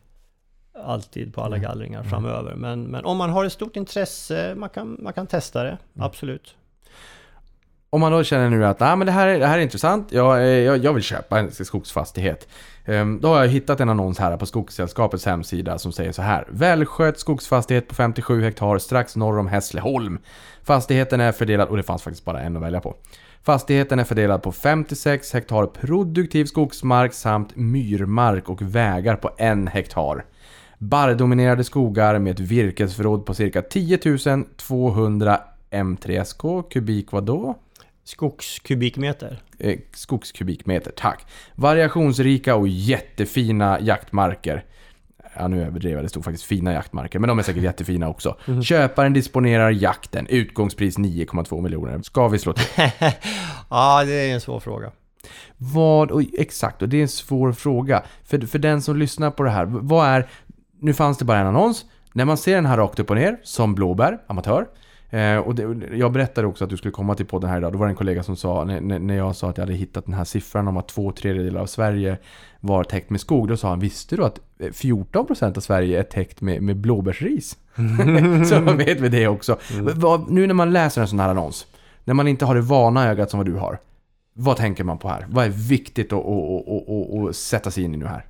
alltid 0.85 1.35
på 1.35 1.41
alla 1.43 1.57
Mm. 1.57 1.69
gallringar 1.69 2.03
framöver. 2.03 2.55
Men, 2.55 2.83
men 2.85 3.05
om 3.05 3.17
man 3.17 3.31
har 3.31 3.45
ett 3.45 3.53
stort 3.53 3.77
intresse, 3.77 4.55
man 4.57 4.69
kan, 4.69 4.97
man 5.01 5.13
kan 5.13 5.27
testa 5.27 5.63
det, 5.63 5.69
Mm. 5.69 5.79
absolut. 6.07 6.55
Om 7.91 8.01
man 8.01 8.13
då 8.13 8.25
känner 8.25 8.51
nu 8.51 8.65
att 8.67 8.83
ah, 8.83 8.97
men 8.97 9.07
det, 9.07 9.13
här, 9.13 9.29
är- 9.29 9.39
det 9.39 9.47
här 9.47 9.59
är 9.59 9.63
intressant, 9.63 10.09
jag, 10.13 10.39
eh, 10.39 10.45
jag, 10.47 10.79
jag 10.79 10.93
vill 10.93 11.03
köpa 11.03 11.39
en 11.39 11.51
skogsfastighet. 11.53 12.49
Ehm, 12.85 13.21
då 13.21 13.29
har 13.29 13.41
jag 13.41 13.49
hittat 13.49 13.81
en 13.81 13.89
annons 13.89 14.19
här 14.19 14.37
på 14.37 14.47
Skogssällskapets 14.47 15.27
hemsida 15.27 15.79
som 15.79 15.93
säger 15.93 16.13
så 16.13 16.23
här. 16.23 16.47
Välskött 16.51 17.19
skogsfastighet 17.19 17.89
på 17.89 17.95
57 17.95 18.43
hektar 18.43 18.79
strax 18.79 19.17
norr 19.17 19.39
om 19.39 19.47
Hässleholm. 19.47 20.19
Fastigheten 20.63 21.21
är 21.21 21.33
fördelad, 21.33 21.69
och 21.69 21.77
det 21.77 21.83
fanns 21.83 22.03
faktiskt 22.03 22.25
bara 22.25 22.41
en 22.41 22.57
att 22.57 22.63
välja 22.63 22.81
på. 22.81 22.95
Fastigheten 23.43 23.99
är 23.99 24.05
fördelad 24.05 24.43
på 24.43 24.53
56 24.53 25.33
hektar 25.33 25.67
produktiv 25.67 26.45
skogsmark 26.45 27.13
samt 27.13 27.57
myrmark 27.57 28.49
och 28.49 28.63
vägar 28.63 29.17
på 29.17 29.31
en 29.39 29.67
hektar. 29.69 30.25
Barrdominerade 30.79 31.65
skogar 31.65 32.19
med 32.19 32.33
ett 32.33 32.41
virkesförråd 32.41 33.27
på 33.27 33.35
cirka 33.35 33.63
10 33.63 33.99
200 34.57 35.41
M3SK 35.71 36.63
kubik 36.71 37.13
vadå? 37.13 37.55
Skogskubikmeter. 38.09 39.43
Eh, 39.59 39.79
skogskubikmeter, 39.93 40.93
tack. 40.97 41.27
Variationsrika 41.55 42.57
och 42.57 42.69
jättefina 42.69 43.81
jaktmarker. 43.81 44.65
Ja, 45.37 45.49
nu 45.49 45.63
överdrev 45.63 45.93
jag. 45.93 46.05
Det 46.05 46.09
stod 46.09 46.25
faktiskt 46.25 46.45
fina 46.45 46.73
jaktmarker, 46.73 47.19
men 47.19 47.29
de 47.29 47.39
är 47.39 47.43
säkert 47.43 47.63
jättefina 47.63 48.09
också. 48.09 48.37
Köparen 48.63 49.13
disponerar 49.13 49.71
jakten. 49.71 50.27
Utgångspris 50.27 50.99
9,2 50.99 51.63
miljoner. 51.63 52.03
Ska 52.03 52.29
vi 52.29 52.39
slå 52.39 52.53
till? 52.53 52.65
ja, 53.71 54.05
det 54.05 54.13
är 54.13 54.35
en 54.35 54.41
svår 54.41 54.61
fråga. 54.61 54.93
Vad, 55.57 56.11
och 56.11 56.23
exakt, 56.39 56.83
och 56.83 56.89
det 56.89 56.97
är 56.97 57.03
en 57.03 57.09
svår 57.09 57.53
fråga. 57.53 58.03
För, 58.25 58.41
för 58.41 58.59
den 58.59 58.83
som 58.83 58.97
lyssnar 58.97 59.31
på 59.31 59.43
det 59.43 59.51
här, 59.51 59.65
vad 59.65 60.07
är... 60.07 60.29
Nu 60.81 60.95
fanns 60.95 61.19
det 61.19 61.25
bara 61.25 61.39
en 61.39 61.47
annons. 61.47 61.85
När 62.13 62.25
man 62.25 62.37
ser 62.37 62.55
den 62.55 62.67
här 62.67 62.77
rakt 62.77 62.99
upp 62.99 63.11
och 63.11 63.17
ner, 63.17 63.41
som 63.43 63.75
blåbär, 63.75 64.19
amatör. 64.27 64.67
Eh, 65.11 65.37
och 65.37 65.55
det, 65.55 65.97
jag 65.97 66.13
berättade 66.13 66.47
också 66.47 66.65
att 66.65 66.71
du 66.71 66.77
skulle 66.77 66.93
komma 66.93 67.15
till 67.15 67.27
podden 67.27 67.51
här 67.51 67.59
idag. 67.59 67.73
Då 67.73 67.79
var 67.79 67.87
det 67.87 67.93
en 67.93 67.97
kollega 67.97 68.23
som 68.23 68.37
sa, 68.37 68.65
när, 68.65 68.99
när 68.99 69.17
jag 69.17 69.37
sa 69.37 69.51
att 69.51 69.57
jag 69.57 69.63
hade 69.63 69.79
hittat 69.79 70.05
den 70.05 70.15
här 70.15 70.25
siffran 70.25 70.69
om 70.69 70.77
att 70.77 70.89
två 70.89 71.13
tredjedelar 71.13 71.61
av 71.61 71.67
Sverige 71.67 72.19
var 72.61 72.85
täckt 72.85 73.11
med 73.11 73.21
skog. 73.21 73.49
Då 73.49 73.57
sa 73.57 73.69
han, 73.69 73.81
visste 73.81 74.17
du 74.17 74.25
att 74.25 74.41
eh, 74.59 74.67
14% 74.67 75.57
av 75.57 75.61
Sverige 75.61 75.99
är 75.99 76.03
täckt 76.03 76.41
med, 76.41 76.63
med 76.63 76.77
blåbärsris? 76.77 77.57
Så 78.49 78.61
vet 78.61 79.01
vi 79.01 79.09
det 79.09 79.29
också. 79.29 79.59
Vad, 79.95 80.31
nu 80.31 80.47
när 80.47 80.55
man 80.55 80.73
läser 80.73 81.01
en 81.01 81.09
sån 81.09 81.21
här 81.21 81.29
annons, 81.29 81.67
när 82.05 82.15
man 82.15 82.29
inte 82.29 82.45
har 82.45 82.55
det 82.55 82.61
vana 82.61 83.09
ögat 83.09 83.31
som 83.31 83.39
vad 83.39 83.47
du 83.47 83.55
har. 83.55 83.79
Vad 84.33 84.57
tänker 84.57 84.85
man 84.85 84.99
på 84.99 85.09
här? 85.09 85.27
Vad 85.29 85.45
är 85.45 85.49
viktigt 85.49 86.13
att, 86.13 86.19
att, 86.19 86.69
att, 86.69 87.29
att 87.29 87.37
sätta 87.37 87.71
sig 87.71 87.85
in 87.85 87.95
i 87.95 87.97
nu 87.97 88.07
här? 88.07 88.25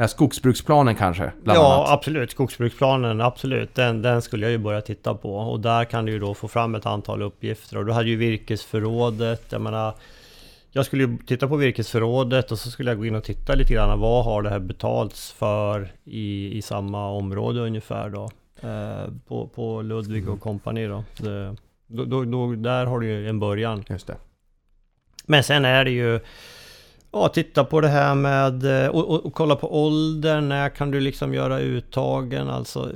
Den 0.00 0.02
här 0.02 0.08
skogsbruksplanen 0.08 0.96
kanske, 0.96 1.32
ja, 1.44 1.76
annat. 1.76 1.90
absolut. 1.90 2.30
Skogsbruksplanen, 2.30 3.20
absolut. 3.20 3.74
Den, 3.74 4.02
den 4.02 4.22
skulle 4.22 4.46
jag 4.46 4.52
ju 4.52 4.58
börja 4.58 4.80
titta 4.80 5.14
på. 5.14 5.36
Och 5.36 5.60
där 5.60 5.84
kan 5.84 6.04
du 6.04 6.12
ju 6.12 6.18
då 6.18 6.34
få 6.34 6.48
fram 6.48 6.74
ett 6.74 6.86
antal 6.86 7.22
uppgifter. 7.22 7.78
Och 7.78 7.86
du 7.86 7.92
hade 7.92 8.08
ju 8.08 8.16
virkesförrådet. 8.16 9.52
Jag 9.52 9.60
menar, 9.60 9.94
jag 10.70 10.86
skulle 10.86 11.02
ju 11.04 11.18
titta 11.26 11.48
på 11.48 11.56
virkesförrådet 11.56 12.52
och 12.52 12.58
så 12.58 12.70
skulle 12.70 12.90
jag 12.90 12.98
gå 12.98 13.06
in 13.06 13.14
och 13.14 13.24
titta 13.24 13.54
lite 13.54 13.74
grann. 13.74 14.00
Vad 14.00 14.24
har 14.24 14.42
det 14.42 14.50
här 14.50 14.58
betalts 14.58 15.32
för 15.32 15.92
i, 16.04 16.58
i 16.58 16.62
samma 16.62 17.10
område 17.10 17.60
ungefär 17.60 18.08
då? 18.08 18.30
Eh, 18.68 19.12
på, 19.28 19.46
på 19.46 19.82
Ludvig 19.82 20.28
och 20.28 20.40
kompani 20.40 20.86
då. 20.86 21.04
Det, 21.18 21.56
då, 21.86 22.04
då, 22.04 22.24
då. 22.24 22.54
Där 22.54 22.86
har 22.86 23.00
du 23.00 23.06
ju 23.06 23.28
en 23.28 23.40
början. 23.40 23.84
Just 23.88 24.06
det. 24.06 24.16
Men 25.26 25.44
sen 25.44 25.64
är 25.64 25.84
det 25.84 25.90
ju 25.90 26.20
Ja, 27.12 27.28
titta 27.28 27.64
på 27.64 27.80
det 27.80 27.88
här 27.88 28.14
med 28.14 28.88
och, 28.90 29.10
och, 29.10 29.26
och, 29.26 29.34
kolla 29.34 29.56
på 29.56 29.84
åldern. 29.84 30.48
När 30.48 30.68
kan 30.68 30.90
du 30.90 31.00
liksom 31.00 31.34
göra 31.34 31.60
uttagen? 31.60 32.48
Alltså 32.48 32.80
eh, 32.80 32.94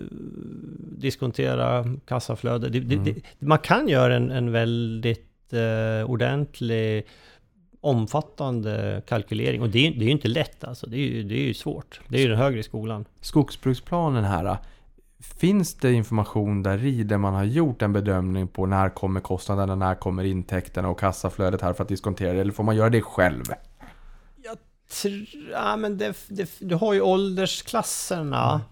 diskontera 0.99 1.85
kassaflöde. 2.07 2.69
Det, 2.69 2.79
mm. 2.79 3.05
det, 3.05 3.15
man 3.39 3.59
kan 3.59 3.89
göra 3.89 4.17
en, 4.17 4.31
en 4.31 4.53
väldigt 4.53 5.53
eh, 5.53 6.11
ordentlig 6.11 7.07
omfattande 7.81 9.03
kalkylering 9.07 9.63
och 9.63 9.69
det 9.69 9.87
är, 9.87 9.91
det 9.91 10.01
är 10.01 10.05
ju 10.05 10.11
inte 10.11 10.29
lätt 10.29 10.65
alltså. 10.65 10.87
Det 10.87 10.97
är 10.97 11.01
ju, 11.01 11.23
det 11.23 11.35
är 11.35 11.47
ju 11.47 11.55
svårt. 11.55 12.01
Det 12.09 12.17
är 12.19 12.23
ju 12.23 12.29
den 12.29 12.39
högre 12.39 12.63
skolan. 12.63 13.05
Skogsbruksplanen 13.21 14.25
här. 14.25 14.57
Finns 15.19 15.75
det 15.75 15.93
information 15.93 16.63
där 16.63 16.85
i 16.85 17.03
där 17.03 17.19
man 17.19 17.35
har 17.35 17.45
gjort 17.45 17.83
en 17.83 17.93
bedömning 17.93 18.49
på 18.49 18.67
när 18.67 18.89
kommer 18.89 19.21
kostnaderna, 19.21 19.75
när 19.75 19.95
kommer 19.95 20.25
intäkterna 20.25 20.89
och 20.89 21.01
kassaflödet 21.01 21.63
här 21.63 21.73
för 21.73 21.83
att 21.83 21.89
diskontera 21.89 22.33
det? 22.33 22.41
Eller 22.41 22.53
får 22.53 22.65
man 22.65 22.77
göra 22.77 22.91
det 22.91 23.03
själv? 23.03 23.45
Ja, 25.53 25.77
men 25.77 25.99
det, 25.99 26.17
det, 26.29 26.51
du 26.59 26.75
har 26.75 26.93
ju 26.93 27.01
åldersklasserna. 27.01 28.53
Mm. 28.53 28.67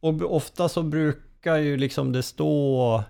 Och 0.00 0.36
ofta 0.36 0.68
så 0.68 0.82
brukar 0.82 1.56
ju 1.56 1.76
liksom 1.76 2.12
det 2.12 2.22
stå 2.22 3.04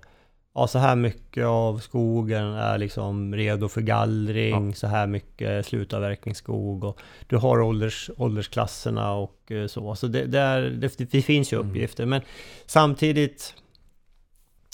ja, 0.57 0.67
så 0.67 0.79
här 0.79 0.97
mycket 0.97 1.45
av 1.45 1.79
skogen 1.79 2.45
är 2.45 2.79
liksom 2.79 3.35
redo 3.35 3.69
för 3.69 3.81
gallring, 3.81 4.67
ja. 4.67 4.75
så 4.75 4.87
här 4.87 5.07
mycket 5.07 5.67
slutavverkningsskog 5.67 6.85
och 6.85 7.01
du 7.27 7.37
har 7.37 7.61
ålders, 7.61 8.11
åldersklasserna 8.17 9.13
och 9.13 9.53
eh, 9.53 9.67
så. 9.67 9.95
Så 9.95 10.07
det, 10.07 10.25
det, 10.25 10.39
är, 10.39 10.63
det, 10.63 11.11
det 11.11 11.23
finns 11.23 11.53
ju 11.53 11.57
mm. 11.57 11.71
uppgifter, 11.71 12.03
mm. 12.03 12.11
men 12.11 12.21
samtidigt 12.67 13.55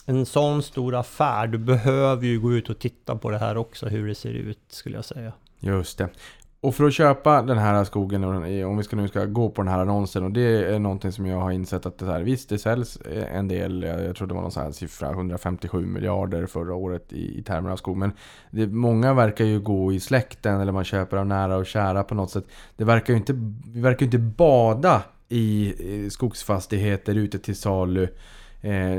en 0.06 0.26
sån 0.26 0.62
stor 0.62 0.94
affär, 0.94 1.46
du 1.46 1.58
behöver 1.58 2.26
ju 2.26 2.40
gå 2.40 2.52
ut 2.52 2.70
och 2.70 2.78
titta 2.78 3.16
på 3.16 3.30
det 3.30 3.38
här 3.38 3.56
också, 3.56 3.86
hur 3.86 4.08
det 4.08 4.14
ser 4.14 4.32
ut 4.32 4.60
skulle 4.68 4.96
jag 4.96 5.04
säga. 5.04 5.32
Just 5.60 5.98
det. 5.98 6.08
Och 6.62 6.74
för 6.74 6.84
att 6.84 6.94
köpa 6.94 7.42
den 7.42 7.58
här 7.58 7.84
skogen, 7.84 8.24
om 8.64 8.76
vi 8.76 8.82
ska 8.82 8.96
nu 8.96 9.08
ska 9.08 9.24
gå 9.24 9.50
på 9.50 9.62
den 9.62 9.72
här 9.72 9.78
annonsen, 9.78 10.24
och 10.24 10.30
det 10.30 10.74
är 10.74 10.78
någonting 10.78 11.12
som 11.12 11.26
jag 11.26 11.38
har 11.38 11.50
insett 11.50 11.86
att 11.86 11.98
det 11.98 12.06
här, 12.06 12.20
visst 12.20 12.48
det 12.48 12.58
säljs 12.58 12.96
eh, 12.96 13.36
en 13.36 13.48
del, 13.48 13.84
eh, 13.84 13.90
jag 13.90 14.16
tror 14.16 14.28
det 14.28 14.34
var 14.34 14.42
någon 14.42 14.50
sån 14.50 14.62
här 14.62 14.72
siffra, 14.72 15.10
157 15.10 15.86
miljarder 15.86 16.46
förra 16.46 16.74
året 16.74 17.12
i, 17.12 17.38
i 17.38 17.42
termer 17.42 17.70
av 17.70 17.76
skog. 17.76 17.96
Men 17.96 18.12
det, 18.50 18.66
många 18.66 19.14
verkar 19.14 19.44
ju 19.44 19.60
gå 19.60 19.92
i 19.92 20.00
släkten 20.00 20.60
eller 20.60 20.72
man 20.72 20.84
köper 20.84 21.16
av 21.16 21.26
nära 21.26 21.56
och 21.56 21.66
kära 21.66 22.02
på 22.02 22.14
något 22.14 22.30
sätt. 22.30 22.44
Det 22.76 22.84
verkar 22.84 23.12
ju 23.12 23.18
inte, 23.18 23.32
vi 23.66 23.80
verkar 23.80 24.00
ju 24.00 24.06
inte 24.06 24.18
bada 24.18 25.02
i 25.28 25.74
eh, 25.78 26.08
skogsfastigheter 26.08 27.14
ute 27.14 27.38
till 27.38 27.56
salu. 27.56 28.08
Eh, 28.60 28.98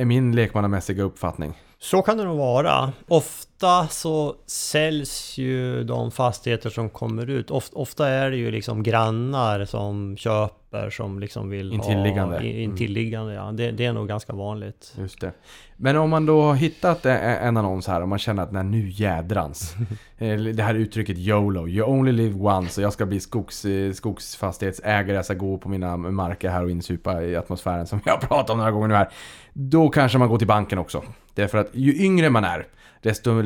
är 0.00 0.04
min 0.04 0.34
lekmannamässiga 0.34 1.02
uppfattning. 1.02 1.54
Så 1.82 2.02
kan 2.02 2.18
det 2.18 2.24
nog 2.24 2.38
vara. 2.38 2.92
Ofta 3.08 3.88
så 3.88 4.36
säljs 4.46 5.38
ju 5.38 5.84
de 5.84 6.10
fastigheter 6.10 6.70
som 6.70 6.90
kommer 6.90 7.30
ut. 7.30 7.50
Ofta 7.72 8.08
är 8.08 8.30
det 8.30 8.36
ju 8.36 8.50
liksom 8.50 8.82
grannar 8.82 9.64
som 9.64 10.16
köper 10.16 10.90
som 10.90 11.20
liksom 11.20 11.50
vill 11.50 11.72
intilliggande. 11.72 12.36
ha... 12.36 12.42
Intilliggande. 12.42 13.32
Mm. 13.32 13.44
Ja. 13.44 13.52
Det, 13.52 13.70
det, 13.70 13.84
är 13.84 13.92
nog 13.92 14.08
ganska 14.08 14.32
vanligt. 14.32 14.94
Just 14.98 15.20
det. 15.20 15.32
Men 15.76 15.96
om 15.96 16.10
man 16.10 16.26
då 16.26 16.42
har 16.42 16.54
hittat 16.54 17.06
en 17.06 17.56
annons 17.56 17.86
här 17.86 18.02
och 18.02 18.08
man 18.08 18.18
känner 18.18 18.42
att 18.42 18.52
nej, 18.52 18.64
nu 18.64 18.88
jädrans. 18.88 19.74
Eh, 20.22 20.38
det 20.38 20.62
här 20.62 20.74
uttrycket 20.74 21.18
YOLO, 21.18 21.68
you 21.68 21.88
only 21.88 22.12
live 22.12 22.40
once 22.40 22.80
och 22.80 22.84
jag 22.84 22.92
ska 22.92 23.06
bli 23.06 23.20
skogs, 23.20 23.64
eh, 23.64 23.92
skogsfastighetsägare. 23.92 25.16
Jag 25.16 25.24
ska 25.24 25.34
gå 25.34 25.58
på 25.58 25.68
mina 25.68 25.96
marker 25.96 26.48
här 26.48 26.64
och 26.64 26.70
insupa 26.70 27.22
i 27.22 27.36
atmosfären 27.36 27.86
som 27.86 28.00
jag 28.04 28.12
har 28.12 28.20
pratat 28.20 28.50
om 28.50 28.58
några 28.58 28.70
gånger 28.70 28.88
nu 28.88 28.94
här. 28.94 29.08
Då 29.52 29.88
kanske 29.88 30.18
man 30.18 30.28
går 30.28 30.38
till 30.38 30.46
banken 30.46 30.78
också. 30.78 31.02
Därför 31.34 31.58
att 31.58 31.68
ju 31.72 32.04
yngre 32.04 32.30
man 32.30 32.44
är, 32.44 32.66
desto 33.02 33.42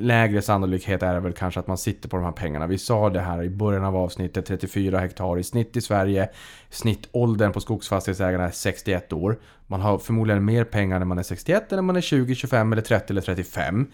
lägre 0.00 0.42
sannolikhet 0.42 1.02
är 1.02 1.14
det 1.14 1.20
väl 1.20 1.32
kanske 1.32 1.60
att 1.60 1.66
man 1.66 1.78
sitter 1.78 2.08
på 2.08 2.16
de 2.16 2.24
här 2.24 2.32
pengarna. 2.32 2.66
Vi 2.66 2.78
sa 2.78 3.10
det 3.10 3.20
här 3.20 3.42
i 3.42 3.50
början 3.50 3.84
av 3.84 3.96
avsnittet, 3.96 4.46
34 4.46 4.98
hektar 4.98 5.38
i 5.38 5.42
snitt 5.42 5.76
i 5.76 5.80
Sverige. 5.80 6.28
Snittåldern 6.70 7.52
på 7.52 7.60
skogsfastighetsägarna 7.60 8.44
är 8.44 8.50
61 8.50 9.12
år. 9.12 9.38
Man 9.66 9.80
har 9.80 9.98
förmodligen 9.98 10.44
mer 10.44 10.64
pengar 10.64 10.98
när 10.98 11.06
man 11.06 11.18
är 11.18 11.22
61 11.22 11.72
än 11.72 11.76
när 11.76 11.82
man 11.82 11.96
är 11.96 12.00
20, 12.00 12.34
25 12.34 12.72
eller 12.72 12.82
30 12.82 13.12
eller 13.12 13.22
35. 13.22 13.86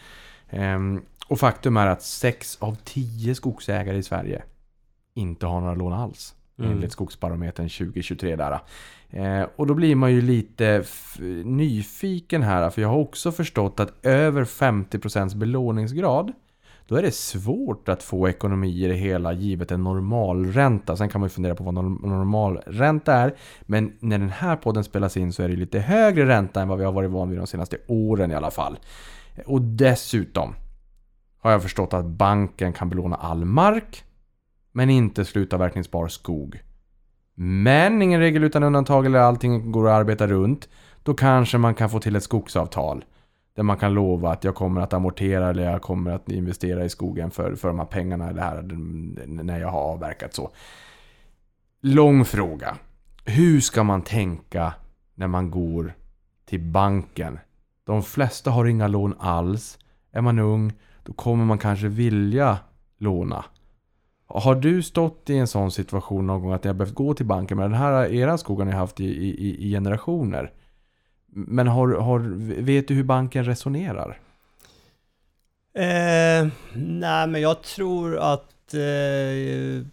Ehm, 0.51 1.03
och 1.29 1.39
faktum 1.39 1.77
är 1.77 1.87
att 1.87 2.03
6 2.03 2.57
av 2.61 2.77
10 2.85 3.35
skogsägare 3.35 3.97
i 3.97 4.03
Sverige 4.03 4.43
inte 5.15 5.47
har 5.47 5.61
några 5.61 5.75
lån 5.75 5.93
alls. 5.93 6.35
Mm. 6.59 6.71
Enligt 6.71 6.93
Skogsbarometern 6.93 7.69
2023 7.69 8.37
där. 8.37 8.61
Eh, 9.11 9.43
och 9.57 9.67
då 9.67 9.75
blir 9.75 9.95
man 9.95 10.13
ju 10.13 10.21
lite 10.21 10.85
nyfiken 11.45 12.43
här, 12.43 12.71
för 12.71 12.83
jag 12.83 12.89
har 12.89 12.99
också 12.99 13.33
förstått 13.33 13.81
att 13.81 14.07
över 14.07 14.45
50% 14.45 15.37
belåningsgrad 15.37 16.33
då 16.89 16.97
är 16.97 17.03
det 17.03 17.15
svårt 17.15 17.89
att 17.89 18.03
få 18.03 18.29
ekonomi 18.29 18.85
i 18.85 18.89
det 18.89 18.95
hela 18.95 19.33
givet 19.33 19.71
en 19.71 19.85
normalränta. 19.85 20.97
Sen 20.97 21.09
kan 21.09 21.21
man 21.21 21.27
ju 21.27 21.31
fundera 21.31 21.55
på 21.55 21.65
vad 21.65 21.75
normalränta 21.75 23.15
är. 23.15 23.35
Men 23.63 23.93
när 24.01 24.19
den 24.19 24.31
här 24.31 24.57
podden 24.57 24.85
spelas 24.85 25.17
in 25.17 25.33
så 25.33 25.43
är 25.43 25.49
det 25.49 25.57
lite 25.57 25.79
högre 25.79 26.27
ränta 26.27 26.63
än 26.63 26.69
vad 26.69 26.79
vi 26.79 26.85
har 26.85 26.93
varit 26.93 27.11
van 27.11 27.31
vid 27.31 27.39
de 27.39 27.47
senaste 27.47 27.77
åren 27.87 28.31
i 28.31 28.35
alla 28.35 28.51
fall. 28.51 28.79
Och 29.47 29.63
dessutom 29.63 30.55
har 31.39 31.51
jag 31.51 31.63
förstått 31.63 31.95
att 31.95 32.07
banken 32.07 32.73
kan 32.73 32.89
belåna 32.89 33.17
all 33.17 33.45
mark 33.45 34.05
men 34.73 34.91
inte 34.91 35.25
slutavverkningsbar 35.25 36.09
skog. 36.09 36.61
Men 37.39 38.03
ingen 38.03 38.21
regel 38.21 38.45
utan 38.45 38.63
undantag 38.63 39.07
eller 39.07 39.19
allting 39.19 39.73
går 39.73 39.89
att 39.89 39.95
arbeta 39.95 40.27
runt. 40.27 40.69
Då 41.03 41.15
kanske 41.15 41.59
man 41.59 41.75
kan 41.75 41.91
få 41.91 42.01
till 42.01 42.17
ett 42.17 42.23
skogsavtal. 42.23 43.05
Där 43.57 43.63
man 43.63 43.77
kan 43.77 43.95
lova 43.95 44.33
att 44.33 44.45
jag 44.45 44.55
kommer 44.55 44.81
att 44.81 44.93
amortera 44.93 45.51
eller 45.51 45.71
jag 45.71 45.83
kommer 45.83 46.11
att 46.11 46.29
investera 46.29 46.85
i 46.85 46.89
skogen 46.89 47.31
för, 47.31 47.55
för 47.55 47.69
de 47.69 47.79
här 47.79 47.87
pengarna 47.87 48.29
eller 48.29 48.43
här, 48.43 48.63
när 49.27 49.61
jag 49.61 49.69
har 49.69 49.81
avverkat 49.81 50.35
så. 50.35 50.51
Lång 51.81 52.25
fråga. 52.25 52.77
Hur 53.25 53.61
ska 53.61 53.83
man 53.83 54.03
tänka 54.03 54.75
när 55.15 55.27
man 55.27 55.51
går 55.51 55.95
till 56.45 56.61
banken? 56.61 57.39
De 57.85 58.03
flesta 58.03 58.51
har 58.51 58.65
inga 58.67 58.89
lån 58.89 59.15
alls. 59.19 59.79
Är 60.13 60.21
man 60.21 60.39
ung, 60.39 60.73
då 61.03 61.13
kommer 61.13 61.45
man 61.45 61.59
kanske 61.59 61.89
vilja 61.89 62.59
låna. 62.99 63.45
Har 64.27 64.55
du 64.55 64.83
stått 64.83 65.31
i 65.31 65.39
en 65.39 65.47
sån 65.47 65.71
situation 65.71 66.27
någon 66.27 66.43
gång 66.43 66.53
att 66.53 66.65
ni 66.65 66.69
har 66.69 66.75
behövt 66.75 66.95
gå 66.95 67.15
till 67.15 67.27
banken? 67.27 67.57
Men 67.57 67.71
den 67.71 67.81
här 67.81 68.13
era 68.13 68.39
skog 68.39 68.59
har 68.59 68.65
ni 68.65 68.73
haft 68.73 69.01
i, 69.01 69.05
i, 69.05 69.67
i 69.67 69.71
generationer. 69.71 70.53
Men 71.27 71.67
har, 71.67 71.89
har, 71.89 72.19
vet 72.63 72.89
du 72.89 72.95
hur 72.95 73.05
banken 73.05 73.45
resonerar? 73.45 74.21
Eh, 75.75 76.49
nej, 76.75 77.27
men 77.27 77.41
jag 77.41 77.63
tror 77.63 78.19
att... 78.19 78.75
Eh, 78.75 79.87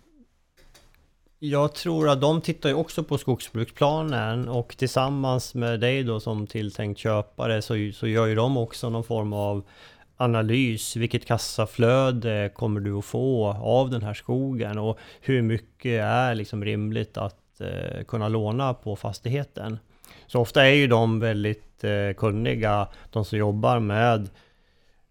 jag 1.40 1.74
tror 1.74 2.10
att 2.10 2.22
de 2.22 2.42
tittar 2.42 2.70
ju 2.70 2.76
också 2.76 3.04
på 3.04 3.18
skogsbruksplanen 3.18 4.50
och 4.50 4.78
tillsammans 4.78 5.56
med 5.56 5.80
dig 5.80 6.04
då 6.04 6.20
som 6.20 6.48
tilltänkt 6.48 6.98
köpare 6.98 7.62
så, 7.62 7.92
så 7.94 8.08
gör 8.08 8.26
ju 8.26 8.36
de 8.36 8.58
också 8.58 8.90
någon 8.90 9.04
form 9.04 9.34
av 9.34 9.64
analys. 10.24 10.96
Vilket 10.96 11.26
kassaflöde 11.26 12.52
kommer 12.54 12.80
du 12.80 12.94
att 12.98 13.06
få 13.06 13.48
av 13.48 13.90
den 13.90 14.02
här 14.02 14.14
skogen 14.14 14.78
och 14.78 15.00
hur 15.22 15.42
mycket 15.42 16.02
är 16.02 16.36
liksom 16.36 16.66
rimligt 16.66 17.18
att 17.18 17.62
eh, 17.62 18.04
kunna 18.04 18.28
låna 18.28 18.74
på 18.74 18.96
fastigheten. 18.96 19.80
Så 20.28 20.40
ofta 20.40 20.66
är 20.66 20.74
ju 20.74 20.88
de 20.88 21.20
väldigt 21.20 21.84
eh, 21.84 22.14
kunniga, 22.18 22.88
de 23.12 23.26
som 23.26 23.38
jobbar 23.38 23.80
med 23.80 24.30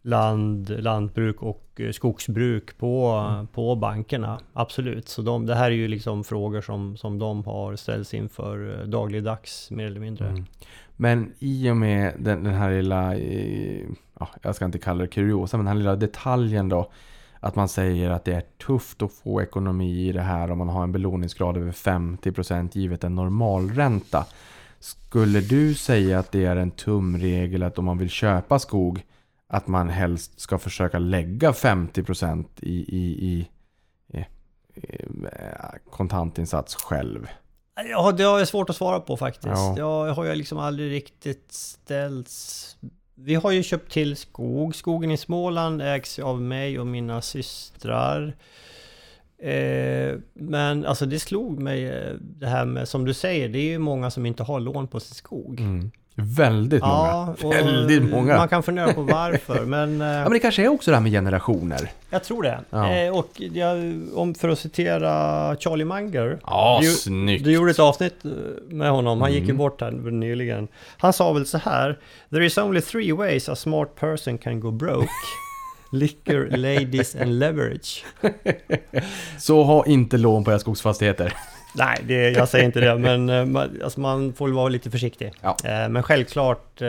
land, 0.03 0.83
lantbruk 0.83 1.43
och 1.43 1.67
eh, 1.77 1.91
skogsbruk 1.91 2.79
på, 2.79 3.07
mm. 3.09 3.47
på 3.47 3.75
bankerna. 3.75 4.41
Absolut. 4.53 5.09
Så 5.09 5.23
de, 5.23 5.47
det 5.47 5.55
här 5.55 5.71
är 5.71 5.75
ju 5.75 5.89
liksom 5.89 6.25
frågor 6.25 6.61
som, 6.61 6.97
som 6.97 7.19
de 7.19 7.45
har 7.45 7.77
ställts 7.77 8.15
inför 8.15 8.81
eh, 8.81 8.87
dagligdags 8.87 9.71
mer 9.71 9.87
eller 9.87 10.01
mindre. 10.01 10.29
Mm. 10.29 10.45
Men 10.97 11.33
i 11.39 11.71
och 11.71 11.77
med 11.77 12.15
den, 12.19 12.45
den 12.45 12.55
här 12.55 12.71
lilla, 12.71 13.17
ja, 14.21 14.29
jag 14.43 14.55
ska 14.55 14.65
inte 14.65 14.79
kalla 14.79 15.03
det 15.03 15.09
kuriosa, 15.09 15.57
men 15.57 15.65
den 15.65 15.73
här 15.77 15.79
lilla 15.79 15.97
detaljen 15.97 16.69
då. 16.69 16.91
Att 17.41 17.57
man 17.57 17.69
säger 17.69 18.11
att 18.11 18.25
det 18.25 18.35
är 18.35 18.45
tufft 18.67 19.03
att 19.03 19.13
få 19.13 19.43
ekonomi 19.43 20.09
i 20.09 20.13
det 20.13 20.21
här 20.23 20.51
om 20.51 20.59
man 20.59 20.69
har 20.69 20.83
en 20.83 20.93
belåningsgrad 20.93 21.57
över 21.57 21.73
50% 21.73 22.71
givet 22.73 23.05
en 23.05 23.15
normalränta. 23.15 24.27
Skulle 24.81 25.41
du 25.41 25.75
säga 25.75 26.19
att 26.19 26.33
det 26.33 26.45
är 26.45 26.57
en 26.57 26.71
tumregel 26.71 27.63
att 27.63 27.79
om 27.79 27.85
man 27.85 27.99
vill 27.99 28.11
köpa 28.11 28.59
skog 28.59 29.03
att 29.49 29.67
man 29.67 29.89
helst 29.89 30.41
ska 30.41 30.59
försöka 30.59 30.99
lägga 30.99 31.53
50% 31.53 32.45
i, 32.61 32.71
i, 32.71 32.99
i, 32.99 33.49
i, 34.13 34.25
i 34.79 35.05
kontantinsats 35.91 36.75
själv? 36.75 37.27
Ja, 37.75 38.13
det 38.13 38.23
är 38.23 38.45
svårt 38.45 38.71
att 38.71 38.77
svara 38.77 39.01
på 39.01 39.17
faktiskt. 39.17 39.47
Ja. 39.47 39.75
Jag 39.79 40.15
har 40.15 40.25
ju 40.25 40.35
liksom 40.35 40.59
aldrig 40.59 40.93
riktigt 40.93 41.53
ställts 41.53 42.77
vi 43.25 43.35
har 43.35 43.51
ju 43.51 43.63
köpt 43.63 43.93
till 43.93 44.17
skog. 44.17 44.75
Skogen 44.75 45.11
i 45.11 45.17
Småland 45.17 45.83
ägs 45.83 46.19
av 46.19 46.43
mig 46.43 46.79
och 46.79 46.87
mina 46.87 47.23
systrar. 47.23 48.37
Eh, 49.39 50.19
men 50.35 50.85
alltså 50.85 51.07
det 51.07 51.19
slog 51.19 51.59
mig 51.59 51.85
eh, 51.89 52.15
det 52.21 52.47
här 52.47 52.65
med, 52.65 52.89
som 52.89 53.05
du 53.05 53.15
säger, 53.15 53.49
det 53.49 53.59
är 53.59 53.71
ju 53.71 53.79
många 53.79 54.11
som 54.11 54.27
inte 54.27 54.43
har 54.43 54.61
lån 54.61 54.89
på 54.89 55.01
sin 55.01 55.15
skog. 55.15 55.61
Mm. 55.61 55.91
Väldigt 56.15 56.83
många. 56.83 56.95
Ja, 56.95 57.35
och 57.43 57.53
Väldigt 57.53 58.03
många. 58.11 58.37
Man 58.37 58.49
kan 58.49 58.63
fundera 58.63 58.93
på 58.93 59.03
varför, 59.03 59.61
men... 59.67 60.01
eh, 60.01 60.07
Ja 60.09 60.23
men 60.23 60.33
det 60.33 60.39
kanske 60.39 60.63
är 60.65 60.69
också 60.69 60.91
det 60.91 60.97
här 60.97 61.03
med 61.03 61.13
generationer. 61.13 61.91
Jag 62.11 62.25
tror 62.25 62.43
det. 62.43 62.61
Ja. 62.71 62.93
Eh, 62.93 63.17
och 63.19 63.29
jag, 63.37 63.77
om, 64.15 64.35
för 64.35 64.49
att 64.49 64.59
citera 64.59 65.11
Charlie 65.61 65.85
Munger. 65.85 66.39
Ja, 66.47 66.79
du, 66.83 66.89
snyggt. 66.89 67.41
Mm. 67.41 67.43
Du 67.43 67.53
gjorde 67.53 67.71
ett 67.71 67.79
avsnitt 67.79 68.25
eh, 68.25 68.31
med 68.69 68.91
honom, 68.91 69.21
han 69.21 69.33
gick 69.33 69.49
ju 69.49 69.53
bort 69.55 69.81
här 69.81 69.91
nyligen. 69.91 70.69
Han 70.99 71.13
sa 71.13 71.33
väl 71.33 71.47
så 71.47 71.59
här. 71.59 71.99
There 72.31 72.47
is 72.47 72.59
only 72.59 72.81
three 72.81 73.13
ways 73.13 73.49
a 73.49 73.57
smart 73.57 73.89
person 74.01 74.39
can 74.39 74.61
go 74.61 74.71
broke. 74.71 75.09
Liquor, 75.93 76.57
ladies 76.57 77.17
and 77.17 77.39
leverage. 77.39 78.05
Så 79.39 79.63
ha 79.63 79.87
inte 79.87 80.17
lån 80.17 80.45
på 80.45 80.51
era 80.51 80.59
skogsfastigheter. 80.59 81.35
Nej, 81.75 81.99
det, 82.07 82.31
jag 82.31 82.49
säger 82.49 82.65
inte 82.65 82.81
det, 82.81 82.99
men 82.99 83.29
eh, 83.29 83.45
man, 83.45 83.81
alltså 83.85 84.01
man 84.01 84.33
får 84.33 84.47
väl 84.47 84.55
vara 84.55 84.69
lite 84.69 84.91
försiktig. 84.91 85.33
Ja. 85.41 85.57
Eh, 85.65 85.89
Men 85.89 86.03
självklart 86.03 86.83
eh, 86.83 86.89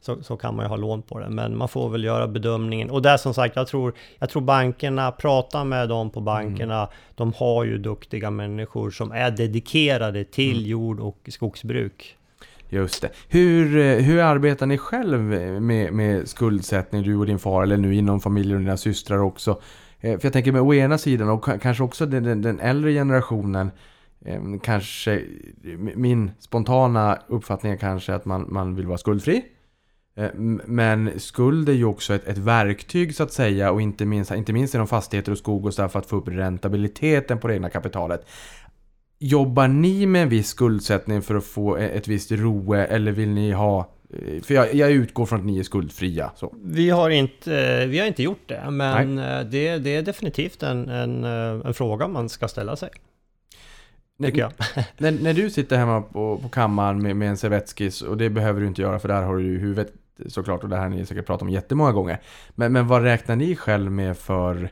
så, 0.00 0.22
så 0.22 0.36
kan 0.36 0.56
man 0.56 0.64
ju 0.64 0.68
ha 0.68 0.76
lån 0.76 1.02
på 1.02 1.18
det, 1.18 1.28
men 1.28 1.56
man 1.56 1.68
får 1.68 1.90
väl 1.90 2.04
göra 2.04 2.28
bedömningen. 2.28 2.90
Och 2.90 3.02
där 3.02 3.16
som 3.16 3.34
sagt, 3.34 3.56
jag 3.56 3.66
tror, 3.66 3.92
jag 4.18 4.30
tror 4.30 4.42
bankerna, 4.42 5.12
prata 5.12 5.64
med 5.64 5.88
dem 5.88 6.10
på 6.10 6.20
bankerna, 6.20 6.88
de 7.14 7.32
har 7.36 7.64
ju 7.64 7.78
duktiga 7.78 8.30
människor 8.30 8.90
som 8.90 9.12
är 9.12 9.30
dedikerade 9.30 10.24
till 10.24 10.66
jord 10.66 11.00
och 11.00 11.18
skogsbruk. 11.28 12.16
Just 12.68 13.02
det. 13.02 13.10
Hur, 13.28 14.00
hur 14.00 14.18
arbetar 14.18 14.66
ni 14.66 14.78
själv 14.78 15.20
med, 15.20 15.92
med 15.92 16.28
skuldsättning, 16.28 17.02
du 17.02 17.16
och 17.16 17.26
din 17.26 17.38
far, 17.38 17.62
eller 17.62 17.76
nu 17.76 17.94
inom 17.94 18.20
familjen 18.20 18.56
och 18.56 18.62
dina 18.62 18.76
systrar 18.76 19.18
också? 19.18 19.60
Eh, 20.00 20.18
för 20.18 20.26
jag 20.26 20.32
tänker 20.32 20.52
med 20.52 20.62
å 20.62 20.74
ena 20.74 20.98
sidan, 20.98 21.28
och 21.28 21.62
kanske 21.62 21.82
också 21.82 22.06
den, 22.06 22.24
den, 22.24 22.42
den 22.42 22.60
äldre 22.60 22.92
generationen, 22.92 23.70
eh, 24.24 24.42
kanske, 24.62 25.22
min 25.94 26.30
spontana 26.38 27.18
uppfattning 27.28 27.72
är 27.72 27.76
kanske 27.76 28.14
att 28.14 28.24
man, 28.24 28.46
man 28.48 28.74
vill 28.74 28.86
vara 28.86 28.98
skuldfri. 28.98 29.44
Eh, 30.16 30.30
men 30.66 31.20
skuld 31.20 31.68
är 31.68 31.72
ju 31.72 31.84
också 31.84 32.14
ett, 32.14 32.26
ett 32.26 32.38
verktyg 32.38 33.14
så 33.14 33.22
att 33.22 33.32
säga 33.32 33.70
och 33.70 33.82
inte 33.82 34.04
minst, 34.04 34.30
inte 34.30 34.52
minst 34.52 34.74
inom 34.74 34.86
fastigheter 34.86 35.32
och 35.32 35.38
skog 35.38 35.66
och 35.66 35.74
så 35.74 35.82
där 35.82 35.88
för 35.88 35.98
att 35.98 36.06
få 36.06 36.16
upp 36.16 36.28
räntabiliteten 36.28 37.38
på 37.38 37.48
det 37.48 37.54
egna 37.54 37.70
kapitalet. 37.70 38.26
Jobbar 39.18 39.68
ni 39.68 40.06
med 40.06 40.22
en 40.22 40.28
viss 40.28 40.48
skuldsättning 40.48 41.22
för 41.22 41.34
att 41.34 41.44
få 41.44 41.78
e-, 41.78 41.88
ett 41.88 42.08
visst 42.08 42.32
roe 42.32 42.86
eller 42.86 43.12
vill 43.12 43.28
ni 43.28 43.52
ha 43.52 43.92
eh, 44.12 44.42
För 44.42 44.54
jag, 44.54 44.74
jag 44.74 44.90
utgår 44.90 45.26
från 45.26 45.40
att 45.40 45.46
ni 45.46 45.58
är 45.58 45.62
skuldfria. 45.62 46.30
Så. 46.36 46.54
Vi 46.64 46.90
har 46.90 47.10
inte, 47.10 47.86
vi 47.86 47.98
har 47.98 48.06
inte 48.06 48.22
gjort 48.22 48.48
det, 48.48 48.70
men 48.70 49.18
eh, 49.18 49.40
det, 49.40 49.78
det 49.78 49.96
är 49.96 50.02
definitivt 50.02 50.62
en, 50.62 50.88
en, 50.88 51.24
eh, 51.24 51.66
en 51.66 51.74
fråga 51.74 52.08
man 52.08 52.28
ska 52.28 52.48
ställa 52.48 52.76
sig. 52.76 52.90
Tycker 54.22 54.40
jag. 54.40 54.52
När, 54.98 55.12
när 55.22 55.34
du 55.34 55.50
sitter 55.50 55.76
hemma 55.76 56.02
på, 56.02 56.38
på 56.42 56.48
kammaren 56.48 57.02
med, 57.02 57.16
med 57.16 57.28
en 57.28 57.36
servettskiss, 57.36 58.02
och 58.02 58.16
det 58.16 58.30
behöver 58.30 58.60
du 58.60 58.66
inte 58.66 58.82
göra 58.82 58.98
för 58.98 59.08
där 59.08 59.22
har 59.22 59.36
du 59.36 59.42
ju 59.42 59.58
huvudet 59.58 59.92
såklart 60.26 60.62
och 60.62 60.68
det 60.68 60.76
här 60.76 60.82
har 60.82 60.90
ni 60.90 61.06
säkert 61.06 61.26
pratat 61.26 61.42
om 61.42 61.48
jättemånga 61.48 61.92
gånger. 61.92 62.20
Men, 62.54 62.72
men 62.72 62.86
vad 62.86 63.02
räknar 63.02 63.36
ni 63.36 63.56
själv 63.56 63.92
med 63.92 64.18
för, 64.18 64.70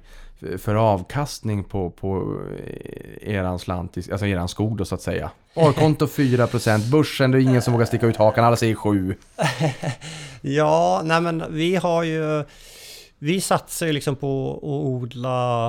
för 0.58 0.74
avkastning 0.74 1.64
på, 1.64 1.90
på 1.90 2.40
eh, 2.66 3.34
eran 3.34 3.58
slant, 3.58 3.96
alltså 3.96 4.26
eran 4.26 4.48
skog 4.48 4.76
då 4.76 4.84
så 4.84 4.94
att 4.94 5.02
säga? 5.02 5.30
Sparkonto 5.52 6.06
4%, 6.06 6.90
börsen 6.90 7.30
det 7.30 7.38
är 7.38 7.40
ingen 7.42 7.62
som 7.62 7.72
vågar 7.72 7.86
sticka 7.86 8.06
ut 8.06 8.16
hakan, 8.16 8.44
alla 8.44 8.56
säger 8.56 8.74
7. 8.74 9.14
Ja, 10.42 11.02
nej 11.04 11.20
men 11.20 11.44
vi 11.50 11.76
har 11.76 12.02
ju... 12.02 12.44
Vi 13.18 13.40
satsar 13.40 13.86
ju 13.86 13.92
liksom 13.92 14.16
på 14.16 14.52
att 14.56 14.62
odla 14.64 15.66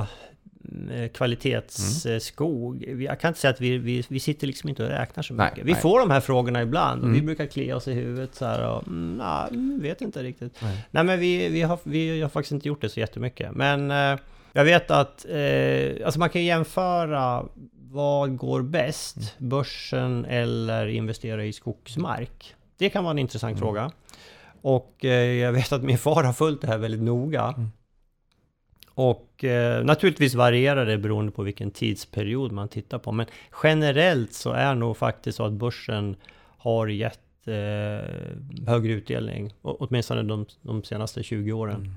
eh, 0.94 1.08
kvalitetsskog. 1.14 2.84
Vi- 2.88 3.04
Jag 3.04 3.20
kan 3.20 3.28
inte 3.28 3.40
säga 3.40 3.50
att 3.50 3.60
vi, 3.60 3.78
vi, 3.78 4.04
vi 4.08 4.20
sitter 4.20 4.46
liksom 4.46 4.68
inte 4.68 4.82
och 4.84 4.88
räknar 4.88 5.22
så 5.22 5.34
Nej, 5.34 5.50
mycket. 5.50 5.64
Vi 5.66 5.72
nej. 5.72 5.80
får 5.80 6.00
de 6.00 6.10
här 6.10 6.20
frågorna 6.20 6.62
ibland 6.62 7.02
och 7.02 7.08
vi 7.08 7.14
Mm. 7.14 7.26
brukar 7.26 7.46
klia 7.46 7.76
oss 7.76 7.88
i 7.88 7.92
huvudet 7.92 8.34
så 8.34 8.44
här 8.44 8.68
och 8.70 8.86
mm, 8.88 9.16
nej, 9.16 9.48
mm, 9.50 9.80
vet 9.82 10.00
inte 10.00 10.22
riktigt. 10.22 10.54
Nej. 10.62 10.86
Nej, 10.90 11.04
men 11.04 11.20
vi, 11.20 11.48
vi, 11.48 11.62
har, 11.62 11.78
vi 11.82 12.20
har 12.22 12.28
faktiskt 12.28 12.52
inte 12.52 12.68
gjort 12.68 12.80
det 12.80 12.88
så 12.88 13.00
jättemycket. 13.00 13.52
Men 13.54 13.90
eh, 13.90 14.18
jag 14.52 14.64
vet 14.64 14.90
att 14.90 15.26
eh, 15.28 16.04
alltså 16.06 16.18
man 16.20 16.30
kan 16.30 16.44
jämföra 16.44 17.44
vad 17.92 18.36
går 18.36 18.62
bäst? 18.62 19.16
Mm. 19.16 19.48
Börsen 19.48 20.24
eller 20.24 20.86
investera 20.86 21.44
i 21.44 21.52
skogsmark? 21.52 22.54
Det 22.76 22.90
kan 22.90 23.04
vara 23.04 23.10
en 23.10 23.18
intressant 23.18 23.50
Mm. 23.50 23.60
fråga. 23.60 23.90
Och 24.62 25.04
eh, 25.04 25.32
jag 25.32 25.52
vet 25.52 25.72
att 25.72 25.82
min 25.82 25.98
far 25.98 26.22
har 26.24 26.32
följt 26.32 26.60
det 26.60 26.66
här 26.66 26.78
väldigt 26.78 27.02
noga. 27.02 27.54
Mm. 27.56 27.68
Och 28.94 29.44
eh, 29.44 29.84
naturligtvis 29.84 30.34
varierar 30.34 30.86
det 30.86 30.98
beroende 30.98 31.32
på 31.32 31.42
vilken 31.42 31.70
tidsperiod 31.70 32.52
man 32.52 32.68
tittar 32.68 32.98
på. 32.98 33.12
Men 33.12 33.26
generellt 33.62 34.32
så 34.32 34.50
är 34.52 34.74
nog 34.74 34.96
faktiskt 34.96 35.36
så 35.36 35.44
att 35.44 35.52
börsen 35.52 36.16
har 36.58 36.86
gett 36.86 37.48
eh, 37.48 38.64
högre 38.66 38.92
utdelning. 38.92 39.52
Åtminstone 39.62 40.22
de, 40.22 40.46
de 40.62 40.84
senaste 40.84 41.22
20 41.22 41.52
åren. 41.52 41.96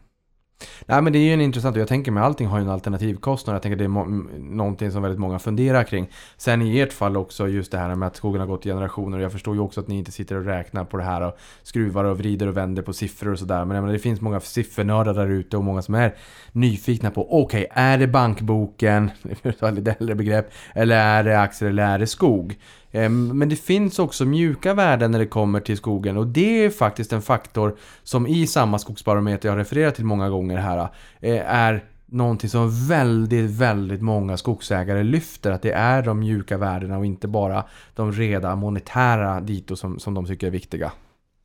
Nej 0.85 1.01
men 1.01 1.13
det 1.13 1.19
är 1.19 1.23
ju 1.23 1.33
en 1.33 1.41
intressant, 1.41 1.75
och 1.75 1.81
jag 1.81 1.87
tänker 1.87 2.11
mig 2.11 2.23
allting 2.23 2.47
har 2.47 2.57
ju 2.57 2.63
en 2.63 2.69
alternativkostnad. 2.69 3.55
Jag 3.55 3.61
tänker 3.61 3.77
det 3.77 3.83
är 3.83 4.39
någonting 4.39 4.91
som 4.91 5.01
väldigt 5.01 5.19
många 5.19 5.39
funderar 5.39 5.83
kring. 5.83 6.09
Sen 6.37 6.61
i 6.61 6.79
ert 6.79 6.93
fall 6.93 7.17
också 7.17 7.47
just 7.47 7.71
det 7.71 7.77
här 7.77 7.95
med 7.95 8.07
att 8.07 8.15
skogen 8.15 8.41
har 8.41 8.47
gått 8.47 8.65
i 8.65 8.69
generationer. 8.69 9.19
Jag 9.19 9.31
förstår 9.31 9.55
ju 9.55 9.61
också 9.61 9.79
att 9.79 9.87
ni 9.87 9.97
inte 9.97 10.11
sitter 10.11 10.35
och 10.35 10.45
räknar 10.45 10.85
på 10.85 10.97
det 10.97 11.03
här 11.03 11.21
och 11.21 11.37
skruvar 11.63 12.03
och 12.03 12.17
vrider 12.17 12.47
och 12.47 12.57
vänder 12.57 12.81
på 12.81 12.93
siffror 12.93 13.31
och 13.31 13.39
sådär. 13.39 13.65
Men 13.65 13.67
menar, 13.67 13.93
det 13.93 13.99
finns 13.99 14.21
många 14.21 14.39
siffernördar 14.39 15.13
där 15.13 15.27
ute 15.27 15.57
och 15.57 15.63
många 15.63 15.81
som 15.81 15.95
är 15.95 16.15
nyfikna 16.51 17.11
på 17.11 17.43
okej, 17.43 17.67
är 17.71 17.97
det 17.97 18.07
bankboken, 18.07 19.11
för 19.41 19.49
att 19.49 19.59
ta 19.59 19.67
ett 19.67 19.75
lite 19.75 19.95
äldre 19.99 20.15
begrepp, 20.15 20.51
eller 20.75 20.95
är 20.95 21.23
det 21.23 21.41
aktier 21.41 21.69
eller 21.69 21.83
är 21.83 21.99
det 21.99 22.07
skog? 22.07 22.57
Ehm, 22.95 23.37
men 23.37 23.49
det 23.49 23.55
finns 23.55 23.99
också 23.99 24.25
mjuka 24.25 24.73
värden 24.73 25.11
när 25.11 25.19
det 25.19 25.25
kommer 25.25 25.59
till 25.59 25.77
skogen 25.77 26.17
och 26.17 26.27
det 26.27 26.65
är 26.65 26.69
faktiskt 26.69 27.13
en 27.13 27.21
faktor 27.21 27.75
som 28.03 28.27
i 28.27 28.47
samma 28.47 28.79
skogsbarometer 28.79 29.49
jag 29.49 29.57
refererat 29.57 29.95
till 29.95 30.05
många 30.05 30.29
gånger 30.29 30.57
här 30.57 30.89
eh, 31.21 31.53
är 31.53 31.83
någonting 32.05 32.49
som 32.49 32.87
väldigt, 32.87 33.51
väldigt 33.51 34.01
många 34.01 34.37
skogsägare 34.37 35.03
lyfter. 35.03 35.51
Att 35.51 35.61
det 35.61 35.71
är 35.71 36.01
de 36.01 36.19
mjuka 36.19 36.57
värdena 36.57 36.97
och 36.97 37.05
inte 37.05 37.27
bara 37.27 37.63
de 37.95 38.11
reda 38.11 38.55
monetära 38.55 39.41
dito 39.41 39.75
som, 39.75 39.99
som 39.99 40.13
de 40.13 40.25
tycker 40.25 40.47
är 40.47 40.51
viktiga. 40.51 40.91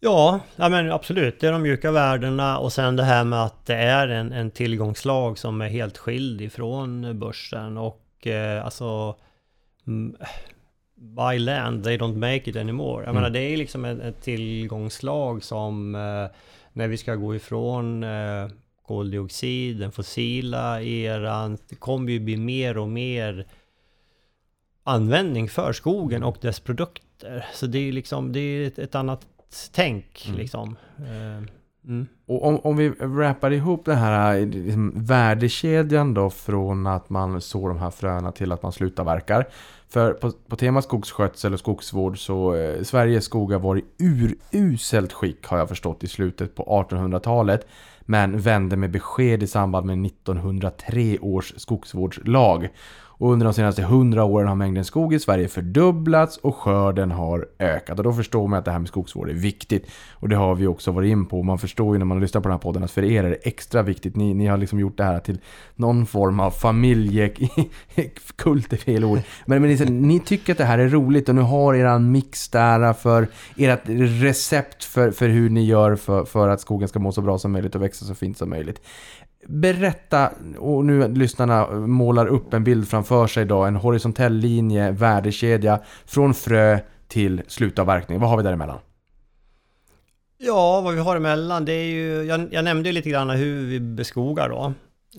Ja, 0.01 0.41
ja 0.57 0.69
men 0.69 0.93
absolut. 0.93 1.41
Det 1.41 1.47
är 1.47 1.53
de 1.53 1.63
mjuka 1.63 1.91
värdena 1.91 2.59
och 2.59 2.73
sen 2.73 2.97
det 2.97 3.05
här 3.05 3.25
med 3.25 3.43
att 3.43 3.67
det 3.67 3.75
är 3.75 4.09
en, 4.09 4.33
en 4.33 4.51
tillgångslag 4.51 5.39
som 5.39 5.61
är 5.61 5.69
helt 5.69 5.99
skild 5.99 6.41
ifrån 6.41 7.19
börsen 7.19 7.79
och 7.79 8.27
eh, 8.27 8.65
alltså 8.65 9.17
mm, 9.87 10.17
Buy 11.01 11.39
land, 11.39 11.85
they 11.85 11.97
don't 11.99 12.17
make 12.17 12.51
it 12.51 12.57
anymore. 12.57 13.03
Jag 13.05 13.11
Mm. 13.11 13.15
menar 13.15 13.31
det 13.31 13.41
är 13.41 13.57
liksom 13.57 13.85
ett, 13.85 14.01
ett 14.01 14.23
tillgångslag 14.23 15.45
som 15.45 15.95
eh, 15.95 16.37
när 16.73 16.89
vi 16.89 16.97
ska 16.97 17.15
gå 17.15 17.35
ifrån 17.37 18.03
eh, 18.05 18.49
koldioxid, 18.87 19.77
den 19.81 19.93
fossila 19.93 20.83
eran, 20.83 21.59
det 21.69 21.75
kommer 21.77 22.13
ju 22.13 22.21
bli 22.21 22.37
mer 22.37 22.79
och 22.79 22.89
mer 22.89 23.47
användning 24.85 25.49
för 25.49 25.73
skogen 25.73 26.23
och 26.23 26.37
dess 26.41 26.61
produkter. 26.61 27.45
Så 27.55 27.67
det 27.67 27.79
är 27.89 27.93
liksom, 27.93 28.33
det 28.33 28.41
är 28.41 28.67
ett, 28.67 28.79
ett 28.79 28.95
annat 28.95 29.27
tänk 29.73 30.25
Mm. 30.27 30.39
liksom. 30.41 30.77
Eh, 30.99 31.49
Mm. 31.85 32.07
Och 32.27 32.47
om, 32.47 32.59
om 32.59 32.77
vi 32.77 32.89
wrappar 32.89 33.51
ihop 33.51 33.85
den 33.85 33.97
här 33.99 34.37
eh, 34.41 34.47
liksom, 34.47 34.93
värdekedjan 34.97 36.15
då 36.15 36.31
från 36.31 36.87
att 36.87 37.11
man 37.11 37.41
sår 37.41 37.69
de 37.69 37.79
här 37.79 37.91
fröna 37.91 38.33
till 38.33 38.53
att 38.53 38.63
man 38.63 38.73
slutar 38.73 39.05
verkar. 39.05 39.49
För 39.91 40.13
på, 40.13 40.33
på 40.49 40.57
temat 40.57 40.85
skogsskötsel 40.85 41.53
och 41.53 41.59
skogsvård 41.59 42.19
så 42.19 42.55
eh, 42.55 42.83
Sveriges 42.83 43.25
skogar 43.25 43.59
var 43.59 43.77
i 43.79 43.85
uruselt 43.99 45.13
skick 45.13 45.47
har 45.47 45.59
jag 45.59 45.69
förstått 45.69 46.05
i 46.05 46.09
slutet 46.09 46.55
på 46.55 46.87
1800-talet. 46.91 47.67
Men 48.01 48.41
vände 48.41 48.77
med 48.77 48.91
besked 48.91 49.43
i 49.43 49.47
samband 49.47 49.87
med 49.87 50.07
1903 50.07 51.19
års 51.19 51.55
skogsvårdslag. 51.57 52.69
Och 53.19 53.33
under 53.33 53.45
de 53.45 53.55
senaste 53.55 53.83
100 53.83 54.25
åren 54.25 54.49
har 54.49 54.55
mängden 54.55 54.85
skog 54.85 55.15
i 55.15 55.19
Sverige 55.19 55.49
fördubblats 55.49 56.37
och 56.37 56.57
skörden 56.57 57.11
har 57.11 57.47
ökat. 57.59 57.99
Och 57.99 58.05
då 58.05 58.13
förstår 58.13 58.49
man 58.49 58.59
att 58.59 58.65
det 58.65 58.71
här 58.71 58.79
med 58.79 58.89
skogsvård 58.89 59.29
är 59.29 59.35
viktigt. 59.35 59.91
Och 60.13 60.29
det 60.29 60.37
har 60.37 60.55
vi 60.55 60.67
också 60.67 60.93
varit 60.93 61.11
in 61.11 61.27
på. 61.27 61.43
Man 61.43 61.59
förstår 61.59 61.95
ju 61.95 61.99
när 61.99 62.07
man 62.07 62.21
lyssnar 62.21 62.41
på 62.41 62.49
den 62.49 62.53
här 62.53 62.63
podden 62.63 62.85
att 62.85 62.91
för 62.91 63.05
er 63.05 63.25
är 63.25 63.31
det 63.31 63.37
extra 63.37 63.83
viktigt. 63.83 64.17
Ni, 64.17 64.35
ni 64.35 64.47
har 64.47 64.57
liksom 64.57 64.81
gjort 64.81 64.97
det 64.97 65.05
här 65.05 65.21
till 65.21 65.41
någon 65.75 66.07
form 66.07 66.41
av 66.41 66.51
familjekult 66.51 67.53
är 68.73 68.77
fel 68.77 69.05
ord. 69.05 69.21
Men, 69.47 69.63
men 69.63 69.71
ni, 69.71 69.91
ni 69.91 70.21
tycker 70.21 70.53
att 70.53 70.59
det 70.59 70.65
här 70.65 70.79
är 70.79 70.89
roligt 70.89 71.29
och 71.29 71.35
nu 71.35 71.41
har 71.41 71.75
eran 71.75 72.13
mix 72.13 72.49
där 72.49 72.93
för 72.93 73.29
ert 73.57 73.83
recept 74.23 74.85
för, 74.85 75.11
för 75.11 75.29
hur 75.29 75.51
ni 75.51 75.65
gör 75.65 75.97
för, 75.97 76.25
för 76.25 76.49
att 76.49 76.61
skogen 76.61 76.89
ska 76.89 76.99
må 76.99 77.13
så 77.13 77.21
bra 77.21 77.39
som 77.39 77.53
möjligt 77.53 77.75
och 77.75 77.83
växa 77.83 78.05
så 78.05 78.15
fint 78.15 78.39
som 78.39 78.51
möjligt. 78.51 78.81
Berätta, 79.51 80.31
och 80.59 80.85
nu 80.85 81.09
lyssnarna 81.09 81.71
målar 81.71 82.27
upp 82.27 82.55
en 82.55 82.65
bild 82.65 82.89
framför 82.89 83.27
sig 83.27 83.45
då, 83.45 83.63
en 83.65 83.77
horisontell 83.77 84.33
linje, 84.33 84.91
värdekedja, 84.91 85.81
från 86.07 86.35
frö 86.35 86.79
till 87.07 87.43
slutavverkning. 87.47 88.21
Vad 88.21 88.31
har 88.31 88.37
vi 88.37 88.43
däremellan? 88.43 88.79
Ja, 90.39 90.81
vad 90.81 90.95
vi 90.95 91.01
har 91.01 91.17
emellan, 91.17 91.65
det 91.65 91.73
är 91.73 91.85
ju... 91.85 92.23
Jag, 92.23 92.49
jag 92.53 92.65
nämnde 92.65 92.89
ju 92.89 92.93
lite 92.93 93.11
grann 93.11 93.31
hur 93.31 93.67
vi 93.67 93.81
beskogar 93.81 94.49
då. 94.49 94.73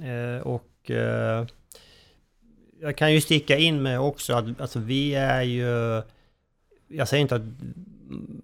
Eh, 0.06 0.42
och 0.42 0.92
eh, 0.92 1.46
jag 2.82 2.98
kan 2.98 3.14
ju 3.14 3.22
sticka 3.22 3.58
in 3.58 3.82
med 3.82 4.00
också 4.00 4.34
att 4.34 4.62
alltså, 4.62 4.80
vi 4.80 5.16
är 5.16 5.42
ju... 5.42 6.02
Jag 6.88 7.08
säger 7.08 7.22
inte 7.22 7.36
att 7.36 7.42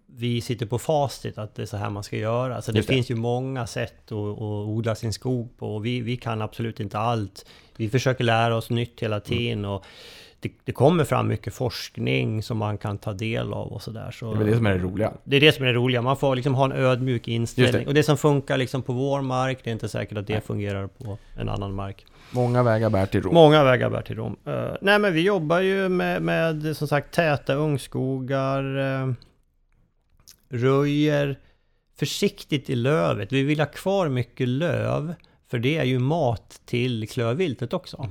vi 0.07 0.41
sitter 0.41 0.65
på 0.65 0.79
facit 0.79 1.37
att 1.37 1.55
det 1.55 1.61
är 1.61 1.65
så 1.65 1.77
här 1.77 1.89
man 1.89 2.03
ska 2.03 2.17
göra. 2.17 2.55
Alltså 2.55 2.71
det, 2.71 2.79
det. 2.79 2.87
finns 2.87 3.11
ju 3.11 3.15
många 3.15 3.67
sätt 3.67 4.11
att, 4.11 4.11
att 4.11 4.67
odla 4.67 4.95
sin 4.95 5.13
skog 5.13 5.57
på 5.57 5.75
och 5.75 5.85
vi, 5.85 6.01
vi 6.01 6.17
kan 6.17 6.41
absolut 6.41 6.79
inte 6.79 6.99
allt. 6.99 7.45
Vi 7.77 7.89
försöker 7.89 8.23
lära 8.23 8.55
oss 8.55 8.69
nytt 8.69 9.03
hela 9.03 9.19
tiden 9.19 9.65
och 9.65 9.85
det, 10.39 10.51
det 10.63 10.71
kommer 10.71 11.03
fram 11.03 11.27
mycket 11.27 11.53
forskning 11.53 12.43
som 12.43 12.57
man 12.57 12.77
kan 12.77 12.97
ta 12.97 13.13
del 13.13 13.53
av 13.53 13.67
och 13.67 13.81
sådär. 13.81 14.11
Så 14.11 14.33
Det 14.33 14.43
är 14.43 14.45
det 14.45 14.55
som 14.55 14.65
är 14.65 14.73
det 14.73 14.79
roliga. 14.79 15.13
det 15.23 15.35
är 15.35 15.41
det 15.41 15.51
som 15.51 15.63
är 15.63 15.67
det 15.67 15.73
roliga. 15.73 16.01
Man 16.01 16.17
får 16.17 16.35
liksom 16.35 16.55
ha 16.55 16.65
en 16.65 16.71
ödmjuk 16.71 17.27
inställning. 17.27 17.83
det. 17.83 17.87
Och 17.87 17.93
det 17.93 18.03
som 18.03 18.17
funkar 18.17 18.57
liksom 18.57 18.81
på 18.81 18.93
vår 18.93 19.21
mark, 19.21 19.59
det 19.63 19.69
är 19.69 19.71
inte 19.71 19.89
säkert 19.89 20.17
att 20.17 20.27
det 20.27 20.45
fungerar 20.45 20.87
på 20.87 21.17
en 21.35 21.49
annan 21.49 21.73
mark. 21.73 22.05
Många 22.31 22.63
vägar 22.63 22.89
bär 22.89 23.05
till 23.05 23.21
Rom. 23.21 23.33
Många 23.33 23.63
vägar 23.63 23.89
bär 23.89 24.01
till 24.01 24.15
Rom. 24.15 24.35
Eh, 24.45 24.53
nej 24.81 24.99
men 24.99 25.13
vi 25.13 25.21
jobbar 25.21 25.59
ju 25.59 25.89
med, 25.89 26.21
med 26.21 26.77
som 26.77 26.87
sagt 26.87 27.13
täta 27.13 27.53
ungskogar, 27.53 28.77
uh, 28.77 29.13
röjer 30.57 31.40
försiktigt 31.99 32.69
i 32.69 32.76
lövet. 32.76 33.32
Vi 33.32 33.44
vill 33.44 33.60
ha 33.60 33.65
kvar 33.65 34.10
mycket 34.10 34.48
löv, 34.48 35.14
för 35.48 35.60
det 35.60 35.77
är 35.77 35.84
ju 35.84 35.99
mat 35.99 36.61
till 36.65 37.10
klövviltet 37.10 37.73
också. 37.73 38.10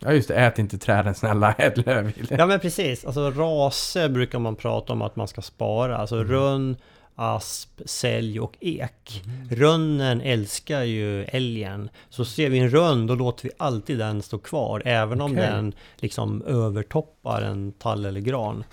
Ja 0.00 0.12
just 0.12 0.28
det, 0.28 0.34
ät 0.34 0.58
inte 0.58 0.78
träden 0.78 1.14
snälla, 1.14 1.52
ät 1.58 1.86
lövvilt. 1.86 2.30
Ja 2.30 2.46
men 2.46 2.60
precis, 2.60 3.04
alltså 3.04 3.30
raser 3.30 4.08
brukar 4.08 4.38
man 4.38 4.56
prata 4.56 4.92
om 4.92 5.02
att 5.02 5.16
man 5.16 5.28
ska 5.28 5.42
spara. 5.42 5.96
Alltså 5.96 6.16
Mm. 6.16 6.28
rönn, 6.28 6.76
asp, 7.14 7.80
sälj 7.86 8.40
och 8.40 8.56
ek. 8.60 9.22
Rönnen 9.50 10.20
älskar 10.20 10.82
ju 10.82 11.24
älgen. 11.24 11.88
Så 12.08 12.24
ser 12.24 12.48
vi 12.50 12.58
en 12.58 12.70
rönn, 12.70 13.06
då 13.06 13.14
låter 13.14 13.44
vi 13.44 13.50
alltid 13.56 13.98
den 13.98 14.22
stå 14.22 14.38
kvar. 14.38 14.82
Även 14.84 15.20
om 15.20 15.32
Okej. 15.32 15.42
den 15.46 15.72
liksom 15.96 16.42
övertoppar 16.42 17.42
en 17.42 17.72
tall 17.72 18.04
eller 18.04 18.20
gran. 18.20 18.64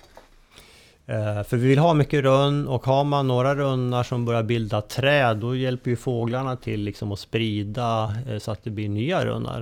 Eh, 1.06 1.42
för 1.42 1.56
vi 1.56 1.68
vill 1.68 1.78
ha 1.78 1.94
mycket 1.94 2.24
rönn 2.24 2.68
och 2.68 2.86
har 2.86 3.04
man 3.04 3.28
några 3.28 3.56
rönnar 3.56 4.02
som 4.02 4.24
börjar 4.24 4.42
bilda 4.42 4.80
träd, 4.80 5.36
då 5.36 5.56
hjälper 5.56 5.90
ju 5.90 5.96
fåglarna 5.96 6.56
till 6.56 6.80
liksom 6.80 7.12
att 7.12 7.18
sprida 7.18 8.14
eh, 8.28 8.38
så 8.38 8.50
att 8.50 8.64
det 8.64 8.70
blir 8.70 8.88
nya 8.88 9.26
rönnar. 9.26 9.60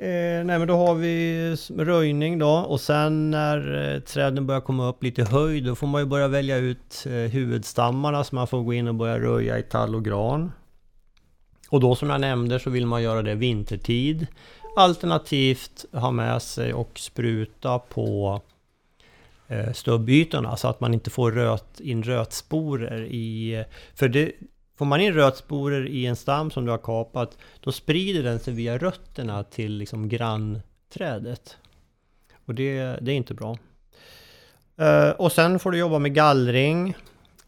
Eh, 0.00 0.44
nej 0.44 0.58
men 0.58 0.66
då 0.66 0.76
har 0.76 0.94
vi 0.94 1.56
röjning 1.76 2.38
då 2.38 2.50
och 2.50 2.80
sen 2.80 3.30
när 3.30 3.94
eh, 3.94 4.00
träden 4.00 4.46
börjar 4.46 4.60
komma 4.60 4.88
upp 4.88 5.02
lite 5.02 5.24
höjd 5.24 5.64
då 5.64 5.74
får 5.74 5.86
man 5.86 6.00
ju 6.00 6.06
börja 6.06 6.28
välja 6.28 6.56
ut 6.56 7.04
eh, 7.06 7.12
huvudstammarna 7.12 8.24
så 8.24 8.34
man 8.34 8.46
får 8.46 8.62
gå 8.62 8.72
in 8.72 8.88
och 8.88 8.94
börja 8.94 9.18
röja 9.18 9.58
i 9.58 9.62
tall 9.62 9.94
och 9.94 10.04
gran. 10.04 10.52
Och 11.70 11.80
då 11.80 11.94
som 11.94 12.10
jag 12.10 12.20
nämnde 12.20 12.58
så 12.58 12.70
vill 12.70 12.86
man 12.86 13.02
göra 13.02 13.22
det 13.22 13.34
vintertid. 13.34 14.26
Alternativt 14.76 15.84
ha 15.92 16.10
med 16.10 16.42
sig 16.42 16.74
och 16.74 16.98
spruta 16.98 17.78
på 17.78 18.40
Eh, 19.50 19.72
stubbytorna 19.72 20.56
så 20.56 20.68
att 20.68 20.80
man 20.80 20.94
inte 20.94 21.10
får 21.10 21.32
röt, 21.32 21.80
in 21.80 22.02
rötsporer 22.02 23.04
i... 23.04 23.64
För 23.94 24.08
det, 24.08 24.32
får 24.78 24.84
man 24.84 25.00
in 25.00 25.12
rötsporer 25.12 25.86
i 25.86 26.06
en 26.06 26.16
stam 26.16 26.50
som 26.50 26.64
du 26.64 26.70
har 26.70 26.78
kapat 26.78 27.38
då 27.60 27.72
sprider 27.72 28.22
den 28.22 28.38
sig 28.38 28.54
via 28.54 28.78
rötterna 28.78 29.44
till 29.44 29.72
liksom 29.72 30.08
grannträdet. 30.08 31.56
Och 32.46 32.54
det, 32.54 32.98
det 33.00 33.12
är 33.12 33.16
inte 33.16 33.34
bra. 33.34 33.58
Eh, 34.76 35.10
och 35.10 35.32
sen 35.32 35.58
får 35.58 35.70
du 35.70 35.78
jobba 35.78 35.98
med 35.98 36.14
gallring. 36.14 36.88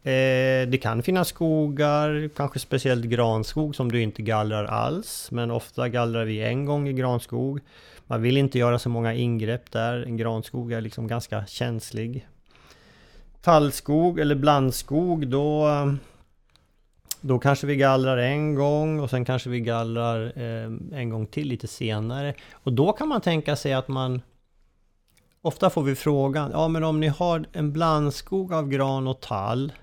Eh, 0.03 0.67
det 0.67 0.81
kan 0.81 1.03
finnas 1.03 1.27
skogar, 1.27 2.29
kanske 2.35 2.59
speciellt 2.59 3.05
granskog 3.05 3.75
som 3.75 3.91
du 3.91 4.01
inte 4.01 4.21
gallrar 4.21 4.65
alls. 4.65 5.27
Men 5.31 5.51
ofta 5.51 5.89
gallrar 5.89 6.25
vi 6.25 6.41
en 6.41 6.65
gång 6.65 6.87
i 6.87 6.93
granskog. 6.93 7.59
Man 8.11 8.21
vill 8.21 8.37
inte 8.37 8.59
göra 8.59 8.79
så 8.79 8.89
många 8.89 9.13
ingrepp 9.13 9.71
där. 9.71 10.03
En 10.03 10.17
granskog 10.17 10.71
är 10.71 10.81
liksom 10.81 11.07
ganska 11.07 11.45
känslig. 11.45 12.27
Tallskog 13.41 14.19
eller 14.19 14.35
blandskog, 14.35 15.27
då, 15.27 15.67
då 17.21 17.39
kanske 17.39 17.67
vi 17.67 17.75
gallrar 17.75 18.17
en 18.17 18.55
gång 18.55 18.99
och 18.99 19.09
sen 19.09 19.25
kanske 19.25 19.49
vi 19.49 19.59
gallrar 19.59 20.33
eh, 20.35 20.99
en 20.99 21.09
gång 21.09 21.25
till 21.25 21.47
lite 21.47 21.67
senare. 21.67 22.33
Och 22.51 22.73
då 22.73 22.93
kan 22.93 23.07
man 23.07 23.21
tänka 23.21 23.55
sig 23.55 23.73
att 23.73 23.87
man 23.87 24.21
Ofta 25.41 25.69
får 25.69 25.83
vi 25.83 25.95
frågan, 25.95 26.51
ja 26.51 26.67
men 26.67 26.83
om 26.83 26.99
ni 26.99 27.07
har 27.07 27.45
en 27.53 27.73
blandskog 27.73 28.53
av 28.53 28.69
gran 28.69 29.07
och 29.07 29.21
tall 29.21 29.73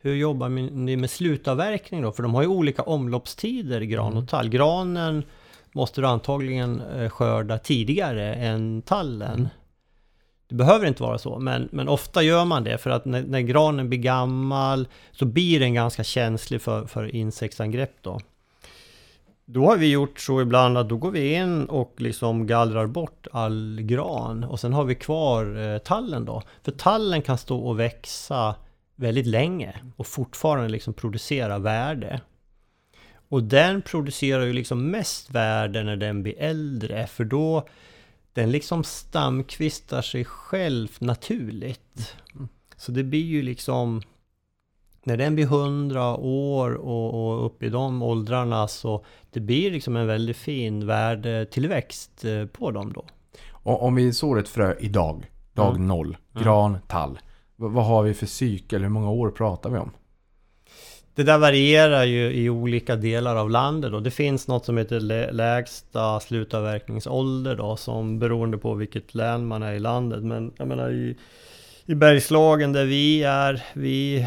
Hur 0.00 0.14
jobbar 0.14 0.48
ni 0.48 0.96
med 0.96 1.10
slutavverkning 1.10 2.02
då? 2.02 2.12
För 2.12 2.22
de 2.22 2.34
har 2.34 2.42
ju 2.42 2.48
olika 2.48 2.82
omloppstider, 2.82 3.80
gran 3.80 4.16
och 4.16 4.28
tall. 4.28 4.48
Granen 4.48 5.24
måste 5.78 6.00
du 6.00 6.06
antagligen 6.06 6.80
eh, 6.80 7.10
skörda 7.10 7.58
tidigare 7.58 8.34
än 8.34 8.82
tallen. 8.82 9.48
Det 10.48 10.54
behöver 10.54 10.86
inte 10.86 11.02
vara 11.02 11.18
så, 11.18 11.38
men, 11.38 11.68
men 11.72 11.88
ofta 11.88 12.22
gör 12.22 12.44
man 12.44 12.64
det 12.64 12.78
för 12.78 12.90
att 12.90 13.04
när, 13.04 13.22
när 13.22 13.40
granen 13.40 13.88
blir 13.88 13.98
gammal 13.98 14.88
så 15.12 15.24
blir 15.24 15.60
den 15.60 15.74
ganska 15.74 16.04
känslig 16.04 16.62
för, 16.62 16.86
för 16.86 17.14
insektsangrepp 17.14 17.92
då. 18.02 18.20
Då 19.44 19.66
har 19.66 19.76
vi 19.76 19.90
gjort 19.90 20.20
så 20.20 20.40
ibland 20.40 20.78
att 20.78 20.88
då 20.88 20.96
går 20.96 21.10
vi 21.10 21.34
in 21.34 21.64
och 21.64 21.94
liksom 21.96 22.46
gallrar 22.46 22.86
bort 22.86 23.26
all 23.32 23.80
gran 23.82 24.44
och 24.44 24.60
sen 24.60 24.72
har 24.72 24.84
vi 24.84 24.94
kvar 24.94 25.72
eh, 25.72 25.78
tallen 25.78 26.24
då. 26.24 26.42
För 26.62 26.72
tallen 26.72 27.22
kan 27.22 27.38
stå 27.38 27.58
och 27.58 27.80
växa 27.80 28.54
väldigt 28.96 29.26
länge 29.26 29.76
och 29.96 30.06
fortfarande 30.06 30.68
liksom 30.68 30.94
producera 30.94 31.58
värde. 31.58 32.20
Och 33.28 33.42
den 33.42 33.82
producerar 33.82 34.44
ju 34.44 34.52
liksom 34.52 34.90
mest 34.90 35.30
värde 35.30 35.82
när 35.82 35.96
den 35.96 36.22
blir 36.22 36.38
äldre 36.38 37.06
för 37.06 37.24
då 37.24 37.66
den 38.32 38.50
liksom 38.50 38.84
stamkvistar 38.84 40.02
sig 40.02 40.24
själv 40.24 40.88
naturligt. 40.98 42.16
Så 42.76 42.92
det 42.92 43.04
blir 43.04 43.24
ju 43.24 43.42
liksom 43.42 44.02
när 45.04 45.16
den 45.16 45.34
blir 45.34 45.44
100 45.44 46.16
år 46.16 46.74
och, 46.74 47.14
och 47.14 47.46
upp 47.46 47.62
i 47.62 47.68
de 47.68 48.02
åldrarna 48.02 48.68
så 48.68 49.04
det 49.30 49.40
blir 49.40 49.70
liksom 49.70 49.96
en 49.96 50.06
väldigt 50.06 50.36
fin 50.36 50.86
värdetillväxt 50.86 52.24
eh, 52.24 52.46
på 52.46 52.70
dem 52.70 52.92
då. 52.92 53.04
Och 53.50 53.82
om 53.82 53.94
vi 53.94 54.12
sår 54.12 54.38
ett 54.38 54.48
frö 54.48 54.74
idag, 54.80 55.30
dag 55.52 55.74
Mm. 55.74 55.88
noll, 55.88 56.16
gran, 56.32 56.78
tall. 56.88 57.18
Vad 57.56 57.84
har 57.86 58.02
vi 58.02 58.14
för 58.14 58.26
cykel? 58.26 58.82
Hur 58.82 58.88
många 58.88 59.10
år 59.10 59.30
pratar 59.30 59.70
vi 59.70 59.78
om? 59.78 59.90
Det 61.18 61.24
där 61.24 61.38
varierar 61.38 62.04
ju 62.04 62.32
i 62.32 62.50
olika 62.50 62.96
delar 62.96 63.36
av 63.36 63.50
landet 63.50 63.92
och 63.92 64.02
det 64.02 64.10
finns 64.10 64.48
något 64.48 64.64
som 64.64 64.78
heter 64.78 65.00
lä- 65.00 65.32
lägsta 65.32 66.20
slutavverkningsålder 66.20 67.56
då 67.56 67.76
som 67.76 68.18
beroende 68.18 68.58
på 68.58 68.74
vilket 68.74 69.14
län 69.14 69.46
man 69.46 69.62
är 69.62 69.72
i 69.72 69.78
landet. 69.78 70.22
Men 70.22 70.52
jag 70.58 70.68
menar 70.68 70.90
i, 70.90 71.16
i 71.86 71.94
Bergslagen 71.94 72.72
där 72.72 72.84
vi 72.84 73.22
är, 73.22 73.62
vi... 73.72 74.26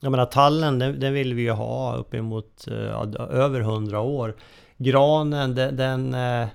Jag 0.00 0.10
menar 0.10 0.26
tallen 0.26 0.78
den, 0.78 1.00
den 1.00 1.12
vill 1.12 1.34
vi 1.34 1.42
ju 1.42 1.50
ha 1.50 1.96
uppemot 1.96 2.66
eh, 2.68 2.74
ja, 2.74 3.26
över 3.30 3.60
100 3.60 4.00
år. 4.00 4.34
Granen 4.76 5.54
den, 5.54 5.76
den, 5.76 6.14
eh, 6.14 6.48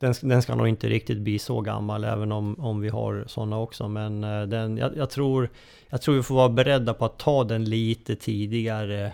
den, 0.00 0.14
ska- 0.14 0.26
den 0.26 0.42
ska 0.42 0.54
nog 0.54 0.68
inte 0.68 0.88
riktigt 0.88 1.18
bli 1.18 1.38
så 1.38 1.60
gammal 1.60 2.04
även 2.04 2.32
om, 2.32 2.60
om 2.60 2.80
vi 2.80 2.88
har 2.88 3.24
sådana 3.26 3.58
också. 3.58 3.88
Men 3.88 4.24
eh, 4.24 4.42
den, 4.42 4.76
jag, 4.76 4.96
jag, 4.96 5.10
tror, 5.10 5.50
jag 5.88 6.02
tror 6.02 6.14
vi 6.14 6.22
får 6.22 6.34
vara 6.34 6.48
beredda 6.48 6.94
på 6.94 7.04
att 7.04 7.18
ta 7.18 7.44
den 7.44 7.64
lite 7.64 8.16
tidigare. 8.16 9.12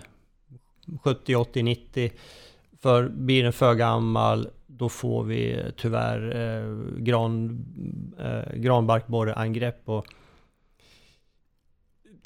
70, 1.03 1.35
80, 1.35 1.63
90. 1.63 2.11
För 2.81 3.09
blir 3.09 3.43
den 3.43 3.53
för 3.53 3.73
gammal 3.73 4.49
då 4.67 4.89
får 4.89 5.23
vi 5.23 5.63
tyvärr 5.77 6.35
eh, 6.35 6.63
gran, 6.97 7.65
eh, 8.19 8.55
granbarkborreangrepp. 8.55 9.89
Och 9.89 10.05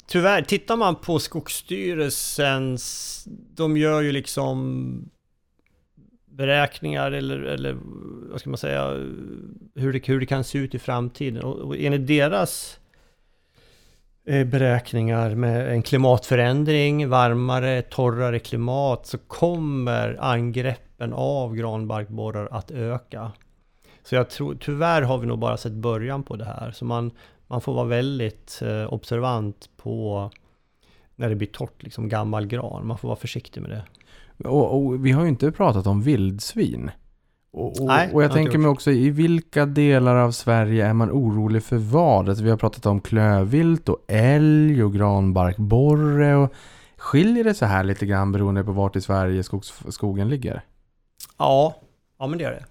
tyvärr, 0.06 0.42
tittar 0.42 0.76
man 0.76 0.94
på 0.94 1.18
Skogsstyrelsens... 1.18 3.24
De 3.54 3.76
gör 3.76 4.00
ju 4.00 4.12
liksom 4.12 5.10
beräkningar 6.42 7.12
eller, 7.12 7.38
eller 7.38 7.76
vad 8.30 8.40
ska 8.40 8.50
man 8.50 8.58
säga, 8.58 8.88
hur 9.74 9.92
det, 9.92 10.08
hur 10.08 10.20
det 10.20 10.26
kan 10.26 10.44
se 10.44 10.58
ut 10.58 10.74
i 10.74 10.78
framtiden. 10.78 11.42
Och, 11.42 11.58
och 11.58 11.76
enligt 11.78 12.06
deras 12.06 12.80
eh, 14.26 14.46
beräkningar 14.46 15.34
med 15.34 15.72
en 15.72 15.82
klimatförändring, 15.82 17.08
varmare, 17.08 17.82
torrare 17.82 18.38
klimat, 18.38 19.06
så 19.06 19.18
kommer 19.18 20.16
angreppen 20.20 21.12
av 21.12 21.54
granbarkborrar 21.54 22.48
att 22.50 22.70
öka. 22.70 23.32
Så 24.02 24.14
jag 24.14 24.30
tror, 24.30 24.54
tyvärr 24.60 25.02
har 25.02 25.18
vi 25.18 25.26
nog 25.26 25.38
bara 25.38 25.56
sett 25.56 25.72
början 25.72 26.22
på 26.22 26.36
det 26.36 26.44
här. 26.44 26.70
Så 26.70 26.84
man, 26.84 27.10
man 27.46 27.60
får 27.60 27.74
vara 27.74 27.86
väldigt 27.86 28.62
eh, 28.62 28.92
observant 28.92 29.70
på 29.76 30.30
när 31.16 31.28
det 31.28 31.34
blir 31.34 31.48
torrt, 31.48 31.82
liksom 31.82 32.08
gammal 32.08 32.46
gran. 32.46 32.86
Man 32.86 32.98
får 32.98 33.08
vara 33.08 33.18
försiktig 33.18 33.60
med 33.60 33.70
det. 33.70 33.84
Och, 34.44 34.76
och 34.76 35.06
vi 35.06 35.10
har 35.10 35.22
ju 35.22 35.28
inte 35.28 35.52
pratat 35.52 35.86
om 35.86 36.02
vildsvin. 36.02 36.90
Och, 37.52 37.80
och, 37.80 37.86
Nej, 37.86 38.10
och 38.12 38.22
jag 38.22 38.32
tänker 38.32 38.58
mig 38.58 38.70
också, 38.70 38.90
i 38.90 39.10
vilka 39.10 39.66
delar 39.66 40.16
av 40.16 40.30
Sverige 40.30 40.86
är 40.86 40.92
man 40.92 41.10
orolig 41.10 41.62
för 41.62 41.76
vad? 41.76 42.28
Alltså, 42.28 42.44
vi 42.44 42.50
har 42.50 42.56
pratat 42.56 42.86
om 42.86 43.00
klövvilt 43.00 43.88
och 43.88 44.04
älg 44.08 44.84
och 44.84 44.94
granbarkborre. 44.94 46.36
Och 46.36 46.52
skiljer 46.96 47.44
det 47.44 47.54
så 47.54 47.66
här 47.66 47.84
lite 47.84 48.06
grann 48.06 48.32
beroende 48.32 48.64
på 48.64 48.72
vart 48.72 48.96
i 48.96 49.00
Sverige 49.00 49.42
skogs, 49.42 49.82
skogen 49.88 50.28
ligger? 50.28 50.64
Ja, 51.38 51.74
ja 52.18 52.26
men 52.26 52.38
det 52.38 52.44
gör 52.44 52.50
det. 52.50 52.64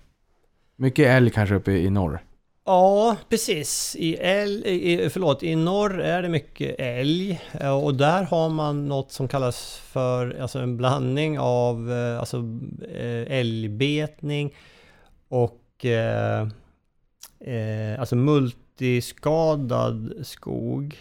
Mycket 0.76 1.08
älg 1.08 1.30
kanske 1.30 1.56
uppe 1.56 1.72
i 1.72 1.90
norr. 1.90 2.22
Ja, 2.66 3.18
precis. 3.30 3.96
I, 4.00 4.16
älg, 4.16 4.62
i, 4.66 5.10
förlåt, 5.10 5.44
I 5.44 5.56
norr 5.56 6.00
är 6.00 6.22
det 6.22 6.30
mycket 6.30 6.76
älg 6.80 7.42
eh, 7.60 7.84
och 7.84 7.96
där 7.96 8.24
har 8.24 8.50
man 8.50 8.88
något 8.88 9.12
som 9.12 9.28
kallas 9.28 9.78
för 9.78 10.40
alltså 10.42 10.60
en 10.60 10.78
blandning 10.78 11.40
av 11.40 11.92
eh, 11.92 12.20
alltså, 12.20 12.38
eh, 12.96 13.38
älgbetning 13.40 14.56
och 15.28 15.86
eh, 15.86 16.48
eh, 17.40 18.00
alltså 18.00 18.16
multiskadad 18.16 20.14
skog. 20.24 20.98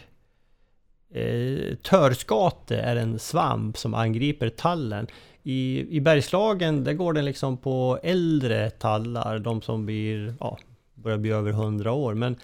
Eh, 1.14 1.74
törskate 1.76 2.76
är 2.76 2.96
en 2.96 3.18
svamp 3.18 3.78
som 3.78 3.94
angriper 3.94 4.48
tallen. 4.48 5.06
I, 5.42 5.86
I 5.96 6.00
Bergslagen 6.00 6.84
där 6.84 6.92
går 6.92 7.12
den 7.12 7.24
liksom 7.24 7.56
på 7.56 7.98
äldre 8.02 8.70
tallar, 8.70 9.38
de 9.38 9.62
som 9.62 9.86
blir, 9.86 10.34
ja, 10.40 10.58
börjar 11.02 11.18
bli 11.18 11.30
över 11.30 11.50
100 11.50 11.92
år. 11.92 12.14
Men 12.14 12.36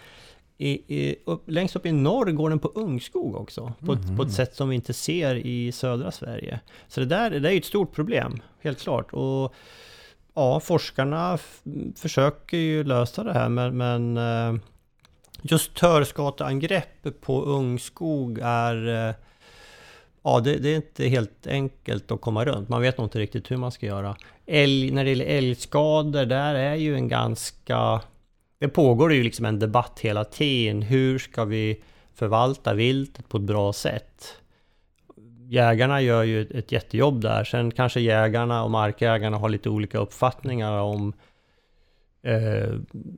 i, 0.58 0.70
i, 0.70 1.16
upp, 1.24 1.42
längst 1.46 1.76
upp 1.76 1.86
i 1.86 1.92
norr 1.92 2.30
går 2.30 2.50
den 2.50 2.58
på 2.58 2.68
ungskog 2.68 3.34
också. 3.34 3.72
På, 3.86 3.92
ett, 3.92 4.16
på 4.16 4.22
ett 4.22 4.32
sätt 4.32 4.56
som 4.56 4.68
vi 4.68 4.74
inte 4.74 4.92
ser 4.92 5.34
i 5.34 5.72
södra 5.72 6.10
Sverige. 6.10 6.60
Så 6.88 7.00
det 7.00 7.06
där 7.06 7.30
det 7.30 7.40
där 7.40 7.48
är 7.48 7.52
ju 7.52 7.58
ett 7.58 7.64
stort 7.64 7.94
problem, 7.94 8.42
helt 8.60 8.80
klart. 8.80 9.12
Och 9.12 9.54
ja, 10.34 10.60
forskarna 10.60 11.38
försöker 11.96 12.56
ju 12.56 12.84
lösa 12.84 13.24
det 13.24 13.32
här 13.32 13.48
men, 13.48 13.76
men 13.76 14.16
eh, 14.16 14.60
just 15.42 15.74
törskateangrepp 15.74 17.20
på 17.20 17.42
ungskog 17.42 18.38
är 18.42 19.08
eh, 19.08 19.14
Ja, 20.26 20.40
det, 20.40 20.56
det 20.56 20.68
är 20.68 20.76
inte 20.76 21.08
helt 21.08 21.46
enkelt 21.46 22.10
att 22.10 22.20
komma 22.20 22.44
runt. 22.44 22.68
Man 22.68 22.82
vet 22.82 22.98
nog 22.98 23.06
inte 23.06 23.18
riktigt 23.18 23.50
hur 23.50 23.56
man 23.56 23.72
ska 23.72 23.86
göra. 23.86 24.16
Älg, 24.46 24.90
när 24.90 25.04
det 25.04 25.10
gäller 25.10 25.24
älgskador, 25.24 26.24
där 26.24 26.54
är 26.54 26.74
ju 26.74 26.94
en 26.94 27.08
ganska... 27.08 28.00
Det 28.58 28.68
pågår 28.68 29.12
ju 29.12 29.22
liksom 29.22 29.44
en 29.44 29.58
debatt 29.58 30.00
hela 30.00 30.24
tiden. 30.24 30.82
Hur 30.82 31.18
ska 31.18 31.44
vi 31.44 31.82
förvalta 32.14 32.74
viltet 32.74 33.28
på 33.28 33.36
ett 33.36 33.42
bra 33.42 33.72
sätt? 33.72 34.40
Jägarna 35.48 36.00
gör 36.00 36.22
ju 36.22 36.42
ett, 36.42 36.50
ett 36.50 36.72
jättejobb 36.72 37.20
där. 37.20 37.44
Sen 37.44 37.70
kanske 37.70 38.00
jägarna 38.00 38.64
och 38.64 38.70
markägarna 38.70 39.36
har 39.36 39.48
lite 39.48 39.68
olika 39.68 39.98
uppfattningar 39.98 40.72
om 40.72 41.12
eh, 42.22 42.74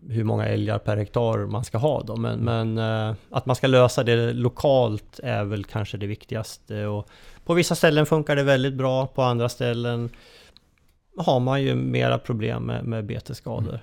hur 0.08 0.24
många 0.24 0.46
älgar 0.46 0.78
per 0.78 0.96
hektar 0.96 1.46
man 1.46 1.64
ska 1.64 1.78
ha 1.78 2.02
då. 2.02 2.16
Men, 2.16 2.38
men 2.38 2.78
eh, 2.78 3.14
att 3.30 3.46
man 3.46 3.56
ska 3.56 3.66
lösa 3.66 4.04
det 4.04 4.32
lokalt 4.32 5.20
är 5.22 5.44
väl 5.44 5.64
kanske 5.64 5.96
det 5.96 6.06
viktigaste. 6.06 6.86
Och 6.86 7.08
på 7.44 7.54
vissa 7.54 7.74
ställen 7.74 8.06
funkar 8.06 8.36
det 8.36 8.42
väldigt 8.42 8.74
bra, 8.74 9.06
på 9.06 9.22
andra 9.22 9.48
ställen 9.48 10.10
har 11.16 11.40
man 11.40 11.62
ju 11.62 11.74
mera 11.74 12.18
problem 12.18 12.62
med, 12.62 12.84
med 12.84 13.04
betesskador. 13.04 13.68
Mm. 13.68 13.80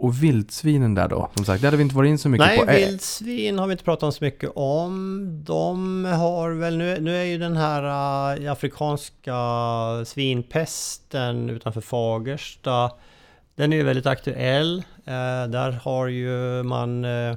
Och 0.00 0.22
vildsvinen 0.22 0.94
där 0.94 1.08
då? 1.08 1.30
Som 1.36 1.44
sagt, 1.44 1.60
det 1.60 1.66
hade 1.66 1.76
vi 1.76 1.82
inte 1.82 1.96
varit 1.96 2.08
in 2.08 2.18
så 2.18 2.28
mycket 2.28 2.46
Nej, 2.46 2.58
på. 2.58 2.64
Ä- 2.70 2.76
vildsvin 2.76 3.58
har 3.58 3.66
vi 3.66 3.72
inte 3.72 3.84
pratat 3.84 4.02
om 4.02 4.12
så 4.12 4.24
mycket 4.24 4.50
om. 4.54 5.26
De 5.46 6.04
har 6.04 6.50
väl, 6.50 6.76
nu, 6.76 7.00
nu 7.00 7.16
är 7.16 7.24
ju 7.24 7.38
den 7.38 7.56
här 7.56 7.82
äh, 8.44 8.52
afrikanska 8.52 9.34
svinpesten 10.04 11.50
utanför 11.50 11.80
Fagersta, 11.80 12.90
den 13.54 13.72
är 13.72 13.76
ju 13.76 13.82
väldigt 13.82 14.06
aktuell. 14.06 14.78
Eh, 15.04 15.46
där 15.48 15.80
har 15.82 16.06
ju 16.06 16.62
man 16.62 17.04
eh, 17.04 17.36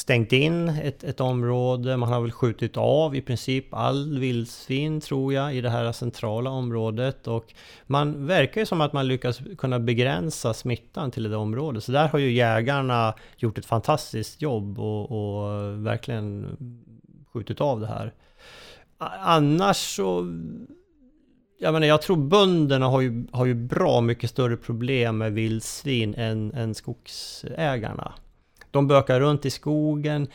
stängt 0.00 0.32
in 0.32 0.68
ett, 0.68 1.04
ett 1.04 1.20
område, 1.20 1.96
man 1.96 2.12
har 2.12 2.20
väl 2.20 2.32
skjutit 2.32 2.76
av 2.76 3.16
i 3.16 3.22
princip 3.22 3.74
all 3.74 4.18
vildsvin 4.18 5.00
tror 5.00 5.32
jag 5.32 5.56
i 5.56 5.60
det 5.60 5.70
här 5.70 5.92
centrala 5.92 6.50
området 6.50 7.26
och 7.26 7.54
man 7.86 8.26
verkar 8.26 8.60
ju 8.60 8.66
som 8.66 8.80
att 8.80 8.92
man 8.92 9.08
lyckas 9.08 9.40
kunna 9.58 9.78
begränsa 9.78 10.54
smittan 10.54 11.10
till 11.10 11.30
det 11.30 11.36
området. 11.36 11.84
Så 11.84 11.92
där 11.92 12.08
har 12.08 12.18
ju 12.18 12.32
jägarna 12.32 13.14
gjort 13.36 13.58
ett 13.58 13.66
fantastiskt 13.66 14.42
jobb 14.42 14.78
och, 14.78 15.10
och 15.10 15.86
verkligen 15.86 16.56
skjutit 17.32 17.60
av 17.60 17.80
det 17.80 17.86
här. 17.86 18.14
Annars 19.20 19.96
så 19.96 20.26
jag 21.58 21.72
menar, 21.72 21.86
jag 21.86 22.02
tror 22.02 22.16
bönderna 22.16 22.86
har 22.86 23.00
ju, 23.00 23.26
har 23.32 23.46
ju 23.46 23.54
bra 23.54 24.00
mycket 24.00 24.30
större 24.30 24.56
problem 24.56 25.18
med 25.18 25.32
vildsvin 25.32 26.14
än, 26.14 26.52
än 26.52 26.74
skogsägarna. 26.74 28.14
De 28.70 28.88
bökar 28.88 29.20
runt 29.20 29.46
i 29.46 29.50
skogen. 29.50 30.28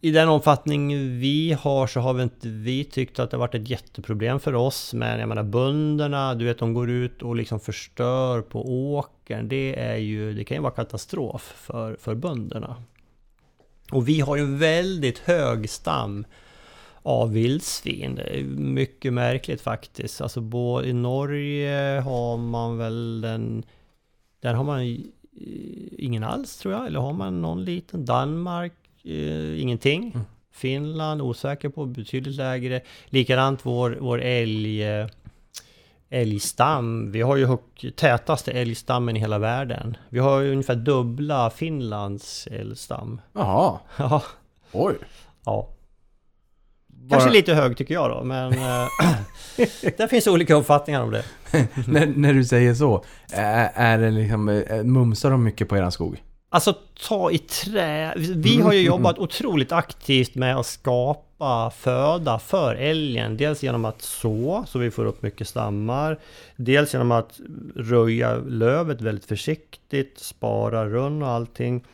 I 0.00 0.10
den 0.10 0.28
omfattning 0.28 0.88
vi 1.18 1.52
har 1.60 1.86
så 1.86 2.00
har 2.00 2.14
vi 2.14 2.22
inte 2.22 2.48
vi 2.48 2.84
tyckt 2.84 3.18
att 3.18 3.30
det 3.30 3.36
har 3.36 3.40
varit 3.40 3.54
ett 3.54 3.68
jätteproblem 3.68 4.40
för 4.40 4.54
oss. 4.54 4.94
Men 4.94 5.20
jag 5.20 5.28
menar 5.28 5.42
bönderna, 5.42 6.34
du 6.34 6.44
vet 6.44 6.58
de 6.58 6.74
går 6.74 6.90
ut 6.90 7.22
och 7.22 7.36
liksom 7.36 7.60
förstör 7.60 8.42
på 8.42 8.90
åkern. 8.92 9.48
Det 9.48 9.80
är 9.80 9.96
ju, 9.96 10.32
det 10.34 10.44
kan 10.44 10.56
ju 10.56 10.62
vara 10.62 10.72
katastrof 10.72 11.42
för, 11.56 11.96
för 11.96 12.14
bönderna. 12.14 12.76
Och 13.92 14.08
vi 14.08 14.20
har 14.20 14.36
ju 14.36 14.42
en 14.42 14.58
väldigt 14.58 15.18
hög 15.18 15.70
stam 15.70 16.24
av 17.02 17.32
vildsvin. 17.32 18.14
Det 18.14 18.38
är 18.38 18.44
mycket 18.44 19.12
märkligt 19.12 19.60
faktiskt. 19.60 20.20
Alltså 20.20 20.40
både 20.40 20.88
i 20.88 20.92
Norge 20.92 22.00
har 22.00 22.36
man 22.36 22.78
väl 22.78 23.20
den... 23.20 23.62
Där 24.40 24.54
har 24.54 24.64
man 24.64 25.04
ingen 25.98 26.24
alls 26.24 26.56
tror 26.56 26.74
jag. 26.74 26.86
Eller 26.86 27.00
har 27.00 27.12
man 27.12 27.42
någon 27.42 27.64
liten? 27.64 28.04
Danmark? 28.04 28.72
Eh, 29.04 29.62
ingenting. 29.62 30.16
Finland 30.52 31.22
osäker 31.22 31.68
på, 31.68 31.86
betydligt 31.86 32.34
lägre. 32.36 32.80
Likadant 33.06 33.66
vår, 33.66 33.98
vår 34.00 34.20
älg... 34.22 34.82
eh, 34.84 35.06
Älgstam. 36.10 37.12
Vi 37.12 37.20
har 37.22 37.36
ju 37.36 37.46
hög, 37.46 37.58
tätaste 37.96 38.52
älgstammen 38.52 39.16
i 39.16 39.20
hela 39.20 39.38
världen. 39.38 39.96
Vi 40.08 40.18
har 40.18 40.40
ju 40.40 40.50
ungefär 40.52 40.74
dubbla 40.74 41.50
Finlands 41.50 42.46
älgstam. 42.46 43.20
Jaha, 43.32 43.78
Ja, 43.98 44.22
oj. 44.72 44.94
ja. 45.44 45.68
Kanske 47.10 47.28
Bara- 47.28 47.34
lite 47.34 47.54
hög 47.54 47.76
tycker 47.76 47.94
jag 47.94 48.10
då, 48.10 48.24
men 48.24 48.52
eh, 48.52 48.88
där 49.96 50.06
finns 50.08 50.26
olika 50.26 50.54
uppfattningar 50.54 51.02
om 51.02 51.10
det. 51.10 51.24
när, 51.86 52.06
när 52.06 52.34
du 52.34 52.44
säger 52.44 52.74
så, 52.74 53.04
är, 53.32 53.70
är 53.74 53.98
det 53.98 54.10
liksom, 54.10 54.48
eh, 54.48 54.82
mumsar 54.82 55.30
de 55.30 55.44
mycket 55.44 55.68
på 55.68 55.76
eran 55.76 55.92
skog? 55.92 56.22
Alltså 56.48 56.74
ta 57.08 57.30
i 57.30 57.38
trä. 57.38 58.14
Vi 58.16 58.60
har 58.60 58.72
ju 58.72 58.80
jobbat 58.80 59.18
otroligt 59.18 59.72
aktivt 59.72 60.34
med 60.34 60.56
att 60.56 60.66
skapa 60.66 61.70
föda 61.76 62.38
för 62.38 62.74
älgen. 62.74 63.36
Dels 63.36 63.62
genom 63.62 63.84
att 63.84 64.02
så, 64.02 64.64
så 64.68 64.78
vi 64.78 64.90
får 64.90 65.04
upp 65.04 65.22
mycket 65.22 65.48
stammar. 65.48 66.18
Dels 66.56 66.92
genom 66.92 67.12
att 67.12 67.40
röja 67.76 68.36
lövet 68.36 69.00
väldigt 69.00 69.24
försiktigt, 69.24 70.18
spara 70.18 70.88
rönn 70.88 71.22
och 71.22 71.28
allting. 71.28 71.84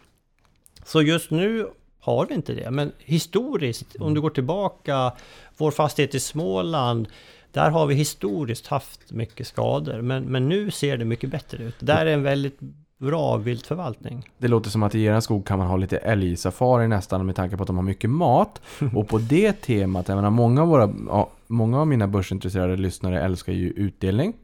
Så 0.85 1.03
just 1.03 1.31
nu 1.31 1.67
har 2.01 2.27
vi 2.27 2.35
inte 2.35 2.55
det. 2.55 2.71
Men 2.71 2.93
historiskt, 2.99 3.97
om 4.01 4.15
du 4.15 4.21
går 4.21 4.31
tillbaka, 4.31 5.13
vår 5.57 5.71
fastighet 5.71 6.15
i 6.15 6.21
Småland, 6.21 7.09
där 7.53 7.71
har 7.71 7.87
vi 7.87 7.95
historiskt 7.95 8.67
haft 8.67 9.13
mycket 9.13 9.47
skador. 9.47 10.01
Men, 10.01 10.25
men 10.25 10.49
nu 10.49 10.71
ser 10.71 10.97
det 10.97 11.05
mycket 11.05 11.31
bättre 11.31 11.65
ut. 11.65 11.75
Där 11.79 12.07
är 12.07 12.15
en 12.15 12.23
väldigt 12.23 12.59
bra 12.99 13.37
viltförvaltning. 13.37 14.31
Det 14.39 14.49
låter 14.49 14.71
som 14.71 14.83
att 14.83 14.95
i 14.95 15.05
er 15.05 15.21
skog 15.21 15.47
kan 15.47 15.59
man 15.59 15.69
ha 15.69 15.77
lite 15.77 15.97
älgsafari 15.97 16.89
nästan 16.89 17.27
med 17.27 17.37
tanke 17.37 17.57
på 17.57 17.63
att 17.63 17.67
de 17.67 17.77
har 17.77 17.83
mycket 17.83 18.11
mat. 18.11 18.61
Och 18.95 19.09
på 19.09 19.19
det 19.19 19.53
temat, 19.53 20.09
jag 20.09 20.17
menar 20.17 20.31
många 20.31 20.63
av, 20.63 20.69
våra, 20.69 20.95
många 21.47 21.81
av 21.81 21.87
mina 21.87 22.07
börsintresserade 22.07 22.77
lyssnare 22.77 23.23
älskar 23.23 23.53
ju 23.53 23.71
utdelning. 23.71 24.35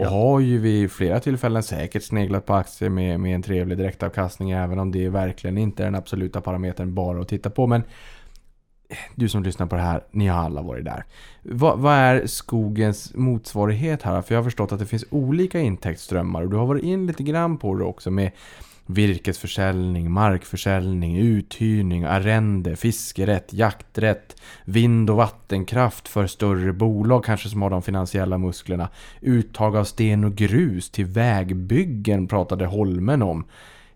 Och 0.00 0.06
Ja. 0.06 0.10
har 0.10 0.40
ju 0.40 0.58
vid 0.58 0.90
flera 0.92 1.20
tillfällen 1.20 1.62
säkert 1.62 2.02
sneglat 2.02 2.46
på 2.46 2.54
aktier 2.54 2.88
med, 2.90 3.20
med 3.20 3.34
en 3.34 3.42
trevlig 3.42 3.78
direktavkastning 3.78 4.50
även 4.50 4.78
om 4.78 4.92
det 4.92 5.08
verkligen 5.08 5.58
inte 5.58 5.82
är 5.82 5.84
den 5.84 5.94
absoluta 5.94 6.40
parametern 6.40 6.94
bara 6.94 7.20
att 7.20 7.28
titta 7.28 7.50
på. 7.50 7.66
Men 7.66 7.82
eh, 8.88 8.96
du 9.14 9.28
som 9.28 9.42
lyssnar 9.42 9.66
på 9.66 9.76
det 9.76 9.82
här, 9.82 10.04
ni 10.10 10.26
har 10.26 10.44
alla 10.44 10.62
varit 10.62 10.84
där. 10.84 11.04
Vad, 11.42 11.78
vad 11.78 11.94
är 11.94 12.26
skogens 12.26 13.14
motsvarighet 13.14 14.02
här? 14.02 14.22
För 14.22 14.34
jag 14.34 14.38
har 14.40 14.44
förstått 14.44 14.72
att 14.72 14.78
det 14.78 14.86
finns 14.86 15.04
olika 15.10 15.60
intäktsströmmar 15.60 16.42
och 16.42 16.50
du 16.50 16.56
har 16.56 16.66
varit 16.66 16.84
in 16.84 17.06
lite 17.06 17.22
grann 17.22 17.58
på 17.58 17.74
det 17.74 17.84
också 17.84 18.10
med 18.10 18.30
virkesförsäljning, 18.94 20.10
markförsäljning, 20.10 21.16
uthyrning, 21.16 22.04
arrende, 22.04 22.76
fiskerätt, 22.76 23.52
jakträtt, 23.52 24.36
vind 24.64 25.10
och 25.10 25.16
vattenkraft 25.16 26.08
för 26.08 26.26
större 26.26 26.72
bolag 26.72 27.24
kanske 27.24 27.48
som 27.48 27.62
har 27.62 27.70
de 27.70 27.82
finansiella 27.82 28.38
musklerna. 28.38 28.88
Uttag 29.20 29.76
av 29.76 29.84
sten 29.84 30.24
och 30.24 30.34
grus 30.34 30.90
till 30.90 31.06
vägbyggen 31.06 32.28
pratade 32.28 32.66
Holmen 32.66 33.22
om. 33.22 33.44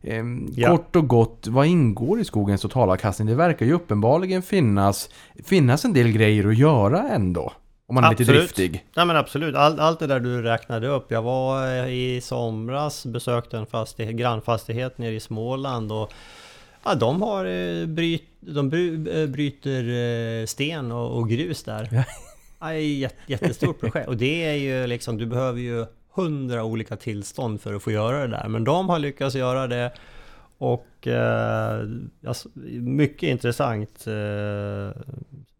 Ehm, 0.02 0.48
Ja. 0.54 0.70
Kort 0.70 0.96
och 0.96 1.08
gott, 1.08 1.46
vad 1.46 1.66
ingår 1.66 2.20
i 2.20 2.24
skogens 2.24 2.60
totalavkastning? 2.60 3.28
Det 3.28 3.34
verkar 3.34 3.66
ju 3.66 3.72
uppenbarligen 3.72 4.42
finnas, 4.42 5.10
finnas 5.44 5.84
en 5.84 5.92
del 5.92 6.12
grejer 6.12 6.48
att 6.48 6.58
göra 6.58 7.08
ändå. 7.08 7.52
Om 7.86 7.94
man 7.94 8.04
är 8.04 8.10
lite 8.10 8.22
Absolut. 8.22 8.40
driftig. 8.40 8.84
Nej 8.96 9.06
men 9.06 9.16
absolut, 9.16 9.54
All, 9.54 9.80
allt 9.80 9.98
det 9.98 10.06
där 10.06 10.20
du 10.20 10.42
räknade 10.42 10.88
upp. 10.88 11.10
Jag 11.10 11.22
var 11.22 11.66
eh, 11.66 11.88
i 11.88 12.20
somras, 12.20 13.06
besökte 13.06 13.58
en 13.58 13.66
fastighet, 13.66 14.16
grannfastighet 14.16 14.98
nere 14.98 15.14
i 15.14 15.20
Småland 15.20 15.92
och 15.92 16.12
ja, 16.84 16.94
de 16.94 17.22
har 17.22 17.44
eh, 17.44 17.86
bryt, 17.86 18.24
de 18.40 18.66
eh, 18.66 19.26
bryter 19.26 20.46
sten 20.46 20.92
och, 20.92 21.18
och 21.18 21.28
grus 21.28 21.62
där. 21.62 21.88
Ja. 21.92 22.04
Ja, 22.60 22.72
jättestort 23.26 23.80
projekt 23.80 24.08
och 24.08 24.16
det 24.16 24.44
är 24.44 24.54
ju 24.54 24.86
liksom, 24.86 25.18
du 25.18 25.26
behöver 25.26 25.60
ju 25.60 25.86
hundra 26.14 26.64
olika 26.64 26.96
tillstånd 26.96 27.60
för 27.60 27.74
att 27.74 27.82
få 27.82 27.90
göra 27.90 28.20
det 28.20 28.36
där. 28.36 28.48
Men 28.48 28.64
de 28.64 28.88
har 28.88 28.98
lyckats 28.98 29.36
göra 29.36 29.66
det 29.66 29.92
och 30.58 31.06
eh, 31.06 31.80
alltså, 32.26 32.48
mycket 32.80 33.28
intressant 33.28 34.06
eh, 34.06 35.02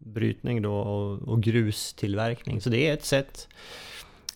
brytning 0.05 0.61
då 0.61 0.75
och, 0.75 1.27
och 1.27 1.43
grustillverkning. 1.43 2.61
Så 2.61 2.69
det 2.69 2.89
är 2.89 2.93
ett 2.93 3.05
sätt. 3.05 3.47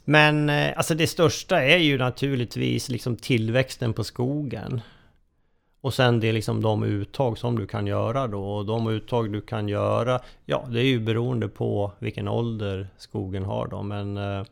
Men 0.06 0.50
eh, 0.50 0.78
alltså 0.78 0.96
det 0.96 1.08
största 1.08 1.64
är 1.64 1.78
ju 1.78 1.98
naturligtvis 1.98 2.90
liksom 2.90 3.16
tillväxten 3.16 3.94
på 3.94 4.04
skogen. 4.04 4.82
Och 5.82 5.94
sen 5.94 6.20
det 6.20 6.28
är 6.28 6.34
liksom 6.34 6.62
de 6.62 6.84
uttag 6.84 7.38
som 7.38 7.60
du 7.60 7.68
kan 7.68 7.88
göra 7.88 8.28
då. 8.28 8.44
Och 8.44 8.66
de 8.66 8.88
uttag 8.88 9.34
du 9.34 9.42
kan 9.42 9.68
göra, 9.68 10.20
ja 10.46 10.68
det 10.70 10.80
är 10.80 10.86
ju 10.86 11.00
beroende 11.00 11.48
på 11.48 11.92
vilken 12.00 12.28
ålder 12.28 12.88
skogen 12.98 13.46
har 13.46 13.68
då. 13.68 13.84
Men 13.84 14.18
eh, 14.18 14.44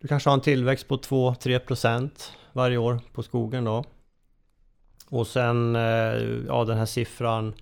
du 0.00 0.08
kanske 0.08 0.30
har 0.30 0.34
en 0.34 0.40
tillväxt 0.40 0.88
på 0.88 0.96
2-3% 0.96 2.10
varje 2.52 2.76
år 2.76 3.00
på 3.12 3.22
skogen 3.22 3.64
då. 3.64 3.84
Och 5.08 5.26
sen, 5.26 5.76
eh, 5.76 5.82
ja 6.46 6.64
den 6.64 6.78
här 6.78 6.86
siffran 6.86 7.54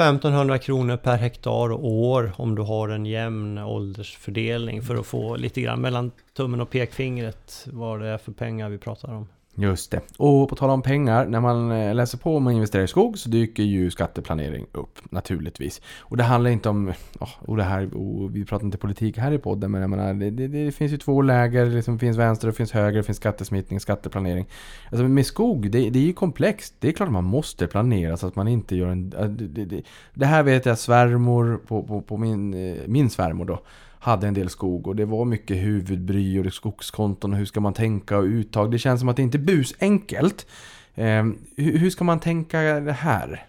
1500 0.00 0.58
kronor 0.58 0.96
per 0.96 1.16
hektar 1.16 1.72
och 1.72 1.84
år 1.84 2.32
om 2.36 2.54
du 2.54 2.62
har 2.62 2.88
en 2.88 3.06
jämn 3.06 3.58
åldersfördelning 3.58 4.82
för 4.82 4.96
att 4.96 5.06
få 5.06 5.36
lite 5.36 5.60
grann 5.60 5.80
mellan 5.80 6.10
tummen 6.36 6.60
och 6.60 6.70
pekfingret 6.70 7.66
vad 7.72 8.00
det 8.00 8.06
är 8.06 8.18
för 8.18 8.32
pengar 8.32 8.68
vi 8.68 8.78
pratar 8.78 9.14
om. 9.14 9.28
Just 9.60 9.90
det. 9.90 10.00
Och 10.16 10.48
på 10.48 10.56
tal 10.56 10.70
om 10.70 10.82
pengar, 10.82 11.26
när 11.26 11.40
man 11.40 11.70
eh, 11.70 11.94
läser 11.94 12.18
på 12.18 12.36
om 12.36 12.42
man 12.42 12.52
investerar 12.52 12.84
i 12.84 12.88
skog 12.88 13.18
så 13.18 13.28
dyker 13.28 13.62
ju 13.62 13.90
skatteplanering 13.90 14.66
upp 14.72 14.98
naturligtvis. 15.10 15.80
Och 15.98 16.16
det 16.16 16.22
handlar 16.22 16.50
inte 16.50 16.68
om, 16.68 16.92
och 17.18 17.28
oh, 17.46 17.56
det 17.56 17.62
här, 17.62 17.96
och 17.96 18.36
vi 18.36 18.44
pratar 18.44 18.64
inte 18.64 18.78
politik 18.78 19.18
här 19.18 19.32
i 19.32 19.38
podden, 19.38 19.70
men 19.70 19.80
jag 19.80 19.90
menar, 19.90 20.14
det, 20.14 20.30
det, 20.30 20.48
det 20.48 20.72
finns 20.72 20.92
ju 20.92 20.96
två 20.96 21.22
läger, 21.22 21.64
det 21.64 21.70
liksom 21.70 21.98
finns 21.98 22.16
vänster 22.16 22.48
och 22.48 22.54
finns 22.54 22.72
höger, 22.72 22.96
det 22.96 23.02
finns 23.02 23.18
skattesmitning, 23.18 23.80
skatteplanering. 23.80 24.46
Alltså 24.90 25.08
med 25.08 25.26
skog, 25.26 25.70
det, 25.70 25.90
det 25.90 25.98
är 25.98 26.06
ju 26.06 26.12
komplext. 26.12 26.74
Det 26.78 26.88
är 26.88 26.92
klart 26.92 27.08
att 27.08 27.12
man 27.12 27.24
måste 27.24 27.66
planera 27.66 28.16
så 28.16 28.26
att 28.26 28.36
man 28.36 28.48
inte 28.48 28.76
gör 28.76 28.88
en... 28.88 29.12
Äh, 29.18 29.24
det, 29.24 29.64
det, 29.64 29.82
det, 30.14 30.26
här 30.26 30.42
vet 30.42 30.66
jag 30.66 30.78
svärmor 30.78 31.60
på, 31.66 31.82
på, 31.82 32.00
på 32.00 32.16
min, 32.16 32.54
eh, 32.54 32.76
min 32.86 33.10
svärmor 33.10 33.44
då 33.44 33.60
hade 34.00 34.26
en 34.26 34.34
del 34.34 34.50
skog 34.50 34.86
och 34.86 34.96
det 34.96 35.04
var 35.04 35.24
mycket 35.24 35.56
huvudbry 35.56 36.38
och 36.38 36.52
skogskonton 36.52 37.32
och 37.32 37.38
hur 37.38 37.46
ska 37.46 37.60
man 37.60 37.74
tänka 37.74 38.18
och 38.18 38.24
uttag. 38.24 38.70
Det 38.70 38.78
känns 38.78 39.00
som 39.00 39.08
att 39.08 39.16
det 39.16 39.22
inte 39.22 39.38
är 39.38 39.40
busenkelt. 39.40 40.46
Eh, 40.94 41.24
hur, 41.56 41.90
ska 41.90 42.04
man 42.04 42.20
tänka 42.20 42.60
det 42.60 42.92
här? 42.92 43.46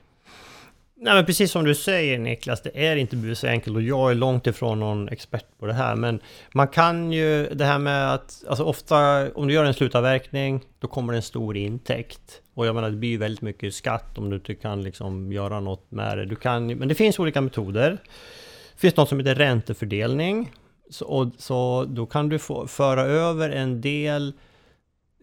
Nej 1.04 1.14
men 1.14 1.26
precis 1.26 1.52
som 1.52 1.64
du 1.64 1.76
säger 1.76 2.20
Niklas, 2.20 2.62
det 2.62 2.88
är 2.88 2.96
inte 2.96 3.16
busenkelt 3.16 3.76
och 3.76 3.82
jag 3.82 4.12
är 4.12 4.16
långt 4.16 4.48
ifrån 4.48 4.80
någon 4.80 5.10
expert 5.10 5.46
på 5.60 5.66
det 5.66 5.74
här. 5.74 5.96
Men 5.96 6.20
man 6.54 6.68
kan 6.68 7.12
ju, 7.12 7.50
det 7.50 7.66
här 7.66 7.80
med 7.80 8.14
att, 8.14 8.44
alltså 8.48 8.64
ofta 8.64 9.28
om 9.34 9.48
du 9.48 9.54
gör 9.54 9.66
en 9.66 9.74
slutavverkning, 9.74 10.62
då 10.80 10.88
kommer 10.88 11.14
det 11.14 11.18
en 11.18 11.24
stor 11.24 11.58
intäkt. 11.58 12.42
Och 12.54 12.66
jag 12.66 12.76
menar 12.76 12.90
det 12.90 12.98
blir 12.98 13.10
ju 13.10 13.18
väldigt 13.18 13.42
mycket 13.42 13.74
skatt 13.74 14.18
om 14.18 14.30
du 14.30 14.36
inte 14.36 14.56
kan 14.56 14.84
liksom 14.84 15.32
göra 15.32 15.60
något 15.60 15.92
med 15.92 16.18
det. 16.18 16.26
Du 16.26 16.36
kan, 16.36 16.68
men 16.68 16.88
det 16.88 16.96
finns 16.96 17.20
olika 17.20 17.42
metoder. 17.42 17.98
Det 18.82 18.88
finns 18.88 18.98
något 18.98 19.10
som 19.10 19.20
heter 19.20 19.36
räntefördelning. 19.36 20.52
Så, 20.90 21.06
och, 21.06 21.28
så 21.38 21.86
då 21.90 22.06
kan 22.06 22.30
du 22.30 22.40
få 22.40 22.68
föra 22.68 23.02
över 23.02 23.50
en 23.50 23.82
del 23.82 24.34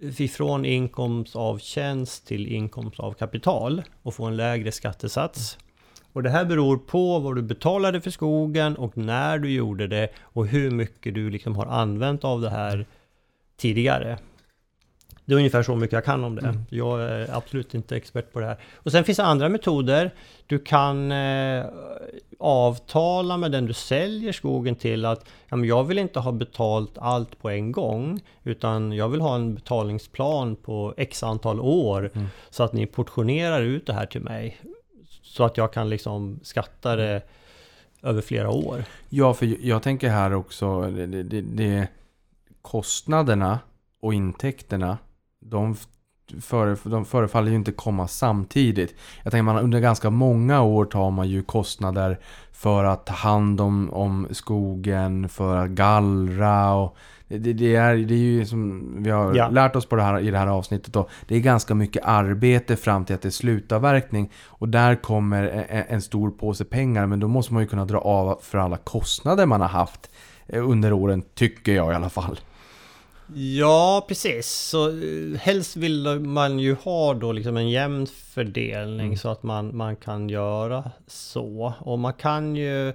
ifrån 0.01 0.65
inkomst 0.65 1.37
av 1.37 1.59
tjänst 1.59 2.27
till 2.27 2.47
inkomst 2.47 3.01
av 3.01 3.13
kapital 3.13 3.83
och 4.03 4.15
få 4.15 4.25
en 4.25 4.37
lägre 4.37 4.73
skattesats. 4.73 5.59
Och 6.13 6.23
det 6.23 6.31
här 6.31 6.45
beror 6.45 6.77
på 6.77 7.19
vad 7.19 7.37
du 7.37 7.43
betalade 7.43 8.01
för 8.01 8.11
skogen 8.11 8.77
och 8.77 8.97
när 8.97 9.39
du 9.39 9.51
gjorde 9.51 9.87
det 9.87 10.09
och 10.21 10.47
hur 10.47 10.71
mycket 10.71 11.15
du 11.15 11.31
liksom 11.31 11.57
har 11.57 11.67
använt 11.67 12.25
av 12.25 12.41
det 12.41 12.51
här 12.51 12.87
tidigare. 13.57 14.19
Det 15.29 15.35
är 15.35 15.37
ungefär 15.37 15.63
så 15.63 15.77
mycket 15.77 15.93
jag 15.93 16.05
kan 16.05 16.25
om 16.25 16.35
det. 16.35 16.55
Jag 16.71 17.03
är 17.03 17.37
absolut 17.37 17.75
inte 17.75 17.97
expert 17.97 18.33
på 18.33 18.41
det 18.41 18.47
här. 18.47 18.57
Och 18.75 18.93
sen 18.93 19.05
finns 19.05 19.17
det 19.17 19.25
andra 19.25 19.49
metoder. 19.49 20.15
Du 20.47 20.59
kan 20.59 21.13
eh, 21.13 21.67
avtala 22.39 23.37
med 23.37 23.53
den 23.53 23.67
du 23.67 23.73
säljer 23.73 24.33
skogen 24.33 24.77
till 24.77 25.05
att 25.05 25.29
ja, 25.49 25.65
jag 25.65 25.85
vill 25.85 25.99
inte 25.99 26.21
ha 26.21 26.33
betalt 26.33 26.99
allt 26.99 27.39
på 27.39 27.51
en 27.51 27.73
gång 27.73 28.21
utan 28.45 28.93
jag 28.93 29.09
vill 29.09 29.21
ha 29.21 29.35
en 29.35 29.55
betalningsplan 29.55 30.57
på 30.57 30.95
x 30.97 31.23
antal 31.23 31.61
år 31.61 32.11
så 32.51 32.63
att 32.63 32.73
ni 32.73 32.87
portionerar 32.87 33.63
ut 33.63 33.87
det 33.87 33.93
här 33.93 34.07
till 34.07 34.23
mig. 34.23 34.61
Så 35.23 35.45
att 35.45 35.57
jag 35.57 35.73
kan 35.73 35.89
liksom 35.89 36.41
skatta 36.43 36.97
det 36.97 37.23
över 38.03 38.21
flera 38.21 38.51
år. 38.51 38.85
Ja, 39.09 39.35
för 39.35 39.67
jag 39.67 39.83
tänker 39.83 40.09
här 40.09 40.35
också, 40.35 40.91
det, 40.91 41.07
det, 41.07 41.41
det 41.41 41.89
kostnaderna 42.63 43.59
och 44.01 44.15
intäkterna, 44.15 44.99
de, 45.41 45.77
före, 46.41 46.77
de 46.85 47.05
förefaller 47.05 47.51
ju 47.51 47.57
inte 47.57 47.73
komma 47.73 48.09
samtidigt. 48.09 48.95
Jag 49.23 49.31
tänker 49.33 49.43
man 49.43 49.59
under 49.59 49.81
ganska 49.81 50.11
många 50.11 50.63
år 50.63 50.85
tar 50.85 51.11
man 51.11 51.29
ju 51.29 51.43
kostnader 51.43 52.19
för 52.53 52.85
att 52.85 53.07
ta 53.07 53.15
hand 53.15 53.61
om, 53.61 53.91
om 53.91 54.29
skogen, 54.31 55.29
för 55.29 55.57
att 55.57 55.71
gallra 55.71 56.75
och 56.75 56.97
det, 57.29 57.39
det, 57.39 57.77
är, 57.77 57.97
det 57.97 58.15
är 58.15 58.19
ju 58.19 58.47
som 58.47 58.95
vi 59.03 59.11
har 59.11 59.35
Ja. 59.35 59.49
lärt 59.49 59.77
oss 59.77 59.87
på 59.87 59.97
det 59.97 60.03
här, 60.03 60.21
i 60.21 60.31
det 60.31 60.39
här 60.39 60.47
avsnittet 60.47 60.93
då. 60.93 61.09
Det 61.27 61.37
är 61.37 61.41
ganska 61.41 61.75
mycket 61.75 62.03
arbete 62.05 62.77
fram 62.77 63.05
till 63.05 63.15
att 63.15 63.23
det 63.23 63.29
är 63.29 63.31
slutavverkning. 63.31 64.33
Och 64.47 64.69
där 64.69 64.95
kommer 64.95 65.43
en, 65.69 65.85
en 65.89 66.03
stor 66.03 66.31
påse 66.31 66.65
pengar. 66.65 67.07
Men 67.07 67.21
då 67.21 67.29
måste 67.29 67.53
man 67.55 67.63
ju 67.63 67.69
kunna 67.69 67.85
dra 67.85 67.99
av 67.99 68.39
för 68.43 68.59
alla 68.59 68.77
kostnader 68.77 69.47
man 69.47 69.61
har 69.61 69.69
haft 69.69 70.11
eh, 70.47 70.69
under 70.69 70.93
åren, 70.93 71.23
tycker 71.35 71.73
jag 71.73 71.93
i 71.93 71.95
alla 71.95 72.11
fall. 72.11 72.41
Ja, 73.35 74.05
precis. 74.09 74.47
Så 74.47 74.89
eh, 74.89 75.39
helst 75.41 75.77
vill 75.77 76.21
man 76.21 76.59
ju 76.59 76.75
ha 76.75 77.15
då 77.15 77.33
liksom 77.33 77.57
en 77.57 77.71
jämn 77.71 78.07
fördelning 78.07 79.19
så 79.19 79.29
att 79.29 79.43
man, 79.43 79.77
man 79.77 79.97
kan 79.97 80.29
göra 80.29 80.91
så. 81.07 81.75
Och 81.81 81.99
man 81.99 82.13
kan 82.13 82.57
ju... 82.57 82.93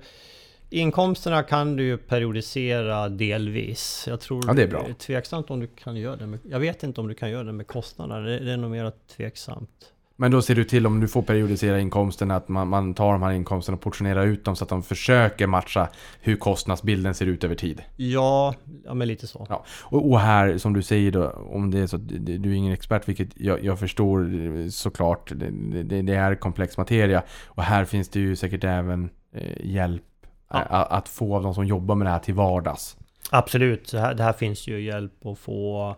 Inkomsterna 0.69 1.43
kan 1.43 1.75
du 1.75 1.83
ju 1.83 1.97
periodisera 1.97 3.09
delvis. 3.09 4.05
Jag 4.07 4.19
tror 4.21 4.43
Ja, 4.47 4.53
det 4.53 4.63
är 4.63 4.67
bra. 4.67 4.87
tveksamt 4.99 5.49
om 5.49 5.59
du 5.59 5.67
kan 5.67 5.95
göra 5.95 6.15
det 6.15 6.27
med... 6.27 6.39
Jag 6.49 6.59
vet 6.59 6.83
inte 6.83 7.01
om 7.01 7.07
du 7.07 7.13
kan 7.13 7.31
göra 7.31 7.43
det 7.43 7.51
med 7.53 7.67
kostnaderna. 7.67 8.19
Det, 8.19 8.39
det 8.39 8.51
är 8.51 8.57
nog 8.57 8.71
mer 8.71 8.91
tveksamt. 9.17 9.92
Men 10.23 10.31
då 10.31 10.41
ser 10.41 10.55
du 10.55 10.63
till 10.63 10.85
om 10.87 10.99
du 10.99 11.07
får 11.07 11.21
periodisera 11.21 11.79
inkomsterna 11.79 12.35
att 12.35 12.49
man, 12.49 12.67
man 12.67 12.93
tar 12.93 13.11
de 13.13 13.21
här 13.23 13.31
inkomsterna 13.31 13.75
och 13.75 13.81
portionerar 13.81 14.25
ut 14.25 14.45
dem 14.45 14.55
så 14.55 14.63
att 14.63 14.69
de 14.69 14.83
försöker 14.83 15.47
matcha 15.47 15.87
hur 16.21 16.35
kostnadsbilden 16.35 17.13
ser 17.13 17.25
ut 17.25 17.43
över 17.43 17.55
tid. 17.55 17.81
Ja, 17.95 18.53
ja 18.85 18.93
men 18.93 19.07
lite 19.07 19.27
så. 19.27 19.45
Ja. 19.49 19.65
Och, 19.81 20.11
och 20.11 20.19
här, 20.19 20.57
som 20.57 20.73
du 20.73 20.81
säger 20.81 21.11
då, 21.11 21.29
om 21.29 21.71
det 21.71 21.79
är 21.79 21.87
så 21.87 21.95
att 21.95 22.07
du 22.25 22.51
är 22.51 22.53
ingen 22.55 22.73
expert, 22.73 23.07
vilket 23.07 23.29
jag, 23.35 23.63
jag 23.63 23.79
förstår 23.79 24.69
såklart, 24.69 25.31
det, 25.35 25.83
det, 25.83 26.01
det 26.01 26.13
är 26.15 26.35
komplex 26.35 26.77
materia. 26.77 27.23
Och 27.45 27.63
här 27.63 27.85
finns 27.85 28.09
det 28.09 28.19
ju 28.19 28.35
säkert 28.35 28.63
även 28.63 29.09
eh, 29.35 29.65
hjälp 29.65 30.03
Ja. 30.49 30.59
eh, 30.59 30.65
a- 30.69 30.87
att 30.89 31.09
få 31.09 31.35
av 31.35 31.43
de 31.43 31.53
som 31.53 31.65
jobbar 31.65 31.95
med 31.95 32.07
det 32.07 32.11
här 32.11 32.19
till 32.19 32.33
vardags. 32.33 32.97
Absolut, 33.31 33.91
det 33.91 33.99
här, 33.99 34.13
det 34.13 34.23
här 34.23 34.33
finns 34.33 34.67
ju 34.67 34.81
hjälp 34.81 35.25
att 35.25 35.39
få. 35.39 35.95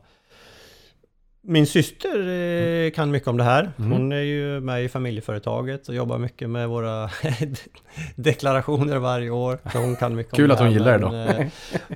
Min 1.48 1.68
syster 1.68 2.28
eh, 2.28 2.92
kan 2.92 3.12
mycket 3.12 3.28
om 3.28 3.38
det 3.38 3.44
här. 3.44 3.72
Mm. 3.78 3.92
Hon 3.92 4.12
är 4.12 4.22
ju 4.22 4.60
med 4.60 4.84
i 4.84 4.90
familjeföretaget 4.90 5.88
och 5.90 5.96
jobbar 5.96 6.18
mycket 6.18 6.50
med 6.50 6.70
våra 6.70 7.10
deklarationer 8.16 8.98
varje 8.98 9.30
år. 9.30 9.58
Så 9.72 9.78
hon 9.78 9.96
kan 9.96 10.16
mycket 10.16 10.34
Kul 10.34 10.52
att 10.52 10.60
hon 10.60 10.68
här, 10.68 10.74
gillar 10.74 11.00
det 11.00 11.10
men, 11.10 11.28
då. 11.28 11.42
eh, 11.42 11.48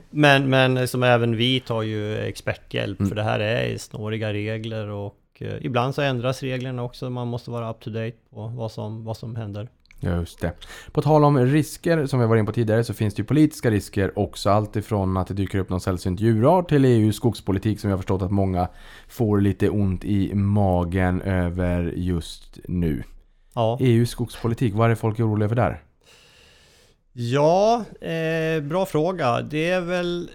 Men, 0.10 0.50
men 0.50 0.88
som 0.88 1.04
även 1.04 1.36
vi 1.36 1.60
tar 1.60 1.82
ju 1.82 2.18
experthjälp 2.18 3.00
Mm. 3.00 3.10
för 3.10 3.16
det 3.16 3.24
här 3.24 3.40
är 3.40 3.78
snåriga 3.78 4.34
regler 4.34 4.88
och 4.90 5.16
eh, 5.40 5.54
ibland 5.62 5.96
så 5.96 6.02
ändras 6.02 6.44
reglerna 6.44 6.84
också. 6.84 7.10
Man 7.10 7.28
måste 7.28 7.52
vara 7.52 7.70
up 7.72 7.80
to 7.80 7.90
date 7.90 8.16
på 8.34 8.48
vad 8.48 8.72
som, 8.72 9.04
vad 9.06 9.18
som 9.18 9.36
händer. 9.36 9.68
Just 10.00 10.40
det. 10.42 10.52
På 10.92 11.02
tal 11.02 11.24
om 11.24 11.38
risker 11.38 12.06
som 12.06 12.20
vi 12.20 12.26
var 12.26 12.36
inne 12.36 12.46
på 12.46 12.52
tidigare 12.52 12.84
så 12.84 12.94
finns 12.94 13.14
det 13.14 13.20
ju 13.20 13.26
politiska 13.26 13.72
risker 13.72 14.20
också. 14.20 14.50
Allt 14.50 14.76
ifrån 14.76 15.18
att 15.18 15.28
det 15.28 15.34
dyker 15.34 15.60
upp 15.60 15.70
någon 15.70 15.82
sällsynt 15.82 16.20
djurart 16.20 16.70
till 16.70 16.86
EUs 16.86 17.16
skogspolitik 17.16 17.80
som 17.80 17.90
jag 17.90 17.98
har 17.98 18.02
förstått 18.02 18.22
att 18.22 18.32
många 18.32 18.68
får 19.08 19.42
lite 19.42 19.70
ont 19.70 20.06
i 20.06 20.34
magen 20.34 21.22
över 21.22 21.94
just 21.96 22.60
nu. 22.68 23.04
Ja. 23.54 23.78
EUs 23.82 24.10
skogspolitik, 24.10 24.74
vad 24.74 24.86
är 24.86 24.90
det 24.90 24.96
folk 24.96 25.20
är 25.20 25.28
oroliga 25.28 25.50
för 25.50 25.56
där? 25.56 25.84
Ja, 27.14 27.86
eh, 28.02 28.64
bra 28.64 28.86
fråga. 28.86 29.42
Det 29.42 29.70
är 29.70 29.82
väl 29.82 30.30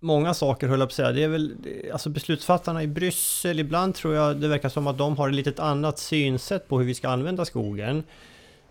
många 0.00 0.34
saker 0.34 0.68
höll 0.68 0.80
jag 0.80 0.88
på 0.88 0.92
att 0.92 0.96
säga. 0.96 1.12
Det 1.12 1.22
är 1.22 1.28
väl 1.28 1.56
alltså 1.92 2.10
beslutsfattarna 2.10 2.82
i 2.82 2.86
Bryssel. 2.86 3.60
Ibland 3.60 3.94
tror 3.94 4.14
jag 4.14 4.36
det 4.36 4.48
verkar 4.48 4.68
som 4.68 4.86
att 4.86 4.98
de 4.98 5.16
har 5.16 5.28
ett 5.28 5.34
litet 5.34 5.58
annat 5.58 5.98
synsätt 5.98 6.68
på 6.68 6.78
hur 6.78 6.86
vi 6.86 6.94
ska 6.94 7.08
använda 7.08 7.44
skogen. 7.44 8.02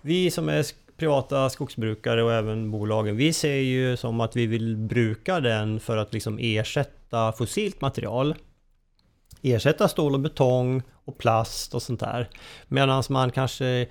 Vi 0.01 0.31
som 0.31 0.49
är 0.49 0.65
privata 0.97 1.49
skogsbrukare 1.49 2.23
och 2.23 2.34
även 2.34 2.72
bolagen, 2.72 3.18
vi 3.18 3.34
ser 3.34 3.56
ju 3.56 3.97
som 3.97 4.22
att 4.22 4.35
vi 4.35 4.45
vill 4.45 4.77
bruka 4.77 5.39
den 5.39 5.80
för 5.80 5.97
att 5.97 6.14
liksom 6.14 6.39
ersätta 6.41 7.31
fossilt 7.31 7.81
material. 7.81 8.35
Ersätta 9.41 9.88
stål 9.88 10.14
och 10.14 10.19
betong 10.19 10.84
och 11.06 11.18
plast 11.18 11.76
och 11.76 11.81
sånt 11.81 11.99
där. 11.99 12.30
Medan 12.68 13.03
man 13.10 13.31
kanske 13.31 13.88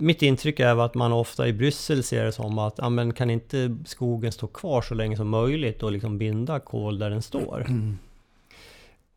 mitt 0.00 0.22
intryck 0.22 0.60
är 0.60 0.84
att 0.84 0.94
man 0.94 1.12
ofta 1.12 1.48
i 1.48 1.52
Bryssel 1.52 2.02
ser 2.02 2.24
det 2.24 2.32
som 2.32 2.58
att 2.58 2.74
ja, 2.78 2.88
men 2.88 3.12
kan 3.12 3.30
inte 3.30 3.76
skogen 3.84 4.32
stå 4.32 4.46
kvar 4.46 4.82
så 4.82 4.94
länge 4.94 5.16
som 5.16 5.28
möjligt 5.28 5.82
och 5.82 5.92
liksom 5.92 6.18
binda 6.18 6.60
kol 6.60 6.98
där 6.98 7.10
den 7.10 7.22
står. 7.22 7.66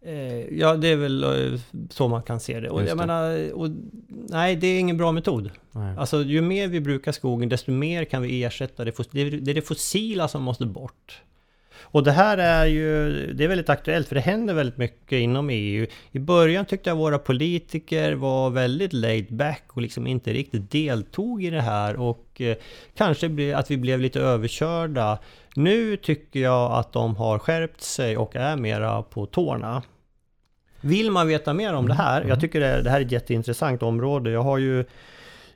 Eh, 0.05 0.59
ja, 0.59 0.75
det 0.75 0.87
är 0.87 0.95
väl 0.95 1.23
eh, 1.23 1.59
så 1.89 2.07
man 2.07 2.23
kan 2.23 2.39
se 2.39 2.59
det. 2.59 2.69
Och 2.69 2.81
det. 2.83 2.95
menar, 2.95 3.53
och, 3.53 3.69
nej, 4.07 4.55
det 4.55 4.67
är 4.67 4.79
ingen 4.79 4.97
bra 4.97 5.11
metod. 5.11 5.51
Nej. 5.71 5.97
Alltså, 5.97 6.23
ju 6.23 6.41
mer 6.41 6.67
vi 6.67 6.79
brukar 6.79 7.11
skogen, 7.11 7.49
desto 7.49 7.71
mer 7.71 8.05
kan 8.05 8.21
vi 8.21 8.43
ersätta 8.43 8.85
det. 8.85 9.11
det, 9.11 9.21
är 9.21 9.53
det 9.53 9.61
fossila 9.61 10.27
som 10.27 10.43
måste 10.43 10.65
bort. 10.65 11.21
Och 11.83 12.03
det 12.03 12.11
här 12.11 12.37
är 12.37 12.65
ju, 12.65 13.09
det 13.33 13.43
är 13.43 13.47
väldigt 13.47 13.69
aktuellt 13.69 14.07
för 14.07 14.15
det 14.15 14.21
händer 14.21 14.53
väldigt 14.53 14.77
mycket 14.77 15.17
inom 15.17 15.49
EU. 15.49 15.87
I 16.11 16.19
början 16.19 16.65
tyckte 16.65 16.89
jag 16.89 16.97
våra 16.97 17.19
politiker 17.19 18.13
var 18.13 18.49
väldigt 18.49 18.93
laid 18.93 19.35
back 19.35 19.63
och 19.67 19.81
liksom 19.81 20.07
inte 20.07 20.33
riktigt 20.33 20.71
deltog 20.71 21.43
i 21.43 21.49
det 21.49 21.61
här 21.61 21.95
och 21.95 22.41
eh, 22.41 22.55
kanske 22.97 23.55
att 23.55 23.71
vi 23.71 23.77
blev 23.77 23.99
lite 23.99 24.19
överkörda. 24.19 25.19
Nu 25.55 25.97
tycker 25.97 26.39
jag 26.39 26.71
att 26.71 26.93
de 26.93 27.15
har 27.15 27.39
skärpt 27.39 27.81
sig 27.81 28.17
och 28.17 28.35
är 28.35 28.55
mera 28.55 29.01
på 29.01 29.25
tårna. 29.25 29.83
Vill 30.81 31.11
man 31.11 31.27
veta 31.27 31.53
mer 31.53 31.73
om 31.73 31.87
det 31.87 31.93
här? 31.93 32.25
Jag 32.27 32.41
tycker 32.41 32.59
det, 32.59 32.81
det 32.81 32.89
här 32.89 33.01
är 33.01 33.05
ett 33.05 33.11
jätteintressant 33.11 33.83
område. 33.83 34.31
Jag 34.31 34.43
har 34.43 34.57
ju 34.57 34.85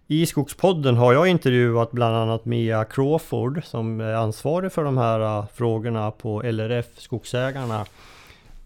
i 0.08 0.26
Skogspodden 0.26 0.98
har 0.98 1.14
jag 1.14 1.28
intervjuat 1.28 1.92
bland 1.92 2.16
annat 2.16 2.46
Mia 2.46 2.86
Crawford 2.86 3.64
som 3.64 4.02
är 4.02 4.14
ansvarig 4.14 4.72
för 4.72 4.84
de 4.84 4.98
här 4.98 5.20
äh, 5.20 5.46
frågorna 5.54 6.12
på 6.12 6.42
LRF 6.42 6.86
Skogsägarna. 6.98 7.86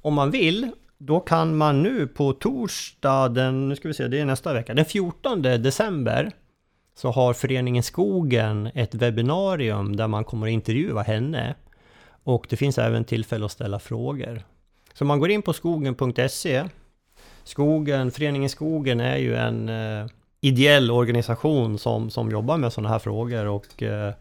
Om 0.01 0.13
man 0.13 0.31
vill, 0.31 0.71
då 0.97 1.19
kan 1.19 1.57
man 1.57 1.83
nu 1.83 2.07
på 2.07 2.33
torsdag, 2.33 3.29
den, 3.29 3.69
nu 3.69 3.75
ska 3.75 3.87
vi 3.87 3.93
se, 3.93 4.07
det 4.07 4.19
är 4.19 4.25
nästa 4.25 4.53
vecka, 4.53 4.73
den 4.73 4.85
14 4.85 5.41
december 5.41 6.31
så 6.95 7.11
har 7.11 7.33
föreningen 7.33 7.83
Skogen 7.83 8.69
ett 8.73 8.95
webbinarium 8.95 9.95
där 9.95 10.07
man 10.07 10.23
kommer 10.23 10.47
att 10.47 10.51
intervjua 10.51 11.01
henne. 11.01 11.55
Och 12.23 12.45
det 12.49 12.55
finns 12.55 12.77
även 12.77 13.03
tillfälle 13.03 13.45
att 13.45 13.51
ställa 13.51 13.79
frågor. 13.79 14.43
Så 14.93 15.05
man 15.05 15.19
går 15.19 15.31
in 15.31 15.41
på 15.41 15.53
skogen.se. 15.53 16.63
Skogen, 17.43 18.11
föreningen 18.11 18.49
Skogen 18.49 18.99
är 18.99 19.17
ju 19.17 19.35
en 19.35 19.69
eh, 19.69 20.05
ideell 20.41 20.91
organisation 20.91 21.79
som, 21.79 22.09
som 22.09 22.31
jobbar 22.31 22.57
med 22.57 22.73
sådana 22.73 22.89
här 22.89 22.99
frågor 22.99 23.45
och 23.45 23.83
eh, 23.83 24.13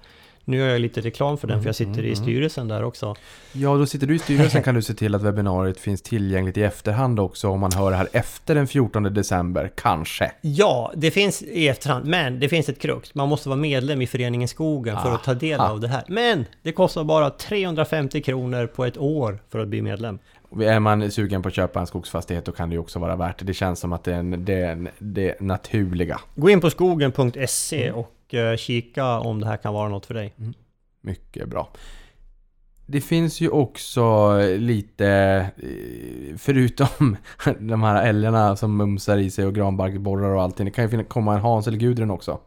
nu 0.44 0.56
gör 0.56 0.68
jag 0.68 0.80
lite 0.80 1.00
reklam 1.00 1.38
för 1.38 1.48
den 1.48 1.60
för 1.60 1.68
jag 1.68 1.74
sitter 1.76 2.04
i 2.04 2.16
styrelsen 2.16 2.68
där 2.68 2.84
också. 2.84 3.14
Ja, 3.52 3.76
då 3.76 3.86
sitter 3.86 4.06
du 4.06 4.14
i 4.14 4.18
styrelsen 4.28 4.62
kan 4.62 4.74
du 4.74 4.82
se 4.82 4.94
till 4.94 5.14
att 5.14 5.22
webbinariet 5.22 5.80
finns 5.80 6.02
tillgängligt 6.02 6.56
i 6.56 6.62
efterhand 6.62 7.20
också 7.20 7.48
om 7.48 7.60
man 7.60 7.72
hör 7.72 7.90
det 7.90 7.96
här 7.96 8.08
efter 8.12 8.54
den 8.54 8.66
14 8.66 9.02
december, 9.02 9.70
kanske. 9.74 10.32
Ja, 10.40 10.92
det 10.96 11.10
finns 11.10 11.42
i 11.42 11.68
efterhand, 11.68 12.06
men 12.06 12.40
det 12.40 12.48
finns 12.48 12.68
ett 12.68 12.78
krux. 12.78 13.14
Man 13.14 13.28
måste 13.28 13.48
vara 13.48 13.58
medlem 13.58 14.02
i 14.02 14.06
föreningen 14.06 14.48
Skogen 14.48 14.98
för 15.02 15.14
att 15.14 15.24
ta 15.24 15.34
del 15.34 15.60
Aha. 15.60 15.72
av 15.72 15.80
det 15.80 15.88
här. 15.88 16.04
Men 16.08 16.44
det 16.62 16.72
kostar 16.72 17.04
bara 17.04 17.30
350 17.30 18.22
kronor 18.22 18.66
på 18.66 18.84
ett 18.84 18.98
år 18.98 19.38
för 19.48 19.58
att 19.58 19.68
bli 19.68 19.82
medlem. 19.82 20.18
Är 20.58 20.80
man 20.80 21.10
sugen 21.10 21.42
på 21.42 21.48
att 21.48 21.54
köpa 21.54 21.80
en 21.80 21.86
skogsfastighet 21.86 22.44
då 22.44 22.52
kan 22.52 22.68
det 22.68 22.72
ju 22.74 22.78
också 22.78 22.98
vara 22.98 23.16
värt 23.16 23.38
det. 23.38 23.44
Det 23.44 23.54
känns 23.54 23.80
som 23.80 23.92
att 23.92 24.04
det 24.04 24.14
är 24.14 24.18
en, 24.18 24.44
det, 24.44 24.54
är 24.54 24.72
en, 24.72 24.88
det 24.98 25.40
naturliga. 25.40 26.20
Gå 26.34 26.50
in 26.50 26.60
på 26.60 26.70
skogen.se 26.70 27.90
och 27.90 28.34
eh, 28.34 28.56
kika 28.56 29.18
om 29.18 29.40
det 29.40 29.46
här 29.46 29.56
kan 29.56 29.74
vara 29.74 29.88
något 29.88 30.06
för 30.06 30.14
dig. 30.14 30.34
Mycket 31.00 31.48
bra. 31.48 31.68
Det 32.86 33.00
finns 33.00 33.40
ju 33.40 33.48
också 33.48 34.38
lite, 34.56 35.06
eh, 35.56 36.36
förutom 36.36 37.16
de 37.58 37.82
här 37.82 38.06
älgarna 38.06 38.56
som 38.56 38.76
mumsar 38.76 39.18
i 39.18 39.30
sig 39.30 39.46
och 39.46 39.54
granbarkborrar 39.54 40.34
och 40.34 40.42
allting. 40.42 40.64
Det 40.64 40.70
kan 40.70 40.90
ju 40.90 41.04
komma 41.04 41.34
en 41.34 41.40
Hans 41.40 41.66
eller 41.66 41.78
Gudrun 41.78 42.10
också. 42.10 42.40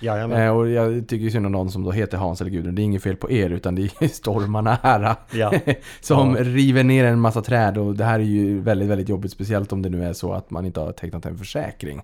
Jajamän. 0.00 0.42
Eh, 0.42 0.56
och 0.56 0.68
jag 0.68 1.08
tycker 1.08 1.30
synd 1.30 1.46
om 1.46 1.52
någon 1.52 1.70
som 1.70 1.82
då 1.84 1.92
heter 1.92 2.18
Hans 2.18 2.40
eller 2.40 2.50
Gudrun. 2.50 2.74
Det 2.74 2.82
är 2.82 2.84
inget 2.84 3.02
fel 3.02 3.16
på 3.16 3.30
er 3.30 3.50
utan 3.50 3.74
det 3.74 3.82
är 3.82 4.08
stormarna 4.14 4.78
här. 4.82 5.14
Ja. 5.32 5.52
som 6.00 6.34
Ja. 6.36 6.42
river 6.44 6.84
ner 6.84 7.04
en 7.04 7.20
massa 7.20 7.42
träd 7.42 7.78
och 7.78 7.94
det 7.96 8.04
här 8.04 8.18
är 8.20 8.24
ju 8.24 8.60
väldigt, 8.60 8.88
väldigt 8.88 9.08
jobbigt. 9.08 9.32
Speciellt 9.32 9.72
om 9.72 9.82
det 9.82 9.88
nu 9.88 10.04
är 10.04 10.12
så 10.12 10.32
att 10.32 10.50
man 10.50 10.66
inte 10.66 10.80
har 10.80 10.92
tecknat 10.92 11.26
en 11.26 11.38
försäkring. 11.38 11.98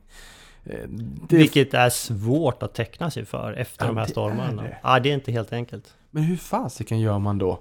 Eh, 0.65 0.73
Det, 1.29 1.37
Vilket 1.37 1.75
är 1.75 1.91
svårt 1.91 2.63
att 2.63 2.75
teckna 2.75 3.11
sig 3.11 3.25
för 3.25 3.53
efter 3.53 3.85
Ja, 3.85 3.89
de 3.89 3.97
här 3.97 4.07
stormarna. 4.07 4.63
det. 4.63 4.77
Ja, 4.83 4.99
det 5.01 5.11
är 5.11 5.15
inte 5.15 5.33
helt 5.33 5.53
enkelt. 5.53 5.95
Men 6.11 6.23
hur 6.23 6.37
fasiken 6.37 7.01
gör 7.01 7.19
man 7.19 7.39
då? 7.39 7.61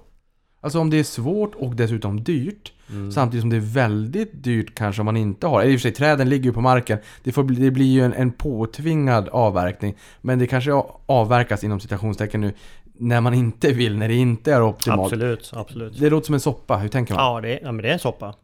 Alltså 0.60 0.80
om 0.80 0.90
det 0.90 0.98
är 0.98 1.04
svårt 1.04 1.54
och 1.54 1.76
dessutom 1.76 2.24
dyrt. 2.24 2.72
Mm. 2.90 3.12
Samtidigt 3.12 3.42
som 3.42 3.50
det 3.50 3.56
är 3.56 3.74
väldigt 3.74 4.44
dyrt 4.44 4.74
kanske 4.74 5.02
om 5.02 5.06
man 5.06 5.16
inte 5.16 5.46
har. 5.46 5.64
I 5.64 5.68
och 5.68 5.80
för 5.80 5.82
sig, 5.82 5.92
träden 5.92 6.28
ligger 6.28 6.44
ju 6.44 6.52
på 6.52 6.60
marken. 6.60 6.98
Det, 7.22 7.32
får 7.32 7.42
det 7.42 7.70
blir 7.70 7.86
ju 7.86 8.04
en, 8.04 8.12
en 8.12 8.32
påtvingad 8.32 9.28
avverkning. 9.28 9.94
Men 10.20 10.38
det 10.38 10.46
kanske 10.46 10.72
avverkas 11.06 11.64
inom 11.64 11.80
citationstecken 11.80 12.40
nu. 12.40 12.52
När 12.98 13.20
man 13.20 13.34
inte 13.34 13.72
vill, 13.72 13.98
när 13.98 14.08
det 14.08 14.14
inte 14.14 14.52
är 14.52 14.62
optimalt. 14.62 15.12
Absolut, 15.12 15.52
absolut. 15.54 16.00
Det 16.00 16.10
låter 16.10 16.26
som 16.26 16.34
en 16.34 16.40
soppa, 16.40 16.76
hur 16.76 16.88
tänker 16.88 17.14
man? 17.14 17.24
Ja, 17.24 17.40
det 17.40 17.60
ja, 17.62 17.72
men 17.72 17.82
det 17.82 17.88
är 17.88 17.92
en 17.92 17.98
soppa. 17.98 18.34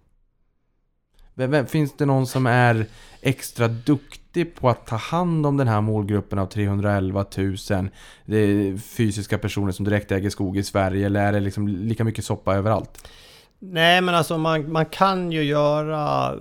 Vem, 1.34 1.66
finns 1.66 1.96
det 1.96 2.06
någon 2.06 2.26
som 2.26 2.46
är 2.46 2.86
extra 3.20 3.68
duktig 3.68 4.54
på 4.54 4.68
att 4.68 4.86
ta 4.86 4.96
hand 4.96 5.46
om 5.46 5.56
den 5.56 5.68
här 5.68 5.80
målgruppen 5.80 6.38
av 6.38 6.46
311 6.46 7.24
000 7.36 7.56
det 8.24 8.36
är 8.36 8.76
fysiska 8.76 9.38
personer 9.38 9.72
som 9.72 9.84
direkt 9.84 10.12
äger 10.12 10.30
skog 10.30 10.56
i 10.56 10.62
Sverige? 10.62 11.06
Eller 11.06 11.20
är 11.20 11.32
det 11.32 11.40
liksom 11.40 11.68
lika 11.68 12.04
mycket 12.04 12.24
soppa 12.24 12.54
överallt? 12.54 13.08
Nej, 13.58 14.00
men 14.00 14.14
alltså 14.14 14.38
man, 14.38 14.72
man 14.72 14.86
kan 14.86 15.32
ju 15.32 15.42
göra... 15.42 16.34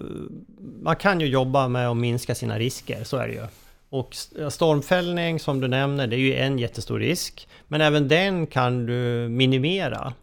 Man 0.82 0.96
kan 0.96 1.20
ju 1.20 1.28
jobba 1.28 1.68
med 1.68 1.90
att 1.90 1.98
minska 1.98 2.36
sina 2.36 2.60
risker, 2.60 3.04
så 3.04 3.18
är 3.18 3.28
det 3.28 3.34
ju. 3.34 3.46
Och 3.90 4.16
stormfällning 4.50 5.40
som 5.40 5.62
du 5.62 5.68
nämner, 5.68 6.08
det 6.08 6.16
är 6.16 6.20
ju 6.20 6.36
en 6.36 6.60
jättestor 6.60 7.00
risk. 7.00 7.48
Men 7.68 7.82
även 7.82 8.08
den 8.08 8.48
kan 8.48 8.86
du 8.86 9.30
minimera. 9.30 10.14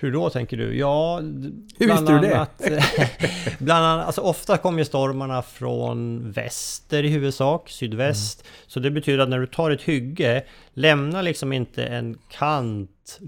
Hur 0.00 0.12
då 0.12 0.30
tänker 0.30 0.56
du? 0.56 0.76
Ja, 0.76 1.16
Hur 1.16 1.86
bland 1.86 2.00
visste 2.00 2.12
du 2.12 2.18
det? 2.28 2.36
annat, 2.36 2.62
bland 3.58 3.84
annat, 3.84 4.06
alltså 4.06 4.20
ofta 4.20 4.56
kommer 4.56 4.78
ju 4.78 4.84
stormarna 4.84 5.42
från 5.42 6.30
väster 6.32 7.04
i 7.04 7.08
huvudsak, 7.08 7.70
sydväst. 7.70 8.40
Mm. 8.40 8.52
Så 8.66 8.80
det 8.80 8.90
betyder 8.90 9.18
att 9.18 9.28
när 9.28 9.38
du 9.38 9.46
tar 9.46 9.70
ett 9.70 9.82
hygge, 9.82 10.44
lämna 10.74 11.22
liksom 11.22 11.52
inte 11.52 11.84
en 11.84 12.18
kant 12.30 13.20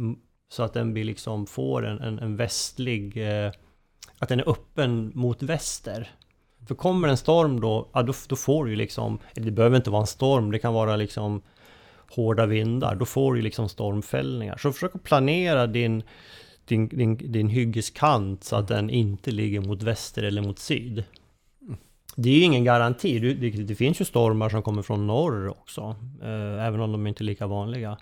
så 0.52 0.62
att 0.62 0.74
den 0.74 0.92
blir 0.92 1.04
liksom 1.04 1.46
får 1.46 1.86
en, 1.86 2.00
en, 2.00 2.18
en 2.18 2.36
västlig... 2.36 3.28
Eh, 3.28 3.52
att 4.18 4.28
den 4.28 4.40
är 4.40 4.48
öppen 4.48 5.12
mot 5.14 5.42
väster. 5.42 6.10
För 6.68 6.74
kommer 6.74 7.08
en 7.08 7.16
storm 7.16 7.60
då, 7.60 7.88
ja, 7.92 8.02
då, 8.02 8.12
då 8.28 8.36
får 8.36 8.64
du 8.64 8.76
liksom... 8.76 9.18
Det 9.34 9.50
behöver 9.50 9.76
inte 9.76 9.90
vara 9.90 10.00
en 10.00 10.06
storm, 10.06 10.50
det 10.50 10.58
kan 10.58 10.74
vara 10.74 10.96
liksom 10.96 11.42
hårda 12.10 12.46
vindar. 12.46 12.94
Då 12.94 13.04
får 13.04 13.34
du 13.34 13.42
liksom 13.42 13.68
stormfällningar. 13.68 14.56
Så 14.56 14.72
försök 14.72 14.94
att 14.94 15.02
planera 15.02 15.66
din, 15.66 16.02
din, 16.64 16.88
din, 16.88 17.32
din 17.32 17.48
hyggeskant 17.48 18.44
så 18.44 18.56
att 18.56 18.68
den 18.68 18.90
inte 18.90 19.30
ligger 19.30 19.60
mot 19.60 19.82
väster 19.82 20.22
eller 20.22 20.42
mot 20.42 20.58
syd. 20.58 21.04
Det 22.16 22.28
är 22.28 22.34
ju 22.34 22.42
ingen 22.42 22.64
garanti. 22.64 23.18
Det, 23.18 23.50
det 23.50 23.74
finns 23.74 24.00
ju 24.00 24.04
stormar 24.04 24.48
som 24.48 24.62
kommer 24.62 24.82
från 24.82 25.06
norr 25.06 25.48
också. 25.48 25.96
Eh, 26.22 26.66
även 26.66 26.80
om 26.80 26.92
de 26.92 27.06
inte 27.06 27.22
är 27.22 27.24
lika 27.24 27.46
vanliga. 27.46 27.98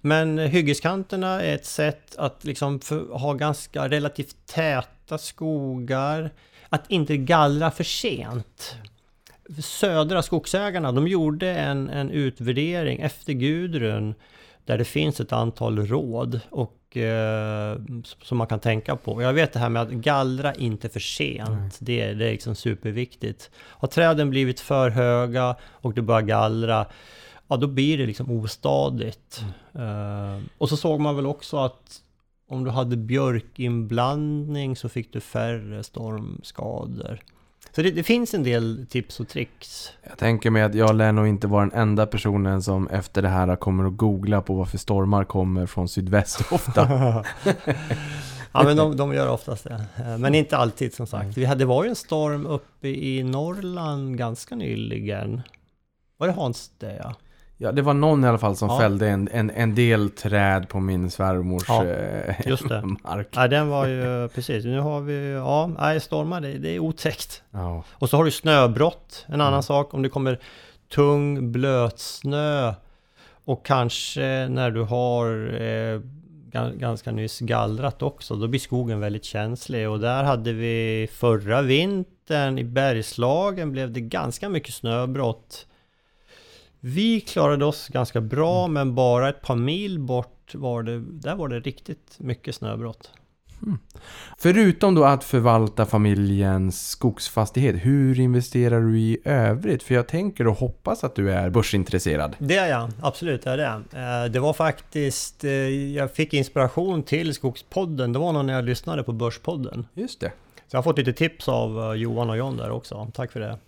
Men 0.00 0.38
hyggeskanterna 0.38 1.42
är 1.42 1.54
ett 1.54 1.66
sätt 1.66 2.16
att 2.16 2.44
liksom 2.44 2.80
för, 2.80 3.18
ha 3.18 3.32
ganska 3.32 3.88
relativt 3.88 4.46
täta 4.46 5.18
skogar. 5.18 6.30
Att 6.68 6.90
inte 6.90 7.16
gallra 7.16 7.70
för 7.70 7.84
sent. 7.84 8.76
Södra 9.58 10.22
skogsägarna, 10.22 10.92
de 10.92 11.08
gjorde 11.08 11.50
en, 11.50 11.90
en 11.90 12.10
utvärdering 12.10 13.00
efter 13.00 13.32
Gudrun 13.32 14.14
där 14.64 14.78
det 14.78 14.84
finns 14.84 15.20
ett 15.20 15.32
antal 15.32 15.86
råd 15.86 16.40
och 16.50 16.81
eh, 16.96 17.76
som 18.22 18.38
man 18.38 18.46
kan 18.46 18.60
tänka 18.60 18.96
på. 18.96 19.22
Jag 19.22 19.32
vet 19.32 19.52
det 19.52 19.58
här 19.58 19.68
med 19.68 19.82
att 19.82 19.90
gallra 19.90 20.54
inte 20.54 20.88
för 20.88 21.00
sent. 21.00 21.78
Det, 21.80 22.00
är- 22.00 22.14
det 22.14 22.26
är 22.28 22.32
liksom 22.32 22.54
superviktigt. 22.54 23.50
Har 23.56 23.88
träden 23.88 24.30
blivit 24.30 24.60
för 24.60 24.90
höga 24.90 25.56
och 25.70 25.94
du 25.94 26.02
börjar 26.02 26.22
gallra, 26.22 26.86
ja 27.48 27.56
då 27.56 27.66
blir 27.66 27.98
det 27.98 28.06
liksom 28.06 28.30
ostadigt. 28.30 29.44
Eh, 29.74 30.40
och 30.58 30.68
så 30.68 30.76
såg 30.76 31.00
man 31.00 31.16
väl 31.16 31.26
också 31.26 31.56
att 31.58 31.98
om 32.48 32.64
du 32.64 32.70
hade 32.70 32.96
björkinblandning 32.96 34.76
så 34.76 34.88
fick 34.88 35.12
du 35.12 35.20
färre 35.20 35.82
stormskador. 35.82 37.20
Så 37.74 37.82
det, 37.82 37.90
det 37.90 38.02
finns 38.02 38.34
en 38.34 38.42
del 38.42 38.86
tips 38.90 39.20
och 39.20 39.28
tricks. 39.28 39.92
Jag 40.08 40.18
tänker 40.18 40.50
mig 40.50 40.62
att 40.62 40.74
jag 40.74 40.94
lär 40.94 41.12
nog 41.12 41.26
inte 41.26 41.46
vara 41.46 41.64
den 41.64 41.72
enda 41.80 42.06
personen 42.06 42.62
som 42.62 42.88
efter 42.88 43.22
det 43.22 43.28
här 43.28 43.56
kommer 43.56 43.84
att 43.84 43.96
googla 43.96 44.42
på 44.42 44.54
varför 44.54 44.78
stormar 44.78 45.24
kommer 45.24 45.66
från 45.66 45.88
sydväst 45.88 46.40
ofta. 46.52 46.88
Ja 48.54 48.62
men 48.62 48.76
de, 48.76 48.96
de 48.96 49.14
gör 49.14 49.28
oftast 49.28 49.64
det. 49.64 49.84
Men 50.18 50.34
inte 50.34 50.56
alltid 50.56 50.94
som 50.94 51.06
sagt. 51.06 51.36
Vi 51.36 51.44
hade, 51.44 51.58
det 51.58 51.64
var 51.64 51.84
ju 51.84 51.90
en 51.90 51.96
storm 51.96 52.46
uppe 52.46 52.88
i 52.88 53.22
Norrland 53.22 54.18
ganska 54.18 54.54
nyligen. 54.54 55.42
Var 56.16 56.26
det 56.26 56.32
Hans 56.32 56.70
det 56.78 56.96
ja? 56.96 57.14
Ja, 57.62 57.72
det 57.72 57.82
var 57.82 57.94
någon 57.94 58.24
i 58.24 58.28
alla 58.28 58.38
fall 58.38 58.56
som 58.56 58.68
Ja. 58.68 58.78
fällde 58.78 59.08
en, 59.08 59.28
en, 59.32 59.50
en 59.50 59.74
del 59.74 60.10
träd 60.10 60.68
på 60.68 60.80
min 60.80 61.10
svärmors 61.10 61.64
Ja, 61.68 61.84
eh, 61.86 62.34
just 62.46 62.68
det. 62.68 62.82
mark. 63.04 63.28
Nej, 63.36 63.48
den 63.48 63.68
var 63.68 63.86
ju 63.86 64.28
precis. 64.28 64.64
Nu 64.64 64.80
har 64.80 65.00
vi, 65.00 65.32
ja, 65.32 65.70
nej, 65.78 66.00
stormar 66.00 66.40
det, 66.40 66.52
det 66.58 66.68
är 66.74 66.78
otäckt. 66.78 67.42
Ja. 67.50 67.84
Och 67.92 68.10
så 68.10 68.16
har 68.16 68.24
du 68.24 68.30
snöbrott, 68.30 69.24
en 69.28 69.40
annan 69.40 69.62
sak. 69.62 69.94
Om 69.94 70.02
det 70.02 70.08
kommer 70.08 70.38
tung 70.94 71.52
blötsnö 71.52 72.74
och 73.44 73.66
kanske 73.66 74.48
när 74.50 74.70
du 74.70 74.82
har 74.82 75.26
eh, 75.54 76.00
ga- 76.52 76.76
ganska 76.78 77.12
nyss 77.12 77.38
gallrat 77.38 78.02
också, 78.02 78.34
då 78.34 78.48
blir 78.48 78.60
skogen 78.60 79.00
väldigt 79.00 79.24
känslig. 79.24 79.88
Och 79.90 80.00
där 80.00 80.24
hade 80.24 80.52
vi 80.52 81.08
förra 81.12 81.62
vintern 81.62 82.58
i 82.58 82.64
Bergslagen 82.64 83.72
blev 83.72 83.92
det 83.92 84.00
ganska 84.00 84.48
mycket 84.48 84.74
snöbrott. 84.74 85.66
Vi 86.84 87.20
klarade 87.20 87.64
oss 87.64 87.88
ganska 87.88 88.20
bra, 88.20 88.66
men 88.68 88.94
bara 88.94 89.28
ett 89.28 89.42
par 89.42 89.56
mil 89.56 89.98
bort 89.98 90.54
var 90.54 90.82
det, 90.82 91.00
där 91.00 91.34
var 91.34 91.48
det 91.48 91.60
riktigt 91.60 92.14
mycket 92.18 92.54
snöbrott. 92.54 93.10
Förutom 94.38 94.94
då 94.94 95.04
att 95.04 95.24
förvalta 95.24 95.86
familjens 95.86 96.88
skogsfastighet, 96.88 97.76
hur 97.84 98.20
investerar 98.20 98.80
du 98.80 98.98
i 98.98 99.18
övrigt? 99.24 99.82
För 99.82 99.94
jag 99.94 100.08
tänker 100.08 100.46
och 100.46 100.54
hoppas 100.56 101.04
att 101.04 101.14
du 101.14 101.32
är 101.32 101.50
börsintresserad. 101.50 102.36
Det 102.38 102.56
är 102.56 102.68
jag, 102.70 102.90
absolut 103.02 103.42
det 103.42 103.50
är 103.50 103.56
det. 103.56 103.82
Eh, 104.24 104.32
Det 104.32 104.40
var 104.40 104.52
faktiskt, 104.52 105.44
eh, 105.44 105.50
jag 105.94 106.14
fick 106.14 106.34
inspiration 106.34 107.02
till 107.02 107.34
Skogspodden, 107.34 108.12
det 108.12 108.18
var 108.18 108.42
när 108.42 108.54
jag 108.54 108.64
lyssnade 108.64 109.02
på 109.02 109.12
Börspodden. 109.12 109.86
Just 109.94 110.20
det. 110.20 110.32
Så 110.56 110.76
jag 110.76 110.78
har 110.78 110.82
fått 110.82 110.98
lite 110.98 111.12
tips 111.12 111.48
av 111.48 111.78
eh, 111.78 111.92
Johan 112.00 112.30
och 112.30 112.36
John 112.36 112.56
där 112.56 112.70
också, 112.70 113.10
tack 113.14 113.32
för 113.32 113.40
det. 113.40 113.58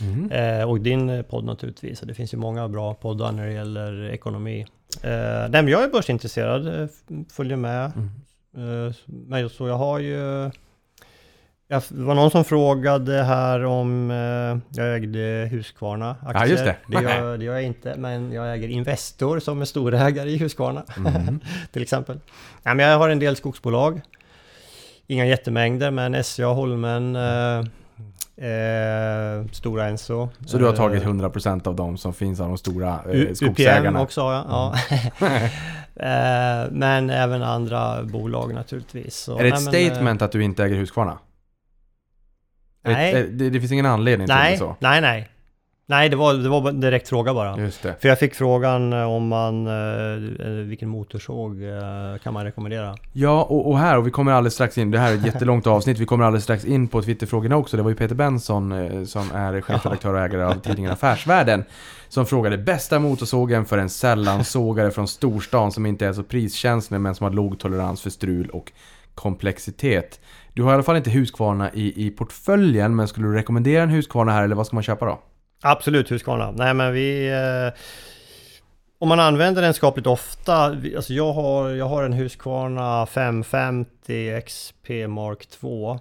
Mm. 0.00 0.30
Eh, 0.30 0.70
och 0.70 0.80
din 0.80 1.10
eh, 1.10 1.22
podd 1.22 1.44
naturligtvis, 1.44 2.00
det 2.00 2.14
finns 2.14 2.34
ju 2.34 2.38
många 2.38 2.68
bra 2.68 2.94
poddar 2.94 3.32
när 3.32 3.46
det 3.46 3.52
gäller 3.52 4.10
ekonomi. 4.10 4.66
Eh, 5.02 5.48
nej, 5.50 5.70
jag 5.70 5.84
är 5.84 5.88
börsintresserad, 5.88 6.80
eh, 6.80 6.88
följer 7.32 7.56
med. 7.56 7.84
Eh, 8.56 8.94
men 9.06 9.50
så 9.50 9.68
jag 9.68 9.78
har 9.78 9.98
ju... 9.98 10.50
Jag, 11.68 11.82
det 11.88 12.02
var 12.02 12.14
någon 12.14 12.30
som 12.30 12.44
frågade 12.44 13.22
här 13.22 13.64
om 13.64 14.10
eh, 14.10 14.78
jag 14.82 14.94
ägde 14.96 15.48
Husqvarna-aktier. 15.50 16.42
Ja, 16.42 16.46
just 16.46 16.64
det. 16.64 16.76
Det 16.88 17.02
gör, 17.02 17.38
det 17.38 17.44
gör 17.44 17.54
jag 17.54 17.62
inte, 17.62 17.94
men 17.96 18.32
jag 18.32 18.54
äger 18.54 18.68
Investor 18.68 19.40
som 19.40 19.60
är 19.60 19.64
storägare 19.64 20.30
i 20.30 20.36
Husqvarna. 20.36 20.84
Mm. 20.96 21.40
till 21.72 21.82
exempel. 21.82 22.20
Ja, 22.62 22.74
men 22.74 22.86
jag 22.86 22.98
har 22.98 23.08
en 23.08 23.18
del 23.18 23.36
skogsbolag. 23.36 24.00
Inga 25.06 25.26
jättemängder, 25.26 25.90
men 25.90 26.24
SCA, 26.24 26.46
Holmen, 26.46 27.16
eh, 27.16 27.64
eh, 28.36 29.46
Stora 29.52 29.88
Enso. 29.88 30.28
Så 30.46 30.58
du 30.58 30.64
har 30.64 30.72
eh, 30.72 30.76
tagit 30.76 31.02
100% 31.02 31.68
av 31.68 31.76
de 31.76 31.98
som 31.98 32.14
finns 32.14 32.40
av 32.40 32.48
de 32.48 32.58
stora 32.58 33.00
eh, 33.04 33.20
UPM 33.20 33.34
skogsägarna? 33.34 34.00
också 34.00 34.20
har 34.20 34.32
jag. 34.32 34.44
Ja. 34.48 34.74
Eh, 36.00 36.70
men 36.70 37.10
även 37.10 37.42
andra 37.42 38.02
bolag 38.02 38.54
naturligtvis. 38.54 39.16
Så, 39.16 39.38
Är 39.38 39.42
det 39.42 39.48
ett 39.48 39.54
nej, 39.54 39.64
men, 39.64 39.74
eh, 39.74 39.90
statement 39.90 40.22
att 40.22 40.32
du 40.32 40.42
inte 40.44 40.64
äger 40.64 40.76
Husqvarna? 40.76 41.18
Nej. 42.84 43.12
Det, 43.12 43.22
det, 43.22 43.50
det 43.50 43.60
finns 43.60 43.72
ingen 43.72 43.86
anledning 43.86 44.26
till 44.26 44.36
det 44.36 44.42
Nej, 44.42 44.58
så? 44.58 44.76
nej, 44.80 45.00
nej. 45.00 45.28
Nej, 45.88 46.08
det 46.08 46.16
var, 46.16 46.34
det 46.34 46.48
var 46.48 46.68
en 46.68 46.80
direkt 46.80 47.08
fråga 47.08 47.34
bara. 47.34 47.60
Just 47.60 47.82
det. 47.82 47.94
För 48.00 48.08
jag 48.08 48.18
fick 48.18 48.34
frågan 48.34 48.92
eh, 48.92 49.02
om 49.02 49.28
man, 49.28 49.66
eh, 49.66 50.46
vilken 50.46 50.88
motorsåg 50.88 51.62
eh, 51.62 52.18
kan 52.22 52.34
man 52.34 52.44
rekommendera? 52.44 52.96
Ja, 53.12 53.42
och, 53.42 53.70
och 53.70 53.78
här, 53.78 53.98
och 53.98 54.06
vi 54.06 54.10
kommer 54.10 54.32
alldeles 54.32 54.54
strax 54.54 54.78
in, 54.78 54.90
det 54.90 54.98
här 54.98 55.12
är 55.12 55.16
ett 55.16 55.26
jättelångt 55.26 55.66
avsnitt, 55.66 55.98
vi 55.98 56.06
kommer 56.06 56.24
alldeles 56.24 56.44
strax 56.44 56.64
in 56.64 56.88
på 56.88 57.02
Twitterfrågorna 57.02 57.56
också. 57.56 57.76
Det 57.76 57.82
var 57.82 57.90
ju 57.90 57.96
Peter 57.96 58.14
Benson 58.14 58.72
eh, 58.72 59.04
som 59.04 59.30
är 59.34 59.60
chefredaktör 59.60 60.14
och 60.14 60.20
ägare 60.20 60.42
av 60.42 60.54
tidningen 60.54 60.92
Affärsvärlden. 60.92 61.64
Som 62.08 62.26
frågade 62.26 62.58
bästa 62.58 62.98
motorsågen 62.98 63.64
för 63.64 63.78
en 63.78 63.90
sällansågare 63.90 64.90
från 64.90 65.08
storstan 65.08 65.72
som 65.72 65.86
inte 65.86 66.06
är 66.06 66.12
så 66.12 66.22
priskänslig 66.22 67.00
men 67.00 67.14
som 67.14 67.24
har 67.24 67.30
låg 67.30 67.58
tolerans 67.58 68.02
för 68.02 68.10
strul 68.10 68.50
och 68.50 68.72
komplexitet. 69.14 70.20
Du 70.54 70.62
har 70.62 70.70
i 70.70 70.74
alla 70.74 70.82
fall 70.82 70.96
inte 70.96 71.10
Husqvarna 71.10 71.72
i, 71.72 72.06
i 72.06 72.10
portföljen, 72.10 72.96
men 72.96 73.08
skulle 73.08 73.26
du 73.26 73.34
rekommendera 73.34 73.82
en 73.82 73.90
Husqvarna 73.90 74.32
här 74.32 74.44
eller 74.44 74.56
vad 74.56 74.66
ska 74.66 74.76
man 74.76 74.82
köpa 74.82 75.06
då? 75.06 75.18
Absolut 75.62 76.10
Husqvarna. 76.10 76.50
Nej 76.50 76.74
men 76.74 76.92
vi... 76.92 77.28
Eh, 77.28 77.80
om 78.98 79.08
man 79.08 79.20
använder 79.20 79.62
den 79.62 79.74
skapligt 79.74 80.06
ofta, 80.06 80.70
vi- 80.70 80.96
alltså 80.96 81.12
jag 81.12 81.32
har, 81.32 81.68
jag 81.70 81.88
har 81.88 82.02
en 82.02 82.12
Husqvarna 82.12 83.06
550 83.06 84.40
XP 84.46 84.88
Mark 85.08 85.46
2. 85.46 85.98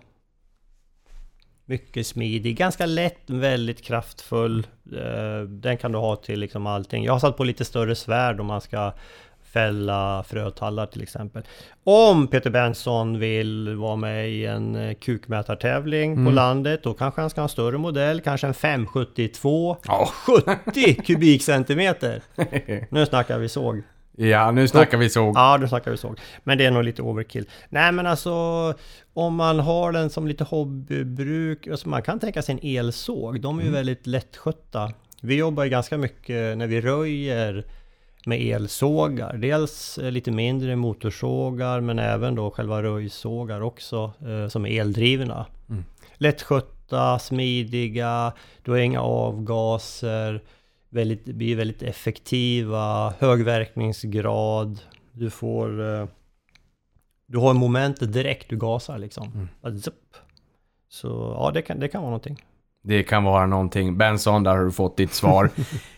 Mycket 1.66 2.08
smidig, 2.08 2.58
ganska 2.58 2.86
lätt, 2.86 3.20
väldigt 3.30 3.82
kraftfull. 3.82 4.68
Eh, 4.94 5.42
den 5.48 5.78
kan 5.78 5.92
du 5.92 5.98
ha 5.98 6.16
till 6.16 6.40
liksom 6.40 6.68
allting. 6.68 7.04
Jag 7.04 7.14
har 7.14 7.20
satt 7.20 7.38
på 7.38 7.44
lite 7.44 7.66
större 7.66 7.96
svärd 7.96 8.40
om 8.40 8.46
man 8.48 8.62
ska 8.62 8.94
fälla 9.56 10.24
frötallar 10.28 10.86
till 10.86 11.02
exempel. 11.02 11.44
Om 11.84 12.28
Peter 12.28 12.50
Benson 12.50 13.20
vill 13.20 13.76
vara 13.76 13.96
med 13.96 14.30
i 14.30 14.46
en 14.46 14.76
eh, 14.76 14.94
kukmätartävling 14.94 16.26
på 16.26 16.32
landet, 16.32 16.84
då 16.84 16.94
kanske 16.94 17.22
han 17.22 17.30
ska 17.30 17.42
ha 17.42 17.46
en 17.46 17.50
större 17.50 17.78
modell, 17.78 18.22
kanske 18.22 18.48
en 18.48 18.54
572. 18.54 19.78
Ja. 19.88 20.10
70 20.66 20.94
kubikcentimeter! 21.06 22.22
Nu 22.90 23.06
snackar 23.06 23.40
vi 23.40 23.50
såg. 23.50 23.84
Ja, 24.18 24.52
nu 24.52 24.68
snackar 24.68 24.98
vi 24.98 25.10
såg. 25.10 25.36
Ja, 25.36 25.58
nu 25.62 25.68
snackar 25.68 25.92
vi 25.92 25.98
såg. 25.98 26.20
Men 26.44 26.58
det 26.58 26.66
är 26.66 26.72
nog 26.72 26.84
lite 26.84 27.02
overkill. 27.02 27.50
Nej, 27.70 27.92
men 27.92 28.08
alltså 28.08 28.34
om 29.14 29.36
man 29.36 29.60
har 29.60 29.92
den 29.92 30.10
som 30.10 30.28
lite 30.28 30.44
hobbybruk, 30.44 31.68
alltså 31.68 31.90
man 31.90 32.02
kan 32.02 32.20
tänka 32.20 32.42
sig 32.42 32.54
en 32.54 32.78
elsåg. 32.78 33.42
De 33.42 33.60
är 33.60 33.64
ju 33.64 33.72
väldigt 33.72 34.08
lättskötta. 34.08 34.92
Vi 35.22 35.36
jobbar 35.36 35.64
ju 35.64 35.70
ganska 35.70 35.98
mycket 35.98 36.58
när 36.58 36.68
vi 36.68 36.82
röjer 36.82 37.66
med 38.26 38.42
elsågar. 38.42 39.38
Dels 39.38 39.98
eh, 39.98 40.12
lite 40.12 40.32
mindre 40.32 40.76
motorsågar, 40.76 41.82
men 41.82 42.00
även 42.00 42.36
då 42.36 42.52
själva 42.52 42.84
röjsågar 42.84 43.62
också, 43.62 44.12
eh, 44.28 44.48
som 44.50 44.66
är 44.66 44.82
eldrivna. 44.82 45.46
Lättskötta, 46.18 47.20
smidiga, 47.20 48.34
du 48.64 48.72
har 48.72 48.78
inga 48.78 49.02
avgaser, 49.02 50.42
väldigt, 50.90 51.26
blir 51.26 51.56
väldigt 51.56 51.84
effektiva, 51.84 53.14
hög 53.20 53.44
verkningsgrad, 53.46 54.80
du 55.12 55.30
får... 55.30 56.00
eh, 56.02 56.08
Du 57.28 57.38
har 57.38 57.54
momentet 57.54 58.14
direkt 58.14 58.50
du 58.50 58.58
gasar 58.58 58.98
liksom. 58.98 59.50
Zup. 59.84 59.94
Så 60.90 61.08
ja, 61.40 61.52
det 61.54 61.62
kan, 61.62 61.80
det 61.80 61.88
kan 61.88 62.02
vara 62.02 62.10
någonting. 62.10 62.42
Det 62.84 63.04
kan 63.04 63.24
vara 63.24 63.46
någonting. 63.46 63.98
Benson, 63.98 64.44
där 64.44 64.56
har 64.58 64.66
du 64.66 64.72
fått 64.72 64.98
ditt 64.98 65.14
svar. 65.14 65.50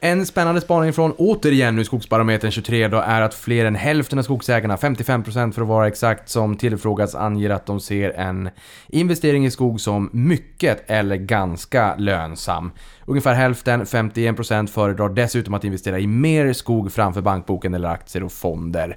En 0.00 0.26
spännande 0.26 0.60
spaning 0.60 0.92
från, 0.92 1.12
återigen 1.12 1.76
nu 1.76 1.84
Skogsbarometern 1.84 2.50
23 2.50 2.88
då, 2.88 2.96
är 2.96 3.20
att 3.20 3.34
fler 3.34 3.64
än 3.64 3.74
hälften 3.74 4.18
av 4.18 4.22
skogsägarna, 4.22 4.76
55% 4.76 5.52
för 5.52 5.62
att 5.62 5.68
vara 5.68 5.86
exakt, 5.86 6.28
som 6.28 6.56
tillfrågats 6.56 7.14
anger 7.14 7.50
att 7.50 7.66
de 7.66 7.80
ser 7.80 8.10
en 8.10 8.50
investering 8.88 9.46
i 9.46 9.50
skog 9.50 9.80
som 9.80 10.10
mycket 10.12 10.90
eller 10.90 11.16
ganska 11.16 11.96
lönsam. 11.96 12.70
Ungefär 13.04 13.34
hälften, 13.34 13.84
51% 13.84 14.66
föredrar 14.66 15.08
dessutom 15.08 15.54
att 15.54 15.64
investera 15.64 15.98
i 15.98 16.06
mer 16.06 16.52
skog 16.52 16.92
framför 16.92 17.20
bankboken 17.20 17.74
eller 17.74 17.88
aktier 17.88 18.24
och 18.24 18.32
fonder. 18.32 18.96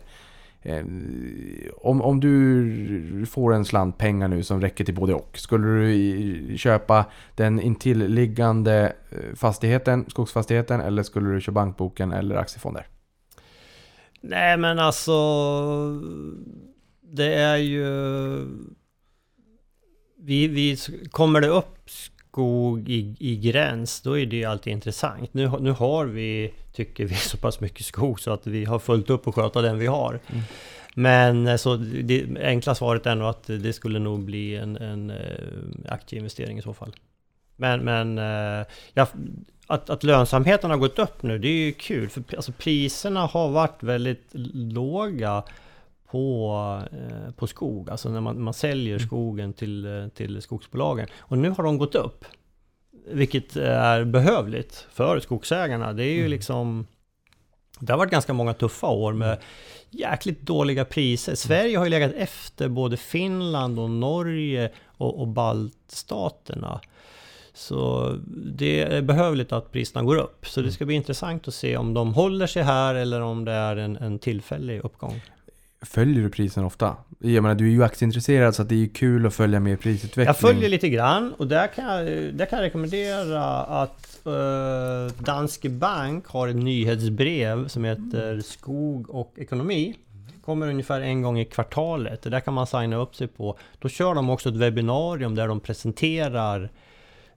Eh, 0.62 0.86
om, 1.78 2.02
om 2.02 2.20
du 2.20 3.26
får 3.30 3.54
en 3.54 3.66
slant 3.66 3.98
pengar 3.98 4.28
nu 4.28 4.44
som 4.44 4.62
räcker 4.62 4.86
till 4.86 4.96
både 4.96 5.14
och. 5.14 5.38
Skulle 5.38 5.68
du 5.68 6.58
köpa 6.58 7.06
den 7.36 7.60
intilliggande 7.60 8.94
eh, 9.10 9.36
fastigheten, 9.36 10.06
skogsfastigheten 10.10 10.82
eller 10.82 11.04
skulle 11.04 11.34
du 11.34 11.42
köpa 11.42 11.54
bankboken 11.54 12.12
eller 12.12 12.36
aktiefonder? 12.36 12.88
Nej 14.22 14.58
men 14.58 14.80
alltså... 14.80 15.14
Det 17.02 17.34
är 17.34 17.58
ju... 17.58 17.86
Vi, 20.22 20.48
vi, 20.48 20.78
kommer 21.12 21.42
det 21.42 21.48
upp 21.48 21.90
skog 22.40 22.90
i, 22.90 23.16
i 23.20 23.36
gräns, 23.36 24.02
då 24.02 24.18
är 24.18 24.26
det 24.26 24.36
ju 24.36 24.46
alltid 24.46 24.74
intressant. 24.74 25.34
Nu, 25.34 25.52
nu 25.60 25.72
har 25.72 26.06
vi, 26.06 26.54
tycker 26.74 27.06
vi, 27.06 27.16
så 27.32 27.38
pass 27.38 27.60
mycket 27.60 27.86
skog 27.86 28.20
så 28.20 28.32
att 28.32 28.48
vi 28.48 28.66
har 28.66 28.80
fullt 28.80 29.10
upp 29.10 29.28
och 29.28 29.36
sköta 29.36 29.62
den 29.62 29.78
vi 29.78 29.88
har. 29.88 30.20
Men 30.96 31.48
eh, 31.48 31.56
så 31.56 31.76
det 31.76 32.26
enkla 32.42 32.76
svaret 32.76 33.06
är 33.06 33.16
nog 33.16 33.28
att 33.28 33.44
det 33.48 33.74
skulle 33.74 34.00
nog 34.00 34.24
bli 34.24 34.56
en, 34.56 34.78
en 34.78 35.10
eh, 35.10 35.18
aktieinvestering 35.90 36.58
i 36.58 36.62
så 36.62 36.74
fall. 36.74 36.96
Men, 37.56 37.86
men 37.86 38.18
eh, 38.18 38.66
ja, 38.94 39.08
att, 39.68 39.90
att 39.90 40.04
lönsamheten 40.04 40.72
har 40.72 40.78
gått 40.78 41.00
upp 41.00 41.24
nu, 41.24 41.38
det 41.38 41.48
är 41.48 41.66
ju 41.66 41.72
kul. 41.72 42.10
För 42.10 42.24
alltså, 42.36 42.52
priserna 42.52 43.26
har 43.26 43.50
varit 43.50 43.84
väldigt 43.84 44.30
låga 44.34 45.44
på, 46.12 46.82
eh, 46.92 47.32
på 47.32 47.48
skog. 47.48 47.90
Alltså 47.90 48.10
när 48.10 48.22
man, 48.22 48.42
man 48.42 48.54
säljer 48.54 49.00
skogen 49.00 49.54
till, 49.54 49.86
eh, 49.86 50.08
till 50.08 50.42
skogsbolagen. 50.42 51.08
Och 51.18 51.38
nu 51.38 51.50
har 51.50 51.64
de 51.64 51.78
gått 51.78 51.96
upp. 51.96 52.26
Vilket 53.12 53.56
är 53.56 54.04
behövligt 54.04 54.88
för 54.92 55.20
skogsägarna. 55.20 55.94
Det 55.94 56.04
är 56.04 56.16
ju 56.16 56.28
liksom... 56.28 56.88
Det 57.80 57.94
har 57.94 57.98
varit 57.98 58.12
ganska 58.12 58.34
många 58.34 58.54
tuffa 58.54 58.88
år 58.88 59.14
med 59.14 59.38
jäkligt 59.90 60.42
dåliga 60.42 60.86
priser. 60.86 61.36
Sverige 61.36 61.78
har 61.78 61.86
ju 61.86 61.90
legat 61.90 62.14
efter 62.14 62.70
både 62.70 62.98
Finland 62.98 63.80
och 63.80 63.90
Norge 63.90 64.72
och, 64.86 65.22
och 65.22 65.28
baltstaterna. 65.28 66.82
Så 67.54 68.16
det 68.56 68.82
är 68.82 69.02
behövligt 69.02 69.52
att 69.52 69.72
priserna 69.72 70.04
går 70.04 70.16
upp. 70.16 70.48
Så 70.48 70.62
det 70.62 70.72
ska 70.72 70.86
bli 70.86 70.96
intressant 70.96 71.48
att 71.48 71.54
se 71.54 71.78
om 71.78 71.94
de 71.94 72.14
håller 72.14 72.48
sig 72.48 72.64
här 72.64 72.96
eller 72.96 73.22
om 73.22 73.46
det 73.46 73.52
är 73.52 73.76
en, 73.76 73.98
en 73.98 74.20
tillfällig 74.20 74.80
uppgång. 74.84 75.22
Följer 75.82 76.24
du 76.24 76.30
prisen 76.30 76.64
ofta? 76.64 76.96
Jag 77.20 77.42
menar, 77.44 77.56
du 77.56 77.66
är 77.66 77.72
ju 77.72 77.84
aktieintresserad 77.84 78.56
så 78.56 78.62
att 78.62 78.70
det 78.70 78.76
är 78.76 78.80
ju 78.80 78.90
kul 78.90 79.26
att 79.26 79.34
följa 79.34 79.60
med 79.60 79.80
prisutvecklingen. 79.80 80.28
Jag 80.28 80.38
följer 80.38 80.70
lite 80.70 80.90
grann 80.90 81.34
och 81.34 81.48
där 81.48 81.68
kan 81.68 81.86
jag, 81.86 82.06
där 82.34 82.46
kan 82.46 82.60
jag 82.60 82.66
rekommendera 82.66 83.44
att 83.64 84.26
eh, 84.26 85.24
Danske 85.24 85.70
Bank 85.70 86.28
har 86.28 86.48
ett 86.48 86.56
nyhetsbrev 86.56 87.68
som 87.68 87.84
heter 87.84 88.42
Skog 88.42 89.10
och 89.10 89.34
ekonomi. 89.38 89.96
Kommer 90.46 90.70
ungefär 90.70 91.02
en 91.02 91.22
gång 91.22 91.40
i 91.40 91.46
kvartalet. 91.46 92.22
Det 92.22 92.30
där 92.30 92.40
kan 92.40 92.54
man 92.54 92.68
signa 92.68 92.96
upp 92.96 93.16
sig 93.16 93.28
på. 93.28 93.58
Då 93.80 93.90
kör 93.90 94.16
de 94.16 94.30
också 94.30 94.50
ett 94.50 94.56
webbinarium 94.56 95.36
där 95.36 95.48
de 95.48 95.60
presenterar 95.60 96.70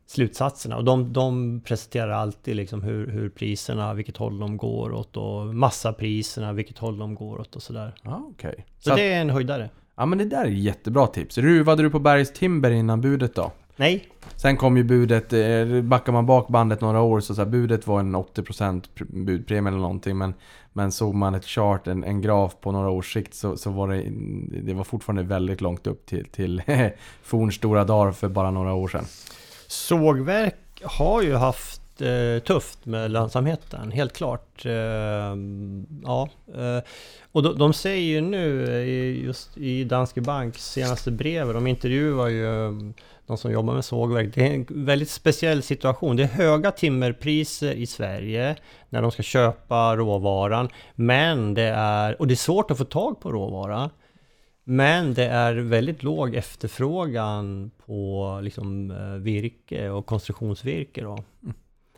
slutsatserna. 0.07 0.77
Och 0.77 0.85
de, 0.85 1.13
de 1.13 1.61
presenterar 1.65 2.11
alltid 2.13 2.57
liksom 2.57 2.83
hur, 2.83 3.07
hur 3.07 3.29
priserna, 3.29 3.95
vilket 3.95 4.17
håll 4.17 4.39
de 4.39 4.57
går 4.57 4.93
åt 4.93 5.17
och 5.17 5.55
massapriserna, 5.55 6.53
vilket 6.53 6.79
håll 6.79 6.99
de 6.99 7.15
går 7.15 7.41
åt 7.41 7.57
och 7.57 7.63
sådär. 7.63 7.95
Ja, 8.03 8.23
okej. 8.31 8.55
Så, 8.79 8.83
Så 8.85 8.91
att- 8.91 8.97
det 8.97 9.13
är 9.13 9.21
en 9.21 9.31
höjdare. 9.31 9.71
Ja, 9.97 10.07
men 10.07 10.19
det 10.19 10.25
där 10.25 10.45
är 10.45 10.49
jättebra 10.49 11.07
tips. 11.07 11.39
Ruvade 11.39 11.83
du 11.83 11.91
på 11.91 11.99
Bergs 11.99 12.33
Timber 12.33 12.71
innan 12.71 13.01
budet 13.01 13.35
då? 13.35 13.53
Nej, 13.77 14.09
Sen 14.37 14.57
kom 14.57 14.77
ju 14.77 14.83
budet, 14.85 15.33
eh, 15.33 15.83
backar 15.83 16.13
man 16.13 16.27
bak 16.27 16.49
bandet 16.49 16.81
några 16.81 17.01
år 17.01 17.21
så, 17.21 17.35
så 17.35 17.43
här, 17.45 17.51
budet 17.51 17.87
var 17.87 18.01
en 18.01 18.15
80% 18.17 18.89
pr- 18.95 19.25
budpremie 19.25 19.69
eller 19.71 19.81
någonting 19.81 20.19
men, 20.19 20.35
men 20.73 20.93
såg 20.93 21.15
man 21.15 21.35
ett 21.35 21.45
chart, 21.45 21.87
en, 21.87 22.05
en 22.05 22.21
graf 22.23 22.57
på 22.61 22.73
några 22.73 22.91
års 22.91 23.13
sikt 23.13 23.35
så, 23.35 23.57
så 23.57 23.71
var 23.71 23.89
det, 23.89 24.03
det 24.63 24.75
var 24.75 24.85
fortfarande 24.85 25.23
väldigt 25.23 25.61
långt 25.61 25.87
upp 25.87 26.07
till, 26.07 26.25
till 26.25 26.63
forns 27.23 27.55
stora 27.55 27.85
dagar 27.85 28.13
för 28.13 28.29
bara 28.29 28.51
några 28.51 28.73
år 28.75 28.89
sedan 28.89 29.05
sågverk 29.73 30.83
har 30.83 31.23
ju 31.23 31.35
haft 31.35 32.01
eh, 32.01 32.43
tufft 32.43 32.87
med 32.87 33.11
lönsamheten, 33.11 33.91
helt 33.93 34.13
klart. 34.13 34.67
Eh, 34.67 34.73
ja, 36.05 36.29
eh, 36.55 36.83
och 37.33 37.43
de, 37.43 37.59
de 37.59 37.73
säger 37.73 38.03
ju 38.03 38.21
nu, 38.21 38.65
just 39.25 39.57
i 39.57 39.85
Danske 39.85 40.21
Banks 40.21 40.73
senaste 40.73 41.11
brev, 41.11 41.53
de 41.53 41.67
intervjuar 41.67 42.29
ju 42.29 42.67
mm, 42.67 42.95
de 43.27 43.39
som 43.39 43.53
jobbar 43.53 43.75
med 43.75 43.85
sågverk. 43.85 44.35
Det 44.35 44.49
är 44.49 44.55
en 44.55 44.67
väldigt 44.69 45.11
speciell 45.11 45.63
situation. 45.63 46.17
Det 46.17 46.23
är 46.23 46.27
höga 46.27 46.71
timmerpriser 46.71 47.73
i 47.73 47.87
Sverige 47.87 48.57
när 48.89 49.03
de 49.03 49.11
ska 49.11 49.23
köpa 49.23 49.97
råvaran. 49.97 50.69
Men 50.95 51.55
det 51.55 51.73
är, 51.77 52.21
och 52.21 52.27
det 52.27 52.35
är 52.35 52.37
svårt 52.37 52.71
att 52.71 52.79
få 52.79 52.85
tag 52.85 53.21
på 53.21 53.33
råvara. 53.33 53.91
Men 54.65 55.15
det 55.15 55.27
är 55.27 55.55
väldigt 55.55 56.03
låg 56.03 56.35
efterfrågan 56.35 57.71
på 57.87 58.41
liksom, 58.43 58.91
eh, 58.91 59.15
virke 59.15 59.91
och 59.91 60.07
konstruktionsvirke. 60.07 61.03
Då. 61.03 61.19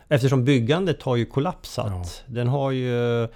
Eftersom 0.09 0.45
byggandet 0.45 1.03
har 1.03 1.16
ju 1.16 1.27
kollapsat. 1.27 2.24
Den 2.27 2.49
har 2.49 2.70
ju... 2.70 3.28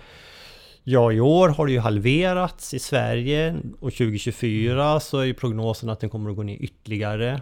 Ja, 0.85 1.13
i 1.13 1.21
år 1.21 1.49
har 1.49 1.67
det 1.67 1.73
ju 1.73 1.79
halverats 1.79 2.75
i 2.75 2.79
Sverige 2.79 3.57
och 3.81 3.93
2024 3.93 5.01
så 5.01 5.19
är 5.19 5.25
ju 5.25 5.35
prognosen 5.35 5.91
att 5.91 6.01
den 6.01 6.11
kommer 6.11 6.31
att 6.31 6.37
gå 6.37 6.43
ner 6.43 6.57
ytterligare. 6.57 7.41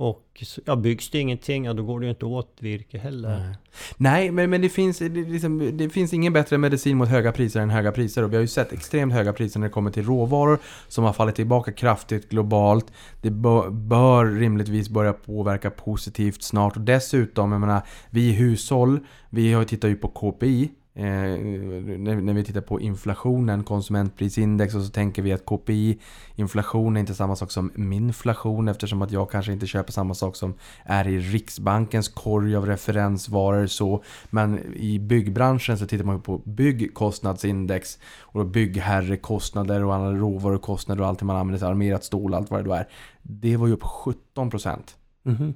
Och 0.00 0.44
ja, 0.64 0.76
byggs 0.76 1.10
det 1.10 1.18
ingenting, 1.18 1.64
ja 1.64 1.72
då 1.72 1.82
går 1.82 2.00
det 2.00 2.06
ju 2.06 2.10
inte 2.10 2.24
åt 2.24 2.56
virke 2.60 2.98
heller. 2.98 3.56
Nej, 3.96 4.30
men, 4.30 4.50
men 4.50 4.60
det, 4.60 4.68
finns, 4.68 4.98
det, 4.98 5.08
liksom, 5.08 5.76
det 5.76 5.88
finns 5.88 6.12
ingen 6.12 6.32
bättre 6.32 6.58
medicin 6.58 6.96
mot 6.96 7.08
höga 7.08 7.32
priser 7.32 7.60
än 7.60 7.70
höga 7.70 7.92
priser. 7.92 8.22
Och 8.22 8.32
vi 8.32 8.36
har 8.36 8.40
ju 8.40 8.48
sett 8.48 8.72
extremt 8.72 9.12
höga 9.12 9.32
priser 9.32 9.60
när 9.60 9.66
det 9.66 9.72
kommer 9.72 9.90
till 9.90 10.06
råvaror 10.06 10.58
som 10.88 11.04
har 11.04 11.12
fallit 11.12 11.34
tillbaka 11.34 11.72
kraftigt 11.72 12.30
globalt. 12.30 12.92
Det 13.22 13.30
bör, 13.30 13.70
bör 13.70 14.26
rimligtvis 14.26 14.88
börja 14.88 15.12
påverka 15.12 15.70
positivt 15.70 16.42
snart. 16.42 16.76
Och 16.76 16.82
dessutom, 16.82 17.52
jag 17.52 17.60
menar, 17.60 17.82
vi 18.10 18.32
hushåll, 18.32 19.00
vi 19.30 19.52
har 19.52 19.60
ju 19.60 19.68
tittat 19.68 19.90
ju 19.90 19.96
på 19.96 20.08
KPI. 20.08 20.70
Eh, 20.94 21.04
när, 21.04 22.20
när 22.20 22.32
vi 22.32 22.44
tittar 22.44 22.60
på 22.60 22.80
inflationen, 22.80 23.64
konsumentprisindex 23.64 24.74
och 24.74 24.82
så 24.82 24.90
tänker 24.90 25.22
vi 25.22 25.32
att 25.32 25.46
KPI, 25.46 25.98
inflation 26.36 26.96
är 26.96 27.00
inte 27.00 27.14
samma 27.14 27.36
sak 27.36 27.50
som 27.50 27.70
minflation 27.74 28.68
eftersom 28.68 29.02
att 29.02 29.10
jag 29.10 29.30
kanske 29.30 29.52
inte 29.52 29.66
köper 29.66 29.92
samma 29.92 30.14
sak 30.14 30.36
som 30.36 30.54
är 30.84 31.08
i 31.08 31.18
Riksbankens 31.18 32.08
korg 32.08 32.56
av 32.56 32.66
referensvaror 32.66 33.66
så. 33.66 34.02
Men 34.30 34.74
i 34.74 34.98
byggbranschen 34.98 35.78
så 35.78 35.86
tittar 35.86 36.04
man 36.04 36.20
på 36.20 36.38
byggkostnadsindex 36.38 37.98
och 38.20 38.40
då 38.40 38.46
byggherrekostnader 38.50 39.84
och 39.84 39.94
andra 39.94 40.12
råvarukostnader 40.12 41.02
och 41.02 41.08
allt 41.08 41.22
man 41.22 41.36
använder, 41.36 41.66
armerat 41.66 42.04
stål 42.04 42.32
och 42.32 42.38
allt 42.38 42.50
vad 42.50 42.60
det 42.60 42.64
då 42.64 42.74
är. 42.74 42.88
Det 43.22 43.56
var 43.56 43.66
ju 43.66 43.72
upp 43.72 43.82
17%. 43.82 44.78
Mhm. 45.22 45.54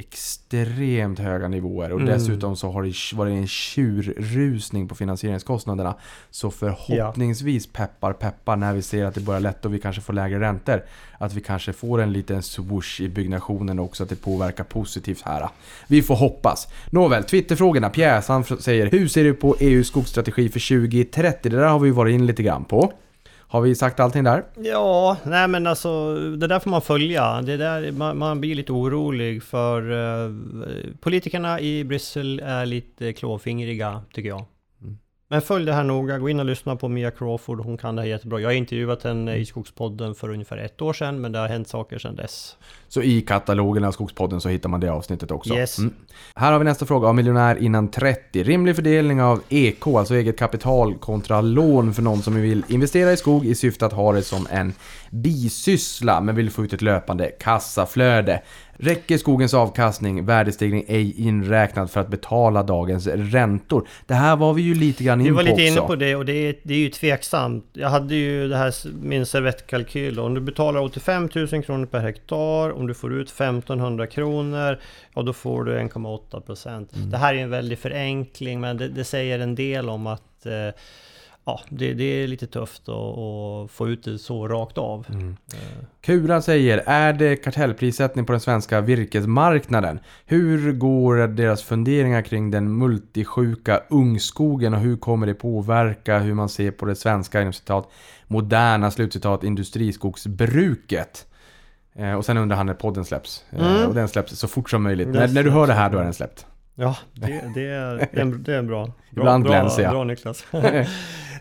Extremt 0.00 1.18
höga 1.18 1.48
nivåer 1.48 1.92
och 1.92 2.00
Mm. 2.00 2.12
dessutom 2.12 2.56
så 2.56 2.70
har 2.70 2.82
det 2.82 3.16
varit 3.16 3.32
en 3.32 3.46
tjurrusning 3.46 4.88
på 4.88 4.94
finansieringskostnaderna. 4.94 5.94
Så 6.30 6.50
förhoppningsvis 6.50 7.66
peppar 7.66 8.12
peppar 8.12 8.56
när 8.56 8.72
vi 8.72 8.82
ser 8.82 9.04
att 9.04 9.14
det 9.14 9.20
börjar 9.20 9.40
lätta 9.40 9.68
och 9.68 9.74
vi 9.74 9.78
kanske 9.78 10.02
får 10.02 10.12
lägre 10.12 10.40
räntor. 10.40 10.82
Att 11.18 11.34
vi 11.34 11.40
kanske 11.40 11.72
får 11.72 12.00
en 12.00 12.12
liten 12.12 12.42
swoosh 12.42 13.00
i 13.00 13.08
byggnationen 13.08 13.78
också, 13.78 14.02
att 14.02 14.08
det 14.08 14.22
påverkar 14.22 14.64
positivt 14.64 15.22
här. 15.22 15.48
Vi 15.86 16.02
får 16.02 16.16
hoppas. 16.16 16.68
Nåväl, 16.90 17.24
Twitterfrågorna. 17.24 17.90
Pjäs 17.90 18.28
han 18.28 18.44
säger 18.44 18.86
Hur 18.90 19.08
ser 19.08 19.24
du 19.24 19.34
på 19.34 19.56
EUs 19.60 19.86
skogsstrategi 19.88 20.48
för 20.48 20.68
2030? 20.80 21.50
Det 21.50 21.56
där 21.56 21.66
har 21.68 21.78
vi 21.78 21.90
varit 21.90 22.14
in 22.14 22.26
lite 22.26 22.42
grann 22.42 22.64
på. 22.64 22.92
Har 23.50 23.60
vi 23.60 23.74
sagt 23.74 24.00
allting 24.00 24.24
där? 24.24 24.44
Ja, 24.56 25.16
nej 25.24 25.48
men 25.48 25.66
alltså 25.66 26.14
det 26.14 26.46
där 26.46 26.58
får 26.58 26.70
man 26.70 26.82
följa. 26.82 27.42
Det 27.42 27.56
där, 27.56 27.92
man, 27.92 28.18
man 28.18 28.40
blir 28.40 28.54
lite 28.54 28.72
orolig 28.72 29.42
för 29.42 29.90
eh, 29.90 30.32
politikerna 31.00 31.60
i 31.60 31.84
Bryssel 31.84 32.40
är 32.44 32.66
lite 32.66 33.12
klåfingriga 33.12 34.02
tycker 34.12 34.28
jag. 34.28 34.44
Men 35.30 35.42
följ 35.42 35.66
det 35.66 35.72
här 35.72 35.84
noga, 35.84 36.18
gå 36.18 36.28
in 36.28 36.40
och 36.40 36.46
lyssna 36.46 36.76
på 36.76 36.88
Mia 36.88 37.10
Crawford, 37.10 37.60
hon 37.60 37.76
kan 37.76 37.96
det 37.96 38.02
här 38.02 38.08
jättebra. 38.08 38.40
Jag 38.40 38.48
har 38.48 38.54
intervjuat 38.54 39.02
henne 39.02 39.36
i 39.36 39.46
Skogspodden 39.46 40.14
för 40.14 40.30
ungefär 40.30 40.56
ett 40.56 40.82
år 40.82 40.92
sedan, 40.92 41.20
men 41.20 41.32
det 41.32 41.38
har 41.38 41.48
hänt 41.48 41.68
saker 41.68 41.98
sedan 41.98 42.16
dess. 42.16 42.56
Så 42.88 43.02
i 43.02 43.20
katalogen 43.20 43.84
av 43.84 43.92
Skogspodden 43.92 44.40
så 44.40 44.48
hittar 44.48 44.68
man 44.68 44.80
det 44.80 44.88
avsnittet 44.88 45.30
också. 45.30 45.54
Yes. 45.54 45.76
Här 46.34 46.52
har 46.52 46.58
vi 46.58 46.64
nästa 46.64 46.86
fråga 46.86 47.08
av 47.08 47.14
miljonär 47.14 47.56
innan 47.56 47.88
30. 47.90 48.42
Rimlig 48.42 48.76
fördelning 48.76 49.22
av 49.22 49.42
EK, 49.48 49.86
alltså 49.86 50.14
eget 50.14 50.38
kapital 50.38 50.94
kontra 50.94 51.40
lån 51.40 51.94
för 51.94 52.02
någon 52.02 52.22
som 52.22 52.34
vill 52.34 52.64
investera 52.68 53.12
i 53.12 53.16
skog 53.16 53.46
i 53.46 53.54
syfte 53.54 53.86
att 53.86 53.92
ha 53.92 54.12
det 54.12 54.22
som 54.22 54.46
en 54.50 54.72
bisyssla 55.10 56.20
men 56.20 56.34
vill 56.34 56.50
få 56.50 56.64
ut 56.64 56.72
ett 56.72 56.82
löpande 56.82 57.26
kassaflöde. 57.26 58.42
Räcker 58.80 59.18
skogens 59.18 59.54
avkastning, 59.54 60.24
värdestegring 60.24 60.84
ej 60.88 61.20
inräknad 61.20 61.90
för 61.90 62.00
att 62.00 62.08
betala 62.08 62.62
dagens 62.62 63.06
räntor? 63.06 63.88
Det 64.06 64.14
här 64.14 64.36
var 64.36 64.54
vi 64.54 64.62
ju 64.62 64.74
lite 64.74 65.04
grann 65.04 65.18
Vi 65.18 65.28
in 65.28 65.34
var 65.34 65.42
på 65.42 65.48
lite 65.48 65.62
inne 65.62 65.80
också. 65.80 65.86
på 65.86 65.96
det 65.96 66.16
och 66.16 66.24
det 66.24 66.32
är, 66.32 66.54
det 66.62 66.74
är 66.74 66.78
ju 66.78 66.88
tveksamt. 66.88 67.64
Jag 67.72 67.88
hade 67.88 68.14
ju 68.14 68.48
det 68.48 68.56
här, 68.56 68.74
min 69.02 69.26
servettkalkyl. 69.26 70.20
Om 70.20 70.34
du 70.34 70.40
betalar 70.40 70.80
85 70.80 71.28
000 71.34 71.62
kronor 71.62 71.86
per 71.86 72.00
hektar, 72.00 72.70
om 72.70 72.86
du 72.86 72.94
får 72.94 73.12
ut 73.14 73.30
1500 73.30 74.06
kronor, 74.06 74.78
ja 75.14 75.22
då 75.22 75.32
får 75.32 75.64
du 75.64 75.78
1,8 75.78 76.40
procent. 76.40 76.96
Mm. 76.96 77.10
Det 77.10 77.16
här 77.16 77.34
är 77.34 77.38
en 77.38 77.50
väldig 77.50 77.78
förenkling 77.78 78.60
men 78.60 78.76
det, 78.76 78.88
det 78.88 79.04
säger 79.04 79.38
en 79.38 79.54
del 79.54 79.88
om 79.88 80.06
att 80.06 80.46
eh, 80.46 80.74
ja, 81.48 81.60
det, 81.68 81.94
det 81.94 82.04
är 82.04 82.26
lite 82.26 82.46
tufft 82.46 82.82
att, 82.88 83.70
få 83.70 83.88
ut 83.88 84.04
det 84.04 84.18
så 84.18 84.48
rakt 84.48 84.78
av. 84.78 85.06
Mm. 85.10 85.36
Eh, 85.52 85.84
Kura 86.00 86.42
säger, 86.42 86.82
är 86.86 87.12
det 87.12 87.36
kartellprissättning 87.36 88.24
på 88.24 88.32
den 88.32 88.40
svenska 88.40 88.80
virkesmarknaden? 88.80 90.00
Hur 90.26 90.72
går 90.72 91.16
deras 91.26 91.62
funderingar 91.62 92.22
kring 92.22 92.50
den 92.50 92.72
multisjuka 92.78 93.80
ungskogen 93.90 94.74
och 94.74 94.80
hur 94.80 94.96
kommer 94.96 95.26
det 95.26 95.34
påverka 95.34 96.18
hur 96.18 96.34
man 96.34 96.48
ser 96.48 96.70
på 96.70 96.86
det 96.86 96.96
svenska 96.96 97.40
inom 97.40 97.52
citat, 97.52 97.90
moderna 98.26 98.90
slutcitat 98.90 99.44
industriskogsbruket? 99.44 101.26
Eh, 101.94 102.12
och 102.12 102.24
sen 102.24 102.36
undrar 102.36 102.56
han 102.56 102.66
när 102.66 102.74
podden 102.74 103.04
släpps. 103.04 103.44
Eh, 103.50 103.76
Mm. 103.76 103.88
och 103.88 103.94
den 103.94 104.08
släpps 104.08 104.38
så 104.38 104.48
fort 104.48 104.70
som 104.70 104.82
möjligt. 104.82 105.08
När, 105.08 105.28
när 105.28 105.42
du 105.42 105.50
hör 105.50 105.66
det 105.66 105.72
här 105.72 105.90
då 105.90 105.98
är 105.98 106.04
den 106.04 106.14
släppt. 106.14 106.46
Ja, 106.80 106.96
det, 107.14 107.52
det, 107.54 107.66
är, 107.66 108.08
en, 108.12 108.42
det 108.42 108.54
är 108.54 108.58
en 108.58 108.66
bra. 108.66 108.84
bra 109.10 109.22
Ibland 109.22 109.46
glänser 109.46 109.82
jag. 109.82 109.92
Bra 109.92 110.04
Niklas. 110.04 110.44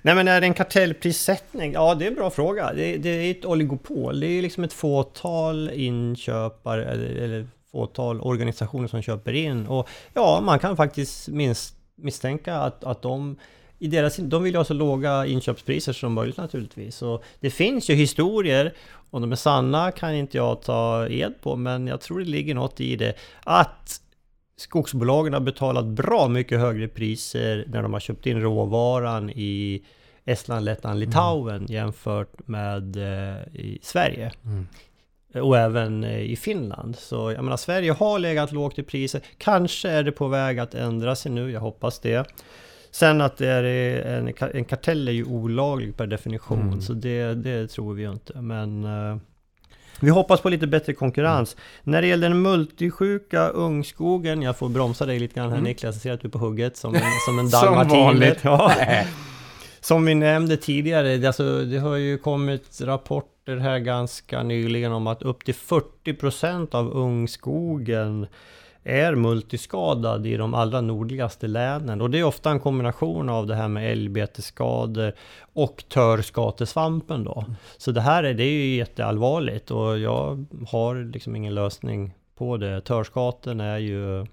Nej 0.01 0.15
men 0.15 0.27
är 0.27 0.41
det 0.41 0.47
en 0.47 0.53
kartellprissättning? 0.53 1.73
Ja 1.73 1.95
det 1.95 2.05
är 2.05 2.07
en 2.07 2.15
bra 2.15 2.30
fråga. 2.30 2.73
Det, 2.73 2.97
det 2.97 3.09
är 3.09 3.31
ett 3.31 3.45
oligopol. 3.45 4.19
Det 4.19 4.27
är 4.27 4.41
liksom 4.41 4.64
ett 4.64 4.73
fåtal 4.73 5.69
inköpare 5.73 6.85
eller, 6.85 7.15
eller 7.15 7.47
fåtal 7.72 8.22
organisationer 8.22 8.88
som 8.88 9.01
köper 9.01 9.34
in. 9.34 9.68
Och 9.68 9.89
ja, 10.14 10.41
man 10.43 10.59
kan 10.59 10.77
faktiskt 10.77 11.27
minst, 11.27 11.76
misstänka 11.95 12.55
att, 12.55 12.84
att 12.84 13.01
de 13.01 13.35
i 13.80 13.88
deras, 13.88 14.18
de 14.18 14.43
vill 14.43 14.53
ju 14.53 14.57
ha 14.57 14.65
så 14.65 14.73
låga 14.73 15.26
inköpspriser 15.26 15.93
som 15.93 16.14
möjligt 16.14 16.38
naturligtvis. 16.38 16.95
Så 16.95 17.23
det 17.39 17.49
finns 17.49 17.89
ju 17.89 17.93
historier, 17.93 18.73
om 19.09 19.22
de 19.22 19.31
är 19.31 19.35
sanna 19.35 19.91
kan 19.91 20.14
inte 20.14 20.38
jag 20.38 20.61
ta 20.61 21.07
ed 21.07 21.34
på, 21.41 21.55
men 21.55 21.88
jag 21.88 22.01
tror 22.01 22.19
det 22.19 22.26
ligger 22.26 22.55
något 22.55 22.80
i 22.80 22.95
det. 22.95 23.14
Att 23.43 24.01
skogsbolagen 24.57 25.34
har 25.34 25.39
betalat 25.39 25.85
bra 25.85 26.27
mycket 26.27 26.59
högre 26.59 26.88
priser 26.88 27.65
när 27.67 27.81
de 27.84 27.93
har 27.93 27.99
köpt 27.99 28.25
in 28.25 28.41
råvaran 28.41 29.29
i 29.29 29.84
Estland, 30.25 30.65
Lettland, 30.65 30.99
Litauen 30.99 31.65
jämfört 31.69 32.47
med 32.47 32.95
eh, 32.95 33.38
i 33.53 33.79
Sverige. 33.81 34.31
Och 35.34 35.57
även 35.57 36.03
eh, 36.03 36.19
i 36.21 36.35
Finland. 36.35 36.95
Så 36.95 37.31
jag 37.31 37.43
menar, 37.43 37.57
Sverige 37.57 37.91
har 37.91 38.19
legat 38.19 38.51
lågt 38.51 38.79
i 38.79 38.84
priser. 38.84 39.21
Kanske 39.38 39.89
är 39.89 40.03
det 40.03 40.11
på 40.11 40.27
väg 40.27 40.59
att 40.59 40.73
ändra 40.75 41.15
sig 41.15 41.31
nu, 41.31 41.51
jag 41.51 41.59
hoppas 41.59 41.99
det. 41.99 42.27
Sen 42.91 43.21
att 43.21 43.38
det 43.38 43.47
är 43.47 43.63
en, 44.17 44.34
en 44.53 44.65
kartell 44.65 45.07
är 45.07 45.11
ju 45.11 45.23
olaglig 45.25 45.97
per 45.97 46.07
definition, 46.07 46.61
Mm. 46.61 46.81
så 46.81 46.93
det, 46.93 47.34
det 47.34 47.67
tror 47.67 47.93
vi 47.93 48.03
ju 48.03 48.11
inte. 48.11 48.41
Men 48.41 48.84
eh, 48.84 49.17
vi 49.99 50.10
hoppas 50.10 50.41
på 50.41 50.49
lite 50.49 50.68
bättre 50.68 50.94
konkurrens. 50.94 51.56
När 51.84 52.02
det 52.02 52.07
gäller 52.07 52.30
den 52.30 52.41
multisjuka 52.41 53.48
ungskogen, 53.48 54.41
jag 54.41 54.57
får 54.57 54.69
bromsa 54.69 55.06
dig 55.06 55.19
lite 55.19 55.36
grann 55.36 55.52
här 55.52 55.61
Niklas, 55.61 55.95
jag 55.95 56.02
ser 56.02 56.11
att 56.11 56.22
du 56.22 56.28
är 56.28 56.32
på 56.32 56.40
hugget 56.40 56.78
som 56.78 56.95
en, 56.95 57.02
som 57.26 57.40
en 57.40 57.49
Som 57.49 57.88
vanligt. 57.88 58.40
Ja. 58.41 58.72
Som 59.80 60.06
vi 60.06 60.15
nämnde 60.15 60.57
tidigare, 60.57 61.18
det, 61.18 61.28
alltså, 61.28 61.61
det 61.65 61.78
har 61.78 61.95
ju 61.95 62.18
kommit 62.18 62.82
rapporter 62.82 63.57
här 63.57 63.80
ganska 63.80 64.44
nyligen 64.44 64.91
om 64.91 65.07
att 65.07 65.22
upp 65.22 65.45
till 65.45 65.53
40% 65.53 66.76
av 66.76 66.91
ungskogen 66.91 68.28
är 68.88 69.15
multiskadad 69.15 70.27
i 70.27 70.38
de 70.38 70.53
allra 70.53 70.81
nordligaste 70.81 71.47
länen. 71.47 72.01
Och 72.01 72.09
det 72.09 72.19
är 72.19 72.23
ofta 72.23 72.51
en 72.51 72.59
kombination 72.59 73.30
av 73.30 73.47
det 73.47 73.55
här 73.55 73.68
med 73.68 73.91
älgbetesskador 73.91 75.14
och 75.53 75.84
törskatesvampen 75.89 77.23
då. 77.23 77.45
Så 77.77 77.91
det 77.91 78.01
här 78.01 78.23
är, 78.23 78.34
det 78.34 78.43
är 78.43 78.51
ju 78.51 78.76
jätteallvarligt 78.76 79.72
och 79.72 79.99
jag 79.99 80.45
har 80.69 81.11
liksom 81.11 81.35
ingen 81.35 81.55
lösning 81.55 82.14
på 82.38 82.57
det. 82.57 82.81
Törskaten 82.81 83.59
är 83.59 83.77
ju 83.77 84.26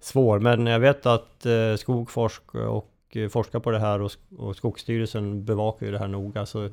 svår, 0.00 0.38
men 0.38 0.66
jag 0.66 0.80
vet 0.80 1.06
att 1.06 1.46
eh, 1.46 1.74
Skogforsk 1.76 2.54
och 2.54 2.90
eh, 3.12 3.28
forskar 3.28 3.60
på 3.60 3.70
det 3.70 3.78
här 3.78 4.08
och 4.38 4.56
Skogsstyrelsen 4.56 5.44
bevakar 5.44 5.86
ju 5.86 5.92
det 5.92 5.98
här 5.98 6.08
noga. 6.08 6.46
Så 6.46 6.68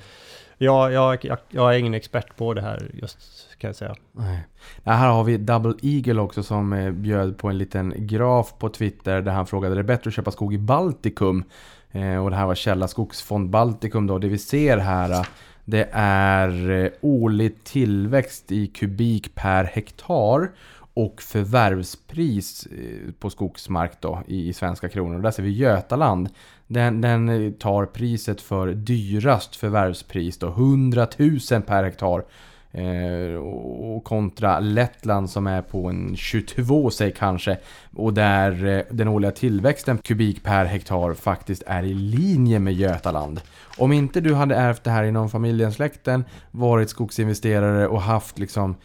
jag, 0.57 0.93
jag, 0.93 1.25
jag, 1.25 1.37
jag 1.49 1.75
är 1.75 1.79
ingen 1.79 1.93
expert 1.93 2.37
på 2.37 2.53
det 2.53 2.61
här 2.61 2.91
just 2.93 3.17
kan 3.57 3.67
jag 3.67 3.75
säga. 3.75 3.95
Nej. 4.11 4.39
Här 4.83 5.09
har 5.09 5.23
vi 5.23 5.37
Double 5.37 5.73
Eagle 5.81 6.21
också 6.21 6.43
som 6.43 6.73
eh, 6.73 6.91
bjöd 6.91 7.37
på 7.37 7.49
en 7.49 7.57
liten 7.57 7.93
graf 7.97 8.53
på 8.59 8.69
Twitter 8.69 9.21
där 9.21 9.31
han 9.31 9.47
frågade 9.47 9.73
är 9.73 9.77
det 9.77 9.83
bättre 9.83 10.07
att 10.07 10.13
köpa 10.13 10.31
skog 10.31 10.53
i 10.53 10.57
Baltikum? 10.57 11.43
Eh, 11.91 12.23
och 12.23 12.29
det 12.29 12.35
här 12.35 12.45
var 12.45 12.55
källa 12.55 12.87
Skogsfond 12.87 13.49
Baltikum 13.49 14.07
då. 14.07 14.17
Det 14.17 14.27
vi 14.27 14.37
ser 14.37 14.77
här 14.77 15.11
eh, 15.11 15.25
det 15.65 15.89
är 15.91 16.69
eh, 16.69 16.91
årlig 17.01 17.63
tillväxt 17.63 18.51
i 18.51 18.67
kubik 18.67 19.35
per 19.35 19.63
hektar 19.63 20.51
och 20.97 21.21
förvärvspris 21.21 22.65
eh, 22.65 23.11
på 23.19 23.29
skogsmark 23.29 23.91
då 24.01 24.21
i, 24.27 24.53
svenska 24.53 24.89
kronor. 24.89 25.15
Och 25.15 25.21
där 25.21 25.31
ser 25.31 25.43
vi 25.43 25.51
Götaland. 25.51 26.29
Den, 26.67 27.01
den 27.01 27.29
eh, 27.29 27.51
tar 27.51 27.85
priset 27.85 28.41
för 28.41 28.67
dyrast 28.67 29.55
förvärvspris 29.55 30.37
då, 30.37 30.47
100 30.47 31.07
000 31.17 31.61
per 31.61 31.83
hektar. 31.83 32.23
Eh, 32.71 33.35
och 33.35 34.03
kontra 34.03 34.59
Lettland 34.59 35.29
som 35.29 35.47
är 35.47 35.61
på 35.61 35.87
en 35.87 36.15
22 36.15 36.89
säg 36.89 37.11
kanske. 37.11 37.57
Och 37.95 38.13
där 38.13 38.65
eh, 38.65 38.81
den 38.89 39.07
årliga 39.07 39.31
tillväxten 39.31 39.97
kubik 39.97 40.43
per 40.43 40.65
hektar 40.65 41.13
faktiskt 41.13 41.63
är 41.65 41.83
i 41.83 41.93
linje 41.93 42.59
med 42.59 42.73
Götaland. 42.73 43.41
Om 43.77 43.91
inte 43.91 44.21
du 44.21 44.33
hade 44.33 44.55
ärvt 44.55 44.83
det 44.83 44.91
här 44.91 45.03
inom 45.03 45.29
familjen, 45.29 45.73
släkten, 45.73 46.25
varit 46.51 46.89
skogsinvesterare 46.89 47.87
och 47.87 48.01
haft 48.01 48.39
liksom 48.39 48.75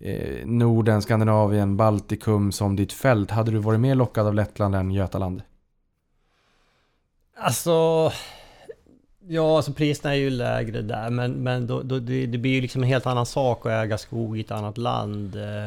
eh, 0.00 0.46
Norden, 0.46 1.02
Skandinavien, 1.02 1.76
Baltikum 1.76 2.52
som 2.52 2.76
ditt 2.76 2.92
fält. 2.92 3.30
Hade 3.30 3.50
du 3.50 3.58
varit 3.58 3.80
mer 3.80 3.94
lockad 3.94 4.26
av 4.26 4.34
Lettland 4.34 4.74
än 4.74 4.90
Götaland? 4.90 5.42
Alltså... 7.36 8.12
Ja, 9.28 9.56
alltså 9.56 9.72
priserna 9.72 10.14
är 10.14 10.18
ju 10.18 10.30
lägre 10.30 10.82
där, 10.82 11.10
men, 11.10 11.32
men 11.32 11.66
då, 11.66 11.82
då, 11.82 11.98
det, 11.98 12.26
det 12.26 12.38
blir 12.38 12.52
ju 12.52 12.60
liksom 12.60 12.82
en 12.82 12.88
helt 12.88 13.06
annan 13.06 13.26
sak 13.26 13.66
att 13.66 13.72
äga 13.72 13.98
skog 13.98 14.38
i 14.38 14.40
ett 14.40 14.50
annat 14.50 14.78
land. 14.78 15.36
Eh, 15.36 15.66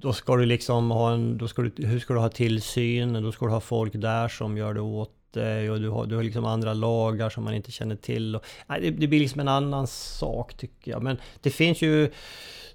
då 0.00 0.12
ska 0.12 0.36
du 0.36 0.46
liksom 0.46 0.90
ha 0.90 1.12
en... 1.12 1.38
Då 1.38 1.48
ska 1.48 1.62
du, 1.62 1.86
hur 1.86 1.98
ska 1.98 2.14
du 2.14 2.20
ha 2.20 2.28
tillsyn? 2.28 3.22
Då 3.22 3.32
ska 3.32 3.46
du 3.46 3.52
ha 3.52 3.60
folk 3.60 3.92
där 3.94 4.28
som 4.28 4.56
gör 4.56 4.74
det 4.74 4.80
åt 4.80 5.32
dig 5.32 5.70
och 5.70 5.80
du 5.80 5.88
har, 5.88 6.06
du 6.06 6.16
har 6.16 6.22
liksom 6.22 6.44
andra 6.44 6.74
lagar 6.74 7.30
som 7.30 7.44
man 7.44 7.54
inte 7.54 7.72
känner 7.72 7.96
till. 7.96 8.36
Och, 8.36 8.44
nej, 8.66 8.80
det, 8.80 8.90
det 8.90 9.06
blir 9.06 9.20
liksom 9.20 9.40
en 9.40 9.48
annan 9.48 9.86
sak 9.86 10.54
tycker 10.54 10.90
jag. 10.90 11.02
Men 11.02 11.16
det 11.40 11.50
finns 11.50 11.82
ju... 11.82 12.10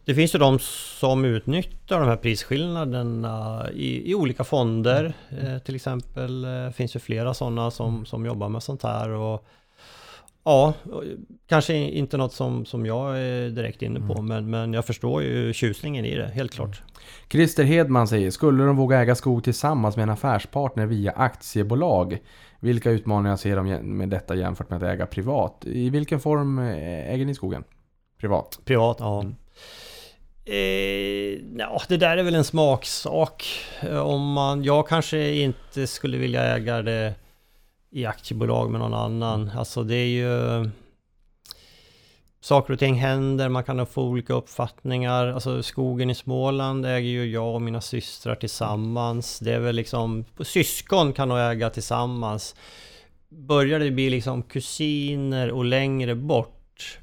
Det 0.05 0.15
finns 0.15 0.35
ju 0.35 0.39
de 0.39 0.59
som 0.99 1.25
utnyttjar 1.25 1.99
de 1.99 2.09
här 2.09 2.15
prisskillnaderna 2.15 3.65
i, 3.73 4.11
i 4.11 4.15
olika 4.15 4.43
fonder. 4.43 5.13
Eh, 5.29 5.57
till 5.57 5.75
exempel 5.75 6.45
eh, 6.45 6.69
finns 6.69 6.95
ju 6.95 6.99
flera 6.99 7.33
sådana 7.33 7.71
som, 7.71 8.05
som 8.05 8.25
jobbar 8.25 8.49
med 8.49 8.63
sånt 8.63 8.83
här. 8.83 9.09
Och, 9.09 9.45
ja, 10.43 10.73
kanske 11.47 11.73
inte 11.75 12.17
något 12.17 12.33
som, 12.33 12.65
som 12.65 12.85
jag 12.85 13.19
är 13.19 13.49
direkt 13.49 13.81
inne 13.81 13.99
på, 13.99 14.21
men, 14.21 14.49
men 14.49 14.73
jag 14.73 14.85
förstår 14.85 15.23
ju 15.23 15.53
tjusningen 15.53 16.05
i 16.05 16.15
det, 16.15 16.27
helt 16.27 16.51
klart. 16.51 16.81
Christer 17.31 17.63
Hedman 17.63 18.07
säger, 18.07 18.31
skulle 18.31 18.63
de 18.63 18.75
våga 18.75 19.01
äga 19.01 19.15
skog 19.15 19.43
tillsammans 19.43 19.95
med 19.95 20.03
en 20.03 20.09
affärspartner 20.09 20.85
via 20.85 21.11
aktiebolag? 21.11 22.17
Vilka 22.59 22.91
utmaningar 22.91 23.35
ser 23.35 23.55
de 23.55 23.69
med 23.73 24.09
detta 24.09 24.35
jämfört 24.35 24.69
med 24.69 24.83
att 24.83 24.89
äga 24.89 25.05
privat? 25.05 25.63
I 25.65 25.89
vilken 25.89 26.19
form 26.19 26.59
eh, 26.59 27.13
äger 27.13 27.25
ni 27.25 27.35
skogen? 27.35 27.63
Privat? 28.19 28.59
Privat, 28.65 28.97
ja. 28.99 29.23
Eh, 30.45 31.39
ja, 31.57 31.81
det 31.87 31.97
där 31.97 32.17
är 32.17 32.23
väl 32.23 32.35
en 32.35 32.43
smaksak. 32.43 33.45
Eh, 33.81 33.97
om 33.97 34.33
man, 34.33 34.63
jag 34.63 34.87
kanske 34.87 35.33
inte 35.33 35.87
skulle 35.87 36.17
vilja 36.17 36.43
äga 36.43 36.81
det 36.81 37.15
i 37.91 38.05
aktiebolag 38.05 38.71
med 38.71 38.79
någon 38.79 38.93
annan. 38.93 39.51
Alltså 39.57 39.83
det 39.83 39.95
är 39.95 40.07
ju... 40.07 40.69
Saker 42.41 42.73
och 42.73 42.79
ting 42.79 42.95
händer, 42.95 43.49
man 43.49 43.63
kan 43.63 43.85
få 43.85 44.03
olika 44.03 44.33
uppfattningar. 44.33 45.27
Alltså 45.27 45.63
skogen 45.63 46.09
i 46.09 46.15
Småland 46.15 46.85
äger 46.85 47.09
ju 47.09 47.25
jag 47.25 47.55
och 47.55 47.61
mina 47.61 47.81
systrar 47.81 48.35
tillsammans. 48.35 49.39
Det 49.39 49.53
är 49.53 49.59
väl 49.59 49.75
liksom... 49.75 50.25
Syskon 50.39 51.13
kan 51.13 51.29
nog 51.29 51.39
äga 51.39 51.69
tillsammans. 51.69 52.55
Börjar 53.29 53.79
det 53.79 53.91
bli 53.91 54.09
liksom 54.09 54.43
kusiner 54.43 55.51
och 55.51 55.65
längre 55.65 56.15
bort, 56.15 56.99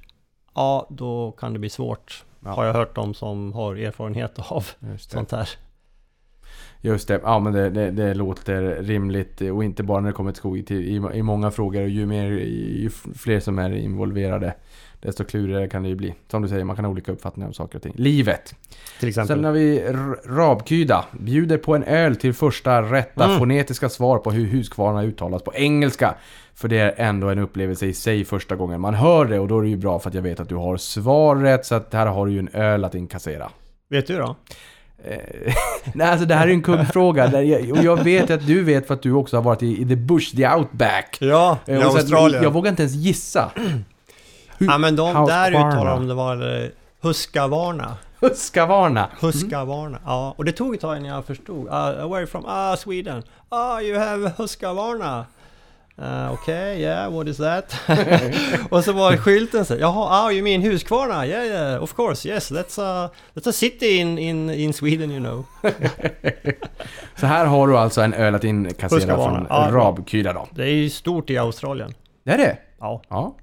ja 0.55 0.87
då 0.91 1.33
kan 1.33 1.53
det 1.53 1.59
bli 1.59 1.71
svårt. 1.71 2.25
Ja. 2.45 2.51
Har 2.51 2.65
jag 2.65 2.75
hört 2.75 2.99
om 2.99 3.15
som 3.15 3.53
har 3.53 3.77
erfarenhet 3.77 4.39
av 4.39 4.67
sånt 4.99 5.31
här. 5.31 5.49
Just 6.85 7.09
det, 7.09 7.21
ja 7.23 7.39
men 7.39 7.53
det, 7.53 7.71
det, 7.71 7.91
det 7.91 8.15
låter 8.15 8.83
rimligt 8.83 9.41
och 9.41 9.65
inte 9.65 9.83
bara 9.83 10.01
när 10.01 10.09
det 10.09 10.13
kommer 10.13 10.33
till 10.33 10.39
skog 10.39 10.67
till, 10.67 10.77
i, 10.77 10.95
i 11.19 11.23
många 11.23 11.51
frågor 11.51 11.83
och 11.83 11.89
ju, 11.89 12.07
mer, 12.07 12.27
ju 12.27 12.91
fler 13.15 13.41
som 13.41 13.59
är 13.59 13.73
involverade 13.73 14.55
desto 15.01 15.25
klurigare 15.25 15.69
kan 15.69 15.83
det 15.83 15.89
ju 15.89 15.95
bli. 15.95 16.15
Som 16.31 16.43
du 16.43 16.49
säger, 16.49 16.65
man 16.65 16.77
kan 16.77 16.85
ha 16.85 16.93
olika 16.93 17.13
uppfattningar 17.13 17.47
om 17.47 17.55
saker 17.55 17.77
och 17.77 17.83
ting. 17.83 17.95
Livet! 17.97 18.55
Till 19.01 19.09
exempel. 19.09 19.37
Sen 19.37 19.45
har 19.45 19.53
vi 19.53 19.81
Rabkyda. 20.25 21.05
Bjuder 21.21 21.59
på 21.59 21.75
en 21.75 21.85
öl 21.85 22.17
till 22.17 22.35
första 22.35 22.83
rätta 22.83 23.25
Mm. 23.25 23.39
fonetiska 23.39 23.89
svar 23.89 24.19
på 24.19 24.31
hur 24.31 24.47
Huskvarna 24.47 25.03
uttalas 25.05 25.43
på 25.43 25.55
engelska. 25.55 26.15
För 26.55 26.69
det 26.69 26.79
är 26.79 26.95
ändå 26.97 27.29
en 27.29 27.39
upplevelse 27.39 27.87
i 27.87 27.93
sig 27.95 28.25
första 28.25 28.57
gången 28.57 28.81
man 28.81 28.95
hör 28.95 29.25
det 29.25 29.39
och 29.39 29.49
då 29.49 29.59
är 29.59 29.63
det 29.63 29.69
ju 29.69 29.77
bra 29.77 29.99
för 29.99 30.09
att 30.09 30.15
jag 30.15 30.23
vet 30.23 30.41
att 30.41 30.49
du 30.49 30.55
har 30.55 30.77
svaret 30.77 31.67
så 31.67 31.75
att 31.75 31.93
här 31.95 32.07
har 32.07 32.27
du 32.27 32.33
ju 32.33 32.39
en 32.39 32.49
öl 32.53 32.85
att 32.85 32.95
inkassera. 32.95 33.51
Vet 33.89 34.07
du 34.07 34.19
då? 34.19 34.37
Eh, 35.05 35.55
Nej, 35.95 36.09
alltså 36.09 36.27
det 36.27 36.35
här 36.35 36.49
är 36.49 36.53
en. 36.53 37.27
Där 37.29 37.43
jag, 37.43 37.71
och 37.79 37.85
jag 37.85 38.05
vet 38.05 38.31
att 38.31 38.47
du 38.47 38.63
vet 38.65 38.87
för 38.87 38.95
att 38.95 39.03
du 39.03 39.13
också 39.13 39.37
har 39.37 39.43
varit 39.43 39.63
i, 39.63 39.83
i 39.83 39.89
the 39.89 39.97
bush, 39.97 40.37
the 40.37 40.49
outback. 40.49 41.17
Ja, 41.21 41.59
Eh, 41.67 41.87
och 41.87 41.93
så 41.93 41.99
att 41.99 42.09
Jag 42.43 42.51
vågar 42.53 42.71
inte 42.71 42.83
ens 42.83 42.95
gissa. 42.95 43.51
Hu- 44.59 44.67
Ja 44.71 44.79
men 44.79 44.97
de 44.97 45.15
där 45.15 45.51
Husqvarna. 45.51 45.69
uttalar 45.73 45.91
de 45.95 46.09
det 46.09 46.15
var 46.15 46.63
eh, 46.63 46.69
Husqvarna. 47.03 47.97
Husqvarna. 48.21 49.09
Husqvarna. 49.21 49.99
Ja, 50.05 50.35
och 50.37 50.45
det 50.45 50.53
tog 50.53 50.75
ett 50.75 50.81
tag 50.81 50.97
innan 50.97 51.09
jag 51.09 51.25
förstod. 51.25 51.67
Uh, 51.67 52.13
where 52.13 52.27
from? 52.27 52.45
Ah, 52.49 52.77
Sweden. 52.77 53.23
Ah, 53.49 53.81
you 53.81 53.99
have 53.99 54.33
Husqvarna. 54.39 55.27
Uh, 55.99 56.33
Okej, 56.33 56.81
yeah, 56.81 57.13
what 57.13 57.29
is 57.29 57.37
that? 57.37 57.77
och 58.71 58.85
så 58.85 58.93
var 58.93 59.17
skylten 59.17 59.65
så 59.65 59.77
jaha, 59.77 60.09
ah, 60.11 60.31
you 60.31 60.43
mean 60.43 60.63
Husqvarna? 60.63 61.27
Yeah, 61.27 61.47
yeah, 61.47 61.83
of 61.83 61.95
course, 61.95 62.29
yes, 62.29 62.51
that's 62.51 62.83
a, 62.83 63.11
that's 63.35 63.49
a 63.49 63.53
city 63.53 63.97
in, 63.97 64.19
in, 64.19 64.51
in 64.51 64.73
Sweden, 64.73 65.11
you 65.11 65.21
know. 65.21 65.45
Så 67.17 67.27
här 67.27 67.47
har 67.47 67.69
du 67.69 67.79
alltså 67.79 68.01
en 68.01 68.15
öl 68.15 68.35
att 68.35 68.45
inkassera 68.45 69.17
från 69.17 69.47
Ja. 69.51 69.69
Rabkyda 69.73 70.33
då. 70.33 70.49
Det 70.51 70.63
är 70.63 70.75
ju 70.75 70.91
stort 70.91 71.31
i 71.31 71.39
Australien. 71.39 71.95
Det 72.25 72.31
är 72.31 72.39
det? 72.39 72.59
Ja. 72.81 73.03
Ja. 73.09 73.37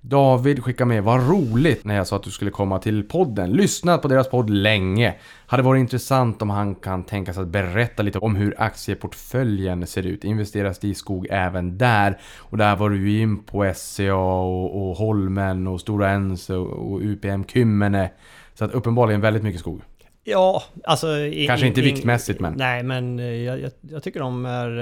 David 0.00 0.64
skickar 0.64 0.84
med, 0.84 1.02
vad 1.04 1.28
roligt 1.28 1.84
när 1.84 1.94
jag 1.96 2.06
sa 2.06 2.16
att 2.16 2.22
du 2.22 2.30
skulle 2.30 2.50
komma 2.50 2.78
till 2.78 3.02
podden. 3.08 3.50
Lyssnat 3.52 4.02
på 4.02 4.08
deras 4.08 4.28
podd 4.30 4.50
länge. 4.50 5.14
Hade 5.46 5.62
varit 5.62 5.80
intressant 5.80 6.42
om 6.42 6.50
han 6.50 6.74
kan 6.74 7.04
tänka 7.04 7.32
sig 7.32 7.42
att 7.42 7.48
berätta 7.48 8.02
lite 8.02 8.18
om 8.18 8.36
hur 8.36 8.54
aktieportföljen 8.58 9.86
ser 9.86 10.06
ut. 10.06 10.24
Investeras 10.24 10.78
det 10.78 10.88
i 10.88 10.94
skog 10.94 11.26
även 11.30 11.78
där? 11.78 12.18
Och 12.38 12.56
där 12.58 12.76
var 12.76 12.90
du 12.90 13.10
ju 13.10 13.20
in 13.22 13.42
på 13.44 13.72
SCA 13.76 14.14
och, 14.14 14.88
och 14.90 14.96
Holmen 14.96 15.66
och 15.66 15.80
Stora 15.80 16.10
Enso 16.10 16.62
och 16.64 17.00
UPM 17.02 17.44
Kymmene. 17.44 18.10
Så 18.54 18.64
att 18.64 18.70
uppenbarligen 18.72 19.20
väldigt 19.20 19.42
mycket 19.42 19.60
skog. 19.60 19.82
Ja, 20.24 20.62
alltså... 20.84 21.06
Kanske 21.46 21.66
inte 21.66 21.80
i- 21.80 21.84
viktmässigt, 21.84 22.40
men- 22.40 22.52
Nej, 22.56 22.82
men 22.82 23.18
eh, 23.18 23.24
jag, 23.26 23.60
jag, 23.60 23.70
jag 23.80 24.02
tycker 24.02 24.20
de 24.20 24.46
är... 24.46 24.78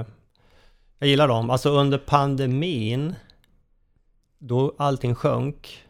eh, 0.00 0.04
Jag 0.98 1.08
gillar 1.08 1.28
dem. 1.28 1.50
Alltså 1.50 1.70
under 1.70 1.98
pandemin, 1.98 3.14
då 4.40 4.74
allting 4.78 5.14
sjönk, 5.14 5.84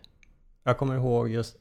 Jag 0.64 0.78
kommer 0.78 0.94
ihåg 0.94 1.28
just 1.28 1.56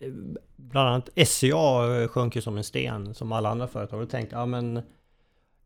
eh, 0.00 0.12
bland 0.56 0.88
annat 0.88 1.28
SCA 1.28 2.08
sjönk 2.08 2.36
ju 2.36 2.42
som 2.42 2.56
en 2.56 2.64
sten 2.64 3.14
som 3.14 3.32
alla 3.32 3.48
andra 3.48 3.66
företag 3.66 4.02
och 4.02 4.10
tänkte 4.10 4.36
ja 4.36 4.46
men 4.46 4.82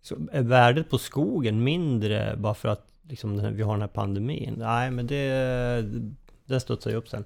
så 0.00 0.16
är 0.32 0.42
värdet 0.42 0.90
på 0.90 0.98
skogen 0.98 1.64
mindre 1.64 2.36
bara 2.36 2.54
för 2.54 2.68
att 2.68 2.86
liksom, 3.02 3.54
vi 3.54 3.62
har 3.62 3.72
den 3.72 3.80
här 3.80 3.88
pandemin? 3.88 4.54
Nej 4.58 4.90
men 4.90 5.06
det 5.06 5.84
den 6.48 6.60
studsar 6.60 6.90
ju 6.90 6.96
upp 6.96 7.08
sen. 7.08 7.24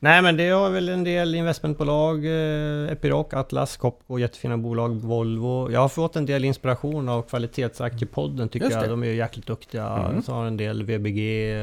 Nej 0.00 0.22
men 0.22 0.36
det 0.36 0.48
har 0.48 0.70
väl 0.70 0.88
en 0.88 1.04
del 1.04 1.34
investmentbolag, 1.34 2.24
eh, 2.26 2.92
Epiroc, 2.92 3.26
Atlas, 3.32 3.76
Copco, 3.76 4.18
jättefina 4.18 4.56
bolag, 4.56 5.00
Volvo. 5.00 5.72
Jag 5.72 5.80
har 5.80 5.88
fått 5.88 6.16
en 6.16 6.26
del 6.26 6.44
inspiration 6.44 7.08
av 7.08 7.22
kvalitetsaktiepodden 7.22 8.48
tycker 8.48 8.70
jag. 8.70 8.88
De 8.88 9.02
är 9.02 9.06
ju 9.06 9.14
jäkligt 9.14 9.46
duktiga. 9.46 9.86
Mm. 9.86 10.22
Så 10.22 10.32
har 10.32 10.46
en 10.46 10.56
del 10.56 10.82
VBG 10.82 11.54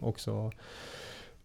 också. 0.00 0.52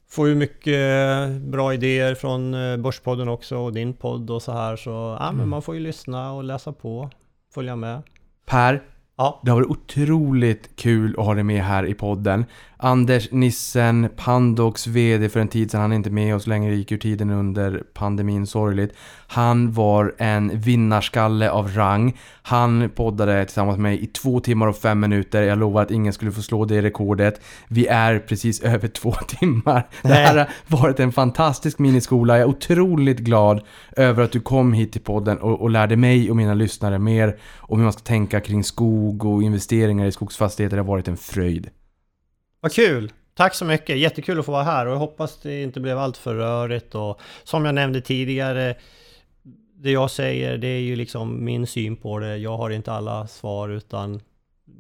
Får 0.10 0.28
ju 0.28 0.36
mycket 0.36 1.32
bra 1.42 1.74
idéer 1.74 2.16
från 2.16 2.54
eh, 2.54 2.78
Börspodden 2.78 3.30
också 3.30 3.58
och 3.58 3.74
din 3.74 3.94
podd 3.94 4.30
och 4.30 4.42
så 4.42 4.52
här. 4.52 4.76
Så 4.76 5.18
ja, 5.20 5.32
men 5.32 5.50
man 5.50 5.62
får 5.62 5.76
ju 5.76 5.82
lyssna 5.82 6.32
och 6.34 6.44
läsa 6.44 6.74
på, 6.74 7.10
följa 7.54 7.76
med. 7.76 8.02
Per, 8.46 8.82
Ja, 9.16 9.42
det 9.44 9.52
har 9.52 9.56
varit 9.56 9.70
otroligt 9.70 10.76
kul 10.76 11.16
att 11.20 11.26
ha 11.26 11.34
dig 11.34 11.44
med 11.44 11.64
här 11.64 11.86
i 11.86 11.94
podden. 11.94 12.46
Anders 12.85 13.31
Nissen, 13.31 14.10
Pandox 14.15 14.88
VD 14.88 15.30
för 15.30 15.39
en 15.39 15.47
tid 15.47 15.72
sedan, 15.72 15.81
han 15.81 15.91
är 15.91 15.95
inte 15.95 16.10
med 16.10 16.35
oss 16.35 16.47
längre, 16.47 16.76
gick 16.76 16.91
ur 16.91 16.97
tiden 16.97 17.30
under 17.30 17.84
pandemin, 17.93 18.47
sorgligt. 18.47 18.93
Han 19.27 19.72
var 19.72 20.15
en 20.18 20.60
vinnarskalle 20.60 21.49
av 21.49 21.72
rang. 21.72 22.18
Han 22.41 22.89
poddade 22.95 23.45
tillsammans 23.45 23.77
med 23.77 23.84
mig 23.84 24.03
i 24.03 24.07
två 24.07 24.39
timmar 24.39 24.68
och 24.68 24.77
fem 24.77 24.99
minuter. 24.99 25.41
Jag 25.41 25.57
lovar 25.57 25.81
att 25.81 25.91
ingen 25.91 26.14
skulle 26.14 26.31
få 26.31 26.41
slå 26.41 26.65
det 26.65 26.81
rekordet. 26.81 27.41
Vi 27.68 27.88
är 27.88 28.19
precis 28.19 28.61
över 28.64 28.88
två 28.88 29.11
timmar. 29.11 29.88
Det 30.01 30.07
här 30.07 30.38
har 30.38 30.47
varit 30.68 30.99
en 30.99 31.11
fantastisk 31.11 31.80
miniskola. 31.80 32.38
Jag 32.38 32.41
är 32.41 32.49
otroligt 32.49 33.19
glad 33.19 33.61
över 33.97 34.23
att 34.23 34.31
du 34.31 34.39
kom 34.39 34.73
hit 34.73 34.91
till 34.91 35.01
podden 35.01 35.38
och, 35.38 35.61
och 35.61 35.69
lärde 35.69 35.95
mig 35.95 36.30
och 36.30 36.35
mina 36.35 36.53
lyssnare 36.53 36.99
mer 36.99 37.38
om 37.57 37.77
hur 37.77 37.84
man 37.84 37.93
ska 37.93 38.01
tänka 38.01 38.39
kring 38.39 38.64
skog 38.64 39.26
och 39.26 39.43
investeringar 39.43 40.05
i 40.05 40.11
skogsfastigheter. 40.11 40.77
Det 40.77 40.84
har 40.84 40.88
varit 40.88 41.07
en 41.07 41.18
fröjd. 41.18 41.69
Vad 42.64 42.73
kul! 42.73 43.11
Tack 43.35 43.56
så 43.56 43.65
mycket! 43.65 43.98
Jättekul 43.98 44.40
att 44.40 44.45
få 44.45 44.52
vara 44.52 44.64
här 44.64 44.85
och 44.85 44.94
jag 44.94 44.99
hoppas 44.99 45.40
det 45.41 45.64
inte 45.64 45.80
blev 45.80 45.98
allt 45.98 46.18
för 46.18 46.35
rörigt 46.35 46.95
och 46.95 47.19
som 47.44 47.65
jag 47.65 47.76
nämnde 47.76 48.02
tidigare 48.02 48.76
det 49.76 49.91
jag 49.91 50.11
säger 50.11 50.57
det 50.57 50.68
är 50.68 50.80
ju 50.80 50.95
liksom 50.95 51.45
min 51.45 51.68
syn 51.68 51.95
på 51.95 52.19
det. 52.19 52.38
Jag 52.38 52.57
har 52.57 52.69
inte 52.69 52.91
alla 52.91 53.27
svar 53.27 53.69
utan 53.69 54.22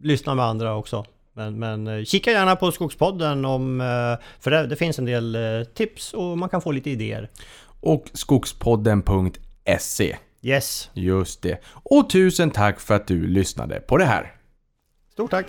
lyssna 0.01 0.35
med 0.35 0.45
andra 0.45 0.75
också. 0.75 1.05
Men, 1.33 1.59
men 1.59 1.87
eh, 1.87 2.03
kika 2.03 2.31
gärna 2.31 2.55
på 2.55 2.71
Skogspodden 2.71 3.45
om, 3.45 3.81
eh, 3.81 4.15
för 4.39 4.51
det, 4.51 4.67
det 4.67 4.75
finns 4.75 4.99
en 4.99 5.05
del 5.05 5.35
eh, 5.35 5.63
tips 5.63 6.13
och 6.13 6.37
man 6.37 6.49
kan 6.49 6.61
få 6.61 6.71
lite 6.71 6.89
idéer. 6.89 7.29
Och 7.81 8.05
skogspodden.se. 8.13 10.15
Yes, 10.41 10.89
Just 10.93 11.41
det. 11.41 11.57
Och 11.65 12.09
tusen 12.09 12.51
tack 12.51 12.79
för 12.79 12.95
att 12.95 13.07
du 13.07 13.27
lyssnade 13.27 13.79
på 13.79 13.97
det 13.97 14.05
här 14.05 14.42
stort 15.13 15.29
tack! 15.29 15.45